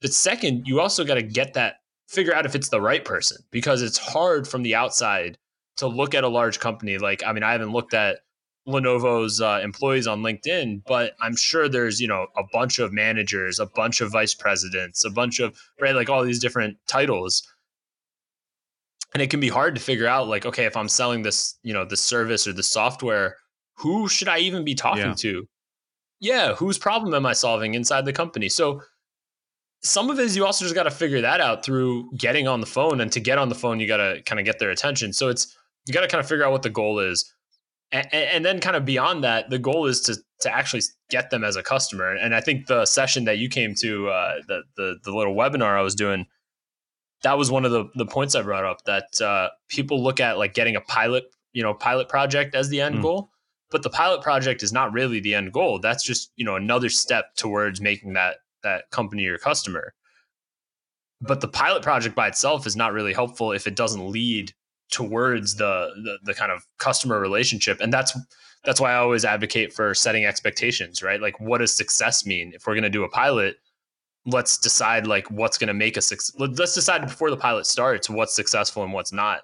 But 0.01 0.13
second, 0.13 0.67
you 0.67 0.81
also 0.81 1.05
got 1.05 1.15
to 1.15 1.23
get 1.23 1.55
that 1.55 1.77
figure 2.09 2.35
out 2.35 2.47
if 2.47 2.55
it's 2.55 2.69
the 2.69 2.81
right 2.81 3.05
person 3.05 3.39
because 3.51 3.83
it's 3.83 3.99
hard 3.99 4.49
from 4.49 4.63
the 4.63 4.75
outside 4.75 5.39
to 5.77 5.87
look 5.87 6.15
at 6.15 6.25
a 6.25 6.29
large 6.29 6.59
company. 6.59 6.99
Like, 6.99 7.23
I 7.25 7.33
mean, 7.33 7.43
I 7.43 7.53
haven't 7.53 7.73
looked 7.73 7.95
at 7.95 8.19
Lenovo's 8.71 9.41
uh, 9.41 9.61
employees 9.63 10.07
on 10.07 10.23
LinkedIn, 10.23 10.83
but 10.87 11.15
I'm 11.21 11.37
sure 11.37 11.69
there's, 11.69 12.01
you 12.01 12.09
know, 12.09 12.27
a 12.37 12.43
bunch 12.53 12.79
of 12.79 12.93
managers, 12.93 13.59
a 13.59 13.67
bunch 13.67 14.01
of 14.01 14.11
vice 14.11 14.35
presidents, 14.35 15.05
a 15.05 15.11
bunch 15.11 15.41
of, 15.41 15.59
right, 15.81 15.95
like 15.95 16.09
all 16.09 16.25
these 16.25 16.41
different 16.41 16.77
titles. 16.87 17.43
And 19.13 19.23
it 19.23 19.31
can 19.31 19.41
be 19.41 19.49
hard 19.49 19.75
to 19.75 19.81
figure 19.81 20.07
out, 20.07 20.29
like, 20.29 20.47
okay, 20.47 20.65
if 20.65 20.77
I'm 20.77 20.89
selling 20.89 21.23
this, 21.23 21.59
you 21.63 21.73
know, 21.73 21.85
the 21.85 21.97
service 21.97 22.47
or 22.47 22.53
the 22.53 22.63
software, 22.63 23.37
who 23.75 24.09
should 24.09 24.29
I 24.29 24.39
even 24.39 24.65
be 24.65 24.75
talking 24.75 25.05
yeah. 25.05 25.15
to? 25.15 25.49
Yeah, 26.21 26.55
whose 26.55 26.79
problem 26.79 27.15
am 27.15 27.27
I 27.27 27.33
solving 27.33 27.75
inside 27.75 28.05
the 28.05 28.13
company? 28.13 28.49
So 28.49 28.83
some 29.83 30.11
of 30.11 30.19
it 30.19 30.27
is 30.27 30.37
you 30.37 30.45
also 30.45 30.65
just 30.65 30.75
got 30.75 30.83
to 30.83 30.91
figure 30.91 31.23
that 31.23 31.41
out 31.41 31.65
through 31.65 32.11
getting 32.17 32.47
on 32.47 32.61
the 32.61 32.67
phone. 32.67 33.01
And 33.01 33.11
to 33.13 33.21
get 33.21 33.39
on 33.39 33.49
the 33.49 33.55
phone, 33.55 33.81
you 33.81 33.89
got 33.89 33.97
to 33.97 34.23
kind 34.27 34.39
of 34.39 34.45
get 34.45 34.59
their 34.59 34.71
attention. 34.71 35.13
So 35.13 35.29
it's, 35.29 35.57
you 35.87 35.95
got 35.95 36.03
to 36.03 36.09
kind 36.09 36.21
of 36.21 36.29
figure 36.29 36.45
out 36.45 36.53
what 36.53 36.63
the 36.63 36.71
goal 36.71 36.99
is 36.99 37.33
and, 37.93 38.13
and, 38.13 38.45
then 38.45 38.61
kind 38.61 38.77
of 38.77 38.85
beyond 38.85 39.25
that 39.25 39.51
the 39.51 39.59
goal 39.59 39.87
is 39.87 40.01
to 40.03 40.17
to 40.41 40.55
actually 40.55 40.83
get 41.11 41.31
them 41.31 41.45
as 41.45 41.57
a 41.57 41.63
customer. 41.63 42.15
And 42.15 42.35
i 42.35 42.41
think 42.41 42.67
the 42.67 42.87
session 42.87 43.25
that 43.25 43.39
you 43.39 43.49
came 43.49 43.75
to 43.77 44.09
uh, 44.09 44.35
the, 44.47 44.63
the, 44.77 44.99
the 45.05 45.13
little 45.15 45.35
webinar 45.35 45.77
i 45.77 45.83
was 45.83 45.95
doing 45.95 46.27
that 47.23 47.37
was 47.37 47.51
one 47.51 47.65
of 47.65 47.73
the 47.73 47.91
the 47.97 48.07
points 48.07 48.35
i 48.35 48.43
brought 48.43 48.65
up 48.65 48.85
that 48.85 49.21
uh, 49.21 49.49
people 49.69 50.03
look 50.03 50.21
at 50.21 50.39
like 50.39 50.55
getting 50.55 50.77
a 50.77 50.81
pilot 50.81 51.25
you 51.53 51.63
know 51.63 51.75
pilot 51.75 52.09
project 52.09 52.55
as 52.55 52.69
the 52.69 52.81
end 52.81 52.97
mm. 52.97 53.03
goal 53.03 53.31
but 53.71 53.83
the 53.83 53.91
pilot 53.91 54.23
project 54.23 54.63
is 54.63 54.73
not 54.73 54.93
really 54.93 55.21
the 55.21 55.35
end 55.35 55.53
goal. 55.53 55.79
That's 55.79 56.05
just 56.05 56.33
you 56.37 56.45
know 56.45 56.57
another 56.57 56.89
step 56.89 57.37
towards 57.37 57.81
making 57.81 58.15
that 58.15 58.39
that 58.63 58.91
company 58.91 59.23
your 59.23 59.39
customer. 59.39 59.95
But 61.21 61.41
the 61.41 61.49
pilot 61.49 61.83
project 61.83 62.15
by 62.15 62.29
itself 62.29 62.67
is 62.67 62.77
not 62.77 62.93
really 62.93 63.13
helpful 63.13 63.53
if 63.53 63.67
it 63.67 63.77
doesn't 63.77 64.09
lead 64.09 64.53
towards 64.91 65.57
the, 65.57 65.91
the, 66.03 66.19
the 66.25 66.35
kind 66.35 66.53
of 66.53 66.67
customer 66.79 67.21
relationship. 67.21 67.81
And 67.81 67.93
that's 67.93 68.17
that's 68.65 68.79
why 68.79 68.93
i 68.93 68.97
always 68.97 69.25
advocate 69.25 69.73
for 69.73 69.95
setting 69.95 70.27
expectations 70.27 71.03
right? 71.03 71.21
Like 71.21 71.41
what 71.41 71.59
does 71.59 71.75
success 71.75 72.27
mean? 72.27 72.53
If 72.55 72.67
we're 72.67 72.75
going 72.75 72.83
to 72.83 72.91
do 72.91 73.05
a 73.05 73.09
pilot 73.09 73.57
let's 74.27 74.59
decide 74.59 75.07
like 75.07 75.31
what's 75.31 75.57
going 75.57 75.69
to 75.69 75.75
make 75.75 75.97
a 75.97 76.03
success 76.03 76.37
let's 76.39 76.75
decide 76.75 77.01
before 77.01 77.31
the 77.31 77.37
pilot 77.39 77.65
starts 77.65 78.11
what's 78.11 78.35
successful 78.35 78.83
and 78.83 78.93
what's 78.93 79.13
not. 79.13 79.41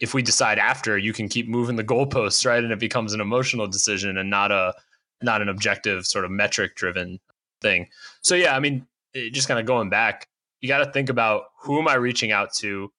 If 0.00 0.14
we 0.14 0.22
decide 0.22 0.58
after 0.58 0.96
you 0.96 1.12
can 1.12 1.28
keep 1.28 1.48
moving 1.48 1.76
the 1.76 1.84
goalposts 1.84 2.46
right? 2.46 2.62
And 2.62 2.72
it 2.72 2.78
becomes 2.78 3.12
an 3.12 3.20
emotional 3.20 3.66
decision 3.66 4.16
and 4.16 4.30
not 4.30 4.52
a 4.52 4.74
not 5.22 5.42
an 5.42 5.48
objective 5.48 6.06
sort 6.06 6.24
of 6.24 6.30
metric 6.30 6.76
driven 6.76 7.18
thing. 7.60 7.88
So 8.22 8.34
yeah 8.34 8.56
i 8.56 8.60
mean 8.60 8.86
just 9.32 9.48
kind 9.48 9.58
of 9.58 9.66
going 9.66 9.90
back 9.90 10.28
you 10.60 10.68
got 10.68 10.84
to 10.84 10.92
think 10.92 11.08
about 11.08 11.44
who 11.60 11.78
am 11.78 11.88
i 11.88 11.94
reaching 11.94 12.30
out 12.30 12.52
to 12.52 12.90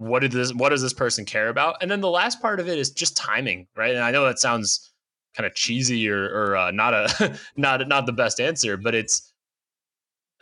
what 0.00 0.20
did 0.20 0.32
this 0.32 0.54
what 0.54 0.70
does 0.70 0.80
this 0.80 0.94
person 0.94 1.26
care 1.26 1.48
about? 1.50 1.76
And 1.82 1.90
then 1.90 2.00
the 2.00 2.10
last 2.10 2.40
part 2.40 2.58
of 2.58 2.68
it 2.68 2.78
is 2.78 2.90
just 2.90 3.16
timing 3.16 3.66
right? 3.76 3.94
And 3.94 4.02
i 4.02 4.10
know 4.10 4.24
that 4.24 4.38
sounds 4.38 4.92
kind 5.36 5.46
of 5.46 5.54
cheesy 5.54 6.08
or, 6.08 6.24
or 6.24 6.56
uh, 6.56 6.70
not 6.70 6.94
a 6.94 7.38
not 7.56 7.86
not 7.86 8.06
the 8.06 8.12
best 8.12 8.40
answer 8.40 8.76
but 8.76 8.94
it's 8.94 9.32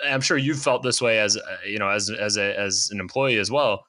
i'm 0.06 0.20
sure 0.20 0.36
you've 0.36 0.62
felt 0.62 0.82
this 0.82 1.02
way 1.02 1.18
as 1.18 1.36
uh, 1.36 1.40
you 1.66 1.78
know 1.78 1.88
as 1.88 2.08
as 2.08 2.36
a 2.36 2.58
as 2.58 2.88
an 2.92 3.00
employee 3.00 3.38
as 3.38 3.50
well. 3.50 3.84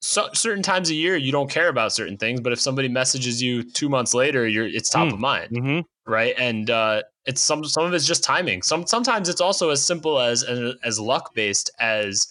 So, 0.00 0.28
certain 0.32 0.62
times 0.62 0.90
a 0.90 0.94
year 0.94 1.16
you 1.16 1.32
don't 1.32 1.50
care 1.50 1.68
about 1.68 1.92
certain 1.92 2.18
things 2.18 2.40
but 2.40 2.52
if 2.52 2.60
somebody 2.60 2.88
messages 2.88 3.42
you 3.42 3.64
two 3.64 3.88
months 3.88 4.14
later 4.14 4.46
you're 4.46 4.66
it's 4.66 4.90
top 4.90 5.08
mm. 5.08 5.14
of 5.14 5.18
mind 5.18 5.50
mm-hmm. 5.50 6.12
right? 6.12 6.34
And 6.38 6.70
uh, 6.70 7.02
it's 7.24 7.42
some 7.42 7.64
some 7.64 7.84
of 7.84 7.94
it's 7.94 8.06
just 8.06 8.22
timing. 8.22 8.62
Some 8.62 8.86
sometimes 8.86 9.28
it's 9.28 9.40
also 9.40 9.70
as 9.70 9.84
simple 9.84 10.20
as 10.20 10.44
as, 10.44 10.74
as 10.84 11.00
luck 11.00 11.34
based 11.34 11.70
as 11.80 12.26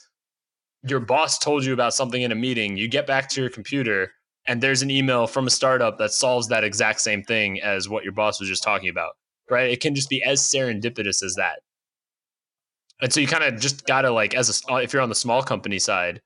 your 0.84 1.00
boss 1.00 1.40
told 1.40 1.66
you 1.66 1.74
about 1.74 1.94
something 1.94 2.22
in 2.22 2.32
a 2.32 2.36
meeting, 2.36 2.78
you 2.78 2.88
get 2.88 3.08
back 3.08 3.30
to 3.30 3.42
your 3.42 3.50
computer 3.50 4.12
and 4.46 4.62
there's 4.62 4.82
an 4.82 4.90
email 4.90 5.28
from 5.28 5.48
a 5.48 5.50
startup 5.50 5.98
that 5.98 6.12
solves 6.12 6.48
that 6.48 6.64
exact 6.64 7.02
same 7.02 7.24
thing 7.24 7.62
as 7.62 7.90
what 7.90 8.04
your 8.04 8.14
boss 8.14 8.40
was 8.40 8.48
just 8.48 8.64
talking 8.64 8.90
about, 8.90 9.14
right? 9.50 9.70
It 9.70 9.82
can 9.82 9.94
just 9.94 10.10
be 10.10 10.24
as 10.24 10.42
serendipitous 10.42 11.22
as 11.22 11.36
that. 11.36 11.60
And 13.02 13.12
so 13.12 13.20
you 13.20 13.28
kind 13.28 13.44
of 13.44 13.60
just 13.60 13.86
got 13.86 14.02
to 14.02 14.12
like 14.12 14.34
as 14.34 14.64
a 14.70 14.78
if 14.78 14.94
you're 14.94 15.02
on 15.02 15.10
the 15.10 15.16
small 15.16 15.44
company 15.44 15.80
side, 15.80 16.22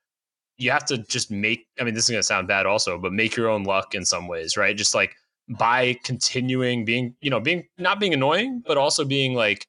you 0.56 0.70
have 0.70 0.84
to 0.86 0.98
just 0.98 1.30
make 1.30 1.66
I 1.78 1.84
mean 1.84 1.94
this 1.94 2.04
is 2.04 2.10
going 2.10 2.20
to 2.20 2.26
sound 2.26 2.48
bad 2.48 2.64
also, 2.64 2.98
but 2.98 3.12
make 3.12 3.36
your 3.36 3.50
own 3.50 3.64
luck 3.64 3.94
in 3.94 4.04
some 4.04 4.28
ways, 4.28 4.56
right? 4.56 4.76
Just 4.76 4.94
like 4.94 5.14
by 5.58 5.96
continuing 6.04 6.84
being, 6.84 7.14
you 7.20 7.28
know, 7.28 7.40
being 7.40 7.64
not 7.76 8.00
being 8.00 8.14
annoying, 8.14 8.62
but 8.66 8.78
also 8.78 9.04
being 9.04 9.34
like 9.34 9.66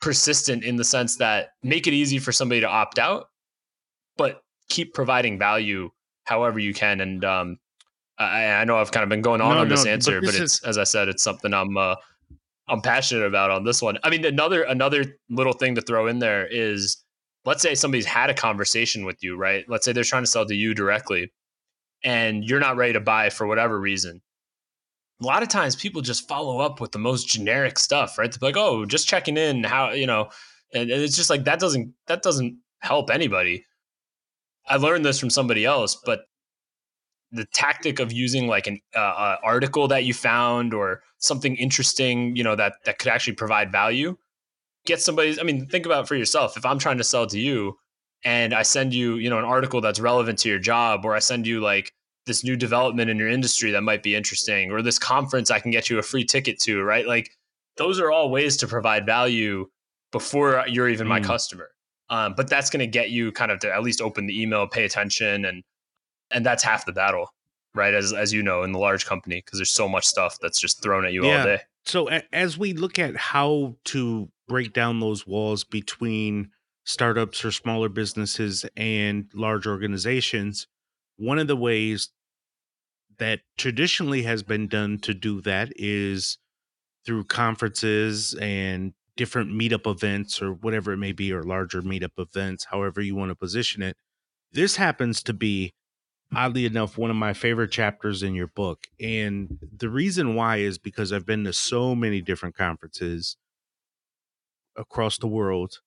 persistent 0.00 0.64
in 0.64 0.76
the 0.76 0.84
sense 0.84 1.16
that 1.16 1.50
make 1.62 1.86
it 1.86 1.92
easy 1.92 2.18
for 2.18 2.32
somebody 2.32 2.60
to 2.60 2.68
opt 2.68 2.98
out 2.98 3.28
but 4.16 4.42
keep 4.68 4.94
providing 4.94 5.38
value 5.38 5.90
however 6.24 6.58
you 6.58 6.74
can. 6.74 7.00
And 7.00 7.24
um, 7.24 7.58
I, 8.18 8.46
I, 8.46 8.64
know 8.64 8.78
I've 8.78 8.90
kind 8.90 9.04
of 9.04 9.08
been 9.08 9.22
going 9.22 9.40
on 9.40 9.54
no, 9.54 9.60
on 9.60 9.68
this 9.68 9.84
no, 9.84 9.90
answer, 9.90 10.20
but, 10.20 10.26
this 10.26 10.36
but 10.36 10.42
it's 10.42 10.54
is... 10.54 10.64
as 10.64 10.78
I 10.78 10.84
said, 10.84 11.08
it's 11.08 11.22
something 11.22 11.52
I'm 11.52 11.76
uh, 11.76 11.96
I'm 12.68 12.80
passionate 12.80 13.26
about 13.26 13.50
on 13.50 13.64
this 13.64 13.82
one. 13.82 13.98
I 14.02 14.10
mean, 14.10 14.24
another 14.24 14.62
another 14.62 15.04
little 15.30 15.52
thing 15.52 15.74
to 15.74 15.80
throw 15.80 16.06
in 16.06 16.18
there 16.18 16.46
is, 16.46 17.02
let's 17.44 17.62
say 17.62 17.74
somebody's 17.74 18.06
had 18.06 18.30
a 18.30 18.34
conversation 18.34 19.04
with 19.04 19.22
you, 19.22 19.36
right? 19.36 19.64
Let's 19.68 19.84
say 19.84 19.92
they're 19.92 20.04
trying 20.04 20.22
to 20.22 20.30
sell 20.30 20.46
to 20.46 20.54
you 20.54 20.74
directly, 20.74 21.32
and 22.02 22.44
you're 22.44 22.60
not 22.60 22.76
ready 22.76 22.94
to 22.94 23.00
buy 23.00 23.30
for 23.30 23.46
whatever 23.46 23.78
reason. 23.78 24.22
A 25.22 25.26
lot 25.26 25.42
of 25.42 25.48
times, 25.48 25.76
people 25.76 26.02
just 26.02 26.26
follow 26.28 26.58
up 26.58 26.80
with 26.80 26.92
the 26.92 26.98
most 26.98 27.28
generic 27.28 27.78
stuff, 27.78 28.18
right? 28.18 28.32
They're 28.32 28.48
like, 28.48 28.56
"Oh, 28.56 28.84
just 28.84 29.06
checking 29.06 29.36
in, 29.36 29.64
how 29.64 29.90
you 29.92 30.06
know," 30.06 30.30
and, 30.72 30.90
and 30.90 31.02
it's 31.02 31.16
just 31.16 31.30
like 31.30 31.44
that 31.44 31.60
doesn't 31.60 31.92
that 32.06 32.22
doesn't 32.22 32.58
help 32.80 33.10
anybody 33.10 33.64
I 34.66 34.76
learned 34.76 35.04
this 35.04 35.18
from 35.18 35.30
somebody 35.30 35.64
else, 35.64 35.96
but 36.04 36.22
the 37.32 37.44
tactic 37.46 37.98
of 38.00 38.12
using 38.12 38.46
like 38.46 38.66
an 38.66 38.80
uh, 38.94 38.98
uh, 38.98 39.36
article 39.42 39.88
that 39.88 40.04
you 40.04 40.14
found 40.14 40.72
or 40.72 41.02
something 41.18 41.56
interesting, 41.56 42.36
you 42.36 42.44
know, 42.44 42.56
that 42.56 42.74
that 42.84 42.98
could 42.98 43.08
actually 43.08 43.34
provide 43.34 43.72
value, 43.72 44.16
get 44.86 45.00
somebody's. 45.00 45.38
I 45.38 45.42
mean, 45.42 45.66
think 45.66 45.84
about 45.84 46.06
for 46.08 46.14
yourself. 46.14 46.56
If 46.56 46.64
I'm 46.64 46.78
trying 46.78 46.98
to 46.98 47.04
sell 47.04 47.26
to 47.26 47.38
you, 47.38 47.76
and 48.24 48.54
I 48.54 48.62
send 48.62 48.94
you, 48.94 49.16
you 49.16 49.28
know, 49.28 49.38
an 49.38 49.44
article 49.44 49.80
that's 49.80 50.00
relevant 50.00 50.38
to 50.40 50.48
your 50.48 50.58
job, 50.58 51.04
or 51.04 51.14
I 51.14 51.18
send 51.18 51.46
you 51.46 51.60
like 51.60 51.92
this 52.26 52.44
new 52.44 52.56
development 52.56 53.10
in 53.10 53.18
your 53.18 53.28
industry 53.28 53.70
that 53.72 53.82
might 53.82 54.02
be 54.02 54.14
interesting, 54.14 54.70
or 54.70 54.80
this 54.80 54.98
conference 54.98 55.50
I 55.50 55.58
can 55.58 55.70
get 55.70 55.90
you 55.90 55.98
a 55.98 56.02
free 56.02 56.24
ticket 56.24 56.60
to, 56.60 56.82
right? 56.82 57.06
Like 57.06 57.30
those 57.76 57.98
are 58.00 58.10
all 58.10 58.30
ways 58.30 58.56
to 58.58 58.68
provide 58.68 59.04
value 59.06 59.66
before 60.12 60.64
you're 60.68 60.88
even 60.88 61.06
mm. 61.06 61.10
my 61.10 61.20
customer. 61.20 61.70
Um, 62.10 62.34
but 62.36 62.48
that's 62.48 62.70
going 62.70 62.80
to 62.80 62.86
get 62.86 63.10
you 63.10 63.32
kind 63.32 63.50
of 63.50 63.60
to 63.60 63.72
at 63.74 63.82
least 63.82 64.00
open 64.00 64.26
the 64.26 64.40
email, 64.40 64.66
pay 64.66 64.84
attention, 64.84 65.44
and 65.44 65.62
and 66.30 66.44
that's 66.44 66.62
half 66.62 66.86
the 66.86 66.92
battle, 66.92 67.32
right? 67.74 67.94
As 67.94 68.12
as 68.12 68.32
you 68.32 68.42
know, 68.42 68.62
in 68.62 68.72
the 68.72 68.78
large 68.78 69.06
company, 69.06 69.42
because 69.44 69.58
there's 69.58 69.72
so 69.72 69.88
much 69.88 70.06
stuff 70.06 70.38
that's 70.40 70.60
just 70.60 70.82
thrown 70.82 71.04
at 71.04 71.12
you 71.12 71.24
yeah. 71.26 71.38
all 71.38 71.44
day. 71.44 71.60
So 71.86 72.08
as 72.32 72.56
we 72.56 72.72
look 72.72 72.98
at 72.98 73.16
how 73.16 73.76
to 73.86 74.28
break 74.48 74.72
down 74.72 75.00
those 75.00 75.26
walls 75.26 75.64
between 75.64 76.50
startups 76.84 77.44
or 77.44 77.50
smaller 77.50 77.88
businesses 77.88 78.64
and 78.76 79.28
large 79.34 79.66
organizations, 79.66 80.66
one 81.16 81.38
of 81.38 81.46
the 81.46 81.56
ways 81.56 82.10
that 83.18 83.40
traditionally 83.56 84.22
has 84.22 84.42
been 84.42 84.66
done 84.66 84.98
to 84.98 85.14
do 85.14 85.40
that 85.42 85.72
is 85.76 86.38
through 87.04 87.24
conferences 87.24 88.34
and 88.34 88.92
different 89.16 89.50
meetup 89.50 89.90
events 89.90 90.42
or 90.42 90.52
whatever 90.52 90.92
it 90.92 90.98
may 90.98 91.12
be, 91.12 91.32
or 91.32 91.42
larger 91.42 91.82
meetup 91.82 92.18
events, 92.18 92.66
however 92.70 93.00
you 93.00 93.14
want 93.14 93.30
to 93.30 93.36
position 93.36 93.82
it. 93.82 93.96
This 94.52 94.76
happens 94.76 95.22
to 95.24 95.32
be, 95.32 95.72
oddly 96.34 96.66
enough, 96.66 96.98
one 96.98 97.10
of 97.10 97.16
my 97.16 97.32
favorite 97.32 97.70
chapters 97.70 98.22
in 98.22 98.34
your 98.34 98.48
book. 98.48 98.86
And 99.00 99.58
the 99.76 99.88
reason 99.88 100.34
why 100.34 100.58
is 100.58 100.78
because 100.78 101.12
I've 101.12 101.26
been 101.26 101.44
to 101.44 101.52
so 101.52 101.94
many 101.94 102.20
different 102.20 102.56
conferences 102.56 103.36
across 104.76 105.18
the 105.18 105.28
world. 105.28 105.80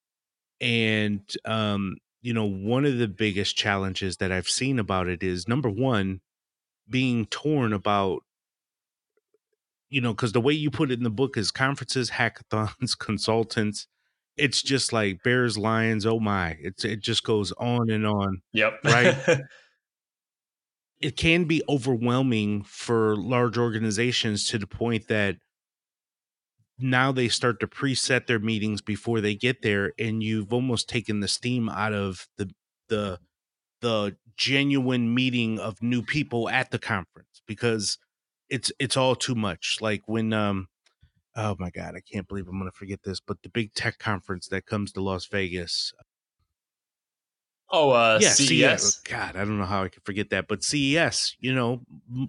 And, 0.60 1.22
um, 1.46 1.98
you 2.22 2.34
know, 2.34 2.46
one 2.46 2.86
of 2.86 2.98
the 2.98 3.08
biggest 3.08 3.56
challenges 3.56 4.18
that 4.18 4.32
I've 4.32 4.50
seen 4.50 4.80
about 4.80 5.08
it 5.08 5.24
is 5.24 5.48
number 5.48 5.70
one, 5.70 6.22
being 6.90 7.26
torn 7.26 7.74
about 7.74 8.24
you 9.90 10.02
know, 10.02 10.14
because 10.14 10.32
the 10.32 10.42
way 10.42 10.54
you 10.54 10.70
put 10.70 10.92
it 10.92 10.98
in 10.98 11.04
the 11.04 11.10
book 11.10 11.38
is 11.38 11.52
conferences, 11.52 12.12
hackathons, 12.12 12.96
consultants, 13.00 13.88
it's 14.36 14.62
just 14.62 14.94
like 14.94 15.24
Bears, 15.24 15.58
Lions. 15.58 16.06
Oh 16.06 16.20
my! 16.20 16.58
It's 16.62 16.86
it 16.86 17.02
just 17.02 17.24
goes 17.24 17.52
on 17.54 17.90
and 17.90 18.06
on. 18.06 18.42
Yep. 18.54 18.80
Right. 18.84 19.18
it 21.02 21.16
can 21.16 21.46
be 21.46 21.64
overwhelming 21.70 22.64
for 22.64 23.16
large 23.16 23.58
organizations 23.58 24.48
to 24.50 24.58
the 24.58 24.68
point 24.68 25.08
that 25.08 25.38
now 26.80 27.12
they 27.12 27.28
start 27.28 27.60
to 27.60 27.68
preset 27.68 28.28
their 28.28 28.40
meetings 28.40 28.82
before 28.82 29.20
they 29.22 29.34
get 29.34 29.62
there 29.62 29.94
and 29.98 30.22
you've 30.22 30.54
almost 30.54 30.88
taken 30.88 31.20
the 31.20 31.28
steam 31.28 31.70
out 31.70 31.94
of 31.94 32.28
the 32.38 32.50
the 32.90 33.20
the 33.82 34.16
genuine 34.38 35.14
meeting 35.14 35.60
of 35.60 35.82
new 35.82 36.02
people 36.02 36.50
at 36.50 36.70
the 36.72 36.80
conference 36.80 37.42
because 37.48 37.98
it's 38.50 38.72
it's 38.80 38.98
all 38.98 39.16
too 39.16 39.36
much 39.36 39.78
like 39.82 40.02
when 40.06 40.34
um 40.34 40.68
oh 41.36 41.56
my 41.60 41.70
god 41.70 41.96
i 41.96 42.00
can't 42.00 42.28
believe 42.28 42.48
i'm 42.48 42.60
going 42.60 42.70
to 42.70 42.76
forget 42.78 43.00
this 43.04 43.20
but 43.20 43.42
the 43.44 43.50
big 43.50 43.74
tech 43.74 43.98
conference 44.00 44.48
that 44.48 44.66
comes 44.66 44.92
to 44.92 45.02
las 45.02 45.26
vegas 45.26 45.94
oh 47.72 47.92
uh 47.92 48.20
yeah, 48.22 48.30
CES? 48.30 48.48
CES 48.48 49.02
god 49.02 49.36
i 49.36 49.40
don't 49.40 49.58
know 49.58 49.66
how 49.66 49.84
i 49.84 49.90
can 49.90 50.02
forget 50.04 50.30
that 50.30 50.48
but 50.48 50.64
ces 50.64 51.36
you 51.40 51.54
know 51.54 51.82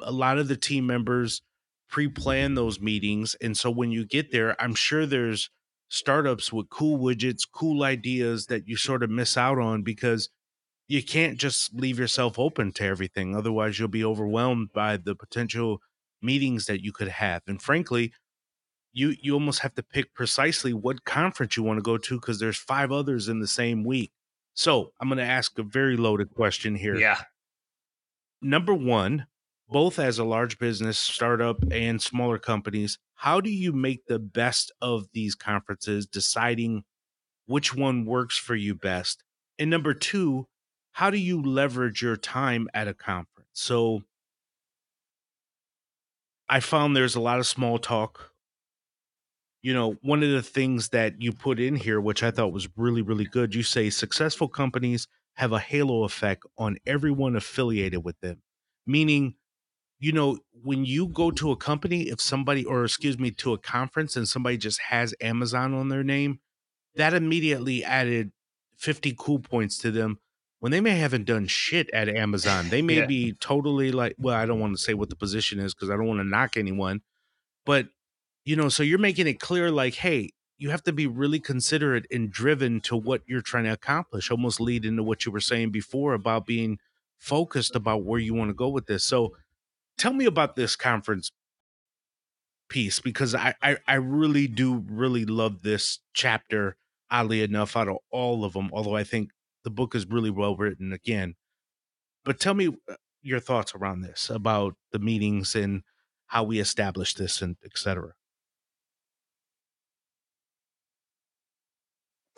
a 0.02 0.12
lot 0.12 0.38
of 0.38 0.48
the 0.48 0.56
team 0.56 0.86
members 0.86 1.42
pre-plan 1.88 2.54
those 2.54 2.80
meetings 2.80 3.34
and 3.40 3.56
so 3.56 3.70
when 3.70 3.90
you 3.90 4.04
get 4.04 4.30
there 4.30 4.60
i'm 4.60 4.74
sure 4.74 5.06
there's 5.06 5.50
startups 5.88 6.52
with 6.52 6.68
cool 6.68 6.98
widgets 6.98 7.42
cool 7.50 7.82
ideas 7.82 8.46
that 8.46 8.68
you 8.68 8.76
sort 8.76 9.02
of 9.02 9.08
miss 9.08 9.36
out 9.36 9.58
on 9.58 9.82
because 9.82 10.28
you 10.86 11.02
can't 11.02 11.38
just 11.38 11.74
leave 11.74 11.98
yourself 11.98 12.38
open 12.38 12.72
to 12.72 12.84
everything 12.84 13.34
otherwise 13.34 13.78
you'll 13.78 13.88
be 13.88 14.04
overwhelmed 14.04 14.70
by 14.74 14.98
the 14.98 15.14
potential 15.14 15.80
meetings 16.22 16.66
that 16.66 16.82
you 16.82 16.92
could 16.92 17.08
have 17.08 17.42
and 17.46 17.62
frankly 17.62 18.12
you 18.92 19.14
you 19.20 19.34
almost 19.34 19.60
have 19.60 19.74
to 19.74 19.82
pick 19.82 20.14
precisely 20.14 20.72
what 20.72 21.04
conference 21.04 21.56
you 21.56 21.62
want 21.62 21.78
to 21.78 21.82
go 21.82 21.98
to 21.98 22.18
because 22.20 22.38
there's 22.40 22.56
five 22.56 22.90
others 22.90 23.28
in 23.28 23.40
the 23.40 23.46
same 23.46 23.84
week 23.84 24.12
so 24.54 24.92
i'm 25.00 25.08
going 25.08 25.18
to 25.18 25.24
ask 25.24 25.58
a 25.58 25.62
very 25.62 25.96
loaded 25.96 26.30
question 26.34 26.74
here 26.74 26.96
yeah 26.96 27.20
number 28.42 28.74
one 28.74 29.26
both 29.68 29.98
as 29.98 30.18
a 30.18 30.24
large 30.24 30.58
business, 30.58 30.98
startup, 30.98 31.62
and 31.70 32.00
smaller 32.00 32.38
companies, 32.38 32.98
how 33.16 33.40
do 33.40 33.50
you 33.50 33.72
make 33.72 34.06
the 34.06 34.18
best 34.18 34.72
of 34.80 35.06
these 35.12 35.34
conferences, 35.34 36.06
deciding 36.06 36.84
which 37.46 37.74
one 37.74 38.06
works 38.06 38.38
for 38.38 38.54
you 38.54 38.74
best? 38.74 39.22
And 39.58 39.70
number 39.70 39.92
two, 39.92 40.46
how 40.92 41.10
do 41.10 41.18
you 41.18 41.42
leverage 41.42 42.00
your 42.00 42.16
time 42.16 42.68
at 42.72 42.88
a 42.88 42.94
conference? 42.94 43.48
So 43.52 44.02
I 46.48 46.60
found 46.60 46.96
there's 46.96 47.16
a 47.16 47.20
lot 47.20 47.38
of 47.38 47.46
small 47.46 47.78
talk. 47.78 48.32
You 49.62 49.74
know, 49.74 49.96
one 50.02 50.22
of 50.22 50.30
the 50.30 50.42
things 50.42 50.90
that 50.90 51.20
you 51.20 51.32
put 51.32 51.58
in 51.60 51.76
here, 51.76 52.00
which 52.00 52.22
I 52.22 52.30
thought 52.30 52.52
was 52.52 52.68
really, 52.76 53.02
really 53.02 53.24
good, 53.24 53.54
you 53.54 53.62
say 53.62 53.90
successful 53.90 54.48
companies 54.48 55.08
have 55.34 55.52
a 55.52 55.58
halo 55.58 56.04
effect 56.04 56.44
on 56.56 56.78
everyone 56.86 57.36
affiliated 57.36 58.04
with 58.04 58.18
them, 58.20 58.42
meaning 58.86 59.34
you 59.98 60.12
know, 60.12 60.38
when 60.62 60.84
you 60.84 61.08
go 61.08 61.30
to 61.32 61.50
a 61.50 61.56
company, 61.56 62.02
if 62.08 62.20
somebody, 62.20 62.64
or 62.64 62.84
excuse 62.84 63.18
me, 63.18 63.30
to 63.32 63.52
a 63.52 63.58
conference 63.58 64.16
and 64.16 64.28
somebody 64.28 64.56
just 64.56 64.80
has 64.80 65.14
Amazon 65.20 65.74
on 65.74 65.88
their 65.88 66.04
name, 66.04 66.40
that 66.94 67.14
immediately 67.14 67.84
added 67.84 68.30
50 68.76 69.14
cool 69.18 69.40
points 69.40 69.78
to 69.78 69.90
them 69.90 70.18
when 70.60 70.72
they 70.72 70.80
may 70.80 70.96
haven't 70.96 71.24
done 71.24 71.46
shit 71.46 71.88
at 71.92 72.08
Amazon. 72.08 72.68
They 72.68 72.82
may 72.82 72.98
yeah. 72.98 73.06
be 73.06 73.32
totally 73.34 73.92
like, 73.92 74.16
well, 74.18 74.34
I 74.34 74.46
don't 74.46 74.60
want 74.60 74.76
to 74.76 74.82
say 74.82 74.94
what 74.94 75.08
the 75.08 75.16
position 75.16 75.60
is 75.60 75.74
because 75.74 75.90
I 75.90 75.96
don't 75.96 76.06
want 76.06 76.20
to 76.20 76.24
knock 76.24 76.56
anyone. 76.56 77.02
But, 77.64 77.88
you 78.44 78.56
know, 78.56 78.68
so 78.68 78.82
you're 78.82 78.98
making 78.98 79.26
it 79.26 79.40
clear 79.40 79.70
like, 79.70 79.94
hey, 79.94 80.30
you 80.56 80.70
have 80.70 80.82
to 80.84 80.92
be 80.92 81.06
really 81.06 81.38
considerate 81.38 82.06
and 82.10 82.30
driven 82.30 82.80
to 82.80 82.96
what 82.96 83.22
you're 83.26 83.40
trying 83.40 83.64
to 83.64 83.72
accomplish, 83.72 84.30
almost 84.30 84.60
lead 84.60 84.84
into 84.84 85.02
what 85.04 85.24
you 85.24 85.30
were 85.30 85.40
saying 85.40 85.70
before 85.70 86.14
about 86.14 86.46
being 86.46 86.78
focused 87.16 87.76
about 87.76 88.04
where 88.04 88.18
you 88.18 88.34
want 88.34 88.50
to 88.50 88.54
go 88.54 88.68
with 88.68 88.86
this. 88.86 89.04
So, 89.04 89.36
tell 89.96 90.12
me 90.12 90.24
about 90.24 90.56
this 90.56 90.74
conference 90.74 91.30
piece 92.68 92.98
because 93.00 93.34
I, 93.34 93.54
I, 93.62 93.76
I 93.86 93.94
really 93.94 94.48
do 94.48 94.84
really 94.88 95.24
love 95.24 95.62
this 95.62 96.00
chapter. 96.12 96.76
Oddly 97.10 97.42
enough, 97.42 97.74
out 97.74 97.88
of 97.88 97.96
all 98.10 98.44
of 98.44 98.52
them, 98.52 98.68
although 98.70 98.94
I 98.94 99.02
think 99.02 99.30
the 99.68 99.74
book 99.74 99.94
is 99.94 100.06
really 100.06 100.30
well 100.30 100.56
written 100.56 100.94
again. 100.94 101.34
But 102.24 102.40
tell 102.40 102.54
me 102.54 102.68
uh, 102.68 102.94
your 103.20 103.38
thoughts 103.38 103.74
around 103.74 104.00
this 104.00 104.30
about 104.30 104.76
the 104.92 104.98
meetings 104.98 105.54
and 105.54 105.82
how 106.28 106.44
we 106.44 106.58
establish 106.58 107.12
this 107.12 107.42
and 107.42 107.56
etc. 107.62 108.14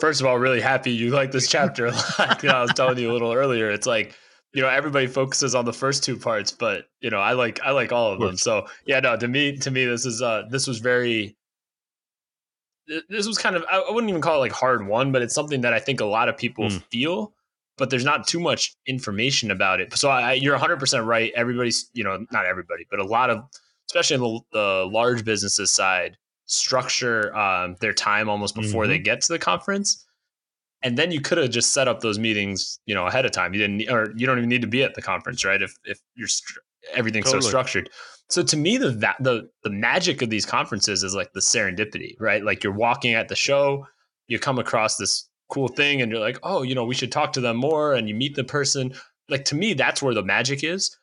First 0.01 0.21
of 0.21 0.27
all, 0.27 0.39
really 0.41 0.61
happy 0.61 0.91
you 0.91 1.11
like 1.11 1.31
this 1.31 1.47
chapter 1.47 1.87
a 1.87 1.93
lot. 1.93 2.43
you 2.43 2.49
know, 2.49 2.57
I 2.57 2.63
was 2.63 2.75
telling 2.75 2.99
you 2.99 3.13
a 3.13 3.13
little 3.13 3.33
earlier. 3.33 3.71
It's 3.71 3.87
like 3.87 4.17
you 4.53 4.61
know 4.61 4.69
everybody 4.69 5.07
focuses 5.07 5.55
on 5.55 5.65
the 5.65 5.73
first 5.73 6.03
two 6.03 6.17
parts 6.17 6.51
but 6.51 6.87
you 7.01 7.09
know 7.09 7.21
i 7.21 7.35
like 7.35 7.61
i 7.63 7.71
like 7.71 7.93
all 7.93 8.13
of 8.13 8.19
them 8.19 8.37
so 8.37 8.67
yeah 8.85 8.99
no 8.99 9.17
to 9.17 9.29
me 9.29 9.57
to 9.57 9.71
me 9.71 9.85
this 9.85 10.05
is 10.05 10.21
uh 10.21 10.43
this 10.51 10.67
was 10.67 10.81
very 10.81 11.37
this 13.09 13.27
was 13.27 13.39
kind 13.39 13.57
of 13.57 13.65
i 13.71 13.83
wouldn't 13.89 14.11
even 14.11 14.21
call 14.21 14.37
it 14.37 14.39
like 14.39 14.53
hard 14.53 14.87
one 14.87 15.13
but 15.13 15.23
it's 15.23 15.35
something 15.35 15.61
that 15.61 15.73
i 15.73 15.79
think 15.79 16.01
a 16.01 16.05
lot 16.05 16.29
of 16.29 16.37
people 16.37 16.67
mm. 16.67 16.83
feel 16.91 17.33
but 17.77 17.89
there's 17.89 18.05
not 18.05 18.27
too 18.27 18.41
much 18.41 18.77
information 18.87 19.51
about 19.51 19.81
it 19.81 19.95
so 19.97 20.11
I, 20.11 20.35
you're 20.35 20.59
100% 20.59 21.07
right 21.07 21.33
everybody's 21.35 21.91
you 21.93 22.05
know 22.05 22.25
not 22.31 22.47
everybody 22.47 22.87
but 22.91 22.99
a 22.99 23.05
lot 23.05 23.31
of 23.31 23.45
especially 23.89 24.17
in 24.17 24.21
the, 24.21 24.41
the 24.53 24.89
large 24.93 25.25
businesses 25.25 25.71
side 25.71 26.17
structure 26.47 27.35
um, 27.37 27.77
their 27.81 27.93
time 27.93 28.29
almost 28.29 28.55
before 28.55 28.85
mm-hmm. 28.85 28.93
they 28.93 28.99
get 28.99 29.21
to 29.23 29.33
the 29.33 29.39
conference 29.39 30.05
and 30.83 30.97
then 30.97 31.13
you 31.13 31.21
could 31.21 31.39
have 31.39 31.51
just 31.51 31.73
set 31.73 31.89
up 31.89 32.01
those 32.01 32.19
meetings 32.19 32.81
you 32.87 32.95
know 32.95 33.07
ahead 33.07 33.25
of 33.25 33.33
time 33.33 33.55
you 33.55 33.61
didn't 33.61 33.89
or 33.91 34.13
you 34.17 34.27
don't 34.27 34.39
even 34.39 34.49
need 34.49 34.63
to 34.63 34.69
be 34.69 34.83
at 34.83 34.95
the 34.95 35.03
conference 35.03 35.45
right 35.45 35.63
if 35.63 35.77
if 35.85 36.01
you're 36.15 36.29
everything's 36.95 37.27
totally. 37.27 37.43
so 37.43 37.49
structured 37.49 37.91
so 38.31 38.43
to 38.43 38.57
me 38.57 38.77
the 38.77 38.91
the 39.21 39.49
the 39.63 39.71
magic 39.71 40.23
of 40.23 40.31
these 40.31 40.47
conferences 40.47 41.03
is 41.03 41.15
like 41.15 41.33
the 41.33 41.41
serendipity 41.41 42.15
right 42.21 42.45
like 42.45 42.65
you're 42.65 42.73
walking 42.73 43.15
at 43.15 43.29
the 43.29 43.37
show 43.37 43.87
you 44.29 44.39
come 44.39 44.59
across 44.59 44.97
this 44.97 45.29
cool 45.51 45.69
thing 45.69 46.01
and 46.01 46.11
you're 46.11 46.21
like 46.21 46.39
oh 46.43 46.63
you 46.63 46.75
know 46.75 46.85
we 46.85 46.95
should 46.95 47.13
talk 47.13 47.33
to 47.33 47.41
them 47.41 47.57
more 47.57 47.95
and 47.95 48.09
you 48.09 48.15
meet 48.15 48.35
the 48.37 48.45
person 48.45 48.93
like 49.29 49.45
to 49.45 49.55
me 49.55 49.75
that's 49.75 50.03
where 50.03 50.15
the 50.15 50.23
magic 50.23 50.65
is 50.65 50.97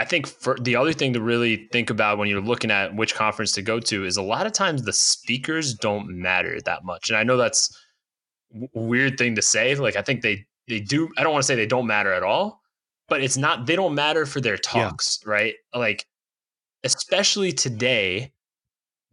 I 0.00 0.06
think 0.06 0.26
for 0.26 0.56
the 0.58 0.76
other 0.76 0.94
thing 0.94 1.12
to 1.12 1.20
really 1.20 1.68
think 1.72 1.90
about 1.90 2.16
when 2.16 2.26
you're 2.26 2.40
looking 2.40 2.70
at 2.70 2.96
which 2.96 3.14
conference 3.14 3.52
to 3.52 3.60
go 3.60 3.78
to 3.80 4.06
is 4.06 4.16
a 4.16 4.22
lot 4.22 4.46
of 4.46 4.52
times 4.54 4.82
the 4.82 4.94
speakers 4.94 5.74
don't 5.74 6.08
matter 6.08 6.58
that 6.64 6.86
much. 6.86 7.10
And 7.10 7.18
I 7.18 7.22
know 7.22 7.36
that's 7.36 7.76
weird 8.72 9.18
thing 9.18 9.34
to 9.34 9.42
say. 9.42 9.74
Like 9.74 9.96
I 9.96 10.02
think 10.02 10.22
they 10.22 10.46
they 10.68 10.80
do. 10.80 11.10
I 11.18 11.22
don't 11.22 11.32
want 11.32 11.42
to 11.42 11.46
say 11.46 11.54
they 11.54 11.66
don't 11.66 11.86
matter 11.86 12.14
at 12.14 12.22
all, 12.22 12.59
but 13.10 13.20
it's 13.20 13.36
not. 13.36 13.66
They 13.66 13.76
don't 13.76 13.94
matter 13.94 14.24
for 14.24 14.40
their 14.40 14.56
talks, 14.56 15.20
yeah. 15.22 15.30
right? 15.30 15.54
Like 15.74 16.06
especially 16.84 17.52
today, 17.52 18.32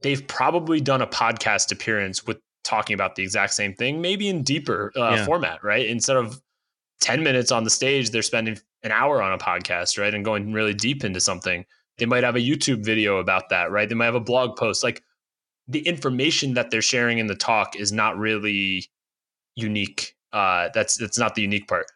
they've 0.02 0.26
probably 0.26 0.80
done 0.80 1.02
a 1.02 1.08
podcast 1.08 1.72
appearance 1.74 2.26
with 2.26 2.40
talking 2.64 2.94
about 2.94 3.16
the 3.16 3.24
exact 3.24 3.54
same 3.54 3.74
thing, 3.74 4.02
maybe 4.02 4.28
in 4.30 4.44
deeper 4.44 4.92
uh, 4.96 5.16
yeah. 5.16 5.26
format, 5.26 5.64
right? 5.64 5.86
Instead 5.86 6.18
of 6.18 6.42
10 7.02 7.24
minutes 7.24 7.52
on 7.52 7.64
the 7.64 7.70
stage, 7.70 8.12
they're 8.12 8.22
spending 8.22 8.60
an 8.84 8.92
hour 8.92 9.22
on 9.22 9.34
a 9.34 9.38
podcast, 9.38 9.98
right? 9.98 10.14
And 10.14 10.24
going 10.24 10.54
really 10.54 10.74
deep 10.74 11.04
into 11.04 11.20
something. 11.20 11.66
They 11.98 12.06
might 12.06 12.24
have 12.24 12.36
a 12.36 12.40
YouTube 12.40 12.84
video 12.84 13.18
about 13.18 13.50
that, 13.50 13.72
right? 13.72 13.90
They 13.90 13.96
might 13.96 14.06
have 14.06 14.16
a 14.16 14.20
blog 14.20 14.56
post. 14.56 14.84
Like 14.84 15.02
the 15.68 15.80
information 15.80 16.54
that 16.54 16.72
they're 16.72 16.82
sharing 16.82 17.18
in 17.18 17.28
the 17.28 17.36
talk 17.36 17.76
is 17.76 17.92
not 17.92 18.18
really 18.18 18.86
unique. 19.56 20.16
Uh, 20.32 20.70
that's 20.74 20.98
that's 20.98 21.18
not 21.18 21.36
the 21.36 21.42
unique 21.42 21.68
part. 21.68 21.88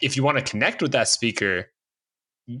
If 0.00 0.16
you 0.16 0.22
want 0.22 0.38
to 0.38 0.44
connect 0.44 0.82
with 0.82 0.92
that 0.92 1.08
speaker, 1.08 1.66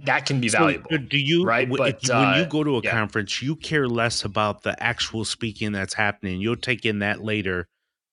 that 0.04 0.26
can 0.26 0.40
be 0.40 0.48
so 0.48 0.58
valuable. 0.58 0.90
Do 0.98 1.18
you 1.18 1.44
right? 1.44 1.68
But, 1.68 2.06
when 2.08 2.16
uh, 2.16 2.36
you 2.38 2.46
go 2.46 2.62
to 2.62 2.76
a 2.76 2.80
yeah. 2.82 2.90
conference, 2.90 3.42
you 3.42 3.56
care 3.56 3.88
less 3.88 4.24
about 4.24 4.62
the 4.62 4.80
actual 4.82 5.24
speaking 5.24 5.72
that's 5.72 5.94
happening. 5.94 6.40
You'll 6.40 6.56
take 6.56 6.84
in 6.84 7.00
that 7.00 7.22
later, 7.22 7.68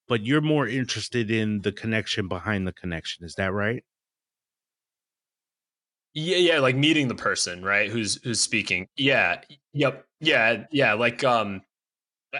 but 0.07 0.25
you're 0.25 0.41
more 0.41 0.67
interested 0.67 1.29
in 1.29 1.61
the 1.61 1.71
connection 1.71 2.27
behind 2.27 2.65
the 2.65 2.73
connection. 2.73 3.25
Is 3.25 3.35
that 3.35 3.53
right? 3.53 3.83
Yeah, 6.13 6.37
yeah, 6.37 6.59
like 6.59 6.75
meeting 6.75 7.09
the 7.09 7.15
person, 7.15 7.63
right? 7.63 7.91
Who's 7.91 8.19
who's 8.23 8.39
speaking. 8.39 8.87
Yeah. 8.95 9.41
Yep. 9.73 10.03
Yeah, 10.19 10.63
yeah, 10.71 10.93
like 10.93 11.23
um 11.23 11.61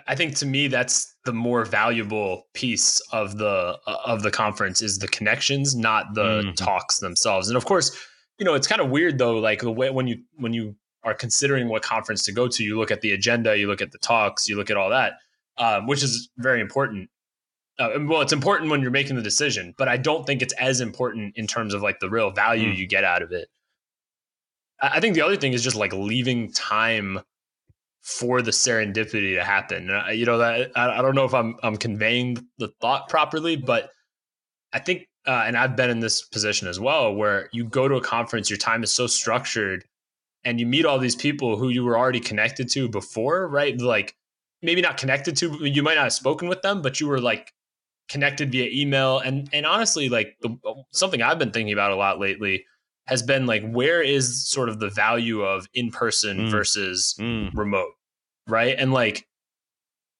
I 0.08 0.16
think 0.16 0.36
to 0.38 0.46
me 0.46 0.68
that's 0.68 1.16
the 1.26 1.34
more 1.34 1.64
valuable 1.64 2.48
piece 2.54 3.00
of 3.12 3.38
the 3.38 3.78
uh, 3.88 3.98
of 4.06 4.22
the 4.24 4.32
conference 4.32 4.82
is 4.82 5.00
the 5.00 5.08
connections, 5.08 5.76
not 5.76 6.14
the 6.14 6.44
mm. 6.44 6.56
talks 6.56 7.00
themselves. 7.00 7.48
And 7.48 7.58
of 7.58 7.66
course, 7.66 7.98
you 8.38 8.46
know, 8.46 8.54
it's 8.54 8.68
kind 8.68 8.82
of 8.82 8.90
weird 8.90 9.18
though 9.18 9.38
like 9.38 9.62
the 9.62 9.72
way 9.72 9.90
when 9.90 10.08
you 10.08 10.24
when 10.36 10.54
you 10.54 10.76
are 11.04 11.14
considering 11.14 11.70
what 11.70 11.84
conference 11.84 12.24
to 12.24 12.34
go 12.34 12.48
to, 12.48 12.64
you 12.64 12.78
look 12.78 12.92
at 12.92 13.02
the 13.02 13.12
agenda, 13.12 13.58
you 13.58 13.68
look 13.68 13.82
at 13.82 13.92
the 13.92 13.98
talks, 13.98 14.50
you 14.50 14.58
look 14.58 14.70
at 14.70 14.76
all 14.76 14.90
that, 14.90 15.14
um, 15.58 15.88
which 15.88 16.04
is 16.04 16.30
very 16.38 16.60
important. 16.60 17.10
Uh, 17.80 17.92
well, 18.02 18.22
it's 18.22 18.34
important 18.34 18.72
when 18.72 18.82
you're 18.82 18.92
making 18.92 19.16
the 19.16 19.22
decision, 19.22 19.74
but 19.78 19.88
I 19.88 19.98
don't 19.98 20.26
think 20.26 20.42
it's 20.42 20.54
as 20.56 20.82
important 20.82 21.38
in 21.38 21.48
terms 21.48 21.74
of 21.74 21.82
like 21.82 22.00
the 22.00 22.10
real 22.10 22.32
value 22.32 22.74
mm. 22.74 22.78
you 22.78 22.88
get 22.88 23.04
out 23.04 23.22
of 23.22 23.32
it. 23.32 23.48
I 24.82 25.00
think 25.00 25.16
the 25.16 25.22
other 25.22 25.38
thing 25.38 25.54
is 25.54 25.64
just 25.64 25.76
like 25.76 25.94
leaving 25.94 26.52
time 26.52 27.20
for 28.08 28.41
the 28.41 28.51
serendipity 28.51 29.36
to 29.36 29.43
happen. 29.43 29.91
you 30.14 30.26
know 30.26 30.38
that 30.38 30.72
I, 30.78 30.97
I, 30.97 31.01
don't 31.01 31.14
know 31.14 31.26
if 31.26 31.34
I'm 31.34 31.58
I'm 31.62 31.76
conveying 31.76 32.38
the 32.58 32.70
thought 32.80 33.10
properly, 33.10 33.58
but 33.58 33.89
I 34.72 34.80
think, 34.80 35.08
uh, 35.28 35.43
and 35.45 35.58
I've 35.58 35.76
been 35.76 35.89
in 35.89 35.99
this 35.99 36.22
position 36.22 36.70
as 36.70 36.80
well, 36.80 37.14
where 37.14 37.49
you 37.51 37.66
go 37.66 37.89
to 37.89 37.95
a 37.95 38.01
conference, 38.01 38.49
your 38.49 38.58
time 38.58 38.82
is 38.82 38.93
so 38.93 39.08
structured, 39.08 39.84
and 40.45 40.58
you 40.58 40.66
meet 40.66 40.86
all 40.86 40.99
these 40.99 41.18
people 41.18 41.58
who 41.58 41.68
you 41.68 41.84
were 41.84 41.97
already 41.97 42.22
connected 42.22 42.70
to 42.72 42.88
before, 42.88 43.45
right? 43.49 43.78
Like 43.78 44.16
maybe 44.62 44.80
not 44.80 44.95
connected 44.95 45.36
to, 45.38 45.68
you 45.68 45.84
might 45.84 45.95
not 45.95 46.05
have 46.05 46.14
spoken 46.14 46.47
with 46.47 46.62
them, 46.62 46.82
but 46.82 47.01
you 47.01 47.08
were 47.08 47.20
like 47.20 47.51
connected 48.08 48.53
via 48.53 48.70
email, 48.72 49.20
and 49.20 49.49
and 49.51 49.66
honestly, 49.66 50.08
like 50.08 50.38
the, 50.41 50.55
something 50.91 51.22
I've 51.22 51.39
been 51.39 51.51
thinking 51.51 51.74
about 51.74 51.91
a 51.91 51.97
lot 51.97 52.22
lately 52.22 52.64
has 53.08 53.22
been 53.22 53.45
like 53.45 53.70
where 53.70 54.01
is 54.01 54.49
sort 54.49 54.70
of 54.70 54.80
the 54.80 54.89
value 54.89 55.41
of 55.41 55.68
in 55.74 55.91
person 55.91 56.38
mm. 56.38 56.51
versus 56.51 57.16
mm. 57.20 57.49
remote 57.53 57.91
right? 58.48 58.76
And 58.78 58.93
like 58.93 59.26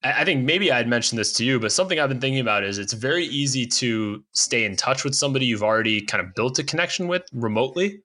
i 0.03 0.23
think 0.23 0.45
maybe 0.45 0.71
i'd 0.71 0.88
mentioned 0.88 1.17
this 1.17 1.34
to 1.34 1.43
you 1.43 1.59
but 1.59 1.71
something 1.71 1.99
i've 1.99 2.07
been 2.07 2.21
thinking 2.21 2.39
about 2.39 2.63
is 2.63 2.78
it's 2.78 2.93
very 2.93 3.25
easy 3.25 3.65
to 3.65 4.23
stay 4.32 4.63
in 4.63 4.75
touch 4.75 5.03
with 5.03 5.15
somebody 5.15 5.43
you've 5.43 5.63
already 5.63 6.01
kind 6.01 6.23
of 6.23 6.36
built 6.36 6.59
a 6.59 6.63
connection 6.63 7.07
with 7.07 7.23
remotely 7.34 7.99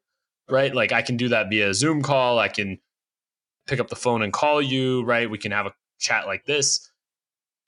right? 0.49 0.75
Like 0.75 0.93
i 0.93 1.03
can 1.03 1.17
do 1.17 1.29
that 1.29 1.49
via 1.49 1.75
zoom 1.75 2.03
call. 2.03 2.39
I 2.39 2.49
can 2.49 2.79
pick 3.67 3.81
up 3.81 3.89
the 3.89 3.97
phone 3.97 4.23
and 4.23 4.33
call 4.33 4.61
you 4.61 5.05
right? 5.05 5.31
We 5.31 5.39
can 5.39 5.53
have 5.53 5.67
a 5.67 5.75
chat 5.99 6.27
like 6.27 6.45
this. 6.45 6.91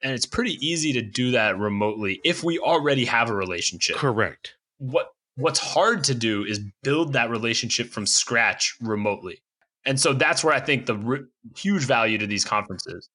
And 0.03 0.13
it's 0.13 0.27
pretty 0.27 0.59
easy 0.67 0.93
to 0.93 1.03
do 1.03 1.31
that 1.31 1.59
remotely 1.59 2.21
if 2.25 2.45
we 2.45 2.59
already 2.59 3.07
have 3.07 3.31
a 3.31 3.35
relationship. 3.35 3.97
Correct. 3.97 4.55
What 4.79 5.09
What's 5.37 5.59
hard 5.59 6.05
to 6.05 6.15
do 6.15 6.45
is 6.45 6.61
build 6.85 7.15
that 7.15 7.29
relationship 7.29 7.89
from 7.89 8.07
scratch 8.07 8.77
remotely. 8.81 9.43
And 9.87 10.01
so 10.01 10.15
that's 10.15 10.43
where 10.43 10.55
I 10.55 10.61
think 10.61 10.87
the 10.87 10.97
re- 10.97 11.25
huge 11.57 11.85
value 11.85 12.19
to 12.19 12.27
these 12.27 12.45
conferences. 12.45 13.09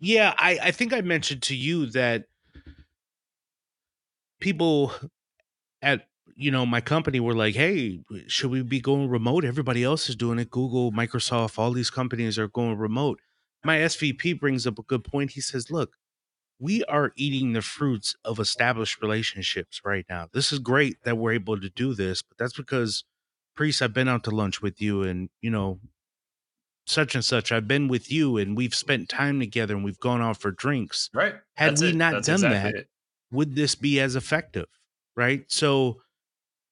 Yeah, 0.00 0.34
I, 0.38 0.58
I 0.62 0.70
think 0.70 0.92
I 0.92 1.00
mentioned 1.00 1.42
to 1.44 1.56
you 1.56 1.86
that 1.86 2.26
people 4.40 4.92
at 5.82 6.06
you 6.36 6.50
know 6.50 6.64
my 6.64 6.80
company 6.80 7.20
were 7.20 7.34
like, 7.34 7.54
"Hey, 7.54 8.00
should 8.26 8.50
we 8.50 8.62
be 8.62 8.80
going 8.80 9.08
remote? 9.08 9.44
Everybody 9.44 9.82
else 9.82 10.08
is 10.08 10.16
doing 10.16 10.38
it. 10.38 10.50
Google, 10.50 10.92
Microsoft, 10.92 11.58
all 11.58 11.72
these 11.72 11.90
companies 11.90 12.38
are 12.38 12.48
going 12.48 12.76
remote." 12.78 13.20
My 13.64 13.78
SVP 13.78 14.38
brings 14.38 14.66
up 14.66 14.78
a 14.78 14.82
good 14.82 15.02
point. 15.04 15.32
He 15.32 15.40
says, 15.40 15.70
"Look, 15.70 15.94
we 16.58 16.84
are 16.84 17.12
eating 17.16 17.52
the 17.52 17.62
fruits 17.62 18.16
of 18.24 18.38
established 18.38 19.00
relationships 19.00 19.80
right 19.84 20.04
now. 20.08 20.28
This 20.32 20.52
is 20.52 20.58
great 20.58 21.02
that 21.04 21.16
we're 21.16 21.32
able 21.32 21.60
to 21.60 21.68
do 21.70 21.94
this, 21.94 22.22
but 22.22 22.36
that's 22.38 22.56
because 22.56 23.04
priest 23.54 23.82
I've 23.82 23.94
been 23.94 24.08
out 24.08 24.24
to 24.24 24.30
lunch 24.30 24.60
with 24.62 24.80
you 24.80 25.02
and 25.02 25.28
you 25.40 25.50
know 25.50 25.80
such 26.86 27.14
and 27.14 27.24
such. 27.24 27.52
I've 27.52 27.68
been 27.68 27.88
with 27.88 28.10
you 28.10 28.36
and 28.38 28.56
we've 28.56 28.74
spent 28.74 29.08
time 29.08 29.40
together 29.40 29.74
and 29.74 29.84
we've 29.84 30.00
gone 30.00 30.22
out 30.22 30.40
for 30.40 30.50
drinks. 30.50 31.10
Right. 31.12 31.34
Had 31.54 31.72
that's 31.72 31.82
we 31.82 31.88
it. 31.90 31.96
not 31.96 32.12
that's 32.14 32.26
done 32.26 32.36
exactly 32.36 32.72
that, 32.72 32.74
it. 32.80 32.88
would 33.30 33.54
this 33.54 33.74
be 33.74 34.00
as 34.00 34.16
effective? 34.16 34.66
Right. 35.16 35.44
So 35.48 36.00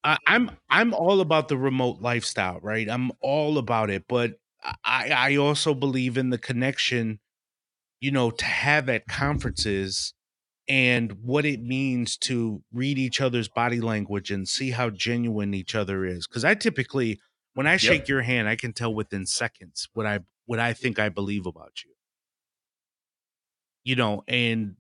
I, 0.05 0.18
I'm 0.26 0.51
I'm 0.70 0.95
all 0.95 1.20
about 1.20 1.49
the 1.49 1.57
remote 1.57 2.01
lifestyle, 2.01 2.61
right? 2.62 2.89
I'm 2.89 3.12
all 3.20 3.59
about 3.59 3.91
it, 3.91 4.05
but 4.09 4.39
I 4.84 5.11
I 5.11 5.37
also 5.37 5.74
believe 5.74 6.16
in 6.16 6.30
the 6.30 6.39
connection 6.39 7.20
you 8.01 8.11
know, 8.11 8.30
to 8.30 8.44
have 8.44 8.88
at 8.88 9.07
conferences 9.07 10.12
and 10.68 11.12
what 11.22 11.44
it 11.44 11.62
means 11.62 12.16
to 12.16 12.62
read 12.72 12.99
each 12.99 13.20
other's 13.20 13.49
body 13.49 13.80
language 13.80 14.30
and 14.30 14.49
see 14.49 14.70
how 14.70 14.90
genuine 14.90 15.55
each 15.55 15.74
other 15.74 16.05
is. 16.05 16.26
Because 16.26 16.44
I 16.44 16.55
typically, 16.55 17.20
when 17.55 17.66
I 17.66 17.76
shake 17.76 18.01
yep. 18.03 18.09
your 18.09 18.22
hand, 18.22 18.49
I 18.49 18.57
can 18.57 18.72
tell 18.72 18.92
within 18.92 19.26
seconds 19.26 19.88
what 19.94 20.07
I 20.07 20.20
what 20.47 20.59
I 20.59 20.72
think 20.72 20.99
I 20.99 21.09
believe 21.09 21.47
about 21.47 21.84
you. 21.84 21.92
You 23.84 23.97
know, 23.97 24.24
and 24.26 24.76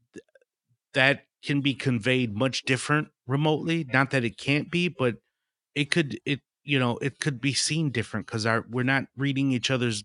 that 0.94 1.24
can 1.44 1.60
be 1.60 1.74
conveyed 1.74 2.36
much 2.36 2.62
different 2.64 3.08
remotely. 3.26 3.86
Not 3.92 4.10
that 4.10 4.24
it 4.24 4.36
can't 4.36 4.70
be, 4.70 4.88
but 4.88 5.16
it 5.74 5.90
could. 5.90 6.18
It 6.24 6.40
you 6.64 6.80
know, 6.80 6.98
it 6.98 7.20
could 7.20 7.40
be 7.40 7.54
seen 7.54 7.90
different 7.90 8.26
because 8.26 8.44
our 8.44 8.64
we're 8.68 8.82
not 8.82 9.04
reading 9.16 9.52
each 9.52 9.70
other's 9.70 10.02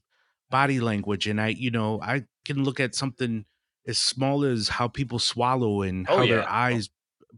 body 0.51 0.81
language 0.81 1.25
and 1.25 1.41
i 1.41 1.47
you 1.47 1.71
know 1.71 1.99
i 2.03 2.21
can 2.45 2.63
look 2.63 2.79
at 2.79 2.95
something 2.95 3.45
as 3.87 3.97
small 3.97 4.43
as 4.43 4.69
how 4.69 4.87
people 4.87 5.19
swallow 5.19 5.81
and 5.81 6.07
oh, 6.09 6.17
how 6.17 6.23
yeah. 6.23 6.35
their 6.35 6.49
eyes 6.49 6.89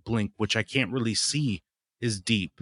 blink 0.06 0.32
which 0.38 0.56
i 0.56 0.64
can't 0.64 0.92
really 0.92 1.16
see 1.16 1.62
is 2.02 2.20
deep 2.20 2.60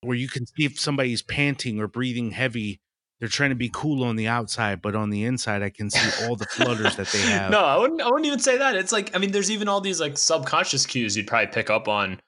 where 0.00 0.16
you 0.16 0.28
can 0.28 0.46
see 0.46 0.64
if 0.64 0.78
somebody's 0.78 1.22
panting 1.22 1.80
or 1.80 1.88
breathing 1.88 2.30
heavy 2.30 2.80
they're 3.20 3.28
trying 3.28 3.50
to 3.50 3.56
be 3.56 3.70
cool 3.72 4.04
on 4.04 4.14
the 4.14 4.28
outside, 4.28 4.80
but 4.80 4.94
on 4.94 5.10
the 5.10 5.24
inside, 5.24 5.62
I 5.62 5.70
can 5.70 5.90
see 5.90 6.24
all 6.24 6.36
the 6.36 6.46
flutters 6.46 6.94
that 6.96 7.08
they 7.08 7.18
have. 7.22 7.50
No, 7.50 7.58
I 7.58 7.76
wouldn't. 7.76 8.00
I 8.00 8.06
wouldn't 8.06 8.26
even 8.26 8.38
say 8.38 8.58
that. 8.58 8.76
It's 8.76 8.92
like 8.92 9.14
I 9.14 9.18
mean, 9.18 9.32
there's 9.32 9.50
even 9.50 9.68
all 9.68 9.80
these 9.80 10.00
like 10.00 10.16
subconscious 10.16 10.86
cues 10.86 11.16
you'd 11.16 11.26
probably 11.26 11.48
pick 11.48 11.68
up 11.68 11.88
on 11.88 12.20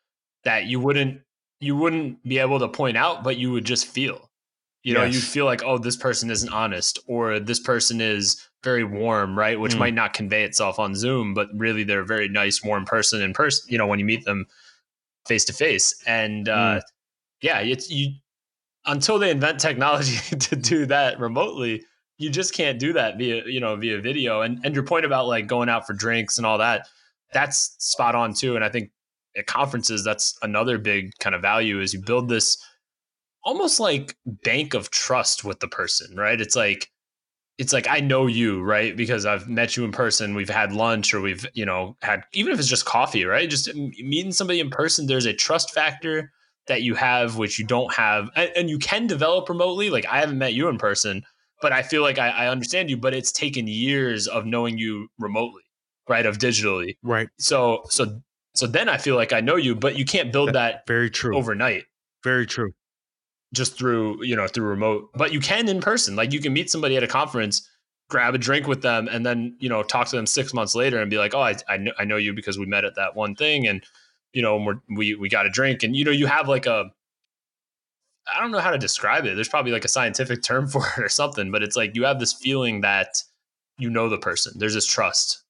that 0.44 0.66
you 0.66 0.80
wouldn't 0.80 1.20
you 1.60 1.76
wouldn't 1.76 2.22
be 2.24 2.38
able 2.38 2.58
to 2.58 2.68
point 2.68 2.96
out, 2.96 3.22
but 3.22 3.36
you 3.36 3.52
would 3.52 3.64
just 3.64 3.86
feel. 3.86 4.28
You 4.82 4.94
know, 4.94 5.04
yes. 5.04 5.14
you 5.14 5.20
feel 5.20 5.44
like, 5.44 5.62
oh, 5.62 5.76
this 5.76 5.96
person 5.96 6.30
isn't 6.30 6.50
honest, 6.50 6.98
or 7.06 7.38
this 7.38 7.60
person 7.60 8.00
is 8.00 8.48
very 8.62 8.84
warm, 8.84 9.38
right? 9.38 9.58
Which 9.58 9.74
mm. 9.74 9.78
might 9.78 9.94
not 9.94 10.12
convey 10.12 10.44
itself 10.44 10.78
on 10.78 10.94
Zoom, 10.94 11.34
but 11.34 11.48
really 11.54 11.84
they're 11.84 12.02
a 12.02 12.06
very 12.06 12.28
nice, 12.28 12.62
warm 12.62 12.84
person 12.84 13.22
in 13.22 13.32
person. 13.32 13.70
You 13.70 13.78
know, 13.78 13.86
when 13.86 13.98
you 13.98 14.04
meet 14.04 14.24
them 14.24 14.46
face 15.26 15.44
to 15.46 15.52
face, 15.52 15.94
and 16.06 16.48
uh, 16.48 16.52
mm. 16.78 16.82
yeah, 17.42 17.60
it's 17.60 17.90
you 17.90 18.12
until 18.86 19.18
they 19.18 19.30
invent 19.30 19.60
technology 19.60 20.36
to 20.36 20.56
do 20.56 20.86
that 20.86 21.18
remotely. 21.18 21.84
You 22.18 22.28
just 22.28 22.52
can't 22.52 22.78
do 22.78 22.92
that 22.92 23.16
via 23.16 23.44
you 23.46 23.60
know 23.60 23.76
via 23.76 24.00
video. 24.00 24.42
And 24.42 24.60
and 24.64 24.74
your 24.74 24.84
point 24.84 25.06
about 25.06 25.26
like 25.26 25.46
going 25.46 25.68
out 25.68 25.86
for 25.86 25.94
drinks 25.94 26.36
and 26.36 26.46
all 26.46 26.58
that, 26.58 26.86
that's 27.32 27.74
spot 27.78 28.14
on 28.14 28.34
too. 28.34 28.56
And 28.56 28.64
I 28.64 28.68
think 28.68 28.90
at 29.36 29.46
conferences, 29.46 30.04
that's 30.04 30.36
another 30.42 30.76
big 30.78 31.12
kind 31.20 31.34
of 31.34 31.42
value 31.42 31.80
is 31.80 31.94
you 31.94 32.00
build 32.00 32.28
this 32.28 32.62
almost 33.42 33.80
like 33.80 34.16
bank 34.26 34.74
of 34.74 34.90
trust 34.90 35.44
with 35.44 35.60
the 35.60 35.68
person, 35.68 36.14
right? 36.16 36.40
It's 36.40 36.56
like 36.56 36.90
it's 37.60 37.74
like 37.74 37.86
I 37.86 38.00
know 38.00 38.26
you, 38.26 38.62
right? 38.62 38.96
Because 38.96 39.26
I've 39.26 39.46
met 39.46 39.76
you 39.76 39.84
in 39.84 39.92
person, 39.92 40.34
we've 40.34 40.48
had 40.48 40.72
lunch 40.72 41.12
or 41.12 41.20
we've, 41.20 41.44
you 41.52 41.66
know, 41.66 41.94
had 42.00 42.24
even 42.32 42.54
if 42.54 42.58
it's 42.58 42.66
just 42.66 42.86
coffee, 42.86 43.26
right? 43.26 43.50
Just 43.50 43.72
meeting 43.74 44.32
somebody 44.32 44.60
in 44.60 44.70
person, 44.70 45.06
there's 45.06 45.26
a 45.26 45.34
trust 45.34 45.74
factor 45.74 46.32
that 46.68 46.80
you 46.80 46.94
have 46.94 47.36
which 47.36 47.58
you 47.58 47.66
don't 47.66 47.92
have 47.92 48.30
and, 48.34 48.50
and 48.56 48.70
you 48.70 48.78
can 48.78 49.06
develop 49.06 49.50
remotely. 49.50 49.90
Like 49.90 50.06
I 50.06 50.20
haven't 50.20 50.38
met 50.38 50.54
you 50.54 50.68
in 50.68 50.78
person, 50.78 51.22
but 51.60 51.70
I 51.70 51.82
feel 51.82 52.00
like 52.00 52.18
I, 52.18 52.30
I 52.30 52.48
understand 52.48 52.88
you, 52.88 52.96
but 52.96 53.12
it's 53.12 53.30
taken 53.30 53.66
years 53.66 54.26
of 54.26 54.46
knowing 54.46 54.78
you 54.78 55.08
remotely, 55.18 55.62
right? 56.08 56.24
Of 56.24 56.38
digitally. 56.38 56.96
Right. 57.02 57.28
So 57.38 57.82
so 57.90 58.22
so 58.54 58.66
then 58.66 58.88
I 58.88 58.96
feel 58.96 59.16
like 59.16 59.34
I 59.34 59.42
know 59.42 59.56
you, 59.56 59.74
but 59.74 59.98
you 59.98 60.06
can't 60.06 60.32
build 60.32 60.48
That's 60.48 60.76
that 60.76 60.86
very 60.86 61.10
true 61.10 61.36
overnight. 61.36 61.84
Very 62.24 62.46
true 62.46 62.72
just 63.52 63.76
through 63.76 64.22
you 64.24 64.36
know 64.36 64.46
through 64.46 64.66
remote 64.66 65.10
but 65.14 65.32
you 65.32 65.40
can 65.40 65.68
in 65.68 65.80
person. 65.80 66.16
Like 66.16 66.32
you 66.32 66.40
can 66.40 66.52
meet 66.52 66.70
somebody 66.70 66.96
at 66.96 67.02
a 67.02 67.08
conference 67.08 67.68
grab 68.10 68.34
a 68.34 68.38
drink 68.38 68.66
with 68.66 68.82
them 68.82 69.08
and 69.08 69.24
then 69.24 69.56
you 69.60 69.68
know 69.68 69.82
talk 69.82 70.08
to 70.08 70.16
them 70.16 70.26
six 70.26 70.52
months 70.52 70.74
later 70.74 71.00
and 71.00 71.08
be 71.10 71.16
like 71.16 71.32
oh 71.32 71.40
i, 71.40 71.54
I, 71.68 71.76
know, 71.76 71.92
I 71.96 72.04
know 72.04 72.16
you 72.16 72.34
because 72.34 72.58
we 72.58 72.66
met 72.66 72.84
at 72.84 72.96
that 72.96 73.14
one 73.14 73.36
thing 73.36 73.68
and 73.68 73.84
you 74.32 74.42
know 74.42 74.56
we're, 74.58 74.80
we 74.96 75.14
we 75.14 75.28
got 75.28 75.46
a 75.46 75.50
drink. 75.50 75.82
And 75.82 75.96
you 75.96 76.04
know 76.04 76.10
you 76.10 76.26
have 76.26 76.48
like 76.48 76.66
a 76.66 76.90
i 78.32 78.40
don't 78.40 78.50
know 78.50 78.60
how 78.60 78.70
to 78.70 78.78
describe 78.78 79.24
it. 79.24 79.34
There's 79.34 79.48
probably 79.48 79.72
like 79.72 79.84
a 79.84 79.88
scientific 79.88 80.42
term 80.42 80.68
for 80.72 80.84
it 80.96 81.02
or 81.02 81.08
something 81.08 81.50
but 81.50 81.62
it's 81.62 81.76
like 81.76 81.96
you 81.96 82.04
have 82.04 82.18
this 82.18 82.32
feeling 82.32 82.82
that 82.82 83.22
you 83.78 83.88
know 83.88 84.08
the 84.08 84.18
person. 84.18 84.52
There's 84.56 84.74
this 84.74 84.86
trust 84.86 85.42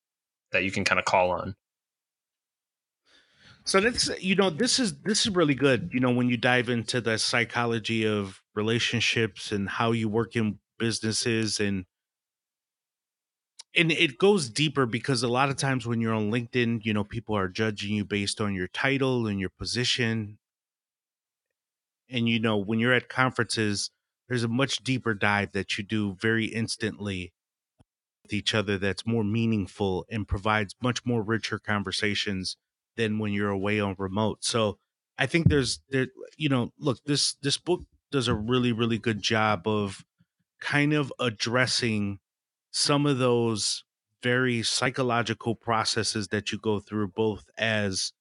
that 0.52 0.64
you 0.64 0.70
can 0.70 0.84
kind 0.84 0.98
of 0.98 1.04
call 1.04 1.30
on 1.30 1.56
so 3.64 3.80
that's 3.80 4.10
you 4.20 4.34
know 4.34 4.50
this 4.50 4.78
is 4.78 5.00
this 5.02 5.26
is 5.26 5.30
really 5.30 5.54
good. 5.54 5.90
You 5.92 6.00
know 6.00 6.10
when 6.10 6.28
you 6.28 6.36
dive 6.36 6.68
into 6.68 7.00
the 7.00 7.18
psychology 7.18 8.06
of 8.06 8.40
relationships 8.54 9.52
and 9.52 9.68
how 9.68 9.92
you 9.92 10.08
work 10.08 10.36
in 10.36 10.58
businesses 10.78 11.60
and 11.60 11.84
and 13.76 13.92
it 13.92 14.18
goes 14.18 14.48
deeper 14.48 14.86
because 14.86 15.22
a 15.22 15.28
lot 15.28 15.50
of 15.50 15.56
times 15.56 15.86
when 15.86 16.00
you're 16.00 16.14
on 16.14 16.30
LinkedIn, 16.30 16.84
you 16.84 16.92
know 16.92 17.04
people 17.04 17.36
are 17.36 17.48
judging 17.48 17.94
you 17.94 18.04
based 18.04 18.40
on 18.40 18.54
your 18.54 18.68
title 18.68 19.26
and 19.26 19.38
your 19.38 19.50
position. 19.50 20.38
And 22.08 22.28
you 22.28 22.40
know 22.40 22.56
when 22.56 22.80
you're 22.80 22.94
at 22.94 23.08
conferences, 23.08 23.90
there's 24.28 24.42
a 24.42 24.48
much 24.48 24.78
deeper 24.78 25.14
dive 25.14 25.52
that 25.52 25.76
you 25.76 25.84
do 25.84 26.16
very 26.20 26.46
instantly 26.46 27.32
with 28.22 28.32
each 28.32 28.54
other 28.54 28.78
that's 28.78 29.06
more 29.06 29.24
meaningful 29.24 30.06
and 30.10 30.26
provides 30.26 30.74
much 30.82 31.04
more 31.04 31.22
richer 31.22 31.58
conversations 31.58 32.56
than 33.00 33.18
when 33.18 33.32
you're 33.32 33.50
away 33.50 33.80
on 33.80 33.96
remote. 33.98 34.44
So 34.44 34.78
I 35.18 35.26
think 35.26 35.48
there's 35.48 35.80
there 35.90 36.08
you 36.36 36.48
know, 36.48 36.72
look, 36.78 36.98
this 37.04 37.36
this 37.42 37.58
book 37.58 37.82
does 38.12 38.28
a 38.28 38.34
really 38.34 38.72
really 38.72 38.98
good 38.98 39.22
job 39.22 39.66
of 39.66 40.04
kind 40.60 40.92
of 40.92 41.12
addressing 41.18 42.18
some 42.70 43.06
of 43.06 43.18
those 43.18 43.84
very 44.22 44.62
psychological 44.62 45.54
processes 45.54 46.28
that 46.28 46.52
you 46.52 46.58
go 46.58 46.78
through 46.78 47.08
both 47.08 47.44
as 47.56 48.12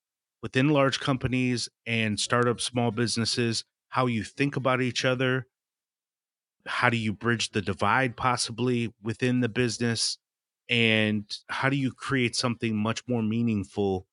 within 0.42 0.70
large 0.70 1.00
companies 1.00 1.68
and 1.86 2.20
startup 2.20 2.62
small 2.62 2.92
businesses 2.92 3.66
how 3.90 4.06
you 4.06 4.24
think 4.24 4.56
about 4.56 4.82
each 4.82 5.04
other. 5.04 5.48
How 6.66 6.90
do 6.90 6.98
you 6.98 7.14
bridge 7.14 7.50
the 7.52 7.62
divide 7.62 8.16
possibly 8.16 8.94
within 9.02 9.40
the 9.40 9.50
business? 9.50 10.18
And 10.70 11.26
how 11.48 11.70
do 11.70 11.76
you 11.76 11.92
create 11.92 12.36
something 12.36 12.76
much 12.76 13.02
more 13.08 13.24
meaningful 13.24 14.06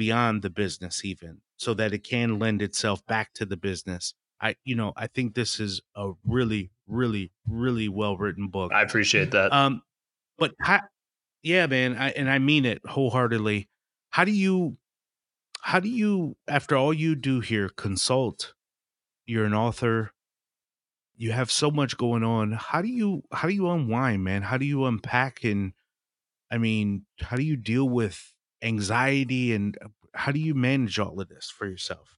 beyond 0.00 0.40
the 0.40 0.48
business, 0.48 1.04
even 1.04 1.42
so 1.58 1.74
that 1.74 1.92
it 1.92 2.02
can 2.02 2.38
lend 2.38 2.62
itself 2.62 3.04
back 3.06 3.34
to 3.34 3.44
the 3.44 3.58
business? 3.58 4.14
I, 4.40 4.56
you 4.64 4.74
know, 4.74 4.94
I 4.96 5.06
think 5.06 5.34
this 5.34 5.60
is 5.60 5.82
a 5.94 6.12
really, 6.24 6.70
really, 6.86 7.32
really 7.46 7.90
well 7.90 8.16
written 8.16 8.48
book. 8.48 8.72
I 8.72 8.80
appreciate 8.80 9.32
that. 9.32 9.52
Um, 9.52 9.82
but 10.38 10.54
how, 10.58 10.80
yeah, 11.42 11.66
man, 11.66 11.98
I, 11.98 12.08
and 12.12 12.30
I 12.30 12.38
mean 12.38 12.64
it 12.64 12.80
wholeheartedly. 12.86 13.68
How 14.08 14.24
do 14.24 14.32
you, 14.32 14.78
how 15.60 15.80
do 15.80 15.90
you, 15.90 16.38
after 16.48 16.74
all 16.74 16.94
you 16.94 17.14
do 17.14 17.40
here, 17.40 17.68
consult? 17.68 18.54
You're 19.26 19.44
an 19.44 19.52
author. 19.52 20.12
You 21.18 21.32
have 21.32 21.50
so 21.50 21.70
much 21.70 21.98
going 21.98 22.24
on. 22.24 22.52
How 22.52 22.80
do 22.80 22.88
you, 22.88 23.22
how 23.32 23.48
do 23.48 23.54
you 23.54 23.68
unwind, 23.68 24.24
man? 24.24 24.40
How 24.40 24.56
do 24.56 24.64
you 24.64 24.86
unpack 24.86 25.44
and, 25.44 25.74
I 26.50 26.56
mean, 26.56 27.04
how 27.20 27.36
do 27.36 27.42
you 27.42 27.56
deal 27.56 27.86
with 27.86 28.32
anxiety 28.62 29.54
and 29.54 29.76
uh, 29.82 29.88
how 30.14 30.32
do 30.32 30.40
you 30.40 30.54
manage 30.54 30.98
all 30.98 31.20
of 31.20 31.28
this 31.28 31.50
for 31.50 31.66
yourself? 31.66 32.16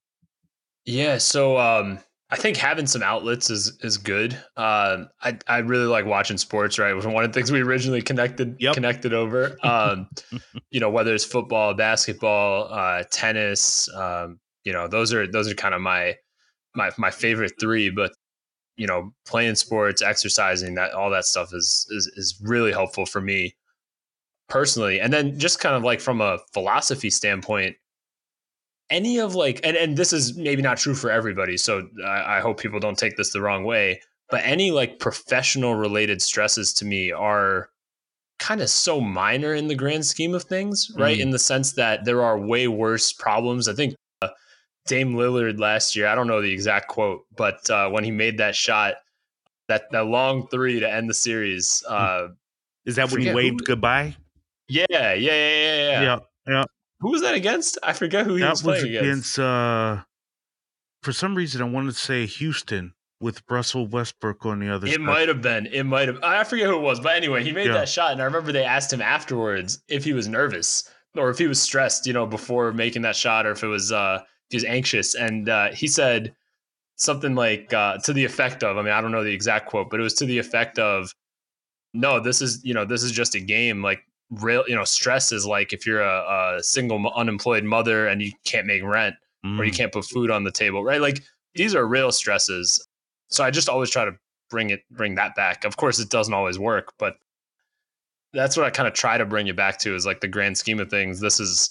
Yeah, 0.85 1.19
so 1.19 1.59
um, 1.59 2.01
I 2.31 2.37
think 2.37 2.57
having 2.57 2.87
some 2.87 3.03
outlets 3.03 3.51
is 3.51 3.79
is 3.83 3.99
good. 3.99 4.37
Uh, 4.57 5.05
I 5.21 5.39
I 5.47 5.59
really 5.59 5.87
like 5.87 6.07
watching 6.07 6.39
sports. 6.39 6.79
Right, 6.79 6.93
was 6.95 7.07
one 7.07 7.25
of 7.25 7.33
the 7.33 7.39
things 7.39 7.53
we 7.53 7.61
originally 7.61 8.03
connected 8.03 8.57
yep. 8.59 8.75
connected 8.75 9.13
over. 9.13 9.57
Um, 9.63 10.09
you 10.71 10.81
know, 10.81 10.91
whether 10.91 11.15
it's 11.15 11.25
football, 11.25 11.75
basketball, 11.75 12.73
uh, 12.73 13.05
tennis. 13.11 13.89
Um, 13.95 14.41
you 14.65 14.73
know, 14.73 14.89
those 14.89 15.13
are 15.13 15.31
those 15.31 15.51
are 15.51 15.55
kind 15.55 15.75
of 15.75 15.81
my 15.81 16.17
my 16.75 16.91
my 16.99 17.11
favorite 17.11 17.53
three. 17.61 17.91
But 17.91 18.13
you 18.77 18.87
know, 18.87 19.13
playing 19.27 19.57
sports, 19.57 20.03
exercising, 20.03 20.75
that 20.77 20.93
all 20.93 21.11
that 21.11 21.27
stuff 21.27 21.53
is 21.53 21.87
is 21.91 22.11
is 22.17 22.41
really 22.43 22.73
helpful 22.73 23.07
for 23.07 23.21
me 23.21 23.55
personally. 24.53 25.01
And 25.01 25.13
then 25.13 25.39
just 25.39 25.61
kind 25.61 25.75
of 25.75 25.83
like 25.83 26.01
from 26.01 26.21
a 26.21 26.39
philosophy 26.53 27.09
standpoint, 27.09 27.77
any 28.91 29.19
of 29.19 29.35
like 29.35 29.59
and, 29.65 29.77
and 29.77 29.97
this 29.97 30.13
is 30.13 30.37
maybe 30.37 30.61
not 30.61 30.77
true 30.77 30.95
for 30.95 31.11
everybody 31.11 31.57
so 31.57 31.89
I, 32.05 32.37
I 32.37 32.41
hope 32.41 32.61
people 32.61 32.79
don't 32.79 32.99
take 32.99 33.17
this 33.17 33.33
the 33.33 33.41
wrong 33.41 33.65
way 33.65 34.01
but 34.29 34.43
any 34.45 34.71
like 34.71 34.99
professional 34.99 35.75
related 35.75 36.21
stresses 36.21 36.75
to 36.75 36.85
me 36.85 37.11
are 37.11 37.71
kind 38.39 38.61
of 38.61 38.69
so 38.69 39.01
minor 39.01 39.55
in 39.55 39.69
the 39.69 39.75
grand 39.75 40.05
scheme 40.05 40.35
of 40.35 40.43
things 40.43 40.91
right 40.97 41.17
mm. 41.17 41.23
in 41.23 41.31
the 41.31 41.39
sense 41.39 41.73
that 41.73 42.05
there 42.05 42.23
are 42.23 42.39
way 42.39 42.69
worse 42.69 43.15
problems 43.15 43.67
i 43.67 43.73
think 43.73 43.95
uh, 44.21 44.29
dame 44.87 45.15
lillard 45.15 45.59
last 45.59 45.97
year 45.97 46.07
i 46.07 46.15
don't 46.15 46.27
know 46.27 46.43
the 46.43 46.53
exact 46.53 46.89
quote 46.89 47.23
but 47.35 47.69
uh, 47.71 47.89
when 47.89 48.05
he 48.05 48.11
made 48.11 48.37
that 48.37 48.55
shot 48.55 48.97
that 49.69 49.91
that 49.91 50.07
long 50.07 50.47
three 50.49 50.81
to 50.81 50.91
end 50.91 51.09
the 51.09 51.15
series 51.15 51.83
hmm. 51.89 51.95
uh, 51.97 52.29
is 52.85 52.97
that 52.97 53.11
when 53.11 53.23
he 53.23 53.33
waved 53.33 53.61
who, 53.61 53.67
goodbye 53.67 54.15
yeah 54.69 54.87
yeah 54.91 55.15
yeah 55.15 55.15
yeah 55.15 55.75
yeah 55.77 56.03
yeah 56.03 56.19
yeah 56.47 56.65
who 57.03 57.11
was 57.11 57.23
that 57.23 57.35
against? 57.35 57.79
I 57.83 57.93
forget 57.93 58.27
who 58.27 58.37
he 58.37 58.43
that 58.43 58.51
was 58.51 58.63
playing 58.63 58.83
was 58.83 58.85
against. 58.85 59.05
against 59.05 59.39
uh, 59.41 60.03
for 61.03 61.13
some 61.13 61.35
reason, 61.35 61.61
I 61.61 61.65
wanted 61.65 61.93
to 61.93 61.99
say 61.99 62.27
Houston 62.27 62.95
with 63.21 63.43
Russell 63.51 63.89
Westbrook 63.89 64.47
on 64.47 64.61
the 64.61 64.73
other. 64.73 64.87
Side. 64.87 64.95
It 64.95 65.01
might 65.01 65.29
have 65.29 65.43
been. 65.43 65.67
It 65.67 65.83
might 65.83 66.07
have. 66.07 66.23
I 66.23 66.45
forget 66.45 66.69
who 66.69 66.77
it 66.77 66.83
was, 66.83 67.01
but 67.01 67.17
anyway, 67.17 67.43
he 67.43 67.51
made 67.51 67.67
yeah. 67.67 67.75
that 67.75 67.89
shot, 67.89 68.13
and 68.13 68.23
I 68.23 68.25
remember 68.25 68.53
they 68.53 68.65
asked 68.65 68.93
him 68.93 69.03
afterwards 69.03 69.83
if 69.89 70.05
he 70.05 70.13
was 70.13 70.29
nervous 70.29 70.89
or 71.17 71.29
if 71.29 71.39
he 71.39 71.47
was 71.47 71.61
stressed, 71.61 72.07
you 72.07 72.13
know, 72.13 72.25
before 72.25 72.73
making 72.73 73.03
that 73.03 73.17
shot, 73.17 73.47
or 73.47 73.51
if 73.51 73.65
it 73.65 73.69
was 73.69 73.91
uh, 73.91 74.21
if 74.21 74.51
he 74.51 74.57
was 74.57 74.65
anxious, 74.65 75.17
and 75.17 75.49
uh, 75.49 75.71
he 75.73 75.89
said 75.89 76.35
something 76.97 77.35
like 77.35 77.73
uh, 77.75 77.99
to 77.99 78.13
the 78.13 78.25
effect 78.25 78.63
of. 78.63 78.77
I 78.77 78.83
mean, 78.83 78.93
I 78.93 79.01
don't 79.01 79.13
know 79.13 79.25
the 79.25 79.35
exact 79.35 79.69
quote, 79.69 79.91
but 79.91 79.99
it 79.99 80.05
was 80.05 80.15
to 80.15 80.25
the 80.25 80.39
effect 80.39 80.79
of, 80.79 81.13
"No, 81.95 82.21
this 82.21 82.41
is 82.41 82.61
you 82.65 82.75
know, 82.75 82.85
this 82.85 83.03
is 83.03 83.11
just 83.11 83.35
a 83.35 83.41
game. 83.41 83.83
Like 83.83 84.05
real 84.41 84.65
you 84.67 84.75
know 84.75 84.85
stress 84.85 85.31
is 85.31 85.47
like 85.47 85.73
if 85.73 85.87
you're 85.87 86.01
a, 86.01 86.57
a 86.57 86.63
single 86.63 87.07
unemployed 87.15 87.65
mother 87.65 88.07
and 88.07 88.23
you 88.23 88.33
can't 88.45 88.67
make 88.67 88.83
rent 88.83 89.15
mm. 89.45 89.59
or 89.59 89.65
you 89.65 89.73
mm. 89.73 89.77
can't 89.77 89.93
put 89.93 90.05
food 90.05 90.31
on 90.31 90.45
the 90.45 90.51
table 90.51 90.83
right 90.83 91.01
like 91.01 91.23
these 91.55 91.75
are 91.75 91.87
real 91.87 92.11
stresses 92.11 92.87
so 93.29 93.45
i 93.45 93.51
just 93.51 93.69
always 93.69 93.91
try 93.91 94.05
to 94.05 94.13
bring 94.49 94.71
it 94.71 94.81
bring 94.91 95.15
that 95.17 95.35
back 95.35 95.65
of 95.65 95.77
course 95.77 95.99
it 95.99 96.09
doesn't 96.09 96.35
always 96.35 96.59
work 96.59 96.93
but 96.99 97.17
that's 98.33 98.57
what 98.57 98.65
i 98.65 98.71
kind 98.71 98.89
of 98.89 98.95
try 98.95 99.19
to 99.19 99.27
bring 99.27 99.47
you 99.47 99.55
back 99.55 99.79
to 99.79 99.95
is 99.95 100.07
like 100.07 100.21
the 100.21 100.29
grand 100.29 100.57
scheme 100.57 100.81
of 100.81 100.89
things 100.89 101.21
this 101.21 101.39
is 101.39 101.71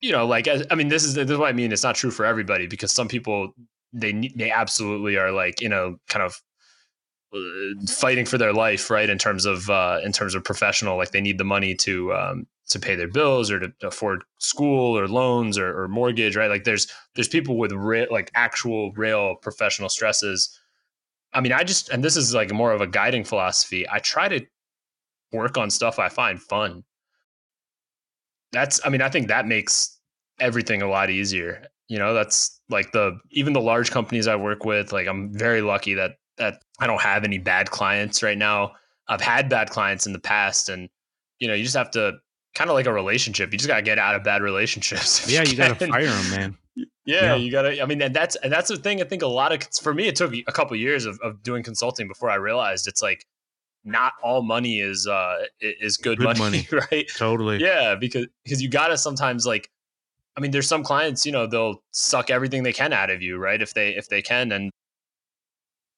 you 0.00 0.12
know 0.12 0.26
like 0.26 0.46
i 0.70 0.74
mean 0.74 0.88
this 0.88 1.04
is 1.04 1.14
this 1.14 1.30
is 1.30 1.38
what 1.38 1.48
i 1.48 1.52
mean 1.52 1.72
it's 1.72 1.82
not 1.82 1.94
true 1.94 2.10
for 2.10 2.26
everybody 2.26 2.66
because 2.66 2.92
some 2.92 3.08
people 3.08 3.54
they 3.94 4.30
they 4.36 4.50
absolutely 4.50 5.16
are 5.16 5.32
like 5.32 5.60
you 5.62 5.68
know 5.68 5.96
kind 6.08 6.22
of 6.22 6.38
fighting 7.88 8.26
for 8.26 8.38
their 8.38 8.52
life, 8.52 8.90
right? 8.90 9.08
In 9.08 9.18
terms 9.18 9.46
of 9.46 9.70
uh, 9.70 10.00
in 10.04 10.12
terms 10.12 10.34
of 10.34 10.44
professional, 10.44 10.96
like 10.96 11.10
they 11.10 11.20
need 11.20 11.38
the 11.38 11.44
money 11.44 11.74
to 11.76 12.12
um, 12.12 12.46
to 12.68 12.78
pay 12.78 12.94
their 12.94 13.08
bills 13.08 13.50
or 13.50 13.60
to 13.60 13.72
afford 13.82 14.24
school 14.38 14.98
or 14.98 15.08
loans 15.08 15.58
or, 15.58 15.82
or 15.82 15.88
mortgage, 15.88 16.36
right? 16.36 16.50
Like 16.50 16.64
there's 16.64 16.88
there's 17.14 17.28
people 17.28 17.56
with 17.56 17.72
real, 17.72 18.06
like 18.10 18.30
actual 18.34 18.92
real 18.92 19.36
professional 19.36 19.88
stresses. 19.88 20.58
I 21.32 21.40
mean, 21.40 21.52
I 21.52 21.64
just 21.64 21.88
and 21.88 22.04
this 22.04 22.16
is 22.16 22.34
like 22.34 22.52
more 22.52 22.72
of 22.72 22.80
a 22.80 22.86
guiding 22.86 23.24
philosophy. 23.24 23.88
I 23.88 23.98
try 23.98 24.28
to 24.28 24.44
work 25.32 25.56
on 25.56 25.70
stuff 25.70 25.98
I 25.98 26.08
find 26.08 26.40
fun. 26.40 26.84
That's 28.52 28.80
I 28.84 28.90
mean, 28.90 29.00
I 29.00 29.08
think 29.08 29.28
that 29.28 29.46
makes 29.46 29.98
everything 30.38 30.82
a 30.82 30.88
lot 30.88 31.08
easier. 31.08 31.66
You 31.88 31.98
know, 31.98 32.12
that's 32.12 32.60
like 32.68 32.92
the 32.92 33.18
even 33.30 33.54
the 33.54 33.60
large 33.60 33.90
companies 33.90 34.26
I 34.26 34.36
work 34.36 34.64
with, 34.64 34.92
like 34.92 35.06
I'm 35.06 35.32
very 35.32 35.62
lucky 35.62 35.94
that 35.94 36.16
that 36.42 36.62
I 36.78 36.86
don't 36.86 37.00
have 37.00 37.24
any 37.24 37.38
bad 37.38 37.70
clients 37.70 38.22
right 38.22 38.36
now. 38.36 38.72
I've 39.08 39.20
had 39.20 39.48
bad 39.48 39.70
clients 39.70 40.06
in 40.06 40.12
the 40.12 40.18
past, 40.18 40.68
and 40.68 40.88
you 41.38 41.48
know, 41.48 41.54
you 41.54 41.62
just 41.62 41.76
have 41.76 41.90
to 41.92 42.18
kind 42.54 42.68
of 42.68 42.74
like 42.74 42.86
a 42.86 42.92
relationship. 42.92 43.52
You 43.52 43.58
just 43.58 43.68
gotta 43.68 43.82
get 43.82 43.98
out 43.98 44.14
of 44.14 44.24
bad 44.24 44.42
relationships. 44.42 45.28
Yeah, 45.32 45.42
you, 45.42 45.52
you 45.52 45.56
gotta 45.56 45.74
fire 45.74 46.06
them, 46.06 46.30
man. 46.30 46.58
Yeah, 47.04 47.22
yeah, 47.22 47.34
you 47.36 47.50
gotta. 47.50 47.82
I 47.82 47.86
mean, 47.86 48.02
and 48.02 48.14
that's 48.14 48.36
and 48.36 48.52
that's 48.52 48.68
the 48.68 48.76
thing. 48.76 49.00
I 49.00 49.04
think 49.04 49.22
a 49.22 49.26
lot 49.26 49.52
of 49.52 49.66
for 49.80 49.94
me, 49.94 50.08
it 50.08 50.16
took 50.16 50.32
a 50.34 50.52
couple 50.52 50.74
of 50.74 50.80
years 50.80 51.04
of, 51.06 51.18
of 51.20 51.42
doing 51.42 51.62
consulting 51.62 52.08
before 52.08 52.30
I 52.30 52.36
realized 52.36 52.86
it's 52.86 53.02
like 53.02 53.26
not 53.84 54.12
all 54.22 54.42
money 54.42 54.80
is 54.80 55.06
uh 55.06 55.44
is 55.60 55.96
good, 55.96 56.18
good 56.18 56.38
money, 56.38 56.66
money, 56.72 56.86
right? 56.90 57.10
Totally. 57.16 57.58
Yeah, 57.58 57.94
because 57.94 58.26
because 58.44 58.62
you 58.62 58.68
gotta 58.68 58.96
sometimes 58.96 59.46
like 59.46 59.68
I 60.36 60.40
mean, 60.40 60.50
there's 60.50 60.68
some 60.68 60.82
clients, 60.82 61.26
you 61.26 61.32
know, 61.32 61.46
they'll 61.46 61.82
suck 61.90 62.30
everything 62.30 62.62
they 62.62 62.72
can 62.72 62.92
out 62.92 63.10
of 63.10 63.20
you, 63.20 63.36
right? 63.36 63.60
If 63.60 63.74
they 63.74 63.90
if 63.90 64.08
they 64.08 64.22
can, 64.22 64.52
and 64.52 64.70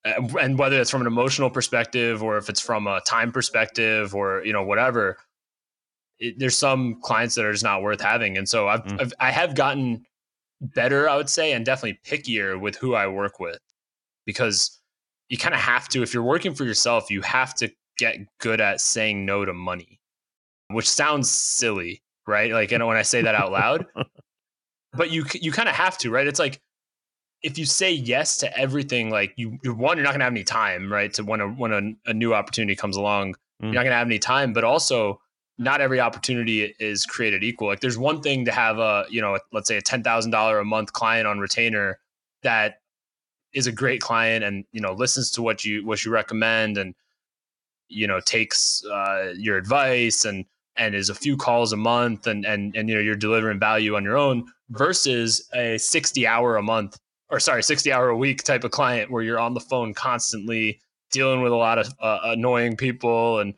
and 0.04 0.58
whether 0.58 0.80
it's 0.80 0.90
from 0.90 1.00
an 1.00 1.06
emotional 1.06 1.50
perspective 1.50 2.22
or 2.22 2.36
if 2.36 2.48
it's 2.48 2.60
from 2.60 2.86
a 2.86 3.00
time 3.06 3.32
perspective 3.32 4.14
or 4.14 4.44
you 4.44 4.52
know 4.52 4.62
whatever 4.62 5.16
it, 6.18 6.38
there's 6.38 6.56
some 6.56 7.00
clients 7.00 7.34
that 7.34 7.44
are 7.44 7.52
just 7.52 7.64
not 7.64 7.82
worth 7.82 8.00
having. 8.00 8.36
And 8.36 8.48
so 8.48 8.68
I've, 8.68 8.84
mm. 8.84 9.00
I've 9.00 9.12
I 9.20 9.30
have 9.30 9.54
gotten 9.54 10.04
better 10.60 11.08
i 11.10 11.16
would 11.16 11.28
say 11.28 11.52
and 11.52 11.66
definitely 11.66 11.98
pickier 12.06 12.58
with 12.58 12.76
who 12.76 12.94
i 12.94 13.06
work 13.06 13.38
with. 13.40 13.58
Because 14.24 14.80
you 15.28 15.36
kind 15.36 15.54
of 15.54 15.60
have 15.60 15.88
to 15.88 16.02
if 16.02 16.14
you're 16.14 16.22
working 16.22 16.54
for 16.54 16.64
yourself 16.64 17.10
you 17.10 17.20
have 17.22 17.54
to 17.54 17.70
get 17.98 18.16
good 18.38 18.60
at 18.60 18.80
saying 18.80 19.26
no 19.26 19.44
to 19.44 19.52
money 19.52 20.00
which 20.68 20.88
sounds 20.88 21.30
silly 21.30 22.02
right? 22.26 22.52
Like 22.52 22.70
you 22.70 22.78
know 22.78 22.86
when 22.86 22.96
i 22.96 23.02
say 23.02 23.22
that 23.22 23.34
out 23.34 23.52
loud 23.52 23.86
but 24.94 25.10
you 25.10 25.24
you 25.34 25.52
kind 25.52 25.68
of 25.68 25.74
have 25.74 25.98
to 25.98 26.10
right? 26.10 26.26
It's 26.26 26.38
like 26.38 26.60
if 27.44 27.58
you 27.58 27.66
say 27.66 27.92
yes 27.92 28.38
to 28.38 28.58
everything, 28.58 29.10
like 29.10 29.34
you, 29.36 29.58
one, 29.64 29.98
you're 29.98 30.04
not 30.04 30.12
gonna 30.12 30.24
have 30.24 30.32
any 30.32 30.44
time, 30.44 30.90
right? 30.90 31.12
To 31.12 31.22
when 31.22 31.42
a 31.42 31.48
when 31.48 31.72
a, 31.72 32.10
a 32.10 32.14
new 32.14 32.34
opportunity 32.34 32.74
comes 32.74 32.96
along, 32.96 33.34
mm. 33.34 33.66
you're 33.66 33.74
not 33.74 33.84
gonna 33.84 33.96
have 33.96 34.06
any 34.06 34.18
time. 34.18 34.54
But 34.54 34.64
also, 34.64 35.20
not 35.58 35.82
every 35.82 36.00
opportunity 36.00 36.74
is 36.80 37.04
created 37.04 37.44
equal. 37.44 37.68
Like 37.68 37.80
there's 37.80 37.98
one 37.98 38.22
thing 38.22 38.46
to 38.46 38.50
have 38.50 38.78
a 38.78 39.04
you 39.10 39.20
know 39.20 39.38
let's 39.52 39.68
say 39.68 39.76
a 39.76 39.82
ten 39.82 40.02
thousand 40.02 40.30
dollar 40.30 40.58
a 40.58 40.64
month 40.64 40.94
client 40.94 41.26
on 41.28 41.38
retainer 41.38 41.98
that 42.42 42.80
is 43.52 43.66
a 43.66 43.72
great 43.72 44.00
client 44.00 44.42
and 44.42 44.64
you 44.72 44.80
know 44.80 44.94
listens 44.94 45.30
to 45.32 45.42
what 45.42 45.66
you 45.66 45.84
what 45.84 46.02
you 46.02 46.10
recommend 46.10 46.78
and 46.78 46.94
you 47.88 48.06
know 48.06 48.20
takes 48.20 48.82
uh, 48.86 49.34
your 49.36 49.58
advice 49.58 50.24
and 50.24 50.46
and 50.76 50.94
is 50.94 51.10
a 51.10 51.14
few 51.14 51.36
calls 51.36 51.74
a 51.74 51.76
month 51.76 52.26
and 52.26 52.46
and 52.46 52.74
and 52.74 52.88
you 52.88 52.94
know 52.94 53.02
you're 53.02 53.14
delivering 53.14 53.60
value 53.60 53.96
on 53.96 54.02
your 54.02 54.16
own 54.16 54.46
versus 54.70 55.46
a 55.54 55.76
60 55.76 56.26
hour 56.26 56.56
a 56.56 56.62
month 56.62 56.98
or 57.30 57.40
sorry, 57.40 57.62
60 57.62 57.92
hour 57.92 58.08
a 58.08 58.16
week 58.16 58.42
type 58.42 58.64
of 58.64 58.70
client 58.70 59.10
where 59.10 59.22
you're 59.22 59.40
on 59.40 59.54
the 59.54 59.60
phone 59.60 59.94
constantly 59.94 60.80
dealing 61.10 61.42
with 61.42 61.52
a 61.52 61.56
lot 61.56 61.78
of 61.78 61.88
uh, 62.00 62.20
annoying 62.24 62.76
people 62.76 63.38
and 63.38 63.54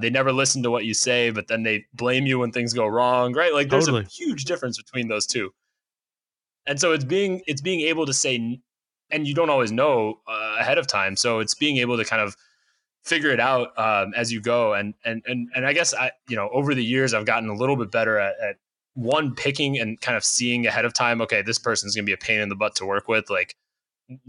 they 0.00 0.10
never 0.10 0.32
listen 0.32 0.62
to 0.62 0.70
what 0.70 0.84
you 0.84 0.92
say, 0.92 1.30
but 1.30 1.48
then 1.48 1.62
they 1.62 1.86
blame 1.94 2.26
you 2.26 2.38
when 2.38 2.52
things 2.52 2.74
go 2.74 2.86
wrong, 2.86 3.32
right? 3.32 3.54
Like 3.54 3.70
there's 3.70 3.86
totally. 3.86 4.04
a 4.04 4.08
huge 4.08 4.44
difference 4.44 4.76
between 4.76 5.08
those 5.08 5.26
two. 5.26 5.52
And 6.66 6.78
so 6.78 6.92
it's 6.92 7.04
being 7.04 7.42
it's 7.46 7.62
being 7.62 7.80
able 7.80 8.06
to 8.06 8.12
say 8.12 8.60
and 9.10 9.26
you 9.26 9.34
don't 9.34 9.50
always 9.50 9.72
know 9.72 10.20
uh, 10.28 10.56
ahead 10.58 10.78
of 10.78 10.86
time. 10.86 11.16
So 11.16 11.38
it's 11.38 11.54
being 11.54 11.78
able 11.78 11.96
to 11.96 12.04
kind 12.04 12.20
of 12.20 12.36
figure 13.04 13.30
it 13.30 13.40
out 13.40 13.68
um, 13.78 14.12
as 14.14 14.32
you 14.32 14.40
go. 14.40 14.74
And 14.74 14.94
and 15.04 15.22
and 15.26 15.48
and 15.54 15.66
I 15.66 15.72
guess 15.72 15.94
I 15.94 16.10
you 16.28 16.36
know 16.36 16.50
over 16.52 16.74
the 16.74 16.84
years 16.84 17.14
I've 17.14 17.24
gotten 17.24 17.48
a 17.48 17.54
little 17.54 17.76
bit 17.76 17.90
better 17.90 18.18
at, 18.18 18.34
at 18.40 18.56
one 18.96 19.34
picking 19.34 19.78
and 19.78 20.00
kind 20.00 20.16
of 20.16 20.24
seeing 20.24 20.66
ahead 20.66 20.84
of 20.84 20.92
time 20.92 21.20
okay 21.20 21.42
this 21.42 21.58
person's 21.58 21.94
going 21.94 22.04
to 22.04 22.10
be 22.10 22.12
a 22.14 22.16
pain 22.16 22.40
in 22.40 22.48
the 22.48 22.56
butt 22.56 22.74
to 22.74 22.84
work 22.84 23.06
with 23.08 23.30
like 23.30 23.54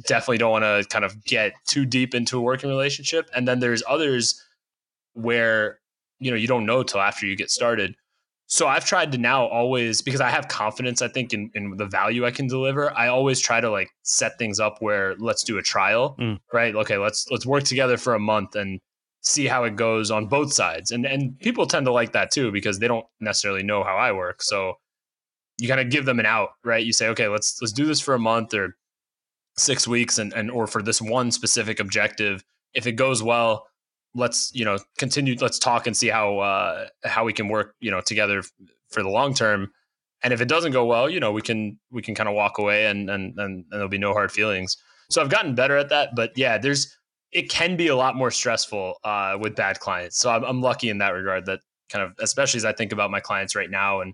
definitely 0.07 0.37
don't 0.37 0.51
want 0.51 0.63
to 0.63 0.85
kind 0.89 1.05
of 1.05 1.23
get 1.25 1.53
too 1.65 1.85
deep 1.85 2.13
into 2.15 2.37
a 2.37 2.41
working 2.41 2.69
relationship. 2.69 3.29
And 3.35 3.47
then 3.47 3.59
there's 3.59 3.83
others 3.87 4.43
where 5.13 5.79
you 6.19 6.31
know 6.31 6.37
you 6.37 6.47
don't 6.47 6.65
know 6.65 6.83
till 6.83 7.01
after 7.01 7.25
you 7.25 7.35
get 7.35 7.49
started. 7.51 7.95
So 8.49 8.67
I've 8.67 8.85
tried 8.85 9.11
to 9.11 9.17
now 9.17 9.45
always 9.45 10.01
because 10.01 10.21
I 10.21 10.29
have 10.29 10.47
confidence, 10.47 11.01
I 11.01 11.09
think, 11.09 11.33
in, 11.33 11.51
in 11.53 11.75
the 11.75 11.85
value 11.85 12.25
I 12.25 12.31
can 12.31 12.47
deliver. 12.47 12.91
I 12.97 13.09
always 13.09 13.39
try 13.41 13.59
to 13.59 13.69
like 13.69 13.89
set 14.03 14.39
things 14.39 14.59
up 14.59 14.77
where 14.79 15.15
let's 15.17 15.43
do 15.43 15.57
a 15.57 15.61
trial, 15.61 16.15
Mm. 16.19 16.39
right? 16.53 16.73
Okay, 16.73 16.97
let's 16.97 17.29
let's 17.29 17.45
work 17.45 17.63
together 17.63 17.97
for 17.97 18.15
a 18.15 18.19
month 18.19 18.55
and 18.55 18.79
see 19.21 19.47
how 19.47 19.63
it 19.63 19.75
goes 19.75 20.11
on 20.11 20.27
both 20.27 20.53
sides. 20.53 20.91
And 20.91 21.05
and 21.05 21.37
people 21.39 21.67
tend 21.67 21.85
to 21.85 21.91
like 21.91 22.13
that 22.13 22.31
too 22.31 22.51
because 22.51 22.79
they 22.79 22.87
don't 22.87 23.05
necessarily 23.19 23.63
know 23.63 23.83
how 23.83 23.97
I 23.97 24.11
work. 24.11 24.41
So 24.41 24.75
you 25.59 25.67
kind 25.67 25.81
of 25.81 25.89
give 25.89 26.05
them 26.05 26.19
an 26.19 26.25
out, 26.25 26.49
right? 26.63 26.85
You 26.85 26.93
say, 26.93 27.07
okay, 27.09 27.27
let's 27.27 27.61
let's 27.61 27.73
do 27.73 27.85
this 27.85 27.99
for 27.99 28.13
a 28.13 28.19
month 28.19 28.53
or 28.53 28.75
six 29.57 29.87
weeks 29.87 30.19
and, 30.19 30.33
and 30.33 30.51
or 30.51 30.67
for 30.67 30.81
this 30.81 31.01
one 31.01 31.31
specific 31.31 31.79
objective. 31.79 32.43
If 32.73 32.85
it 32.85 32.93
goes 32.93 33.23
well, 33.23 33.67
let's 34.17 34.51
you 34.53 34.65
know 34.65 34.77
continue 34.97 35.35
let's 35.39 35.59
talk 35.59 35.87
and 35.87 35.95
see 35.95 36.07
how 36.07 36.39
uh 36.39 36.87
how 37.03 37.23
we 37.23 37.31
can 37.31 37.47
work 37.47 37.75
you 37.79 37.91
know 37.91 38.01
together 38.01 38.41
for 38.89 39.03
the 39.03 39.09
long 39.09 39.33
term 39.33 39.71
and 40.23 40.33
if 40.33 40.41
it 40.41 40.47
doesn't 40.47 40.71
go 40.71 40.85
well 40.85 41.09
you 41.09 41.19
know 41.19 41.31
we 41.31 41.41
can 41.41 41.77
we 41.91 42.01
can 42.01 42.15
kind 42.15 42.27
of 42.27 42.33
walk 42.33 42.57
away 42.57 42.87
and, 42.87 43.09
and 43.09 43.37
and 43.37 43.39
and 43.39 43.65
there'll 43.69 43.87
be 43.87 43.97
no 43.97 44.13
hard 44.13 44.31
feelings 44.31 44.77
so 45.09 45.21
i've 45.21 45.29
gotten 45.29 45.53
better 45.53 45.77
at 45.77 45.89
that 45.89 46.09
but 46.15 46.31
yeah 46.35 46.57
there's 46.57 46.97
it 47.31 47.49
can 47.49 47.75
be 47.75 47.87
a 47.87 47.95
lot 47.95 48.15
more 48.15 48.31
stressful 48.31 48.95
uh 49.03 49.37
with 49.39 49.55
bad 49.55 49.79
clients 49.79 50.17
so 50.17 50.29
i'm, 50.29 50.43
I'm 50.43 50.61
lucky 50.61 50.89
in 50.89 50.97
that 50.99 51.09
regard 51.09 51.45
that 51.45 51.59
kind 51.89 52.03
of 52.03 52.13
especially 52.19 52.57
as 52.57 52.65
i 52.65 52.73
think 52.73 52.91
about 52.91 53.11
my 53.11 53.19
clients 53.19 53.55
right 53.55 53.69
now 53.69 54.01
and 54.01 54.13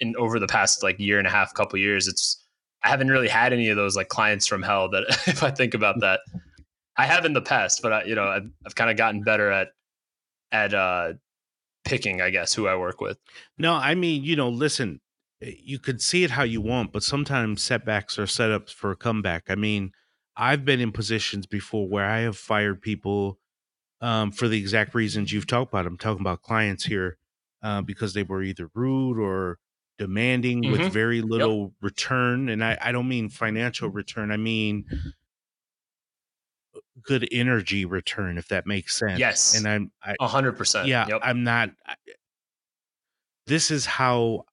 in 0.00 0.14
over 0.16 0.38
the 0.38 0.46
past 0.46 0.82
like 0.82 0.98
year 0.98 1.18
and 1.18 1.26
a 1.26 1.30
half 1.30 1.54
couple 1.54 1.78
years 1.78 2.08
it's 2.08 2.44
i 2.82 2.88
haven't 2.88 3.08
really 3.08 3.28
had 3.28 3.52
any 3.52 3.68
of 3.68 3.76
those 3.76 3.96
like 3.96 4.08
clients 4.08 4.46
from 4.46 4.62
hell 4.62 4.88
that 4.90 5.04
if 5.26 5.42
i 5.42 5.50
think 5.50 5.74
about 5.74 6.00
that 6.00 6.20
I 6.96 7.06
have 7.06 7.24
in 7.24 7.32
the 7.32 7.42
past, 7.42 7.82
but 7.82 7.92
I, 7.92 8.04
you 8.04 8.14
know, 8.14 8.24
I've, 8.24 8.48
I've 8.64 8.74
kind 8.74 8.90
of 8.90 8.96
gotten 8.96 9.22
better 9.22 9.50
at 9.50 9.68
at 10.52 10.72
uh, 10.72 11.14
picking, 11.84 12.20
I 12.20 12.30
guess, 12.30 12.54
who 12.54 12.68
I 12.68 12.76
work 12.76 13.00
with. 13.00 13.18
No, 13.58 13.74
I 13.74 13.94
mean, 13.94 14.22
you 14.22 14.36
know, 14.36 14.48
listen, 14.48 15.00
eh, 15.42 15.52
you 15.62 15.78
could 15.78 16.00
see 16.00 16.22
it 16.22 16.30
how 16.30 16.44
you 16.44 16.60
want, 16.60 16.92
but 16.92 17.02
sometimes 17.02 17.62
setbacks 17.62 18.18
are 18.18 18.26
set 18.26 18.52
up 18.52 18.70
for 18.70 18.92
a 18.92 18.96
comeback. 18.96 19.44
I 19.48 19.56
mean, 19.56 19.90
I've 20.36 20.64
been 20.64 20.80
in 20.80 20.92
positions 20.92 21.46
before 21.46 21.88
where 21.88 22.04
I 22.04 22.20
have 22.20 22.36
fired 22.36 22.82
people 22.82 23.38
um, 24.00 24.32
for 24.32 24.48
the 24.48 24.58
exact 24.58 24.94
reasons 24.94 25.32
you've 25.32 25.46
talked 25.46 25.72
about. 25.72 25.86
I'm 25.86 25.96
talking 25.98 26.20
about 26.20 26.42
clients 26.42 26.84
here 26.84 27.16
uh, 27.62 27.80
because 27.82 28.12
they 28.14 28.22
were 28.24 28.42
either 28.42 28.68
rude 28.74 29.18
or 29.18 29.58
demanding 29.96 30.64
Mhm. 30.64 30.72
with 30.72 30.92
very 30.92 31.22
little 31.22 31.72
return. 31.80 32.48
And 32.48 32.62
I, 32.64 32.76
I 32.80 32.90
don't 32.92 33.08
mean 33.08 33.28
financial 33.28 33.88
return, 33.88 34.30
I 34.32 34.36
mean 34.36 34.84
good 37.02 37.28
energy 37.30 37.84
return, 37.84 38.38
if 38.38 38.48
that 38.48 38.66
makes 38.66 38.96
sense. 38.96 39.18
Yes. 39.18 39.56
And 39.56 39.68
I'm, 39.68 39.92
I, 40.02 40.16
A 40.20 40.26
hundred 40.28 40.52
percent. 40.56 40.88
yeah 40.88 41.06
Yep. 41.08 41.20
i'm 41.22 41.44
not 41.44 41.70
I- 41.86 41.94
this 43.46 43.70
is 43.70 43.84
how 43.86 44.44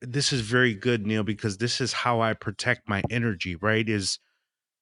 this 0.00 0.32
is 0.32 0.40
very 0.40 0.74
good 0.74 1.06
neil 1.06 1.22
because 1.22 1.58
this 1.58 1.80
is 1.80 1.92
how 1.92 2.20
i 2.20 2.32
protect 2.34 2.88
my 2.88 3.02
energy 3.10 3.56
right 3.56 3.88
is 3.88 4.18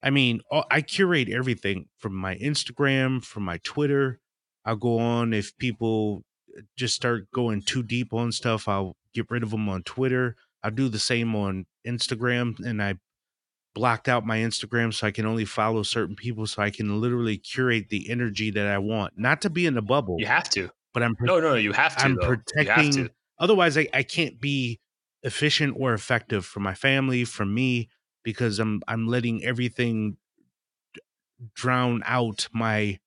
i 0.03 0.09
mean 0.09 0.41
i 0.69 0.81
curate 0.81 1.29
everything 1.29 1.85
from 1.97 2.15
my 2.15 2.35
instagram 2.35 3.23
from 3.23 3.43
my 3.43 3.57
twitter 3.63 4.19
i'll 4.65 4.75
go 4.75 4.99
on 4.99 5.33
if 5.33 5.57
people 5.57 6.23
uh, 6.57 6.61
just 6.77 6.95
start 6.95 7.29
going 7.31 7.61
too 7.61 7.83
deep 7.83 8.13
on 8.13 8.31
stuff 8.31 8.67
i'll 8.67 8.95
get 9.13 9.29
rid 9.29 9.43
of 9.43 9.51
them 9.51 9.67
on 9.69 9.83
twitter 9.83 10.35
i'll 10.63 10.71
do 10.71 10.89
the 10.89 10.99
same 10.99 11.35
on 11.35 11.65
instagram 11.87 12.59
and 12.65 12.81
i 12.81 12.93
blocked 13.73 14.09
out 14.09 14.25
my 14.25 14.37
instagram 14.37 14.93
so 14.93 15.07
i 15.07 15.11
can 15.11 15.25
only 15.25 15.45
follow 15.45 15.81
certain 15.81 16.15
people 16.15 16.45
so 16.45 16.61
i 16.61 16.69
can 16.69 16.99
literally 16.99 17.37
curate 17.37 17.87
the 17.89 18.09
energy 18.09 18.51
that 18.51 18.67
i 18.67 18.77
want 18.77 19.13
not 19.15 19.41
to 19.41 19.49
be 19.49 19.65
in 19.65 19.77
a 19.77 19.81
bubble 19.81 20.17
you 20.19 20.25
have 20.25 20.49
to. 20.49 20.69
but 20.93 21.01
i'm 21.01 21.15
No, 21.21 21.39
no, 21.39 21.51
no. 21.51 21.55
You 21.55 21.71
have 21.71 21.95
to. 21.97 22.03
I'm 22.03 22.15
though. 22.15 22.21
You 22.23 22.29
have 22.29 22.45
protecting. 22.45 22.91
to. 23.05 23.11
Otherwise, 23.41 23.75
I, 23.75 23.87
I 23.91 24.03
can't 24.03 24.39
be 24.39 24.79
efficient 25.23 25.75
or 25.77 25.93
effective 25.93 26.45
for 26.45 26.59
my 26.59 26.75
family, 26.75 27.25
for 27.25 27.45
me, 27.45 27.89
because 28.23 28.59
I'm 28.59 28.81
I'm 28.87 29.07
letting 29.07 29.43
everything 29.43 30.17
drown 31.53 32.01
out 32.05 32.47
my 32.53 32.99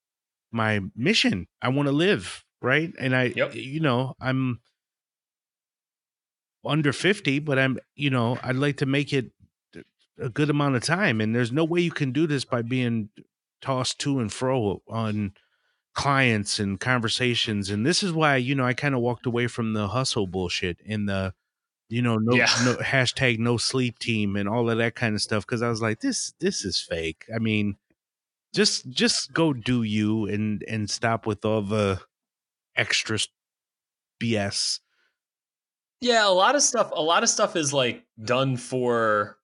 my 0.52 0.80
mission. 0.94 1.46
I 1.62 1.68
want 1.68 1.86
to 1.88 1.92
live, 1.92 2.44
right? 2.62 2.92
And 2.98 3.14
I, 3.14 3.32
Yep. 3.34 3.54
you 3.54 3.80
know, 3.80 4.14
I'm 4.20 4.60
under 6.64 6.92
fifty, 6.92 7.38
but 7.38 7.58
I'm, 7.58 7.78
you 7.94 8.10
know, 8.10 8.38
I'd 8.42 8.56
like 8.56 8.78
to 8.78 8.86
make 8.86 9.12
it 9.12 9.32
a 10.18 10.28
good 10.28 10.50
amount 10.50 10.76
of 10.76 10.82
time. 10.82 11.20
And 11.20 11.34
there's 11.34 11.52
no 11.52 11.64
way 11.64 11.80
you 11.80 11.90
can 11.90 12.12
do 12.12 12.26
this 12.26 12.44
by 12.44 12.62
being 12.62 13.10
tossed 13.60 13.98
to 14.00 14.20
and 14.20 14.32
fro 14.32 14.82
on 14.88 15.32
clients 15.94 16.58
and 16.58 16.80
conversations 16.80 17.70
and 17.70 17.86
this 17.86 18.02
is 18.02 18.12
why 18.12 18.36
you 18.36 18.54
know 18.54 18.64
i 18.64 18.74
kind 18.74 18.94
of 18.94 19.00
walked 19.00 19.26
away 19.26 19.46
from 19.46 19.74
the 19.74 19.88
hustle 19.88 20.26
bullshit 20.26 20.78
and 20.86 21.08
the 21.08 21.32
you 21.88 22.02
know 22.02 22.16
no, 22.16 22.34
Yeah. 22.36 22.46
no 22.64 22.74
hashtag 22.80 23.38
no 23.38 23.56
sleep 23.56 23.98
team 23.98 24.36
and 24.36 24.48
all 24.48 24.70
of 24.70 24.78
that 24.78 24.94
kind 24.94 25.14
of 25.14 25.20
stuff 25.22 25.46
because 25.46 25.62
i 25.62 25.68
was 25.68 25.82
like 25.82 26.00
this 26.00 26.32
this 26.40 26.64
is 26.64 26.80
fake 26.80 27.26
i 27.34 27.38
mean 27.38 27.76
just 28.54 28.88
just 28.90 29.32
go 29.32 29.52
do 29.52 29.82
you 29.82 30.26
and 30.26 30.64
and 30.68 30.88
stop 30.88 31.26
with 31.26 31.44
all 31.44 31.62
the 31.62 32.00
extra 32.76 33.18
bs 34.22 34.80
Yeah, 36.00 36.28
a 36.28 36.30
lot 36.30 36.54
of 36.54 36.62
stuff. 36.62 36.90
A 36.94 37.02
lot 37.02 37.22
of 37.22 37.28
stuff 37.28 37.56
is 37.56 37.72
like 37.72 38.04
done 38.22 38.56
for 38.56 39.38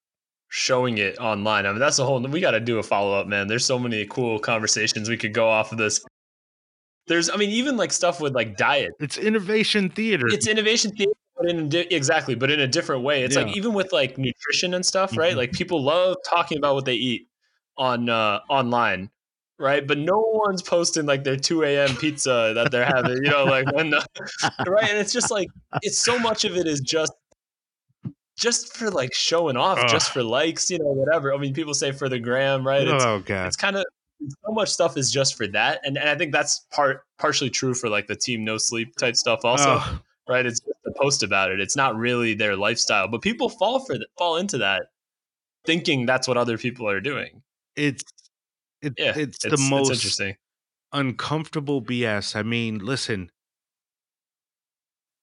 showing 0.48 0.98
it 0.98 1.18
online. 1.18 1.64
I 1.66 1.70
mean, 1.70 1.78
that's 1.80 1.98
a 1.98 2.04
whole. 2.04 2.20
We 2.20 2.40
got 2.40 2.50
to 2.52 2.60
do 2.60 2.78
a 2.78 2.82
follow 2.82 3.14
up, 3.18 3.26
man. 3.26 3.46
There's 3.48 3.64
so 3.64 3.78
many 3.78 4.04
cool 4.06 4.38
conversations 4.38 5.08
we 5.08 5.16
could 5.16 5.32
go 5.34 5.48
off 5.48 5.72
of 5.72 5.78
this. 5.78 6.04
There's, 7.06 7.30
I 7.30 7.36
mean, 7.36 7.50
even 7.50 7.76
like 7.76 7.92
stuff 7.92 8.20
with 8.20 8.34
like 8.34 8.56
diet. 8.56 8.92
it's 9.00 9.16
innovation 9.18 9.88
theater 9.90 10.28
It's 10.28 10.46
innovation 10.46 10.90
theater, 10.92 11.12
but 11.40 11.48
in 11.50 11.68
di- 11.68 11.86
exactly, 11.90 12.34
but 12.34 12.50
in 12.50 12.60
a 12.60 12.66
different 12.66 13.02
way. 13.02 13.22
It's 13.24 13.34
Yeah. 13.36 13.42
like 13.44 13.56
even 13.56 13.72
with 13.72 13.92
like 13.92 14.18
nutrition 14.18 14.74
and 14.74 14.84
stuff, 14.84 15.16
right? 15.16 15.32
Mhm. 15.34 15.38
Like 15.38 15.52
people 15.52 15.82
love 15.82 16.16
talking 16.28 16.58
about 16.58 16.74
what 16.74 16.84
they 16.84 16.94
eat 16.94 17.28
on 17.76 18.08
uh, 18.10 18.40
online, 18.48 19.10
right? 19.58 19.86
But 19.86 19.98
no 19.98 20.20
one's 20.26 20.60
posting 20.62 21.06
like 21.06 21.24
their 21.24 21.36
2 21.36 21.64
a.m. 21.64 21.96
pizza 21.96 22.52
that 22.54 22.70
they're 22.70 22.84
having, 22.84 23.16
you 23.24 23.30
know, 23.30 23.44
like 23.44 23.72
when 23.72 23.90
right? 24.66 24.90
And 24.90 24.98
it's 24.98 25.12
just 25.12 25.30
like 25.30 25.48
it's 25.82 25.98
so 25.98 26.18
much 26.18 26.44
of 26.44 26.56
it 26.56 26.66
is 26.66 26.80
just 26.80 27.12
just 28.36 28.74
for 28.76 28.90
like 28.90 29.12
showing 29.12 29.56
off, 29.56 29.86
just 29.90 30.12
for 30.12 30.22
likes, 30.22 30.70
you 30.70 30.78
know, 30.78 30.86
whatever. 30.86 31.34
I 31.34 31.36
mean, 31.38 31.52
people 31.54 31.74
say 31.74 31.92
for 31.92 32.08
the 32.08 32.18
gram, 32.18 32.66
right? 32.66 32.86
It's 32.86 33.04
oh 33.04 33.20
god 33.20 33.46
it's 33.46 33.56
kind 33.56 33.76
of 33.76 33.84
so 34.46 34.52
much 34.52 34.68
stuff 34.68 34.96
is 34.98 35.10
just 35.10 35.34
for 35.36 35.46
that, 35.48 35.80
and, 35.84 35.96
and 35.96 36.08
I 36.08 36.14
think 36.14 36.32
that's 36.32 36.66
part 36.70 37.02
partially 37.18 37.48
true 37.50 37.72
for 37.74 37.88
like 37.88 38.06
the 38.06 38.16
team 38.16 38.44
no 38.44 38.58
sleep 38.58 38.94
type 38.96 39.16
stuff 39.16 39.40
also 39.44 39.78
Oh, 39.78 39.98
right? 40.28 40.44
It's 40.46 40.60
post 41.00 41.22
about 41.22 41.50
it. 41.50 41.60
It's 41.60 41.76
not 41.76 41.96
really 41.96 42.34
their 42.34 42.56
lifestyle, 42.56 43.08
but 43.08 43.22
people 43.22 43.48
fall 43.48 43.80
for 43.80 43.98
that, 43.98 44.08
fall 44.18 44.36
into 44.36 44.58
that, 44.58 44.86
thinking 45.64 46.06
that's 46.06 46.28
what 46.28 46.36
other 46.36 46.58
people 46.58 46.88
are 46.88 47.00
doing. 47.00 47.42
it's 47.76 48.04
it, 48.82 48.94
Yeah, 48.98 49.12
it's, 49.16 49.44
it's, 49.44 49.62
the 49.62 49.68
most 49.70 49.90
it's 49.90 50.00
interesting. 50.00 50.36
uncomfortable 50.92 51.82
BS. 51.82 52.36
I 52.36 52.42
mean, 52.42 52.78
listen, 52.78 53.30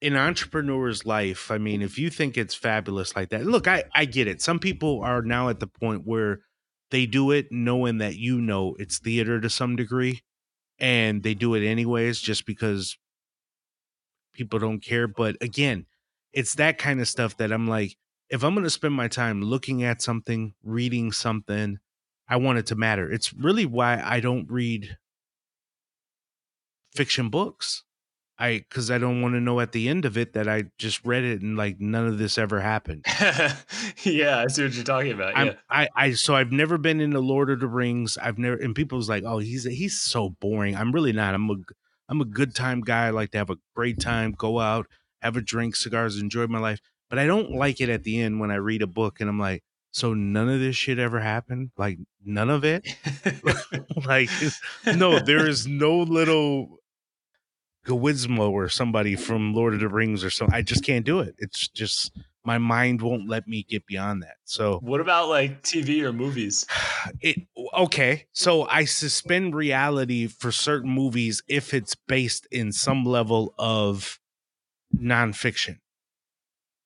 in 0.02 0.16
entrepreneur's 0.16 1.06
life, 1.06 1.50
I 1.50 1.58
mean, 1.58 1.82
if 1.82 1.98
you 1.98 2.10
think 2.10 2.38
it's 2.38 2.54
fabulous 2.56 3.16
like 3.16 3.30
that, 3.30 3.46
look, 3.46 3.68
I 3.68 3.84
I 3.96 4.06
get 4.06 4.28
it. 4.28 4.42
Some 4.42 4.60
people 4.60 5.02
are 5.02 5.22
now 5.22 5.50
at 5.50 5.60
the 5.60 5.68
point 5.68 6.06
where 6.06 6.42
they 6.92 7.06
do 7.06 7.32
it 7.32 7.48
knowing 7.52 7.98
that 7.98 8.16
you 8.16 8.40
know 8.40 8.76
it's 8.80 9.00
theater 9.00 9.42
to 9.42 9.50
some 9.50 9.76
degree, 9.76 10.22
and 10.80 11.24
they 11.24 11.34
do 11.34 11.56
it 11.56 11.68
anyways 11.68 12.22
just 12.22 12.46
because 12.46 12.98
people 14.38 14.60
don't 14.60 14.84
care. 14.84 15.08
But 15.08 15.36
again, 15.42 15.86
it's 16.34 16.56
that 16.56 16.78
kind 16.78 17.02
of 17.02 17.08
stuff 17.08 17.38
that 17.38 17.52
I'm 17.52 17.68
like, 17.68 17.98
if 18.30 18.44
I'm 18.44 18.54
going 18.54 18.64
to 18.64 18.70
spend 18.70 18.94
my 18.94 19.08
time 19.08 19.42
looking 19.42 19.84
at 19.84 20.02
something, 20.02 20.54
reading 20.64 21.12
something, 21.12 21.80
I 22.30 22.38
want 22.38 22.60
it 22.60 22.66
to 22.68 22.76
matter. 22.76 23.12
It's 23.12 23.34
really 23.34 23.66
why 23.66 24.02
I 24.04 24.20
don't 24.20 24.50
read 24.52 24.98
fiction 26.94 27.30
books. 27.30 27.84
I 28.40 28.60
because 28.70 28.92
I 28.92 29.00
don't 29.00 29.22
want 29.22 29.34
to 29.34 29.42
know 29.42 29.60
at 29.60 29.72
the 29.72 29.90
end 29.90 30.06
of 30.06 30.16
it 30.16 30.34
that 30.34 30.48
I 30.48 30.66
just 30.78 31.04
read 31.04 31.24
it 31.24 31.42
and 31.42 31.58
like 31.58 31.80
none 31.80 32.06
of 32.06 32.20
this 32.20 32.38
ever 32.38 32.60
happened. 32.60 33.04
yeah, 34.04 34.40
I 34.40 34.48
see 34.48 34.64
what 34.64 34.74
you're 34.74 34.84
talking 34.84 35.12
about. 35.12 35.34
Yeah. 35.44 35.54
I 35.70 35.88
I 35.96 36.12
so 36.12 36.36
I've 36.36 36.52
never 36.52 36.78
been 36.78 37.02
into 37.02 37.20
Lord 37.20 37.50
of 37.50 37.62
the 37.62 37.68
Rings. 37.68 38.16
I've 38.16 38.38
never 38.38 38.58
and 38.58 38.76
people's 38.76 39.10
like, 39.10 39.24
oh, 39.24 39.40
he's 39.40 39.64
he's 39.64 40.00
so 40.00 40.30
boring. 40.40 40.76
I'm 40.76 40.92
really 40.92 41.14
not. 41.14 41.34
I'm 41.34 41.50
a 41.50 41.56
I'm 42.10 42.22
a 42.22 42.26
good 42.26 42.56
time 42.56 42.82
guy. 42.82 43.08
I 43.08 43.10
like 43.12 43.32
to 43.32 43.38
have 43.38 43.50
a 43.50 43.58
great 43.76 44.00
time, 44.00 44.32
go 44.32 44.60
out, 44.60 44.88
have 45.22 45.36
a 45.38 45.42
drink, 45.42 45.76
cigars, 45.76 46.18
enjoy 46.18 46.48
my 46.48 46.60
life. 46.60 46.80
But 47.10 47.20
I 47.20 47.28
don't 47.28 47.52
like 47.52 47.82
it 47.82 47.90
at 47.90 48.04
the 48.04 48.20
end 48.20 48.40
when 48.40 48.52
I 48.52 48.56
read 48.56 48.82
a 48.82 48.88
book 48.88 49.20
and 49.20 49.30
I'm 49.30 49.40
like, 49.40 49.64
so 49.92 50.14
none 50.14 50.50
of 50.50 50.60
this 50.60 50.76
shit 50.76 51.00
ever 51.00 51.20
happened? 51.20 51.72
Like 51.78 51.98
none 52.24 52.50
of 52.50 52.64
it? 52.64 52.88
like 54.06 54.30
no, 54.86 55.20
there 55.20 55.48
is 55.48 55.68
no 55.68 56.00
little 56.00 56.80
Gizmo 57.86 58.52
or 58.52 58.70
somebody 58.70 59.16
from 59.16 59.54
Lord 59.54 59.74
of 59.74 59.80
the 59.80 59.88
Rings 59.88 60.24
or 60.24 60.30
something. 60.30 60.56
I 60.56 60.62
just 60.62 60.84
can't 60.84 61.06
do 61.06 61.20
it. 61.20 61.36
It's 61.38 61.68
just 61.68 62.12
my 62.48 62.58
mind 62.58 63.02
won't 63.02 63.28
let 63.28 63.46
me 63.46 63.62
get 63.68 63.86
beyond 63.86 64.24
that. 64.24 64.38
So 64.46 64.80
what 64.82 65.02
about 65.02 65.28
like 65.28 65.64
TV 65.64 66.02
or 66.02 66.14
movies? 66.14 66.66
It 67.22 67.38
okay. 67.74 68.26
So 68.34 68.64
I 68.64 68.84
suspend 68.84 69.56
reality 69.56 70.28
for 70.28 70.52
certain 70.52 70.90
movies 70.90 71.42
if 71.48 71.74
it's 71.74 71.96
based 71.96 72.48
in 72.52 72.74
some 72.74 73.06
level 73.06 73.54
of 73.58 74.20
nonfiction. 74.94 75.78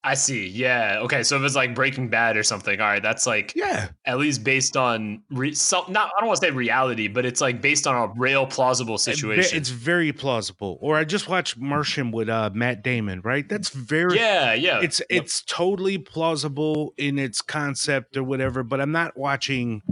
I 0.04 0.16
see. 0.16 0.48
Yeah. 0.48 1.00
Okay. 1.04 1.22
So 1.22 1.38
if 1.38 1.44
it's 1.44 1.56
like 1.56 1.76
Breaking 1.76 2.10
Bad 2.10 2.36
or 2.36 2.42
something, 2.42 2.80
all 2.82 2.88
right, 2.88 3.04
that's 3.04 3.28
like 3.28 3.54
yeah, 3.56 3.90
at 4.06 4.18
least 4.18 4.44
based 4.44 4.76
on 4.76 5.22
re- 5.30 5.54
some. 5.54 5.86
Not 5.90 6.12
I 6.18 6.20
don't 6.20 6.28
want 6.28 6.42
to 6.42 6.48
say 6.48 6.52
reality, 6.52 7.08
but 7.08 7.24
it's 7.24 7.40
like 7.40 7.62
based 7.62 7.86
on 7.86 7.96
a 7.96 8.12
real 8.20 8.48
plausible 8.48 8.98
situation. 8.98 9.58
It's 9.58 9.70
very 9.70 10.12
plausible. 10.12 10.80
Or 10.82 10.98
I 10.98 11.04
just 11.04 11.30
watched 11.30 11.58
Martian 11.58 12.12
with 12.12 12.30
uh, 12.30 12.50
Matt 12.52 12.84
Damon. 12.84 13.22
Right. 13.24 13.48
That's 13.48 13.70
very 13.70 14.16
yeah 14.16 14.54
yeah. 14.54 14.80
It's 14.82 15.02
yep. 15.02 15.24
it's 15.24 15.44
totally 15.44 16.00
plausible 16.00 16.96
in 16.98 17.20
its 17.20 17.44
concept 17.44 18.18
or 18.18 18.24
whatever. 18.24 18.64
But 18.64 18.82
I'm 18.82 18.92
not 18.92 19.16
watching 19.16 19.84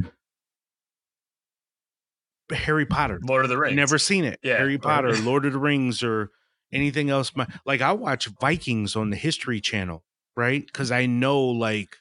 Harry 2.52 2.88
Potter, 2.88 3.19
Lord 3.23 3.45
of 3.45 3.49
the 3.49 3.57
Rings. 3.57 3.76
Never 3.76 3.99
seen 3.99 4.26
it. 4.26 4.40
Yeah, 4.41 4.57
Harry 4.57 4.80
Potter, 4.80 5.15
Lord 5.18 5.45
of 5.45 5.53
the 5.53 5.60
Rings, 5.60 6.02
or 6.02 6.31
anything 6.72 7.10
else. 7.10 7.36
My, 7.36 7.48
like 7.66 7.82
I 7.82 7.91
watch 7.94 8.28
Vikings 8.40 8.96
on 8.96 9.10
the 9.10 9.16
History 9.16 9.62
Channel, 9.62 10.04
right? 10.36 10.66
Because 10.66 10.91
I 10.91 11.06
know, 11.06 11.41
like, 11.41 11.98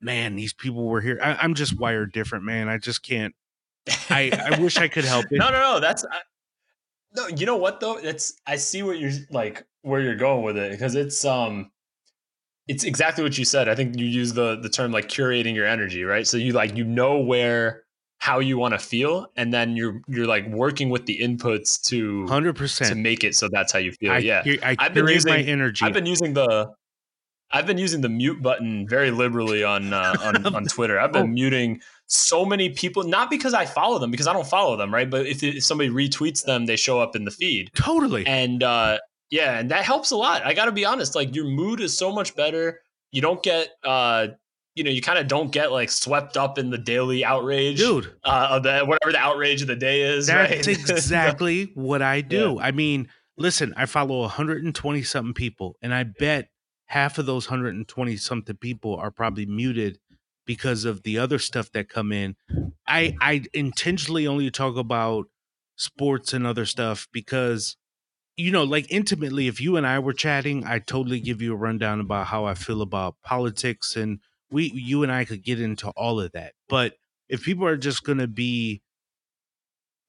man, 0.00 0.36
these 0.36 0.52
people 0.52 0.86
were 0.86 1.00
here. 1.00 1.18
I, 1.22 1.44
am 1.44 1.54
just 1.54 1.78
wired 1.78 2.12
different, 2.12 2.44
man. 2.44 2.68
I 2.68 2.78
just 2.78 3.02
can't. 3.02 3.34
I 4.10 4.30
I 4.52 4.60
wish 4.60 4.78
I 4.78 4.88
could 4.88 5.04
help 5.04 5.26
it. 5.30 5.38
No, 5.38 5.50
no, 5.50 5.60
no. 5.60 5.80
That's 5.80 6.04
I, 6.04 6.18
no. 7.14 7.28
You 7.28 7.46
know 7.46 7.56
what 7.56 7.80
though? 7.80 7.98
It's 7.98 8.40
I 8.46 8.56
see 8.56 8.82
what 8.82 8.98
you're 8.98 9.12
like 9.30 9.64
where 9.82 10.00
you're 10.00 10.16
going 10.16 10.44
with 10.44 10.56
it 10.56 10.72
because 10.72 10.94
it's 10.94 11.24
um. 11.24 11.70
It's 12.68 12.82
exactly 12.82 13.22
what 13.22 13.38
you 13.38 13.44
said. 13.44 13.68
I 13.68 13.76
think 13.76 13.96
you 13.96 14.06
use 14.06 14.32
the 14.32 14.56
the 14.56 14.68
term 14.68 14.90
like 14.90 15.06
curating 15.06 15.54
your 15.54 15.66
energy, 15.66 16.02
right? 16.02 16.26
So 16.26 16.36
you 16.36 16.52
like 16.52 16.76
you 16.76 16.82
know 16.82 17.20
where 17.20 17.85
how 18.18 18.38
you 18.38 18.58
want 18.58 18.72
to 18.72 18.78
feel 18.78 19.26
and 19.36 19.52
then 19.52 19.76
you're 19.76 20.00
you're 20.08 20.26
like 20.26 20.46
working 20.48 20.90
with 20.90 21.06
the 21.06 21.18
inputs 21.20 21.80
to 21.80 22.24
100% 22.28 22.88
to 22.88 22.94
make 22.94 23.22
it 23.22 23.34
so 23.34 23.48
that's 23.50 23.72
how 23.72 23.78
you 23.78 23.92
feel 23.92 24.12
I, 24.12 24.18
yeah. 24.18 24.42
I, 24.62 24.76
have 24.78 24.94
been 24.94 25.06
using 25.06 25.32
my 25.32 25.40
energy. 25.40 25.84
I've 25.84 25.92
been 25.92 26.06
using 26.06 26.34
the 26.34 26.72
i've 27.52 27.66
been 27.66 27.78
using 27.78 28.00
the 28.00 28.08
mute 28.08 28.42
button 28.42 28.88
very 28.88 29.12
liberally 29.12 29.62
on 29.62 29.92
uh, 29.92 30.14
on, 30.22 30.46
on 30.54 30.64
twitter. 30.64 30.98
I've 30.98 31.12
been 31.12 31.22
oh. 31.22 31.26
muting 31.28 31.80
so 32.06 32.44
many 32.44 32.70
people 32.70 33.02
not 33.04 33.30
because 33.30 33.52
i 33.52 33.64
follow 33.64 33.98
them 33.98 34.10
because 34.10 34.26
i 34.26 34.32
don't 34.32 34.46
follow 34.46 34.76
them 34.76 34.92
right? 34.92 35.08
But 35.10 35.26
if, 35.26 35.42
if 35.42 35.62
somebody 35.64 35.90
retweets 35.90 36.44
them 36.44 36.66
they 36.66 36.76
show 36.76 37.00
up 37.00 37.14
in 37.16 37.24
the 37.24 37.30
feed. 37.30 37.70
Totally. 37.74 38.26
And 38.26 38.62
uh 38.62 38.98
yeah 39.30 39.58
and 39.58 39.70
that 39.70 39.84
helps 39.84 40.10
a 40.10 40.16
lot. 40.16 40.44
I 40.44 40.54
gotta 40.54 40.72
be 40.72 40.84
honest 40.84 41.14
like 41.14 41.34
your 41.34 41.46
mood 41.46 41.80
is 41.80 41.96
so 41.96 42.10
much 42.12 42.34
better. 42.34 42.80
You 43.12 43.20
don't 43.20 43.42
get 43.42 43.70
uh 43.84 44.28
you 44.76 44.84
know, 44.84 44.90
you 44.90 45.00
kind 45.00 45.18
of 45.18 45.26
don't 45.26 45.50
get 45.50 45.72
like 45.72 45.90
swept 45.90 46.36
up 46.36 46.58
in 46.58 46.68
the 46.70 46.78
daily 46.78 47.24
outrage, 47.24 47.78
dude. 47.78 48.12
Uh, 48.22 48.48
of 48.50 48.62
the 48.62 48.80
whatever 48.80 49.10
the 49.10 49.18
outrage 49.18 49.62
of 49.62 49.68
the 49.68 49.74
day 49.74 50.02
is. 50.02 50.26
That's 50.26 50.66
right? 50.66 50.68
exactly 50.90 51.72
what 51.74 52.02
I 52.02 52.20
do. 52.20 52.56
Yeah. 52.58 52.66
I 52.66 52.70
mean, 52.72 53.08
listen, 53.38 53.72
I 53.76 53.86
follow 53.86 54.20
120 54.20 55.02
something 55.02 55.32
people, 55.32 55.76
and 55.80 55.94
I 55.94 56.04
bet 56.04 56.50
half 56.84 57.16
of 57.18 57.24
those 57.24 57.48
120 57.48 58.16
something 58.16 58.56
people 58.56 58.94
are 58.96 59.10
probably 59.10 59.46
muted 59.46 59.98
because 60.44 60.84
of 60.84 61.02
the 61.02 61.18
other 61.18 61.38
stuff 61.38 61.72
that 61.72 61.88
come 61.88 62.12
in. 62.12 62.36
I 62.86 63.16
I 63.18 63.44
intentionally 63.54 64.26
only 64.26 64.50
talk 64.50 64.76
about 64.76 65.26
sports 65.76 66.34
and 66.34 66.46
other 66.46 66.66
stuff 66.66 67.08
because 67.12 67.78
you 68.36 68.50
know, 68.50 68.64
like 68.64 68.86
intimately, 68.90 69.48
if 69.48 69.58
you 69.58 69.78
and 69.78 69.86
I 69.86 69.98
were 70.00 70.12
chatting, 70.12 70.64
I 70.66 70.80
totally 70.80 71.20
give 71.20 71.40
you 71.40 71.54
a 71.54 71.56
rundown 71.56 71.98
about 72.00 72.26
how 72.26 72.44
I 72.44 72.52
feel 72.52 72.82
about 72.82 73.16
politics 73.22 73.96
and 73.96 74.20
we 74.50 74.70
you 74.72 75.02
and 75.02 75.12
I 75.12 75.24
could 75.24 75.42
get 75.42 75.60
into 75.60 75.90
all 75.90 76.20
of 76.20 76.32
that. 76.32 76.52
But 76.68 76.94
if 77.28 77.42
people 77.42 77.66
are 77.66 77.76
just 77.76 78.04
going 78.04 78.18
to 78.18 78.28
be 78.28 78.82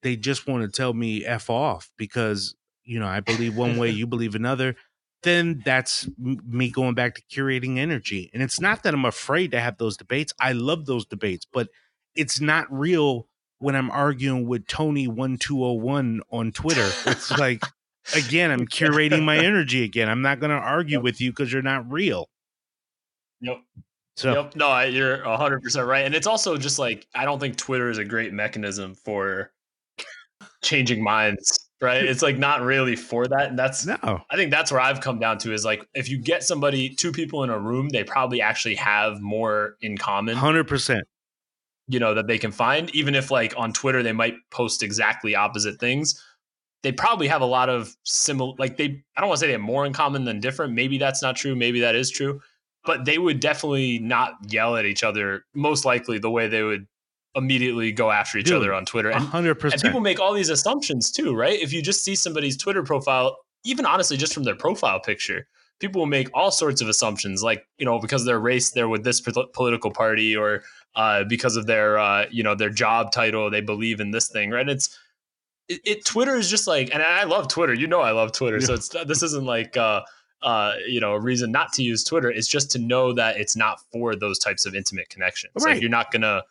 they 0.03 0.15
just 0.15 0.47
want 0.47 0.64
to 0.64 0.69
tell 0.69 0.93
me 0.93 1.26
f 1.26 1.49
off 1.49 1.89
because 1.97 2.55
you 2.84 2.99
know 2.99 3.07
I 3.07 3.19
believe 3.19 3.55
one 3.55 3.77
way, 3.77 3.89
you 3.91 4.07
believe 4.07 4.35
another, 4.35 4.76
then 5.23 5.61
that's 5.65 6.07
me 6.18 6.69
going 6.69 6.93
back 6.93 7.15
to 7.15 7.22
curating 7.23 7.77
energy. 7.77 8.30
And 8.34 8.43
it's 8.43 8.59
not 8.59 8.84
that 8.84 8.93
I'm 8.93 9.05
afraid 9.05 9.51
to 9.51 9.59
have 9.59 9.77
those 9.77 9.97
debates. 9.97 10.34
I 10.39 10.53
love 10.53 10.85
those 10.85 11.05
debates, 11.05 11.45
but 11.51 11.69
it's 12.15 12.39
not 12.39 12.72
real 12.72 13.27
when 13.59 13.76
I'm 13.76 13.89
arguing 13.89 14.47
with 14.47 14.68
Tony 14.68 15.07
one 15.07 15.38
two 15.38 15.64
oh 15.64 15.73
one 15.73 16.22
on 16.31 16.51
Twitter. 16.51 16.89
It's 17.05 17.31
like 17.38 17.64
again, 18.15 18.51
I'm 18.51 18.68
curating 18.68 19.23
my 19.23 19.38
energy 19.43 19.84
again. 19.84 20.09
I'm 20.09 20.22
not 20.22 20.39
going 20.39 20.51
to 20.51 20.55
argue 20.57 20.97
yep. 20.97 21.03
with 21.03 21.22
you 21.22 21.31
because 21.31 21.51
you're 21.51 21.61
not 21.61 21.91
real. 21.91 22.30
Yep. 23.41 23.57
So 24.18 24.34
yep. 24.34 24.56
no, 24.56 24.81
you're 24.81 25.23
100 25.23 25.61
percent 25.61 25.88
right, 25.88 26.03
and 26.03 26.15
it's 26.15 26.26
also 26.26 26.57
just 26.57 26.80
like 26.80 27.07
I 27.14 27.23
don't 27.23 27.39
think 27.39 27.56
Twitter 27.56 27.89
is 27.91 27.99
a 27.99 28.06
great 28.06 28.34
mechanism 28.34 28.95
for 28.95 29.52
changing 30.64 31.03
minds. 31.03 31.64
Right? 31.80 32.03
It's 32.03 32.23
like 32.23 32.39
not 32.39 32.64
really 32.64 32.95
for 32.95 33.27
that, 33.27 33.49
and 33.49 33.60
that's 33.60 33.85
no. 33.85 34.19
I 34.31 34.35
think 34.35 34.49
that's 34.49 34.72
where 34.72 34.81
I've 34.81 35.02
come 35.02 35.19
down 35.19 35.38
to 35.39 35.53
is 35.53 35.64
like 35.64 35.88
if 35.94 36.10
you 36.10 36.18
get 36.18 36.44
somebody, 36.44 36.89
two 36.89 37.11
people 37.11 37.44
in 37.44 37.52
a 37.52 37.60
room, 37.60 37.89
they 37.89 38.03
probably 38.03 38.41
actually 38.41 38.73
have 38.76 39.22
more 39.22 39.76
in 39.81 39.95
common. 39.95 40.35
Hundred 40.35 40.68
percent. 40.68 41.03
You 41.88 41.99
know 41.99 42.15
that 42.15 42.26
they 42.26 42.39
can 42.39 42.52
find, 42.52 42.94
even 42.95 43.14
if 43.14 43.30
like 43.30 43.53
on 43.56 43.72
Twitter 43.72 44.02
they 44.02 44.14
might 44.14 44.34
post 44.49 44.81
exactly 44.81 45.35
opposite 45.35 45.80
things. 45.80 46.23
They 46.81 46.91
probably 46.91 47.27
have 47.27 47.41
a 47.41 47.45
lot 47.45 47.69
of 47.69 47.95
similar, 48.03 48.53
like 48.57 48.77
they. 48.77 49.03
I 49.15 49.22
don't 49.22 49.30
want 49.30 49.38
to 49.38 49.41
say 49.41 49.48
they 49.48 49.53
have 49.53 49.61
more 49.61 49.85
in 49.85 49.94
common 49.94 50.26
than 50.26 50.39
different. 50.39 50.73
Maybe 50.73 50.98
that's 50.98 51.22
not 51.22 51.35
true. 51.35 51.56
Maybe 51.56 51.81
that 51.81 51.94
is 51.94 52.10
true 52.10 52.41
but 52.88 53.05
they 53.05 53.19
would 53.19 53.39
definitely 53.41 53.99
not 53.99 54.34
yell 54.47 54.77
at 54.77 54.85
each 54.85 55.03
other. 55.03 55.45
Most 55.53 55.85
likely, 55.85 56.18
the 56.18 56.31
way 56.31 56.47
they 56.47 56.64
would 56.64 56.88
immediately 57.35 57.91
go 57.91 58.09
after 58.09 58.39
each 58.39 58.45
Dude, 58.45 58.55
other 58.55 58.73
on 58.73 58.85
Twitter. 58.85 59.11
And, 59.11 59.26
100%. 59.26 59.73
and 59.73 59.81
people 59.81 59.99
make 59.99 60.19
all 60.19 60.34
these 60.34 60.49
assumptions 60.49 61.11
too, 61.11 61.35
right? 61.35 61.59
If 61.59 61.72
you 61.72 61.84
just 61.84 62.03
see 62.03 62.15
somebody's 62.15 62.57
Twitter 62.57 62.81
profile, 62.81 63.38
even 63.64 63.85
honestly, 63.85 64.18
just 64.18 64.34
from 64.34 64.43
their 64.43 64.55
profile 64.55 64.99
picture, 64.99 65.47
people 65.80 65.99
will 65.99 66.07
make 66.07 66.30
all 66.34 66.49
sorts 66.49 66.81
of 66.81 66.88
assumptions, 66.88 67.43
like 67.43 67.68
you 67.77 67.85
know, 67.85 67.99
because 67.99 68.22
of 68.22 68.26
their 68.26 68.39
race, 68.39 68.72
they're 68.72 68.89
with 68.89 69.03
this 69.03 69.22
political 69.22 69.91
party, 69.91 70.35
or 70.35 70.64
uh, 70.95 71.26
because 71.26 71.57
of 71.57 71.68
their 71.68 71.99
uh, 71.99 72.26
you 72.31 72.41
know 72.41 72.55
their 72.55 72.69
job 72.69 73.11
title, 73.11 73.51
they 73.51 73.61
believe 73.61 73.99
in 73.99 74.11
this 74.11 74.30
thing, 74.30 74.49
right? 74.49 74.68
It's 74.68 74.97
it, 75.68 75.81
it 75.84 76.05
Twitter 76.05 76.35
is 76.35 76.49
just 76.49 76.68
like, 76.68 76.89
and 76.93 77.03
I 77.03 77.26
love 77.26 77.49
Twitter. 77.49 77.73
You 77.73 77.88
know, 77.88 77.99
I 77.99 78.11
love 78.11 78.31
Twitter, 78.31 78.57
yeah. 78.59 78.65
so 78.65 78.73
it's 78.76 78.89
this 79.05 79.22
isn't 79.22 79.45
like. 79.45 79.76
Uh, 79.76 80.01
uh, 80.41 80.73
you 80.88 80.99
know, 80.99 81.14
a 81.14 81.19
reason 81.19 81.51
not 81.51 81.73
to 81.73 81.84
use 81.84 82.03
Twitter 82.03 82.30
is 82.30 82.47
just 82.47 82.72
to 82.72 82.80
know 82.80 83.14
that 83.14 83.38
it's 83.38 83.55
not 83.55 83.80
for 83.91 84.15
those 84.15 84.38
types 84.39 84.65
of 84.65 84.76
intimate 84.76 85.09
connections. 85.09 85.53
Right. 85.55 85.73
Like 85.73 85.81
you're 85.81 85.89
not 85.89 86.11
gonna, 86.11 86.43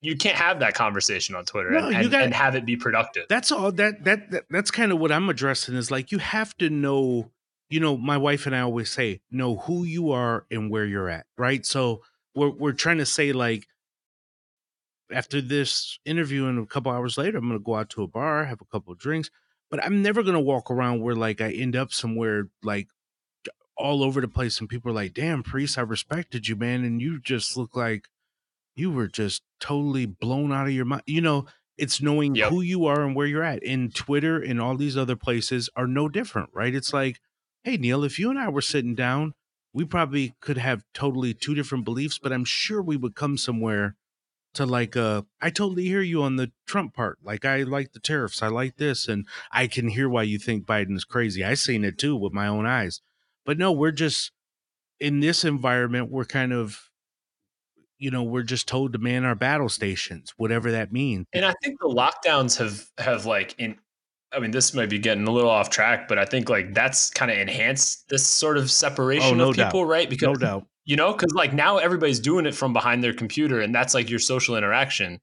you 0.00 0.16
can't 0.16 0.36
have 0.36 0.60
that 0.60 0.74
conversation 0.74 1.34
on 1.34 1.44
Twitter 1.44 1.70
no, 1.70 1.88
and, 1.88 1.96
and, 1.96 2.10
gotta, 2.10 2.24
and, 2.24 2.34
have 2.34 2.54
it 2.54 2.64
be 2.64 2.76
productive. 2.76 3.26
That's 3.28 3.52
all. 3.52 3.72
That, 3.72 4.04
that 4.04 4.30
that 4.30 4.44
that's 4.48 4.70
kind 4.70 4.92
of 4.92 4.98
what 4.98 5.12
I'm 5.12 5.28
addressing. 5.28 5.74
Is 5.74 5.90
like 5.90 6.12
you 6.12 6.18
have 6.18 6.56
to 6.58 6.70
know. 6.70 7.30
You 7.70 7.80
know, 7.80 7.98
my 7.98 8.16
wife 8.16 8.46
and 8.46 8.56
I 8.56 8.60
always 8.60 8.88
say, 8.88 9.20
know 9.30 9.56
who 9.56 9.84
you 9.84 10.10
are 10.12 10.46
and 10.50 10.70
where 10.70 10.86
you're 10.86 11.10
at. 11.10 11.26
Right. 11.36 11.66
So 11.66 12.00
we're 12.34 12.48
we're 12.48 12.72
trying 12.72 12.96
to 12.96 13.04
say 13.04 13.32
like 13.32 13.66
after 15.12 15.40
this 15.40 15.98
interview 16.04 16.46
and 16.46 16.58
a 16.58 16.66
couple 16.66 16.92
hours 16.92 17.18
later, 17.18 17.38
I'm 17.38 17.50
to 17.50 17.58
go 17.58 17.74
out 17.74 17.90
to 17.90 18.02
a 18.02 18.06
bar, 18.06 18.44
have 18.44 18.60
a 18.60 18.66
couple 18.66 18.92
of 18.92 18.98
drinks, 18.98 19.30
but 19.70 19.82
I'm 19.84 20.02
never 20.02 20.22
to 20.34 20.40
walk 20.40 20.70
around 20.70 21.00
where 21.02 21.14
like 21.14 21.40
I 21.40 21.50
end 21.50 21.76
up 21.76 21.92
somewhere 21.92 22.48
like 22.62 22.88
all 23.78 24.02
over 24.02 24.20
the 24.20 24.28
place 24.28 24.58
and 24.58 24.68
people 24.68 24.90
are 24.90 24.94
like 24.94 25.14
damn 25.14 25.42
priest 25.42 25.78
i 25.78 25.80
respected 25.80 26.48
you 26.48 26.56
man 26.56 26.84
and 26.84 27.00
you 27.00 27.20
just 27.20 27.56
look 27.56 27.76
like 27.76 28.08
you 28.74 28.90
were 28.90 29.06
just 29.06 29.42
totally 29.60 30.06
blown 30.06 30.52
out 30.52 30.66
of 30.66 30.72
your 30.72 30.84
mind 30.84 31.02
you 31.06 31.20
know 31.20 31.46
it's 31.76 32.02
knowing 32.02 32.34
yep. 32.34 32.50
who 32.50 32.60
you 32.60 32.86
are 32.86 33.02
and 33.02 33.14
where 33.14 33.26
you're 33.26 33.44
at 33.44 33.62
and 33.64 33.94
twitter 33.94 34.40
and 34.40 34.60
all 34.60 34.76
these 34.76 34.96
other 34.96 35.16
places 35.16 35.70
are 35.76 35.86
no 35.86 36.08
different 36.08 36.50
right 36.52 36.74
it's 36.74 36.92
like 36.92 37.20
hey 37.62 37.76
neil 37.76 38.04
if 38.04 38.18
you 38.18 38.30
and 38.30 38.38
i 38.38 38.48
were 38.48 38.60
sitting 38.60 38.94
down 38.94 39.32
we 39.72 39.84
probably 39.84 40.34
could 40.40 40.58
have 40.58 40.82
totally 40.92 41.32
two 41.32 41.54
different 41.54 41.84
beliefs 41.84 42.18
but 42.18 42.32
i'm 42.32 42.44
sure 42.44 42.82
we 42.82 42.96
would 42.96 43.14
come 43.14 43.38
somewhere 43.38 43.96
to 44.54 44.66
like 44.66 44.96
uh 44.96 45.22
I 45.40 45.50
totally 45.50 45.84
hear 45.84 46.00
you 46.00 46.22
on 46.22 46.36
the 46.36 46.50
Trump 46.66 46.94
part. 46.94 47.18
Like 47.22 47.44
I 47.44 47.62
like 47.62 47.92
the 47.92 48.00
tariffs. 48.00 48.42
I 48.42 48.48
like 48.48 48.76
this 48.76 49.06
and 49.06 49.26
I 49.52 49.66
can 49.66 49.88
hear 49.88 50.08
why 50.08 50.24
you 50.24 50.38
think 50.38 50.64
Biden 50.66 50.96
is 50.96 51.04
crazy. 51.04 51.44
I 51.44 51.54
seen 51.54 51.84
it 51.84 51.98
too 51.98 52.16
with 52.16 52.32
my 52.32 52.48
own 52.48 52.66
eyes. 52.66 53.00
But 53.44 53.58
no, 53.58 53.72
we're 53.72 53.92
just 53.92 54.32
in 55.00 55.20
this 55.20 55.44
environment, 55.44 56.10
we're 56.10 56.24
kind 56.24 56.52
of, 56.52 56.90
you 57.98 58.10
know, 58.10 58.22
we're 58.22 58.42
just 58.42 58.68
told 58.68 58.92
to 58.92 58.98
man 58.98 59.24
our 59.24 59.34
battle 59.34 59.68
stations, 59.68 60.34
whatever 60.36 60.72
that 60.72 60.92
means. 60.92 61.26
And 61.32 61.44
I 61.44 61.54
think 61.62 61.78
the 61.80 61.88
lockdowns 61.88 62.58
have 62.58 62.86
have 62.98 63.26
like 63.26 63.54
in 63.58 63.76
I 64.32 64.40
mean, 64.40 64.50
this 64.50 64.74
might 64.74 64.90
be 64.90 64.98
getting 64.98 65.26
a 65.26 65.30
little 65.30 65.50
off 65.50 65.70
track, 65.70 66.06
but 66.06 66.18
I 66.18 66.24
think 66.24 66.50
like 66.50 66.74
that's 66.74 67.10
kind 67.10 67.30
of 67.30 67.38
enhanced 67.38 68.08
this 68.08 68.26
sort 68.26 68.58
of 68.58 68.64
oh, 68.64 68.66
separation 68.66 69.34
oh, 69.34 69.44
no 69.44 69.50
of 69.50 69.56
people, 69.56 69.82
doubt. 69.82 69.88
right? 69.88 70.10
Because 70.10 70.26
no 70.26 70.34
doubt. 70.34 70.66
You 70.84 70.96
know, 70.96 71.12
because 71.12 71.32
like 71.34 71.52
now 71.52 71.78
everybody's 71.78 72.20
doing 72.20 72.46
it 72.46 72.54
from 72.54 72.72
behind 72.72 73.02
their 73.02 73.12
computer, 73.12 73.60
and 73.60 73.74
that's 73.74 73.94
like 73.94 74.10
your 74.10 74.18
social 74.18 74.56
interaction. 74.56 75.20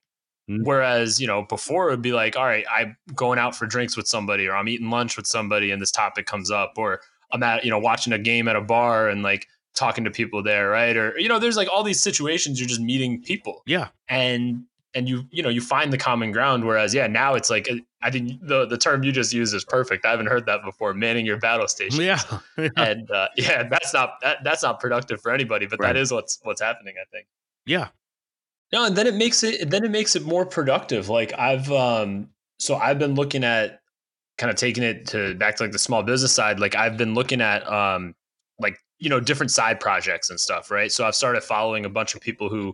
Mm-hmm. 0.50 0.64
Whereas, 0.64 1.20
you 1.20 1.26
know, 1.26 1.44
before 1.44 1.88
it 1.88 1.92
would 1.92 2.04
be 2.04 2.14
like, 2.14 2.36
all 2.36 2.46
right, 2.46 2.66
I'm 2.72 2.96
going 3.16 3.40
out 3.40 3.56
for 3.56 3.66
drinks 3.66 3.98
with 3.98 4.08
somebody, 4.08 4.48
or 4.48 4.56
I'm 4.56 4.68
eating 4.68 4.92
lunch 4.92 5.18
with 5.18 5.26
somebody, 5.26 5.72
and 5.72 5.82
this 5.82 5.92
topic 5.92 6.28
comes 6.28 6.52
up, 6.52 6.74
or 6.78 7.02
I'm 7.32 7.44
at, 7.44 7.64
you 7.64 7.72
know, 7.72 7.80
watching 7.80 8.14
a 8.14 8.20
game 8.20 8.48
at 8.48 8.56
a 8.56 8.62
bar 8.62 9.10
and 9.10 9.24
like 9.24 9.48
talking 9.76 10.04
to 10.06 10.12
people 10.12 10.42
there, 10.42 10.70
right? 10.70 10.96
Or 10.96 11.18
you 11.20 11.30
know, 11.30 11.40
there's 11.40 11.58
like 11.58 11.68
all 11.72 11.84
these 11.84 12.02
situations 12.02 12.60
you're 12.60 12.70
just 12.70 12.82
meeting 12.82 13.22
people. 13.22 13.62
Yeah. 13.66 13.90
And 14.08 14.66
and 14.96 15.10
you 15.10 15.28
you 15.30 15.44
know 15.44 15.50
you 15.50 15.62
find 15.62 15.94
the 15.94 15.98
common 15.98 16.32
ground 16.32 16.64
whereas 16.64 16.94
yeah 16.94 17.06
now 17.06 17.36
it's 17.36 17.50
like 17.50 17.70
i 18.02 18.10
think 18.10 18.40
the 18.42 18.66
the 18.66 18.78
term 18.78 19.04
you 19.04 19.12
just 19.12 19.34
used 19.34 19.54
is 19.54 19.66
perfect 19.66 20.06
i 20.06 20.10
haven't 20.10 20.28
heard 20.28 20.46
that 20.46 20.64
before 20.64 20.94
manning 20.94 21.26
your 21.26 21.38
battle 21.38 21.68
station 21.68 22.02
yeah, 22.02 22.20
yeah. 22.58 22.70
and 22.78 23.12
uh, 23.12 23.28
yeah 23.36 23.68
that's 23.68 23.94
not 23.94 24.14
that, 24.22 24.38
that's 24.44 24.64
not 24.64 24.80
productive 24.80 25.22
for 25.22 25.32
anybody 25.32 25.68
but 25.68 25.80
right. 25.80 25.94
that 25.94 26.00
is 26.00 26.12
what's 26.12 26.40
what's 26.44 26.62
happening 26.62 26.96
i 27.00 27.06
think 27.12 27.28
yeah 27.66 27.90
no 28.72 28.86
and 28.86 28.96
then 28.96 29.06
it 29.06 29.16
makes 29.16 29.44
it 29.44 29.70
then 29.70 29.84
it 29.84 29.92
makes 29.92 30.16
it 30.16 30.24
more 30.24 30.46
productive 30.46 31.10
like 31.10 31.38
i've 31.38 31.70
um 31.72 32.30
so 32.58 32.76
i've 32.76 32.98
been 32.98 33.14
looking 33.14 33.44
at 33.44 33.82
kind 34.38 34.50
of 34.50 34.58
taking 34.58 34.84
it 34.84 35.08
to 35.08 35.34
back 35.36 35.56
to 35.56 35.64
like 35.64 35.72
the 35.72 35.80
small 35.80 36.04
business 36.04 36.32
side 36.32 36.60
like 36.60 36.76
i've 36.76 36.98
been 36.98 37.14
looking 37.14 37.42
at 37.42 37.68
um 37.72 38.14
like 38.60 38.78
you 39.00 39.10
know 39.10 39.20
different 39.20 39.52
side 39.52 39.80
projects 39.80 40.30
and 40.30 40.40
stuff 40.40 40.72
right 40.72 40.92
so 40.92 41.06
i've 41.06 41.16
started 41.16 41.42
following 41.42 41.86
a 41.86 41.90
bunch 41.90 42.16
of 42.16 42.22
people 42.22 42.50
who 42.50 42.74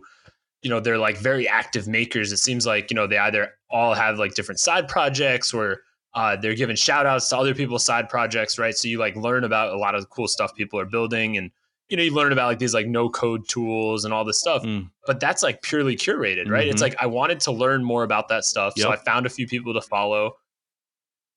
you 0.62 0.70
know 0.70 0.80
they're 0.80 0.98
like 0.98 1.16
very 1.18 1.46
active 1.46 1.86
makers 1.86 2.32
it 2.32 2.38
seems 2.38 2.66
like 2.66 2.90
you 2.90 2.94
know 2.94 3.06
they 3.06 3.18
either 3.18 3.50
all 3.70 3.94
have 3.94 4.18
like 4.18 4.34
different 4.34 4.60
side 4.60 4.88
projects 4.88 5.52
or 5.52 5.80
uh, 6.14 6.36
they're 6.36 6.54
giving 6.54 6.76
shout 6.76 7.06
outs 7.06 7.30
to 7.30 7.36
other 7.38 7.54
people's 7.54 7.84
side 7.84 8.08
projects 8.08 8.58
right 8.58 8.76
so 8.76 8.86
you 8.86 8.98
like 8.98 9.16
learn 9.16 9.44
about 9.44 9.72
a 9.72 9.78
lot 9.78 9.94
of 9.94 10.02
the 10.02 10.06
cool 10.08 10.28
stuff 10.28 10.54
people 10.54 10.78
are 10.78 10.84
building 10.84 11.38
and 11.38 11.50
you 11.88 11.96
know 11.96 12.02
you 12.02 12.12
learn 12.12 12.32
about 12.32 12.46
like 12.46 12.58
these 12.58 12.74
like 12.74 12.86
no 12.86 13.08
code 13.08 13.48
tools 13.48 14.04
and 14.04 14.12
all 14.12 14.24
this 14.24 14.38
stuff 14.38 14.62
mm. 14.62 14.86
but 15.06 15.20
that's 15.20 15.42
like 15.42 15.62
purely 15.62 15.96
curated 15.96 16.50
right 16.50 16.64
mm-hmm. 16.64 16.70
it's 16.70 16.82
like 16.82 16.94
i 17.00 17.06
wanted 17.06 17.40
to 17.40 17.50
learn 17.50 17.82
more 17.82 18.02
about 18.04 18.28
that 18.28 18.44
stuff 18.44 18.74
yep. 18.76 18.84
so 18.84 18.92
i 18.92 18.96
found 18.96 19.24
a 19.24 19.30
few 19.30 19.46
people 19.46 19.72
to 19.72 19.80
follow 19.80 20.34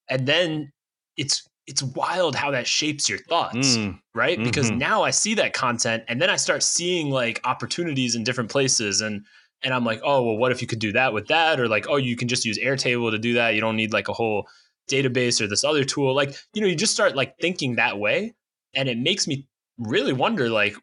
and 0.10 0.28
then 0.28 0.72
it's 1.18 1.48
it's 1.68 1.82
wild 1.82 2.36
how 2.36 2.52
that 2.52 2.68
shapes 2.68 3.10
your 3.10 3.18
thoughts, 3.18 3.78
mm. 3.78 4.00
right? 4.14 4.38
Mm-hmm. 4.38 4.46
Because 4.46 4.70
now 4.70 5.02
I 5.02 5.10
see 5.10 5.34
that 5.36 5.54
content 5.54 6.04
and 6.08 6.22
then 6.22 6.30
I 6.30 6.36
start 6.36 6.62
seeing 6.62 7.10
like 7.10 7.42
opportunities 7.44 8.16
in 8.16 8.24
different 8.24 8.52
places 8.52 9.02
and 9.02 9.26
and 9.64 9.74
I'm 9.74 9.86
like, 9.86 10.02
"Oh, 10.04 10.22
well 10.24 10.38
what 10.38 10.52
if 10.52 10.62
you 10.62 10.68
could 10.68 10.80
do 10.80 10.92
that 10.94 11.14
with 11.14 11.28
that?" 11.28 11.60
or 11.60 11.68
like, 11.68 11.88
"Oh, 11.90 11.96
you 11.96 12.16
can 12.16 12.28
just 12.28 12.46
use 12.46 12.60
Airtable 12.60 13.12
to 13.12 13.18
do 13.18 13.34
that. 13.34 13.56
You 13.56 13.62
don't 13.62 13.76
need 13.76 13.94
like 13.94 14.10
a 14.10 14.14
whole 14.14 14.48
database 14.90 15.42
or 15.42 15.48
this 15.48 15.64
other 15.64 15.84
tool." 15.84 16.14
Like, 16.14 16.36
you 16.54 16.62
know, 16.62 16.68
you 16.68 16.76
just 16.76 16.94
start 16.94 17.16
like 17.16 17.38
thinking 17.40 17.76
that 17.76 17.98
way 17.98 18.34
and 18.76 18.88
it 18.88 18.98
makes 18.98 19.28
me 19.28 19.48
really 19.78 20.14
wonder 20.14 20.50
like 20.50 20.76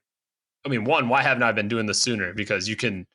I 0.65 0.69
mean, 0.69 0.85
one, 0.85 1.09
why 1.09 1.23
haven't 1.23 1.43
I 1.43 1.53
been 1.53 1.69
doing 1.69 1.87
this 1.87 2.01
sooner? 2.01 2.33
Because 2.35 2.69
you 2.69 2.77
can 2.77 3.07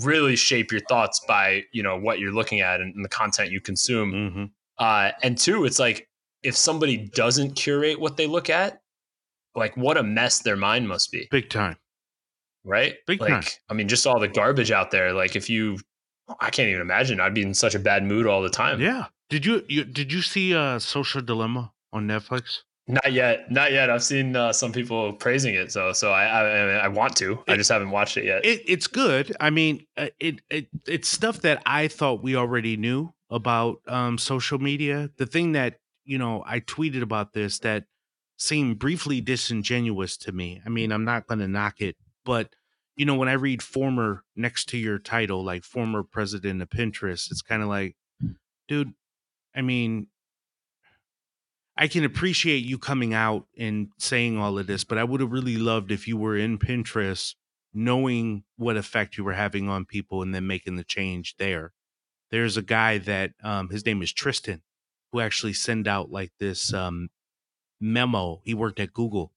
really 0.00 0.36
shape 0.36 0.70
your 0.70 0.80
thoughts 0.82 1.20
by, 1.26 1.64
you 1.72 1.82
know, 1.82 1.98
what 1.98 2.18
you're 2.18 2.32
looking 2.32 2.60
at 2.60 2.80
and, 2.80 2.94
and 2.94 3.04
the 3.04 3.08
content 3.08 3.50
you 3.50 3.60
consume. 3.60 4.12
Mm-hmm. 4.12 4.44
Uh, 4.82 5.12
and 5.22 5.38
two, 5.38 5.64
it's 5.64 5.78
like 5.78 6.08
if 6.42 6.56
somebody 6.56 6.96
doesn't 7.14 7.54
curate 7.54 8.00
what 8.00 8.16
they 8.16 8.26
look 8.26 8.50
at, 8.50 8.80
like 9.54 9.76
what 9.76 9.96
a 9.96 10.02
mess 10.02 10.40
their 10.40 10.56
mind 10.56 10.88
must 10.88 11.12
be. 11.12 11.28
Big 11.30 11.48
time. 11.48 11.76
Right? 12.64 12.94
Big 13.06 13.20
like, 13.20 13.30
time. 13.30 13.44
I 13.68 13.74
mean, 13.74 13.86
just 13.86 14.06
all 14.08 14.18
the 14.18 14.26
garbage 14.26 14.72
out 14.72 14.90
there. 14.90 15.12
Like 15.12 15.36
if 15.36 15.48
you 15.48 15.78
I 16.40 16.50
can't 16.50 16.68
even 16.68 16.80
imagine. 16.80 17.20
I'd 17.20 17.34
be 17.34 17.42
in 17.42 17.54
such 17.54 17.76
a 17.76 17.78
bad 17.78 18.02
mood 18.02 18.26
all 18.26 18.42
the 18.42 18.50
time. 18.50 18.80
Yeah. 18.80 19.06
Did 19.30 19.46
you, 19.46 19.64
you 19.68 19.84
did 19.84 20.12
you 20.12 20.20
see 20.20 20.54
uh 20.54 20.80
Social 20.80 21.20
Dilemma 21.22 21.72
on 21.92 22.08
Netflix? 22.08 22.62
Not 22.88 23.12
yet, 23.12 23.50
not 23.52 23.70
yet. 23.70 23.88
I've 23.88 24.02
seen 24.02 24.34
uh, 24.34 24.52
some 24.52 24.72
people 24.72 25.12
praising 25.12 25.54
it, 25.54 25.70
so 25.70 25.92
so 25.92 26.10
I 26.10 26.24
I, 26.24 26.70
I 26.78 26.88
want 26.88 27.14
to. 27.16 27.32
It, 27.46 27.52
I 27.52 27.56
just 27.56 27.70
haven't 27.70 27.90
watched 27.90 28.16
it 28.16 28.24
yet. 28.24 28.44
It, 28.44 28.62
it's 28.66 28.88
good. 28.88 29.34
I 29.38 29.50
mean, 29.50 29.86
uh, 29.96 30.08
it, 30.18 30.40
it 30.50 30.66
it's 30.88 31.08
stuff 31.08 31.42
that 31.42 31.62
I 31.64 31.86
thought 31.86 32.24
we 32.24 32.34
already 32.34 32.76
knew 32.76 33.14
about 33.32 33.78
um, 33.88 34.18
social 34.18 34.58
media. 34.58 35.10
The 35.16 35.26
thing 35.26 35.52
that 35.52 35.78
you 36.04 36.18
know, 36.18 36.42
I 36.46 36.60
tweeted 36.60 37.02
about 37.02 37.32
this 37.32 37.58
that 37.60 37.84
seemed 38.36 38.78
briefly 38.78 39.20
disingenuous 39.20 40.16
to 40.18 40.32
me. 40.32 40.60
I 40.64 40.68
mean, 40.68 40.92
I'm 40.92 41.04
not 41.04 41.26
going 41.26 41.38
to 41.38 41.48
knock 41.48 41.80
it, 41.80 41.96
but 42.24 42.54
you 42.96 43.06
know, 43.06 43.14
when 43.14 43.28
I 43.28 43.34
read 43.34 43.62
former 43.62 44.24
next 44.36 44.68
to 44.70 44.78
your 44.78 44.98
title, 44.98 45.42
like 45.42 45.64
former 45.64 46.02
president 46.02 46.60
of 46.60 46.68
Pinterest, 46.68 47.30
it's 47.30 47.42
kind 47.42 47.62
of 47.62 47.68
like, 47.68 47.96
dude, 48.68 48.92
I 49.54 49.62
mean, 49.62 50.08
I 51.76 51.88
can 51.88 52.04
appreciate 52.04 52.64
you 52.64 52.78
coming 52.78 53.14
out 53.14 53.46
and 53.56 53.88
saying 53.98 54.38
all 54.38 54.58
of 54.58 54.66
this, 54.66 54.84
but 54.84 54.98
I 54.98 55.04
would 55.04 55.20
have 55.20 55.32
really 55.32 55.56
loved 55.56 55.90
if 55.90 56.06
you 56.06 56.18
were 56.18 56.36
in 56.36 56.58
Pinterest 56.58 57.34
knowing 57.72 58.44
what 58.56 58.76
effect 58.76 59.16
you 59.16 59.24
were 59.24 59.32
having 59.32 59.70
on 59.70 59.86
people 59.86 60.20
and 60.20 60.34
then 60.34 60.46
making 60.46 60.76
the 60.76 60.84
change 60.84 61.36
there. 61.38 61.72
There's 62.32 62.56
a 62.56 62.62
guy 62.62 62.96
that 62.98 63.32
um, 63.44 63.68
his 63.68 63.84
name 63.84 64.02
is 64.02 64.12
Tristan 64.12 64.62
who 65.12 65.20
actually 65.20 65.52
send 65.52 65.86
out 65.86 66.10
like 66.10 66.32
this 66.40 66.72
um, 66.72 67.10
memo. 67.78 68.40
He 68.42 68.54
worked 68.54 68.80
at 68.80 68.94
Google, 68.94 69.32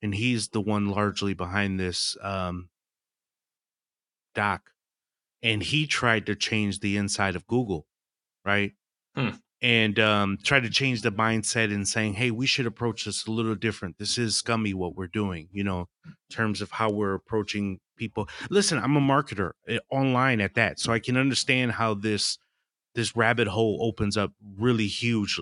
and 0.00 0.14
he's 0.14 0.48
the 0.48 0.60
one 0.62 0.88
largely 0.88 1.34
behind 1.34 1.78
this 1.78 2.16
um, 2.22 2.70
doc. 4.34 4.70
And 5.42 5.62
he 5.62 5.86
tried 5.86 6.24
to 6.26 6.34
change 6.34 6.80
the 6.80 6.96
inside 6.96 7.36
of 7.36 7.46
Google, 7.46 7.86
right? 8.44 8.72
Hmm. 9.14 9.36
And 9.62 9.98
um, 9.98 10.38
tried 10.42 10.62
to 10.62 10.70
change 10.70 11.02
the 11.02 11.12
mindset 11.12 11.66
and 11.72 11.86
saying, 11.86 12.14
"Hey, 12.14 12.30
we 12.30 12.46
should 12.46 12.66
approach 12.66 13.04
this 13.04 13.26
a 13.26 13.30
little 13.30 13.54
different. 13.54 13.98
This 13.98 14.16
is 14.16 14.36
scummy 14.36 14.72
what 14.72 14.96
we're 14.96 15.06
doing, 15.06 15.48
you 15.52 15.62
know, 15.62 15.88
in 16.06 16.14
terms 16.30 16.62
of 16.62 16.70
how 16.70 16.90
we're 16.90 17.14
approaching 17.14 17.78
people." 17.98 18.26
Listen, 18.48 18.78
I'm 18.78 18.96
a 18.96 19.00
marketer 19.00 19.52
eh, 19.68 19.78
online 19.90 20.40
at 20.40 20.54
that, 20.54 20.80
so 20.80 20.92
I 20.94 20.98
can 20.98 21.18
understand 21.18 21.72
how 21.72 21.92
this 21.92 22.38
this 22.94 23.14
rabbit 23.14 23.48
hole 23.48 23.78
opens 23.82 24.16
up 24.16 24.32
really 24.58 24.86
huge 24.86 25.38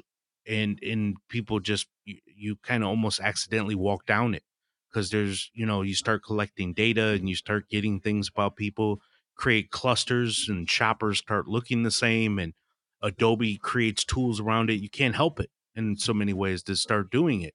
and 0.47 0.79
and 0.83 1.17
people 1.29 1.61
just 1.61 1.87
you, 2.05 2.19
you 2.27 2.57
kind 2.63 2.83
of 2.83 2.89
almost 2.89 3.21
accidentally 3.21 3.75
walk 3.75 4.07
down 4.07 4.35
it 4.35 4.43
because 4.91 5.11
there's 5.11 5.51
you 5.55 5.67
know 5.67 5.83
you 5.83 5.95
start 5.95 6.25
collecting 6.25 6.73
data 6.73 7.09
and 7.09 7.29
you 7.29 7.35
start 7.35 7.69
getting 7.69 8.01
things 8.01 8.29
about 8.29 8.57
people 8.57 9.01
create 9.37 9.71
clusters 9.71 10.47
and 10.49 10.69
shoppers 10.69 11.19
start 11.19 11.47
looking 11.47 11.83
the 11.83 11.91
same 11.91 12.39
and 12.39 12.55
adobe 13.03 13.57
creates 13.57 14.05
tools 14.05 14.41
around 14.41 14.71
it 14.71 14.81
you 14.81 14.91
can't 14.91 15.15
help 15.15 15.41
it 15.41 15.51
in 15.75 15.97
so 15.97 16.13
many 16.13 16.33
ways 16.33 16.63
to 16.63 16.75
start 16.75 17.11
doing 17.11 17.43
it 17.43 17.55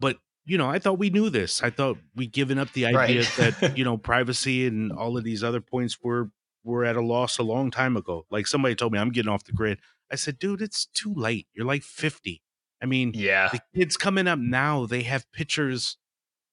but 0.00 0.16
you 0.44 0.56
know 0.56 0.68
i 0.68 0.78
thought 0.78 0.98
we 0.98 1.10
knew 1.10 1.28
this 1.28 1.62
i 1.62 1.70
thought 1.70 1.98
we'd 2.14 2.32
given 2.32 2.58
up 2.58 2.72
the 2.72 2.86
idea 2.86 3.22
right. 3.22 3.36
that 3.36 3.76
you 3.78 3.84
know 3.84 3.96
privacy 3.96 4.66
and 4.66 4.92
all 4.92 5.16
of 5.16 5.24
these 5.24 5.44
other 5.44 5.60
points 5.60 5.98
were 6.02 6.30
were 6.68 6.84
at 6.84 6.96
a 6.96 7.00
loss 7.00 7.38
a 7.38 7.42
long 7.42 7.70
time 7.70 7.96
ago. 7.96 8.26
Like 8.30 8.46
somebody 8.46 8.74
told 8.74 8.92
me 8.92 8.98
I'm 8.98 9.10
getting 9.10 9.30
off 9.30 9.44
the 9.44 9.52
grid. 9.52 9.78
I 10.12 10.16
said, 10.16 10.38
dude, 10.38 10.62
it's 10.62 10.86
too 10.86 11.12
late. 11.12 11.46
You're 11.54 11.66
like 11.66 11.82
50. 11.82 12.42
I 12.80 12.86
mean, 12.86 13.12
yeah, 13.14 13.48
the 13.50 13.60
kids 13.74 13.96
coming 13.96 14.28
up 14.28 14.38
now, 14.38 14.86
they 14.86 15.02
have 15.02 15.30
pictures. 15.32 15.96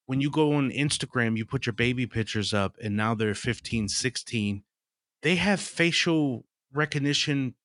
When 0.08 0.22
you 0.22 0.32
go 0.32 0.54
on 0.54 0.72
Instagram, 0.72 1.38
you 1.38 1.46
put 1.46 1.66
your 1.66 1.74
baby 1.74 2.08
pictures 2.08 2.54
up, 2.54 2.76
and 2.82 2.98
now 2.98 3.14
they're 3.14 3.36
15, 3.36 3.90
16. 3.90 4.64
They 5.22 5.36
have 5.36 5.60
facial 5.60 6.46
recognition 6.76 7.56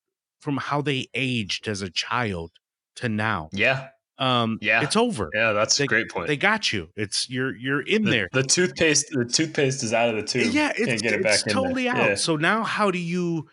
from 0.41 0.57
how 0.57 0.81
they 0.81 1.09
aged 1.15 1.69
as 1.69 1.83
a 1.83 1.91
child 1.91 2.53
to 2.97 3.09
now. 3.09 3.49
Yeah. 3.53 3.89
Um 4.19 4.59
yeah. 4.61 4.83
it's 4.83 4.97
over. 4.97 5.31
Yeah 5.35 5.53
that's 5.53 5.77
they, 5.77 5.85
a 5.85 5.87
great 5.87 6.11
point. 6.11 6.29
they 6.29 6.37
got 6.37 6.73
you. 6.73 6.89
It's 6.97 7.29
you're 7.31 7.55
you're 7.57 7.81
in 7.83 8.05
the, 8.05 8.11
there. 8.11 8.29
the 8.33 8.43
toothpaste 8.43 9.11
the 9.13 9.25
toothpaste 9.25 9.83
is 9.83 9.93
out 9.95 10.11
of 10.11 10.17
the 10.17 10.23
tube. 10.23 10.53
yeah 10.53 10.73
it's, 10.77 11.03
it 11.03 11.13
it's 11.25 11.43
totally 11.45 11.89
out. 11.89 11.97
Yeah. 11.97 12.15
so 12.15 12.37
now 12.37 12.63
how 12.63 12.91
do 12.91 12.99
you 12.99 13.49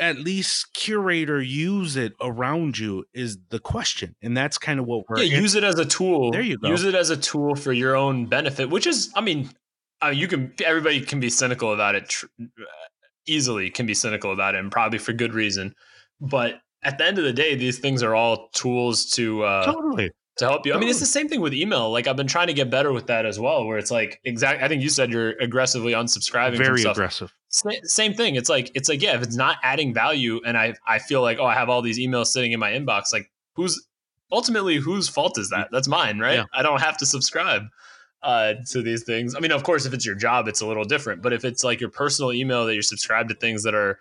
at 0.00 0.18
least 0.18 0.74
curate 0.74 1.28
or 1.28 1.40
use 1.42 1.96
it 1.96 2.12
around 2.20 2.78
you 2.78 3.04
is 3.14 3.38
the 3.50 3.58
question 3.58 4.14
and 4.22 4.36
that's 4.36 4.58
kind 4.58 4.78
of 4.78 4.86
what 4.86 5.08
we're 5.08 5.20
yeah, 5.20 5.38
use 5.38 5.54
it 5.54 5.64
as 5.64 5.78
a 5.78 5.84
tool. 5.84 6.30
there 6.30 6.40
you 6.40 6.56
go. 6.56 6.68
Use 6.68 6.84
it 6.84 6.94
as 6.94 7.10
a 7.10 7.16
tool 7.16 7.56
for 7.56 7.72
your 7.72 7.96
own 7.96 8.26
benefit 8.26 8.70
which 8.70 8.86
is 8.86 9.10
i 9.16 9.20
mean 9.20 9.50
uh, 10.02 10.08
you 10.08 10.28
can 10.28 10.52
everybody 10.64 11.00
can 11.00 11.18
be 11.18 11.28
cynical 11.30 11.72
about 11.72 11.94
it 11.94 12.08
tr- 12.08 12.26
easily 13.28 13.70
can 13.70 13.86
be 13.86 13.94
cynical 13.94 14.32
about 14.32 14.54
it 14.54 14.58
and 14.58 14.72
probably 14.72 14.98
for 14.98 15.12
good 15.12 15.34
reason 15.34 15.74
but 16.20 16.60
at 16.82 16.98
the 16.98 17.04
end 17.04 17.18
of 17.18 17.24
the 17.24 17.32
day, 17.32 17.54
these 17.54 17.78
things 17.78 18.02
are 18.02 18.14
all 18.14 18.48
tools 18.50 19.06
to 19.12 19.42
uh, 19.42 19.64
totally 19.64 20.10
to 20.36 20.48
help 20.48 20.64
you. 20.64 20.74
I 20.74 20.78
mean, 20.78 20.88
it's 20.88 21.00
the 21.00 21.06
same 21.06 21.28
thing 21.28 21.40
with 21.40 21.52
email. 21.52 21.90
Like 21.90 22.06
I've 22.06 22.16
been 22.16 22.28
trying 22.28 22.46
to 22.46 22.52
get 22.52 22.70
better 22.70 22.92
with 22.92 23.06
that 23.08 23.26
as 23.26 23.40
well. 23.40 23.64
Where 23.66 23.78
it's 23.78 23.90
like 23.90 24.20
exact. 24.24 24.62
I 24.62 24.68
think 24.68 24.82
you 24.82 24.88
said 24.88 25.10
you're 25.10 25.30
aggressively 25.40 25.92
unsubscribing. 25.92 26.56
Very 26.56 26.82
aggressive. 26.82 27.32
same 27.48 28.14
thing. 28.14 28.36
It's 28.36 28.48
like 28.48 28.70
it's 28.74 28.88
like 28.88 29.02
yeah, 29.02 29.14
if 29.16 29.22
it's 29.22 29.36
not 29.36 29.56
adding 29.62 29.92
value, 29.92 30.40
and 30.44 30.56
I 30.56 30.74
I 30.86 30.98
feel 30.98 31.22
like 31.22 31.38
oh 31.38 31.46
I 31.46 31.54
have 31.54 31.68
all 31.68 31.82
these 31.82 31.98
emails 31.98 32.26
sitting 32.26 32.52
in 32.52 32.60
my 32.60 32.70
inbox. 32.70 33.12
Like 33.12 33.30
who's 33.54 33.86
ultimately 34.30 34.76
whose 34.76 35.08
fault 35.08 35.38
is 35.38 35.50
that? 35.50 35.68
That's 35.72 35.88
mine, 35.88 36.18
right? 36.18 36.36
Yeah. 36.36 36.44
I 36.54 36.62
don't 36.62 36.80
have 36.80 36.96
to 36.98 37.06
subscribe 37.06 37.62
uh, 38.22 38.54
to 38.70 38.82
these 38.82 39.04
things. 39.04 39.34
I 39.34 39.40
mean, 39.40 39.52
of 39.52 39.62
course, 39.62 39.86
if 39.86 39.94
it's 39.94 40.04
your 40.04 40.14
job, 40.14 40.48
it's 40.48 40.60
a 40.60 40.66
little 40.66 40.84
different. 40.84 41.22
But 41.22 41.32
if 41.32 41.44
it's 41.44 41.62
like 41.64 41.80
your 41.80 41.90
personal 41.90 42.32
email 42.32 42.66
that 42.66 42.74
you're 42.74 42.82
subscribed 42.82 43.28
to 43.30 43.34
things 43.34 43.62
that 43.62 43.74
are 43.74 44.00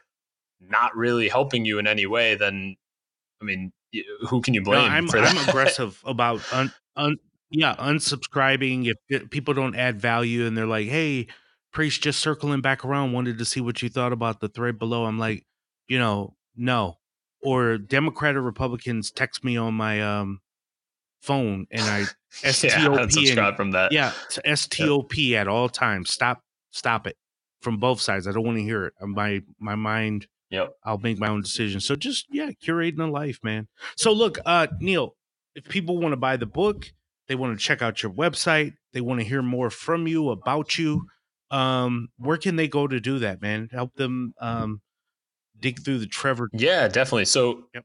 not 0.60 0.96
really 0.96 1.30
helping 1.30 1.66
you 1.66 1.80
in 1.80 1.88
any 1.88 2.06
way, 2.06 2.36
then 2.36 2.76
I 3.42 3.46
mean, 3.46 3.72
who 4.28 4.42
can 4.42 4.54
you 4.54 4.62
blame 4.62 4.88
no, 4.88 4.88
I'm, 4.88 5.08
for 5.08 5.22
that? 5.22 5.36
I'm 5.36 5.50
aggressive 5.50 6.02
about 6.06 6.42
un, 6.52 6.72
un, 6.96 7.18
yeah 7.50 7.76
unsubscribing 7.76 8.92
if 9.10 9.30
people 9.30 9.54
don't 9.54 9.76
add 9.76 10.02
value 10.02 10.46
and 10.46 10.58
they're 10.58 10.66
like, 10.66 10.88
hey, 10.88 11.28
priest, 11.72 12.02
just 12.02 12.20
circling 12.20 12.62
back 12.62 12.84
around, 12.84 13.14
wanted 13.14 13.38
to 13.38 13.46
see 13.46 13.62
what 13.62 13.82
you 13.82 13.90
thought 13.90 14.14
about 14.14 14.40
the 14.40 14.50
thread 14.50 14.80
below. 14.80 15.06
I'm 15.06 15.20
like, 15.20 15.46
you 15.88 16.00
know, 16.00 16.36
no. 16.56 16.98
Or 17.44 17.78
Democrat 17.78 18.36
or 18.36 18.42
Republicans 18.42 19.12
text 19.12 19.44
me 19.44 19.58
on 19.58 19.76
my 19.76 20.02
um 20.02 20.42
phone 21.22 21.66
and 21.72 21.82
I 21.82 22.00
yeah, 22.44 22.52
STOP 22.52 23.58
from 23.58 23.72
that. 23.72 23.92
Yeah, 23.92 24.12
STOP 24.56 25.18
at 25.36 25.48
all 25.48 25.70
times. 25.70 26.14
Stop, 26.14 26.42
stop 26.72 27.08
it 27.08 27.16
from 27.62 27.78
both 27.78 28.02
sides. 28.02 28.28
I 28.28 28.32
don't 28.32 28.46
want 28.46 28.58
to 28.58 28.64
hear 28.64 28.86
it. 28.86 28.94
My 29.02 29.42
my 29.60 29.76
mind. 29.76 30.28
Yep. 30.50 30.72
I'll 30.86 30.98
make 30.98 31.20
my 31.20 31.28
own 31.28 31.42
decision. 31.42 31.82
So 31.82 31.98
just 31.98 32.26
yeah, 32.32 32.52
curating 32.64 33.02
a 33.02 33.12
life, 33.12 33.40
man. 33.44 33.68
So 33.98 34.14
look, 34.14 34.40
uh, 34.46 34.68
Neil, 34.80 35.14
if 35.56 35.66
people 35.66 35.98
want 35.98 36.14
to 36.14 36.18
buy 36.18 36.38
the 36.38 36.46
book, 36.46 36.86
they 37.28 37.36
want 37.36 37.58
to 37.60 37.62
check 37.64 37.82
out 37.82 38.02
your 38.02 38.14
website, 38.14 38.74
they 38.94 39.02
want 39.02 39.20
to 39.20 39.26
hear 39.26 39.42
more 39.42 39.70
from 39.70 40.08
you 40.08 40.30
about 40.30 40.78
you. 40.78 41.06
Um, 41.52 42.10
where 42.18 42.38
can 42.38 42.56
they 42.56 42.70
go 42.70 42.88
to 42.88 43.00
do 43.02 43.20
that, 43.20 43.42
man? 43.42 43.68
Help 43.72 43.94
them 43.96 44.34
um 44.40 44.82
dig 45.60 45.84
through 45.84 45.98
the 45.98 46.08
Trevor. 46.08 46.50
Yeah, 46.54 46.88
definitely. 46.88 47.26
So 47.26 47.64
yep. 47.74 47.84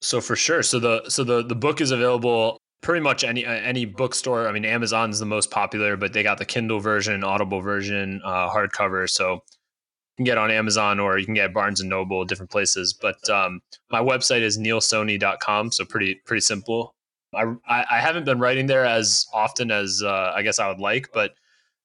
So 0.00 0.20
for 0.20 0.36
sure. 0.36 0.62
So 0.62 0.78
the 0.78 1.08
so 1.08 1.24
the 1.24 1.42
the 1.42 1.54
book 1.54 1.80
is 1.80 1.90
available 1.90 2.58
pretty 2.82 3.02
much 3.02 3.24
any 3.24 3.44
any 3.44 3.84
bookstore. 3.84 4.46
I 4.48 4.52
mean, 4.52 4.64
Amazon's 4.64 5.18
the 5.18 5.26
most 5.26 5.50
popular, 5.50 5.96
but 5.96 6.12
they 6.12 6.22
got 6.22 6.38
the 6.38 6.44
Kindle 6.44 6.80
version, 6.80 7.24
Audible 7.24 7.60
version, 7.60 8.20
uh, 8.24 8.50
hardcover. 8.50 9.08
So 9.08 9.34
you 9.34 9.40
can 10.18 10.24
get 10.24 10.38
on 10.38 10.50
Amazon 10.50 11.00
or 11.00 11.18
you 11.18 11.24
can 11.24 11.34
get 11.34 11.52
Barnes 11.52 11.80
and 11.80 11.90
Noble, 11.90 12.24
different 12.24 12.50
places. 12.50 12.92
But 12.92 13.28
um, 13.28 13.60
my 13.90 14.00
website 14.00 14.42
is 14.42 14.58
neilsoni.com, 14.58 15.72
so 15.72 15.84
pretty 15.84 16.16
pretty 16.26 16.42
simple. 16.42 16.94
I, 17.34 17.54
I 17.68 18.00
haven't 18.00 18.24
been 18.24 18.38
writing 18.38 18.66
there 18.66 18.86
as 18.86 19.26
often 19.34 19.70
as 19.70 20.02
uh, 20.02 20.32
I 20.34 20.42
guess 20.42 20.58
I 20.58 20.68
would 20.68 20.78
like, 20.78 21.10
but 21.12 21.34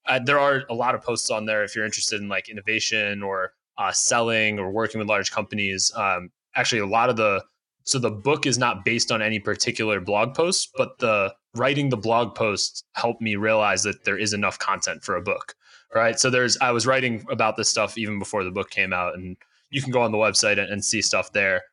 uh, 0.06 0.20
there 0.20 0.40
are 0.40 0.64
a 0.70 0.74
lot 0.74 0.96
of 0.96 1.02
posts 1.02 1.30
on 1.30 1.46
there 1.46 1.64
if 1.64 1.76
you're 1.76 1.86
interested 1.86 2.22
in 2.22 2.30
like 2.30 2.48
innovation 2.48 3.22
or 3.22 3.54
uh, 3.78 3.92
selling 3.92 4.60
or 4.60 4.72
working 4.72 5.00
with 5.00 5.10
large 5.10 5.32
companies. 5.32 5.92
Um, 5.96 6.30
actually, 6.56 6.82
a 6.82 6.86
lot 6.86 7.10
of 7.10 7.18
the 7.18 7.44
so 7.84 8.00
the 8.00 8.12
book 8.12 8.46
is 8.46 8.58
not 8.58 8.86
based 8.86 9.12
on 9.12 9.22
any 9.22 9.40
particular 9.40 10.00
blog 10.00 10.36
post, 10.36 10.70
but 10.78 11.00
the 11.00 11.34
writing 11.56 11.90
the 11.90 11.98
blog 11.98 12.36
posts 12.36 12.84
helped 12.94 13.22
me 13.22 13.36
realize 13.36 13.84
that 13.84 14.06
there 14.06 14.18
is 14.18 14.34
enough 14.34 14.60
content 14.60 15.04
for 15.04 15.16
a 15.16 15.22
book. 15.22 15.56
Right. 15.94 16.18
So 16.20 16.30
there's 16.30 16.58
I 16.60 16.72
was 16.72 16.88
writing 16.88 17.26
about 17.30 17.58
this 17.58 17.68
stuff 17.68 17.98
even 17.98 18.18
before 18.18 18.46
the 18.46 18.52
book 18.52 18.70
came 18.70 18.94
out, 18.94 19.16
and 19.16 19.36
you 19.72 19.82
can 19.82 19.92
go 19.92 20.02
on 20.02 20.12
the 20.12 20.18
website 20.18 20.58
and, 20.58 20.72
and 20.72 20.86
see 20.86 21.02
stuff 21.02 21.34
there. 21.34 21.64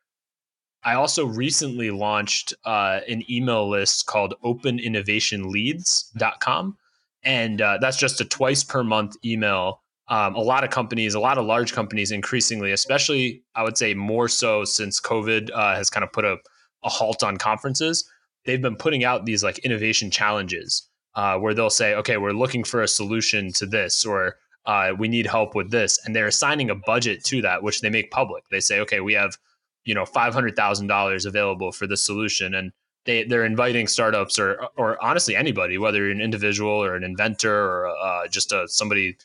I 0.83 0.95
also 0.95 1.25
recently 1.25 1.91
launched 1.91 2.53
uh, 2.65 2.99
an 3.07 3.23
email 3.29 3.69
list 3.69 4.07
called 4.07 4.33
openinnovationleads.com. 4.43 6.77
And 7.23 7.61
uh, 7.61 7.77
that's 7.81 7.97
just 7.97 8.21
a 8.21 8.25
twice 8.25 8.63
per 8.63 8.83
month 8.83 9.17
email 9.25 9.78
um, 10.09 10.35
a 10.35 10.41
lot 10.41 10.63
of 10.63 10.71
companies, 10.71 11.13
a 11.13 11.19
lot 11.19 11.37
of 11.37 11.45
large 11.45 11.71
companies, 11.73 12.11
increasingly, 12.11 12.71
especially 12.71 13.43
I 13.55 13.63
would 13.63 13.77
say 13.77 13.93
more 13.93 14.27
so 14.27 14.65
since 14.65 14.99
COVID 14.99 15.51
uh, 15.53 15.75
has 15.75 15.89
kind 15.89 16.03
of 16.03 16.11
put 16.11 16.25
a, 16.25 16.37
a 16.83 16.89
halt 16.89 17.23
on 17.23 17.37
conferences. 17.37 18.09
They've 18.45 18.61
been 18.61 18.75
putting 18.75 19.03
out 19.03 19.25
these 19.25 19.43
like 19.43 19.59
innovation 19.59 20.09
challenges 20.09 20.89
uh, 21.15 21.37
where 21.37 21.53
they'll 21.53 21.69
say, 21.69 21.93
okay, 21.95 22.17
we're 22.17 22.31
looking 22.31 22.63
for 22.63 22.81
a 22.81 22.87
solution 22.87 23.53
to 23.53 23.67
this, 23.67 24.05
or 24.05 24.37
uh, 24.65 24.93
we 24.97 25.07
need 25.07 25.27
help 25.27 25.53
with 25.53 25.69
this, 25.69 25.99
and 26.05 26.15
they're 26.15 26.27
assigning 26.27 26.69
a 26.69 26.75
budget 26.75 27.23
to 27.25 27.41
that, 27.43 27.61
which 27.61 27.81
they 27.81 27.89
make 27.89 28.09
public. 28.09 28.43
They 28.49 28.59
say, 28.59 28.79
okay, 28.79 29.01
we 29.01 29.13
have 29.13 29.37
you 29.83 29.93
know 29.93 30.05
five 30.05 30.33
hundred 30.33 30.55
thousand 30.55 30.87
dollars 30.87 31.25
available 31.25 31.71
for 31.71 31.85
this 31.85 32.03
solution, 32.03 32.55
and 32.55 32.71
they 33.05 33.25
they're 33.25 33.45
inviting 33.45 33.85
startups 33.85 34.39
or 34.39 34.69
or 34.75 35.01
honestly 35.03 35.35
anybody, 35.35 35.77
whether 35.77 35.99
you're 35.99 36.11
an 36.11 36.21
individual 36.21 36.83
or 36.83 36.95
an 36.95 37.03
inventor 37.03 37.53
or 37.53 37.87
uh, 37.89 38.27
just 38.27 38.51
a 38.51 38.67
somebody 38.67 39.15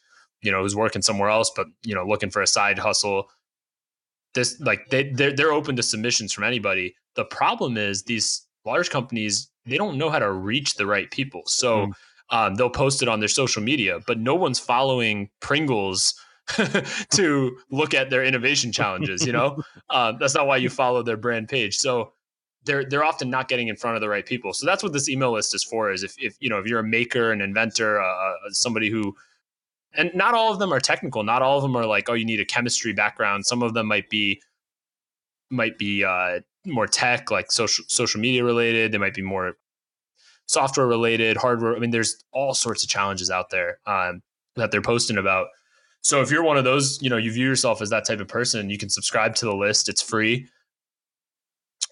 you 0.45 0.53
know 0.53 0.63
who's 0.63 0.77
working 0.77 1.03
somewhere 1.03 1.31
else 1.31 1.51
but 1.55 1.67
you 1.83 1.95
know 1.95 2.07
looking 2.07 2.31
for 2.31 2.43
a 2.43 2.47
side 2.47 2.79
hustle. 2.79 3.29
This 4.35 4.61
like 4.61 4.91
they 4.91 5.11
they're, 5.11 5.33
they're 5.33 5.53
open 5.53 5.77
to 5.77 5.83
submissions 5.83 6.33
from 6.33 6.45
anybody. 6.45 6.95
The 7.15 7.25
problem 7.25 7.77
is 7.77 8.03
these 8.03 8.47
large 8.65 8.91
companies 8.91 9.51
they 9.67 9.79
don't 9.79 9.97
know 9.97 10.11
how 10.11 10.19
to 10.19 10.31
reach 10.31 10.75
the 10.75 10.87
right 10.87 11.11
people. 11.11 11.43
So 11.47 11.87
mm. 11.87 11.93
um, 12.31 12.55
they'll 12.57 12.69
post 12.71 13.03
it 13.03 13.09
on 13.09 13.21
their 13.21 13.29
social 13.29 13.63
media 13.63 14.01
but 14.07 14.19
no 14.19 14.35
one's 14.35 14.59
following 14.59 15.31
pringles 15.41 16.15
to 17.11 17.57
look 17.71 17.95
at 17.95 18.11
their 18.11 18.23
innovation 18.23 18.71
challenges 18.71 19.25
you 19.27 19.33
know? 19.33 19.63
Uh, 19.89 20.13
that's 20.21 20.35
not 20.35 20.47
why 20.47 20.59
you 20.59 20.69
follow 20.69 21.03
their 21.03 21.17
brand 21.17 21.49
page. 21.49 21.77
So 21.77 22.13
they're 22.65 22.85
they're 22.85 23.05
often 23.05 23.31
not 23.31 23.49
getting 23.49 23.69
in 23.69 23.77
front 23.77 23.97
of 23.97 24.01
the 24.01 24.09
right 24.09 24.27
people. 24.27 24.53
So 24.53 24.67
that's 24.67 24.83
what 24.83 24.93
this 24.93 25.09
email 25.09 25.33
list 25.33 25.55
is 25.55 25.63
for 25.63 25.93
is 25.93 26.03
if, 26.03 26.15
if 26.19 26.37
you 26.41 26.51
know 26.51 26.59
if 26.59 26.67
you're 26.67 26.81
a 26.81 26.85
maker 26.85 27.31
an 27.33 27.41
inventor 27.41 28.01
uh, 28.01 28.07
uh 28.07 28.35
somebody 28.51 28.91
who 28.91 29.15
and 29.97 30.11
not 30.15 30.35
all 30.35 30.53
of 30.53 30.59
them 30.59 30.73
are 30.73 30.81
technical. 30.81 31.23
Not 31.23 31.43
all 31.43 31.57
of 31.57 31.63
them 31.63 31.77
are 31.77 31.87
like, 31.87 32.09
oh, 32.09 32.15
you 32.15 32.25
need 32.25 32.41
a 32.41 32.45
chemistry 32.45 32.93
background. 32.93 33.47
Some 33.47 33.63
of 33.63 33.75
them 33.75 33.87
might 33.87 34.09
be 34.11 34.41
might 35.51 35.79
be 35.79 36.05
uh, 36.05 36.41
more 36.67 36.87
tech, 36.87 37.31
like 37.31 37.53
social 37.53 37.85
social 37.89 38.21
media 38.21 38.45
related. 38.45 38.93
They 38.93 38.99
might 38.99 39.15
be 39.15 39.23
more 39.23 39.55
software 40.47 40.87
related, 40.87 41.37
hardware. 41.37 41.77
I 41.77 41.79
mean, 41.79 41.91
there's 41.91 42.23
all 42.33 42.55
sorts 42.55 42.83
of 42.83 42.89
challenges 42.91 43.31
out 43.31 43.51
there 43.51 43.79
um, 43.87 44.23
that 44.57 44.71
they're 44.71 44.83
posting 44.83 45.17
about. 45.17 45.49
So 46.03 46.21
if 46.21 46.31
you're 46.31 46.43
one 46.43 46.59
of 46.59 46.65
those, 46.65 47.01
you 47.01 47.09
know, 47.09 47.17
you 47.17 47.33
view 47.33 47.47
yourself 47.47 47.81
as 47.81 47.89
that 47.91 48.07
type 48.07 48.21
of 48.21 48.29
person, 48.29 48.69
you 48.69 48.77
can 48.77 48.91
subscribe 48.91 49.35
to 49.37 49.47
the 49.47 49.55
list. 49.55 49.89
It's 49.89 50.03
free 50.03 50.49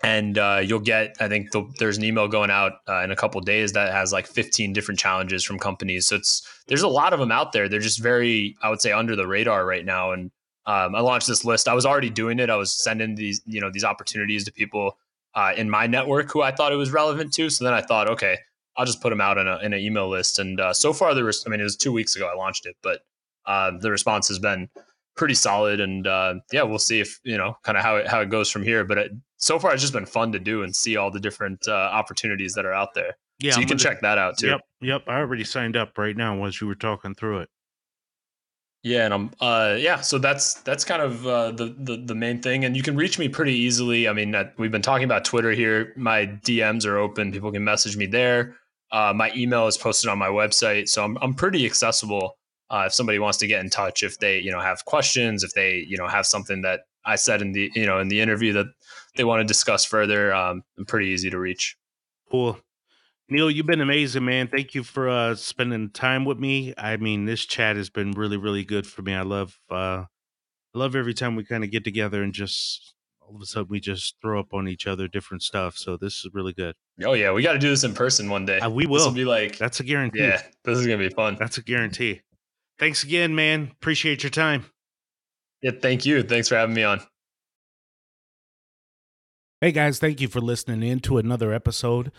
and 0.02 0.36
uh, 0.36 0.60
you'll 0.62 0.80
get 0.80 1.14
i 1.20 1.28
think 1.28 1.50
the, 1.52 1.62
there's 1.78 1.96
an 1.96 2.04
email 2.04 2.28
going 2.28 2.50
out 2.50 2.72
uh, 2.88 3.02
in 3.02 3.10
a 3.10 3.16
couple 3.16 3.40
days 3.40 3.72
that 3.72 3.92
has 3.92 4.12
like 4.12 4.26
15 4.26 4.72
different 4.72 4.98
challenges 4.98 5.44
from 5.44 5.58
companies. 5.58 6.06
So 6.06 6.16
it's 6.16 6.42
there's 6.66 6.82
a 6.82 6.88
lot 6.88 7.12
of 7.12 7.20
them 7.20 7.32
out 7.32 7.52
there. 7.52 7.68
They're 7.68 7.80
just 7.80 8.00
very 8.00 8.56
i 8.62 8.68
would 8.68 8.80
say 8.80 8.92
under 8.92 9.16
the 9.16 9.26
radar 9.26 9.64
right 9.64 9.84
now. 9.84 10.12
And 10.12 10.30
um, 10.66 10.94
i 10.94 11.00
launched 11.00 11.28
this 11.28 11.44
list. 11.44 11.68
I 11.68 11.74
was 11.74 11.86
already 11.86 12.10
doing 12.10 12.38
it. 12.38 12.50
I 12.50 12.56
was 12.56 12.72
sending 12.74 13.14
these 13.14 13.40
you 13.46 13.60
know 13.60 13.70
these 13.70 13.84
opportunities 13.84 14.44
to 14.44 14.52
people 14.52 14.98
uh, 15.34 15.52
in 15.56 15.70
my 15.70 15.86
network 15.86 16.30
who 16.30 16.42
i 16.42 16.50
thought 16.50 16.72
it 16.72 16.76
was 16.76 16.90
relevant 16.90 17.32
to. 17.34 17.50
So 17.50 17.64
then 17.64 17.74
i 17.74 17.80
thought 17.80 18.08
okay 18.08 18.38
i'll 18.76 18.86
just 18.86 19.02
put 19.02 19.10
them 19.10 19.20
out 19.20 19.36
in, 19.36 19.46
a, 19.46 19.58
in 19.58 19.72
an 19.72 19.80
email 19.80 20.08
list. 20.08 20.38
And 20.38 20.58
uh, 20.60 20.72
so 20.72 20.92
far 20.92 21.14
there 21.14 21.24
was 21.24 21.44
i 21.46 21.50
mean 21.50 21.60
it 21.60 21.64
was 21.64 21.76
two 21.76 21.92
weeks 21.92 22.16
ago 22.16 22.28
i 22.32 22.36
launched 22.36 22.66
it 22.66 22.76
but 22.82 23.00
uh, 23.46 23.72
the 23.80 23.90
response 23.90 24.28
has 24.28 24.38
been 24.38 24.68
pretty 25.16 25.34
solid. 25.34 25.80
And 25.80 26.06
uh, 26.06 26.34
yeah 26.52 26.62
we'll 26.62 26.78
see 26.78 27.00
if 27.00 27.20
you 27.24 27.36
know 27.36 27.56
kind 27.62 27.76
of 27.78 27.84
how 27.84 27.96
it, 27.96 28.08
how 28.08 28.20
it 28.20 28.30
goes 28.30 28.50
from 28.50 28.62
here. 28.62 28.84
But 28.84 28.98
it, 28.98 29.12
so 29.42 29.58
far 29.58 29.72
it's 29.72 29.82
just 29.82 29.92
been 29.92 30.06
fun 30.06 30.30
to 30.32 30.38
do 30.38 30.62
and 30.62 30.74
see 30.74 30.96
all 30.96 31.10
the 31.10 31.18
different 31.18 31.66
uh, 31.66 31.72
opportunities 31.72 32.54
that 32.54 32.64
are 32.64 32.72
out 32.72 32.94
there. 32.94 33.16
Yeah, 33.40 33.52
so 33.52 33.58
you 33.58 33.64
I'm 33.64 33.68
can 33.68 33.76
gonna, 33.76 33.90
check 33.90 34.00
that 34.02 34.16
out 34.16 34.38
too. 34.38 34.46
Yep, 34.46 34.60
yep. 34.80 35.02
I 35.08 35.16
already 35.16 35.42
signed 35.42 35.76
up 35.76 35.98
right 35.98 36.16
now 36.16 36.44
as 36.44 36.60
you 36.60 36.68
were 36.68 36.76
talking 36.76 37.14
through 37.14 37.40
it. 37.40 37.48
Yeah, 38.84 39.04
and 39.04 39.14
I'm 39.14 39.30
uh 39.40 39.76
yeah, 39.78 40.00
so 40.00 40.18
that's 40.18 40.54
that's 40.62 40.84
kind 40.84 41.02
of 41.02 41.26
uh, 41.26 41.50
the, 41.50 41.74
the 41.76 41.96
the 41.96 42.14
main 42.14 42.40
thing, 42.40 42.64
and 42.64 42.76
you 42.76 42.82
can 42.82 42.96
reach 42.96 43.18
me 43.18 43.28
pretty 43.28 43.54
easily. 43.54 44.08
I 44.08 44.12
mean, 44.12 44.34
we've 44.58 44.70
been 44.70 44.82
talking 44.82 45.04
about 45.04 45.24
Twitter 45.24 45.50
here. 45.50 45.92
My 45.96 46.26
DMs 46.26 46.86
are 46.86 46.98
open; 46.98 47.32
people 47.32 47.50
can 47.50 47.64
message 47.64 47.96
me 47.96 48.06
there. 48.06 48.56
Uh, 48.92 49.12
my 49.14 49.32
email 49.34 49.66
is 49.66 49.76
posted 49.76 50.08
on 50.08 50.18
my 50.18 50.28
website, 50.28 50.88
so 50.88 51.04
I'm 51.04 51.18
I'm 51.20 51.34
pretty 51.34 51.66
accessible. 51.66 52.36
Uh, 52.70 52.84
if 52.86 52.94
somebody 52.94 53.18
wants 53.18 53.38
to 53.38 53.46
get 53.46 53.62
in 53.62 53.70
touch, 53.70 54.02
if 54.04 54.18
they 54.18 54.38
you 54.38 54.52
know 54.52 54.60
have 54.60 54.84
questions, 54.84 55.42
if 55.42 55.52
they 55.54 55.84
you 55.88 55.96
know 55.96 56.06
have 56.06 56.26
something 56.26 56.62
that 56.62 56.80
I 57.04 57.16
said 57.16 57.42
in 57.42 57.52
the 57.52 57.70
you 57.74 57.86
know 57.86 57.98
in 57.98 58.08
the 58.08 58.20
interview 58.20 58.52
that 58.52 58.66
they 59.16 59.24
want 59.24 59.40
to 59.40 59.44
discuss 59.44 59.84
further, 59.84 60.34
um, 60.34 60.62
I'm 60.78 60.86
pretty 60.86 61.08
easy 61.08 61.30
to 61.30 61.38
reach. 61.38 61.76
Cool. 62.30 62.58
Neil, 63.28 63.50
you've 63.50 63.66
been 63.66 63.80
amazing, 63.80 64.24
man. 64.24 64.48
Thank 64.48 64.74
you 64.74 64.82
for 64.82 65.08
uh, 65.08 65.34
spending 65.34 65.90
time 65.90 66.24
with 66.24 66.38
me. 66.38 66.74
I 66.76 66.96
mean, 66.96 67.24
this 67.24 67.44
chat 67.46 67.76
has 67.76 67.88
been 67.88 68.12
really, 68.12 68.36
really 68.36 68.64
good 68.64 68.86
for 68.86 69.02
me. 69.02 69.14
I 69.14 69.22
love, 69.22 69.58
uh, 69.70 70.04
I 70.74 70.78
love 70.78 70.94
every 70.96 71.14
time 71.14 71.36
we 71.36 71.44
kind 71.44 71.64
of 71.64 71.70
get 71.70 71.84
together 71.84 72.22
and 72.22 72.32
just 72.32 72.94
all 73.20 73.36
of 73.36 73.42
a 73.42 73.46
sudden 73.46 73.68
we 73.70 73.80
just 73.80 74.16
throw 74.20 74.40
up 74.40 74.52
on 74.52 74.68
each 74.68 74.86
other 74.86 75.08
different 75.08 75.42
stuff. 75.42 75.76
So 75.76 75.96
this 75.96 76.24
is 76.24 76.30
really 76.32 76.52
good. 76.52 76.74
Oh 77.04 77.14
yeah, 77.14 77.32
we 77.32 77.42
got 77.42 77.52
to 77.52 77.58
do 77.58 77.70
this 77.70 77.84
in 77.84 77.94
person 77.94 78.28
one 78.28 78.44
day. 78.44 78.58
Uh, 78.58 78.70
we 78.70 78.86
will. 78.86 78.98
This 78.98 79.06
will 79.06 79.12
be 79.12 79.24
like 79.24 79.56
that's 79.58 79.80
a 79.80 79.84
guarantee. 79.84 80.20
Yeah, 80.20 80.42
this 80.64 80.78
is 80.78 80.86
gonna 80.86 80.98
be 80.98 81.08
fun. 81.08 81.36
That's 81.38 81.58
a 81.58 81.62
guarantee. 81.62 82.20
Thanks 82.78 83.02
again, 83.02 83.34
man. 83.34 83.70
Appreciate 83.72 84.22
your 84.22 84.30
time. 84.30 84.66
Yeah, 85.62 85.70
thank 85.80 86.04
you. 86.04 86.22
Thanks 86.22 86.48
for 86.48 86.56
having 86.56 86.74
me 86.74 86.82
on. 86.82 87.00
Hey 89.62 89.70
guys, 89.70 90.00
thank 90.00 90.20
you 90.20 90.26
for 90.26 90.40
listening 90.40 90.82
in 90.82 90.98
to 91.02 91.18
another 91.18 91.52
episode. 91.52 92.10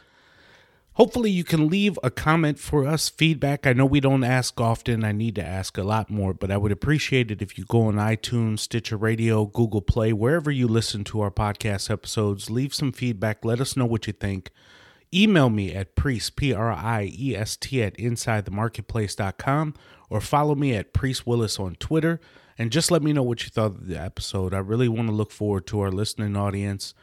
Hopefully, 0.94 1.30
you 1.30 1.44
can 1.44 1.68
leave 1.68 2.00
a 2.02 2.10
comment 2.10 2.58
for 2.58 2.88
us, 2.88 3.10
feedback. 3.10 3.68
I 3.68 3.74
know 3.74 3.86
we 3.86 4.00
don't 4.00 4.24
ask 4.24 4.62
often. 4.62 5.04
I 5.04 5.12
need 5.12 5.36
to 5.36 5.46
ask 5.46 5.78
a 5.78 5.84
lot 5.84 6.10
more, 6.10 6.34
but 6.34 6.52
I 6.52 6.56
would 6.56 6.72
appreciate 6.72 7.32
it 7.32 7.42
if 7.42 7.58
you 7.58 7.66
go 7.66 7.82
on 7.82 7.96
iTunes, 7.96 8.60
Stitcher 8.60 8.96
Radio, 8.96 9.46
Google 9.46 9.82
Play, 9.82 10.14
wherever 10.14 10.52
you 10.52 10.70
listen 10.70 11.04
to 11.04 11.20
our 11.20 11.32
podcast 11.32 11.92
episodes. 11.92 12.50
Leave 12.50 12.74
some 12.74 12.94
feedback. 12.94 13.44
Let 13.44 13.60
us 13.60 13.76
know 13.76 13.86
what 13.86 14.08
you 14.08 14.14
think. 14.14 14.50
Email 15.14 15.50
me 15.50 15.74
at 15.76 15.98
priest, 15.98 16.38
P 16.38 16.54
R 16.54 16.72
I 16.72 17.12
E 17.14 17.36
S 17.36 17.58
T, 17.58 17.84
at 17.84 17.98
insidethemarketplace.com 17.98 19.74
or 20.10 20.22
follow 20.22 20.56
me 20.56 20.76
at 20.76 20.94
Priest 20.94 21.28
Willis 21.28 21.60
on 21.60 21.76
Twitter. 21.76 22.22
And 22.58 22.72
just 22.72 22.90
let 22.90 23.04
me 23.04 23.12
know 23.12 23.24
what 23.24 23.44
you 23.44 23.50
thought 23.50 23.66
of 23.66 23.88
the 23.88 24.00
episode. 24.00 24.54
I 24.54 24.60
really 24.60 24.88
want 24.88 25.10
to 25.10 25.14
look 25.14 25.32
forward 25.32 25.68
to 25.68 25.82
our 25.82 25.92
listening 25.92 26.38
audience. 26.38 26.94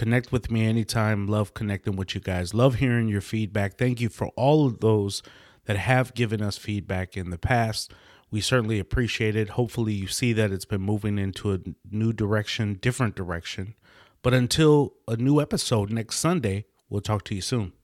Connect 0.00 0.32
with 0.32 0.50
me 0.50 0.64
anytime. 0.64 1.26
Love 1.26 1.52
connecting 1.52 1.94
with 1.94 2.14
you 2.14 2.22
guys. 2.22 2.54
Love 2.54 2.76
hearing 2.76 3.06
your 3.06 3.20
feedback. 3.20 3.76
Thank 3.76 4.00
you 4.00 4.08
for 4.08 4.28
all 4.28 4.66
of 4.66 4.80
those 4.80 5.22
that 5.66 5.76
have 5.76 6.14
given 6.14 6.40
us 6.40 6.56
feedback 6.56 7.18
in 7.18 7.28
the 7.28 7.36
past. 7.36 7.92
We 8.30 8.40
certainly 8.40 8.78
appreciate 8.78 9.36
it. 9.36 9.50
Hopefully, 9.50 9.92
you 9.92 10.06
see 10.06 10.32
that 10.32 10.52
it's 10.52 10.64
been 10.64 10.80
moving 10.80 11.18
into 11.18 11.52
a 11.52 11.58
new 11.90 12.14
direction, 12.14 12.78
different 12.80 13.14
direction. 13.14 13.74
But 14.22 14.32
until 14.32 14.94
a 15.06 15.16
new 15.16 15.38
episode 15.38 15.92
next 15.92 16.16
Sunday, 16.16 16.64
we'll 16.88 17.02
talk 17.02 17.22
to 17.24 17.34
you 17.34 17.42
soon. 17.42 17.74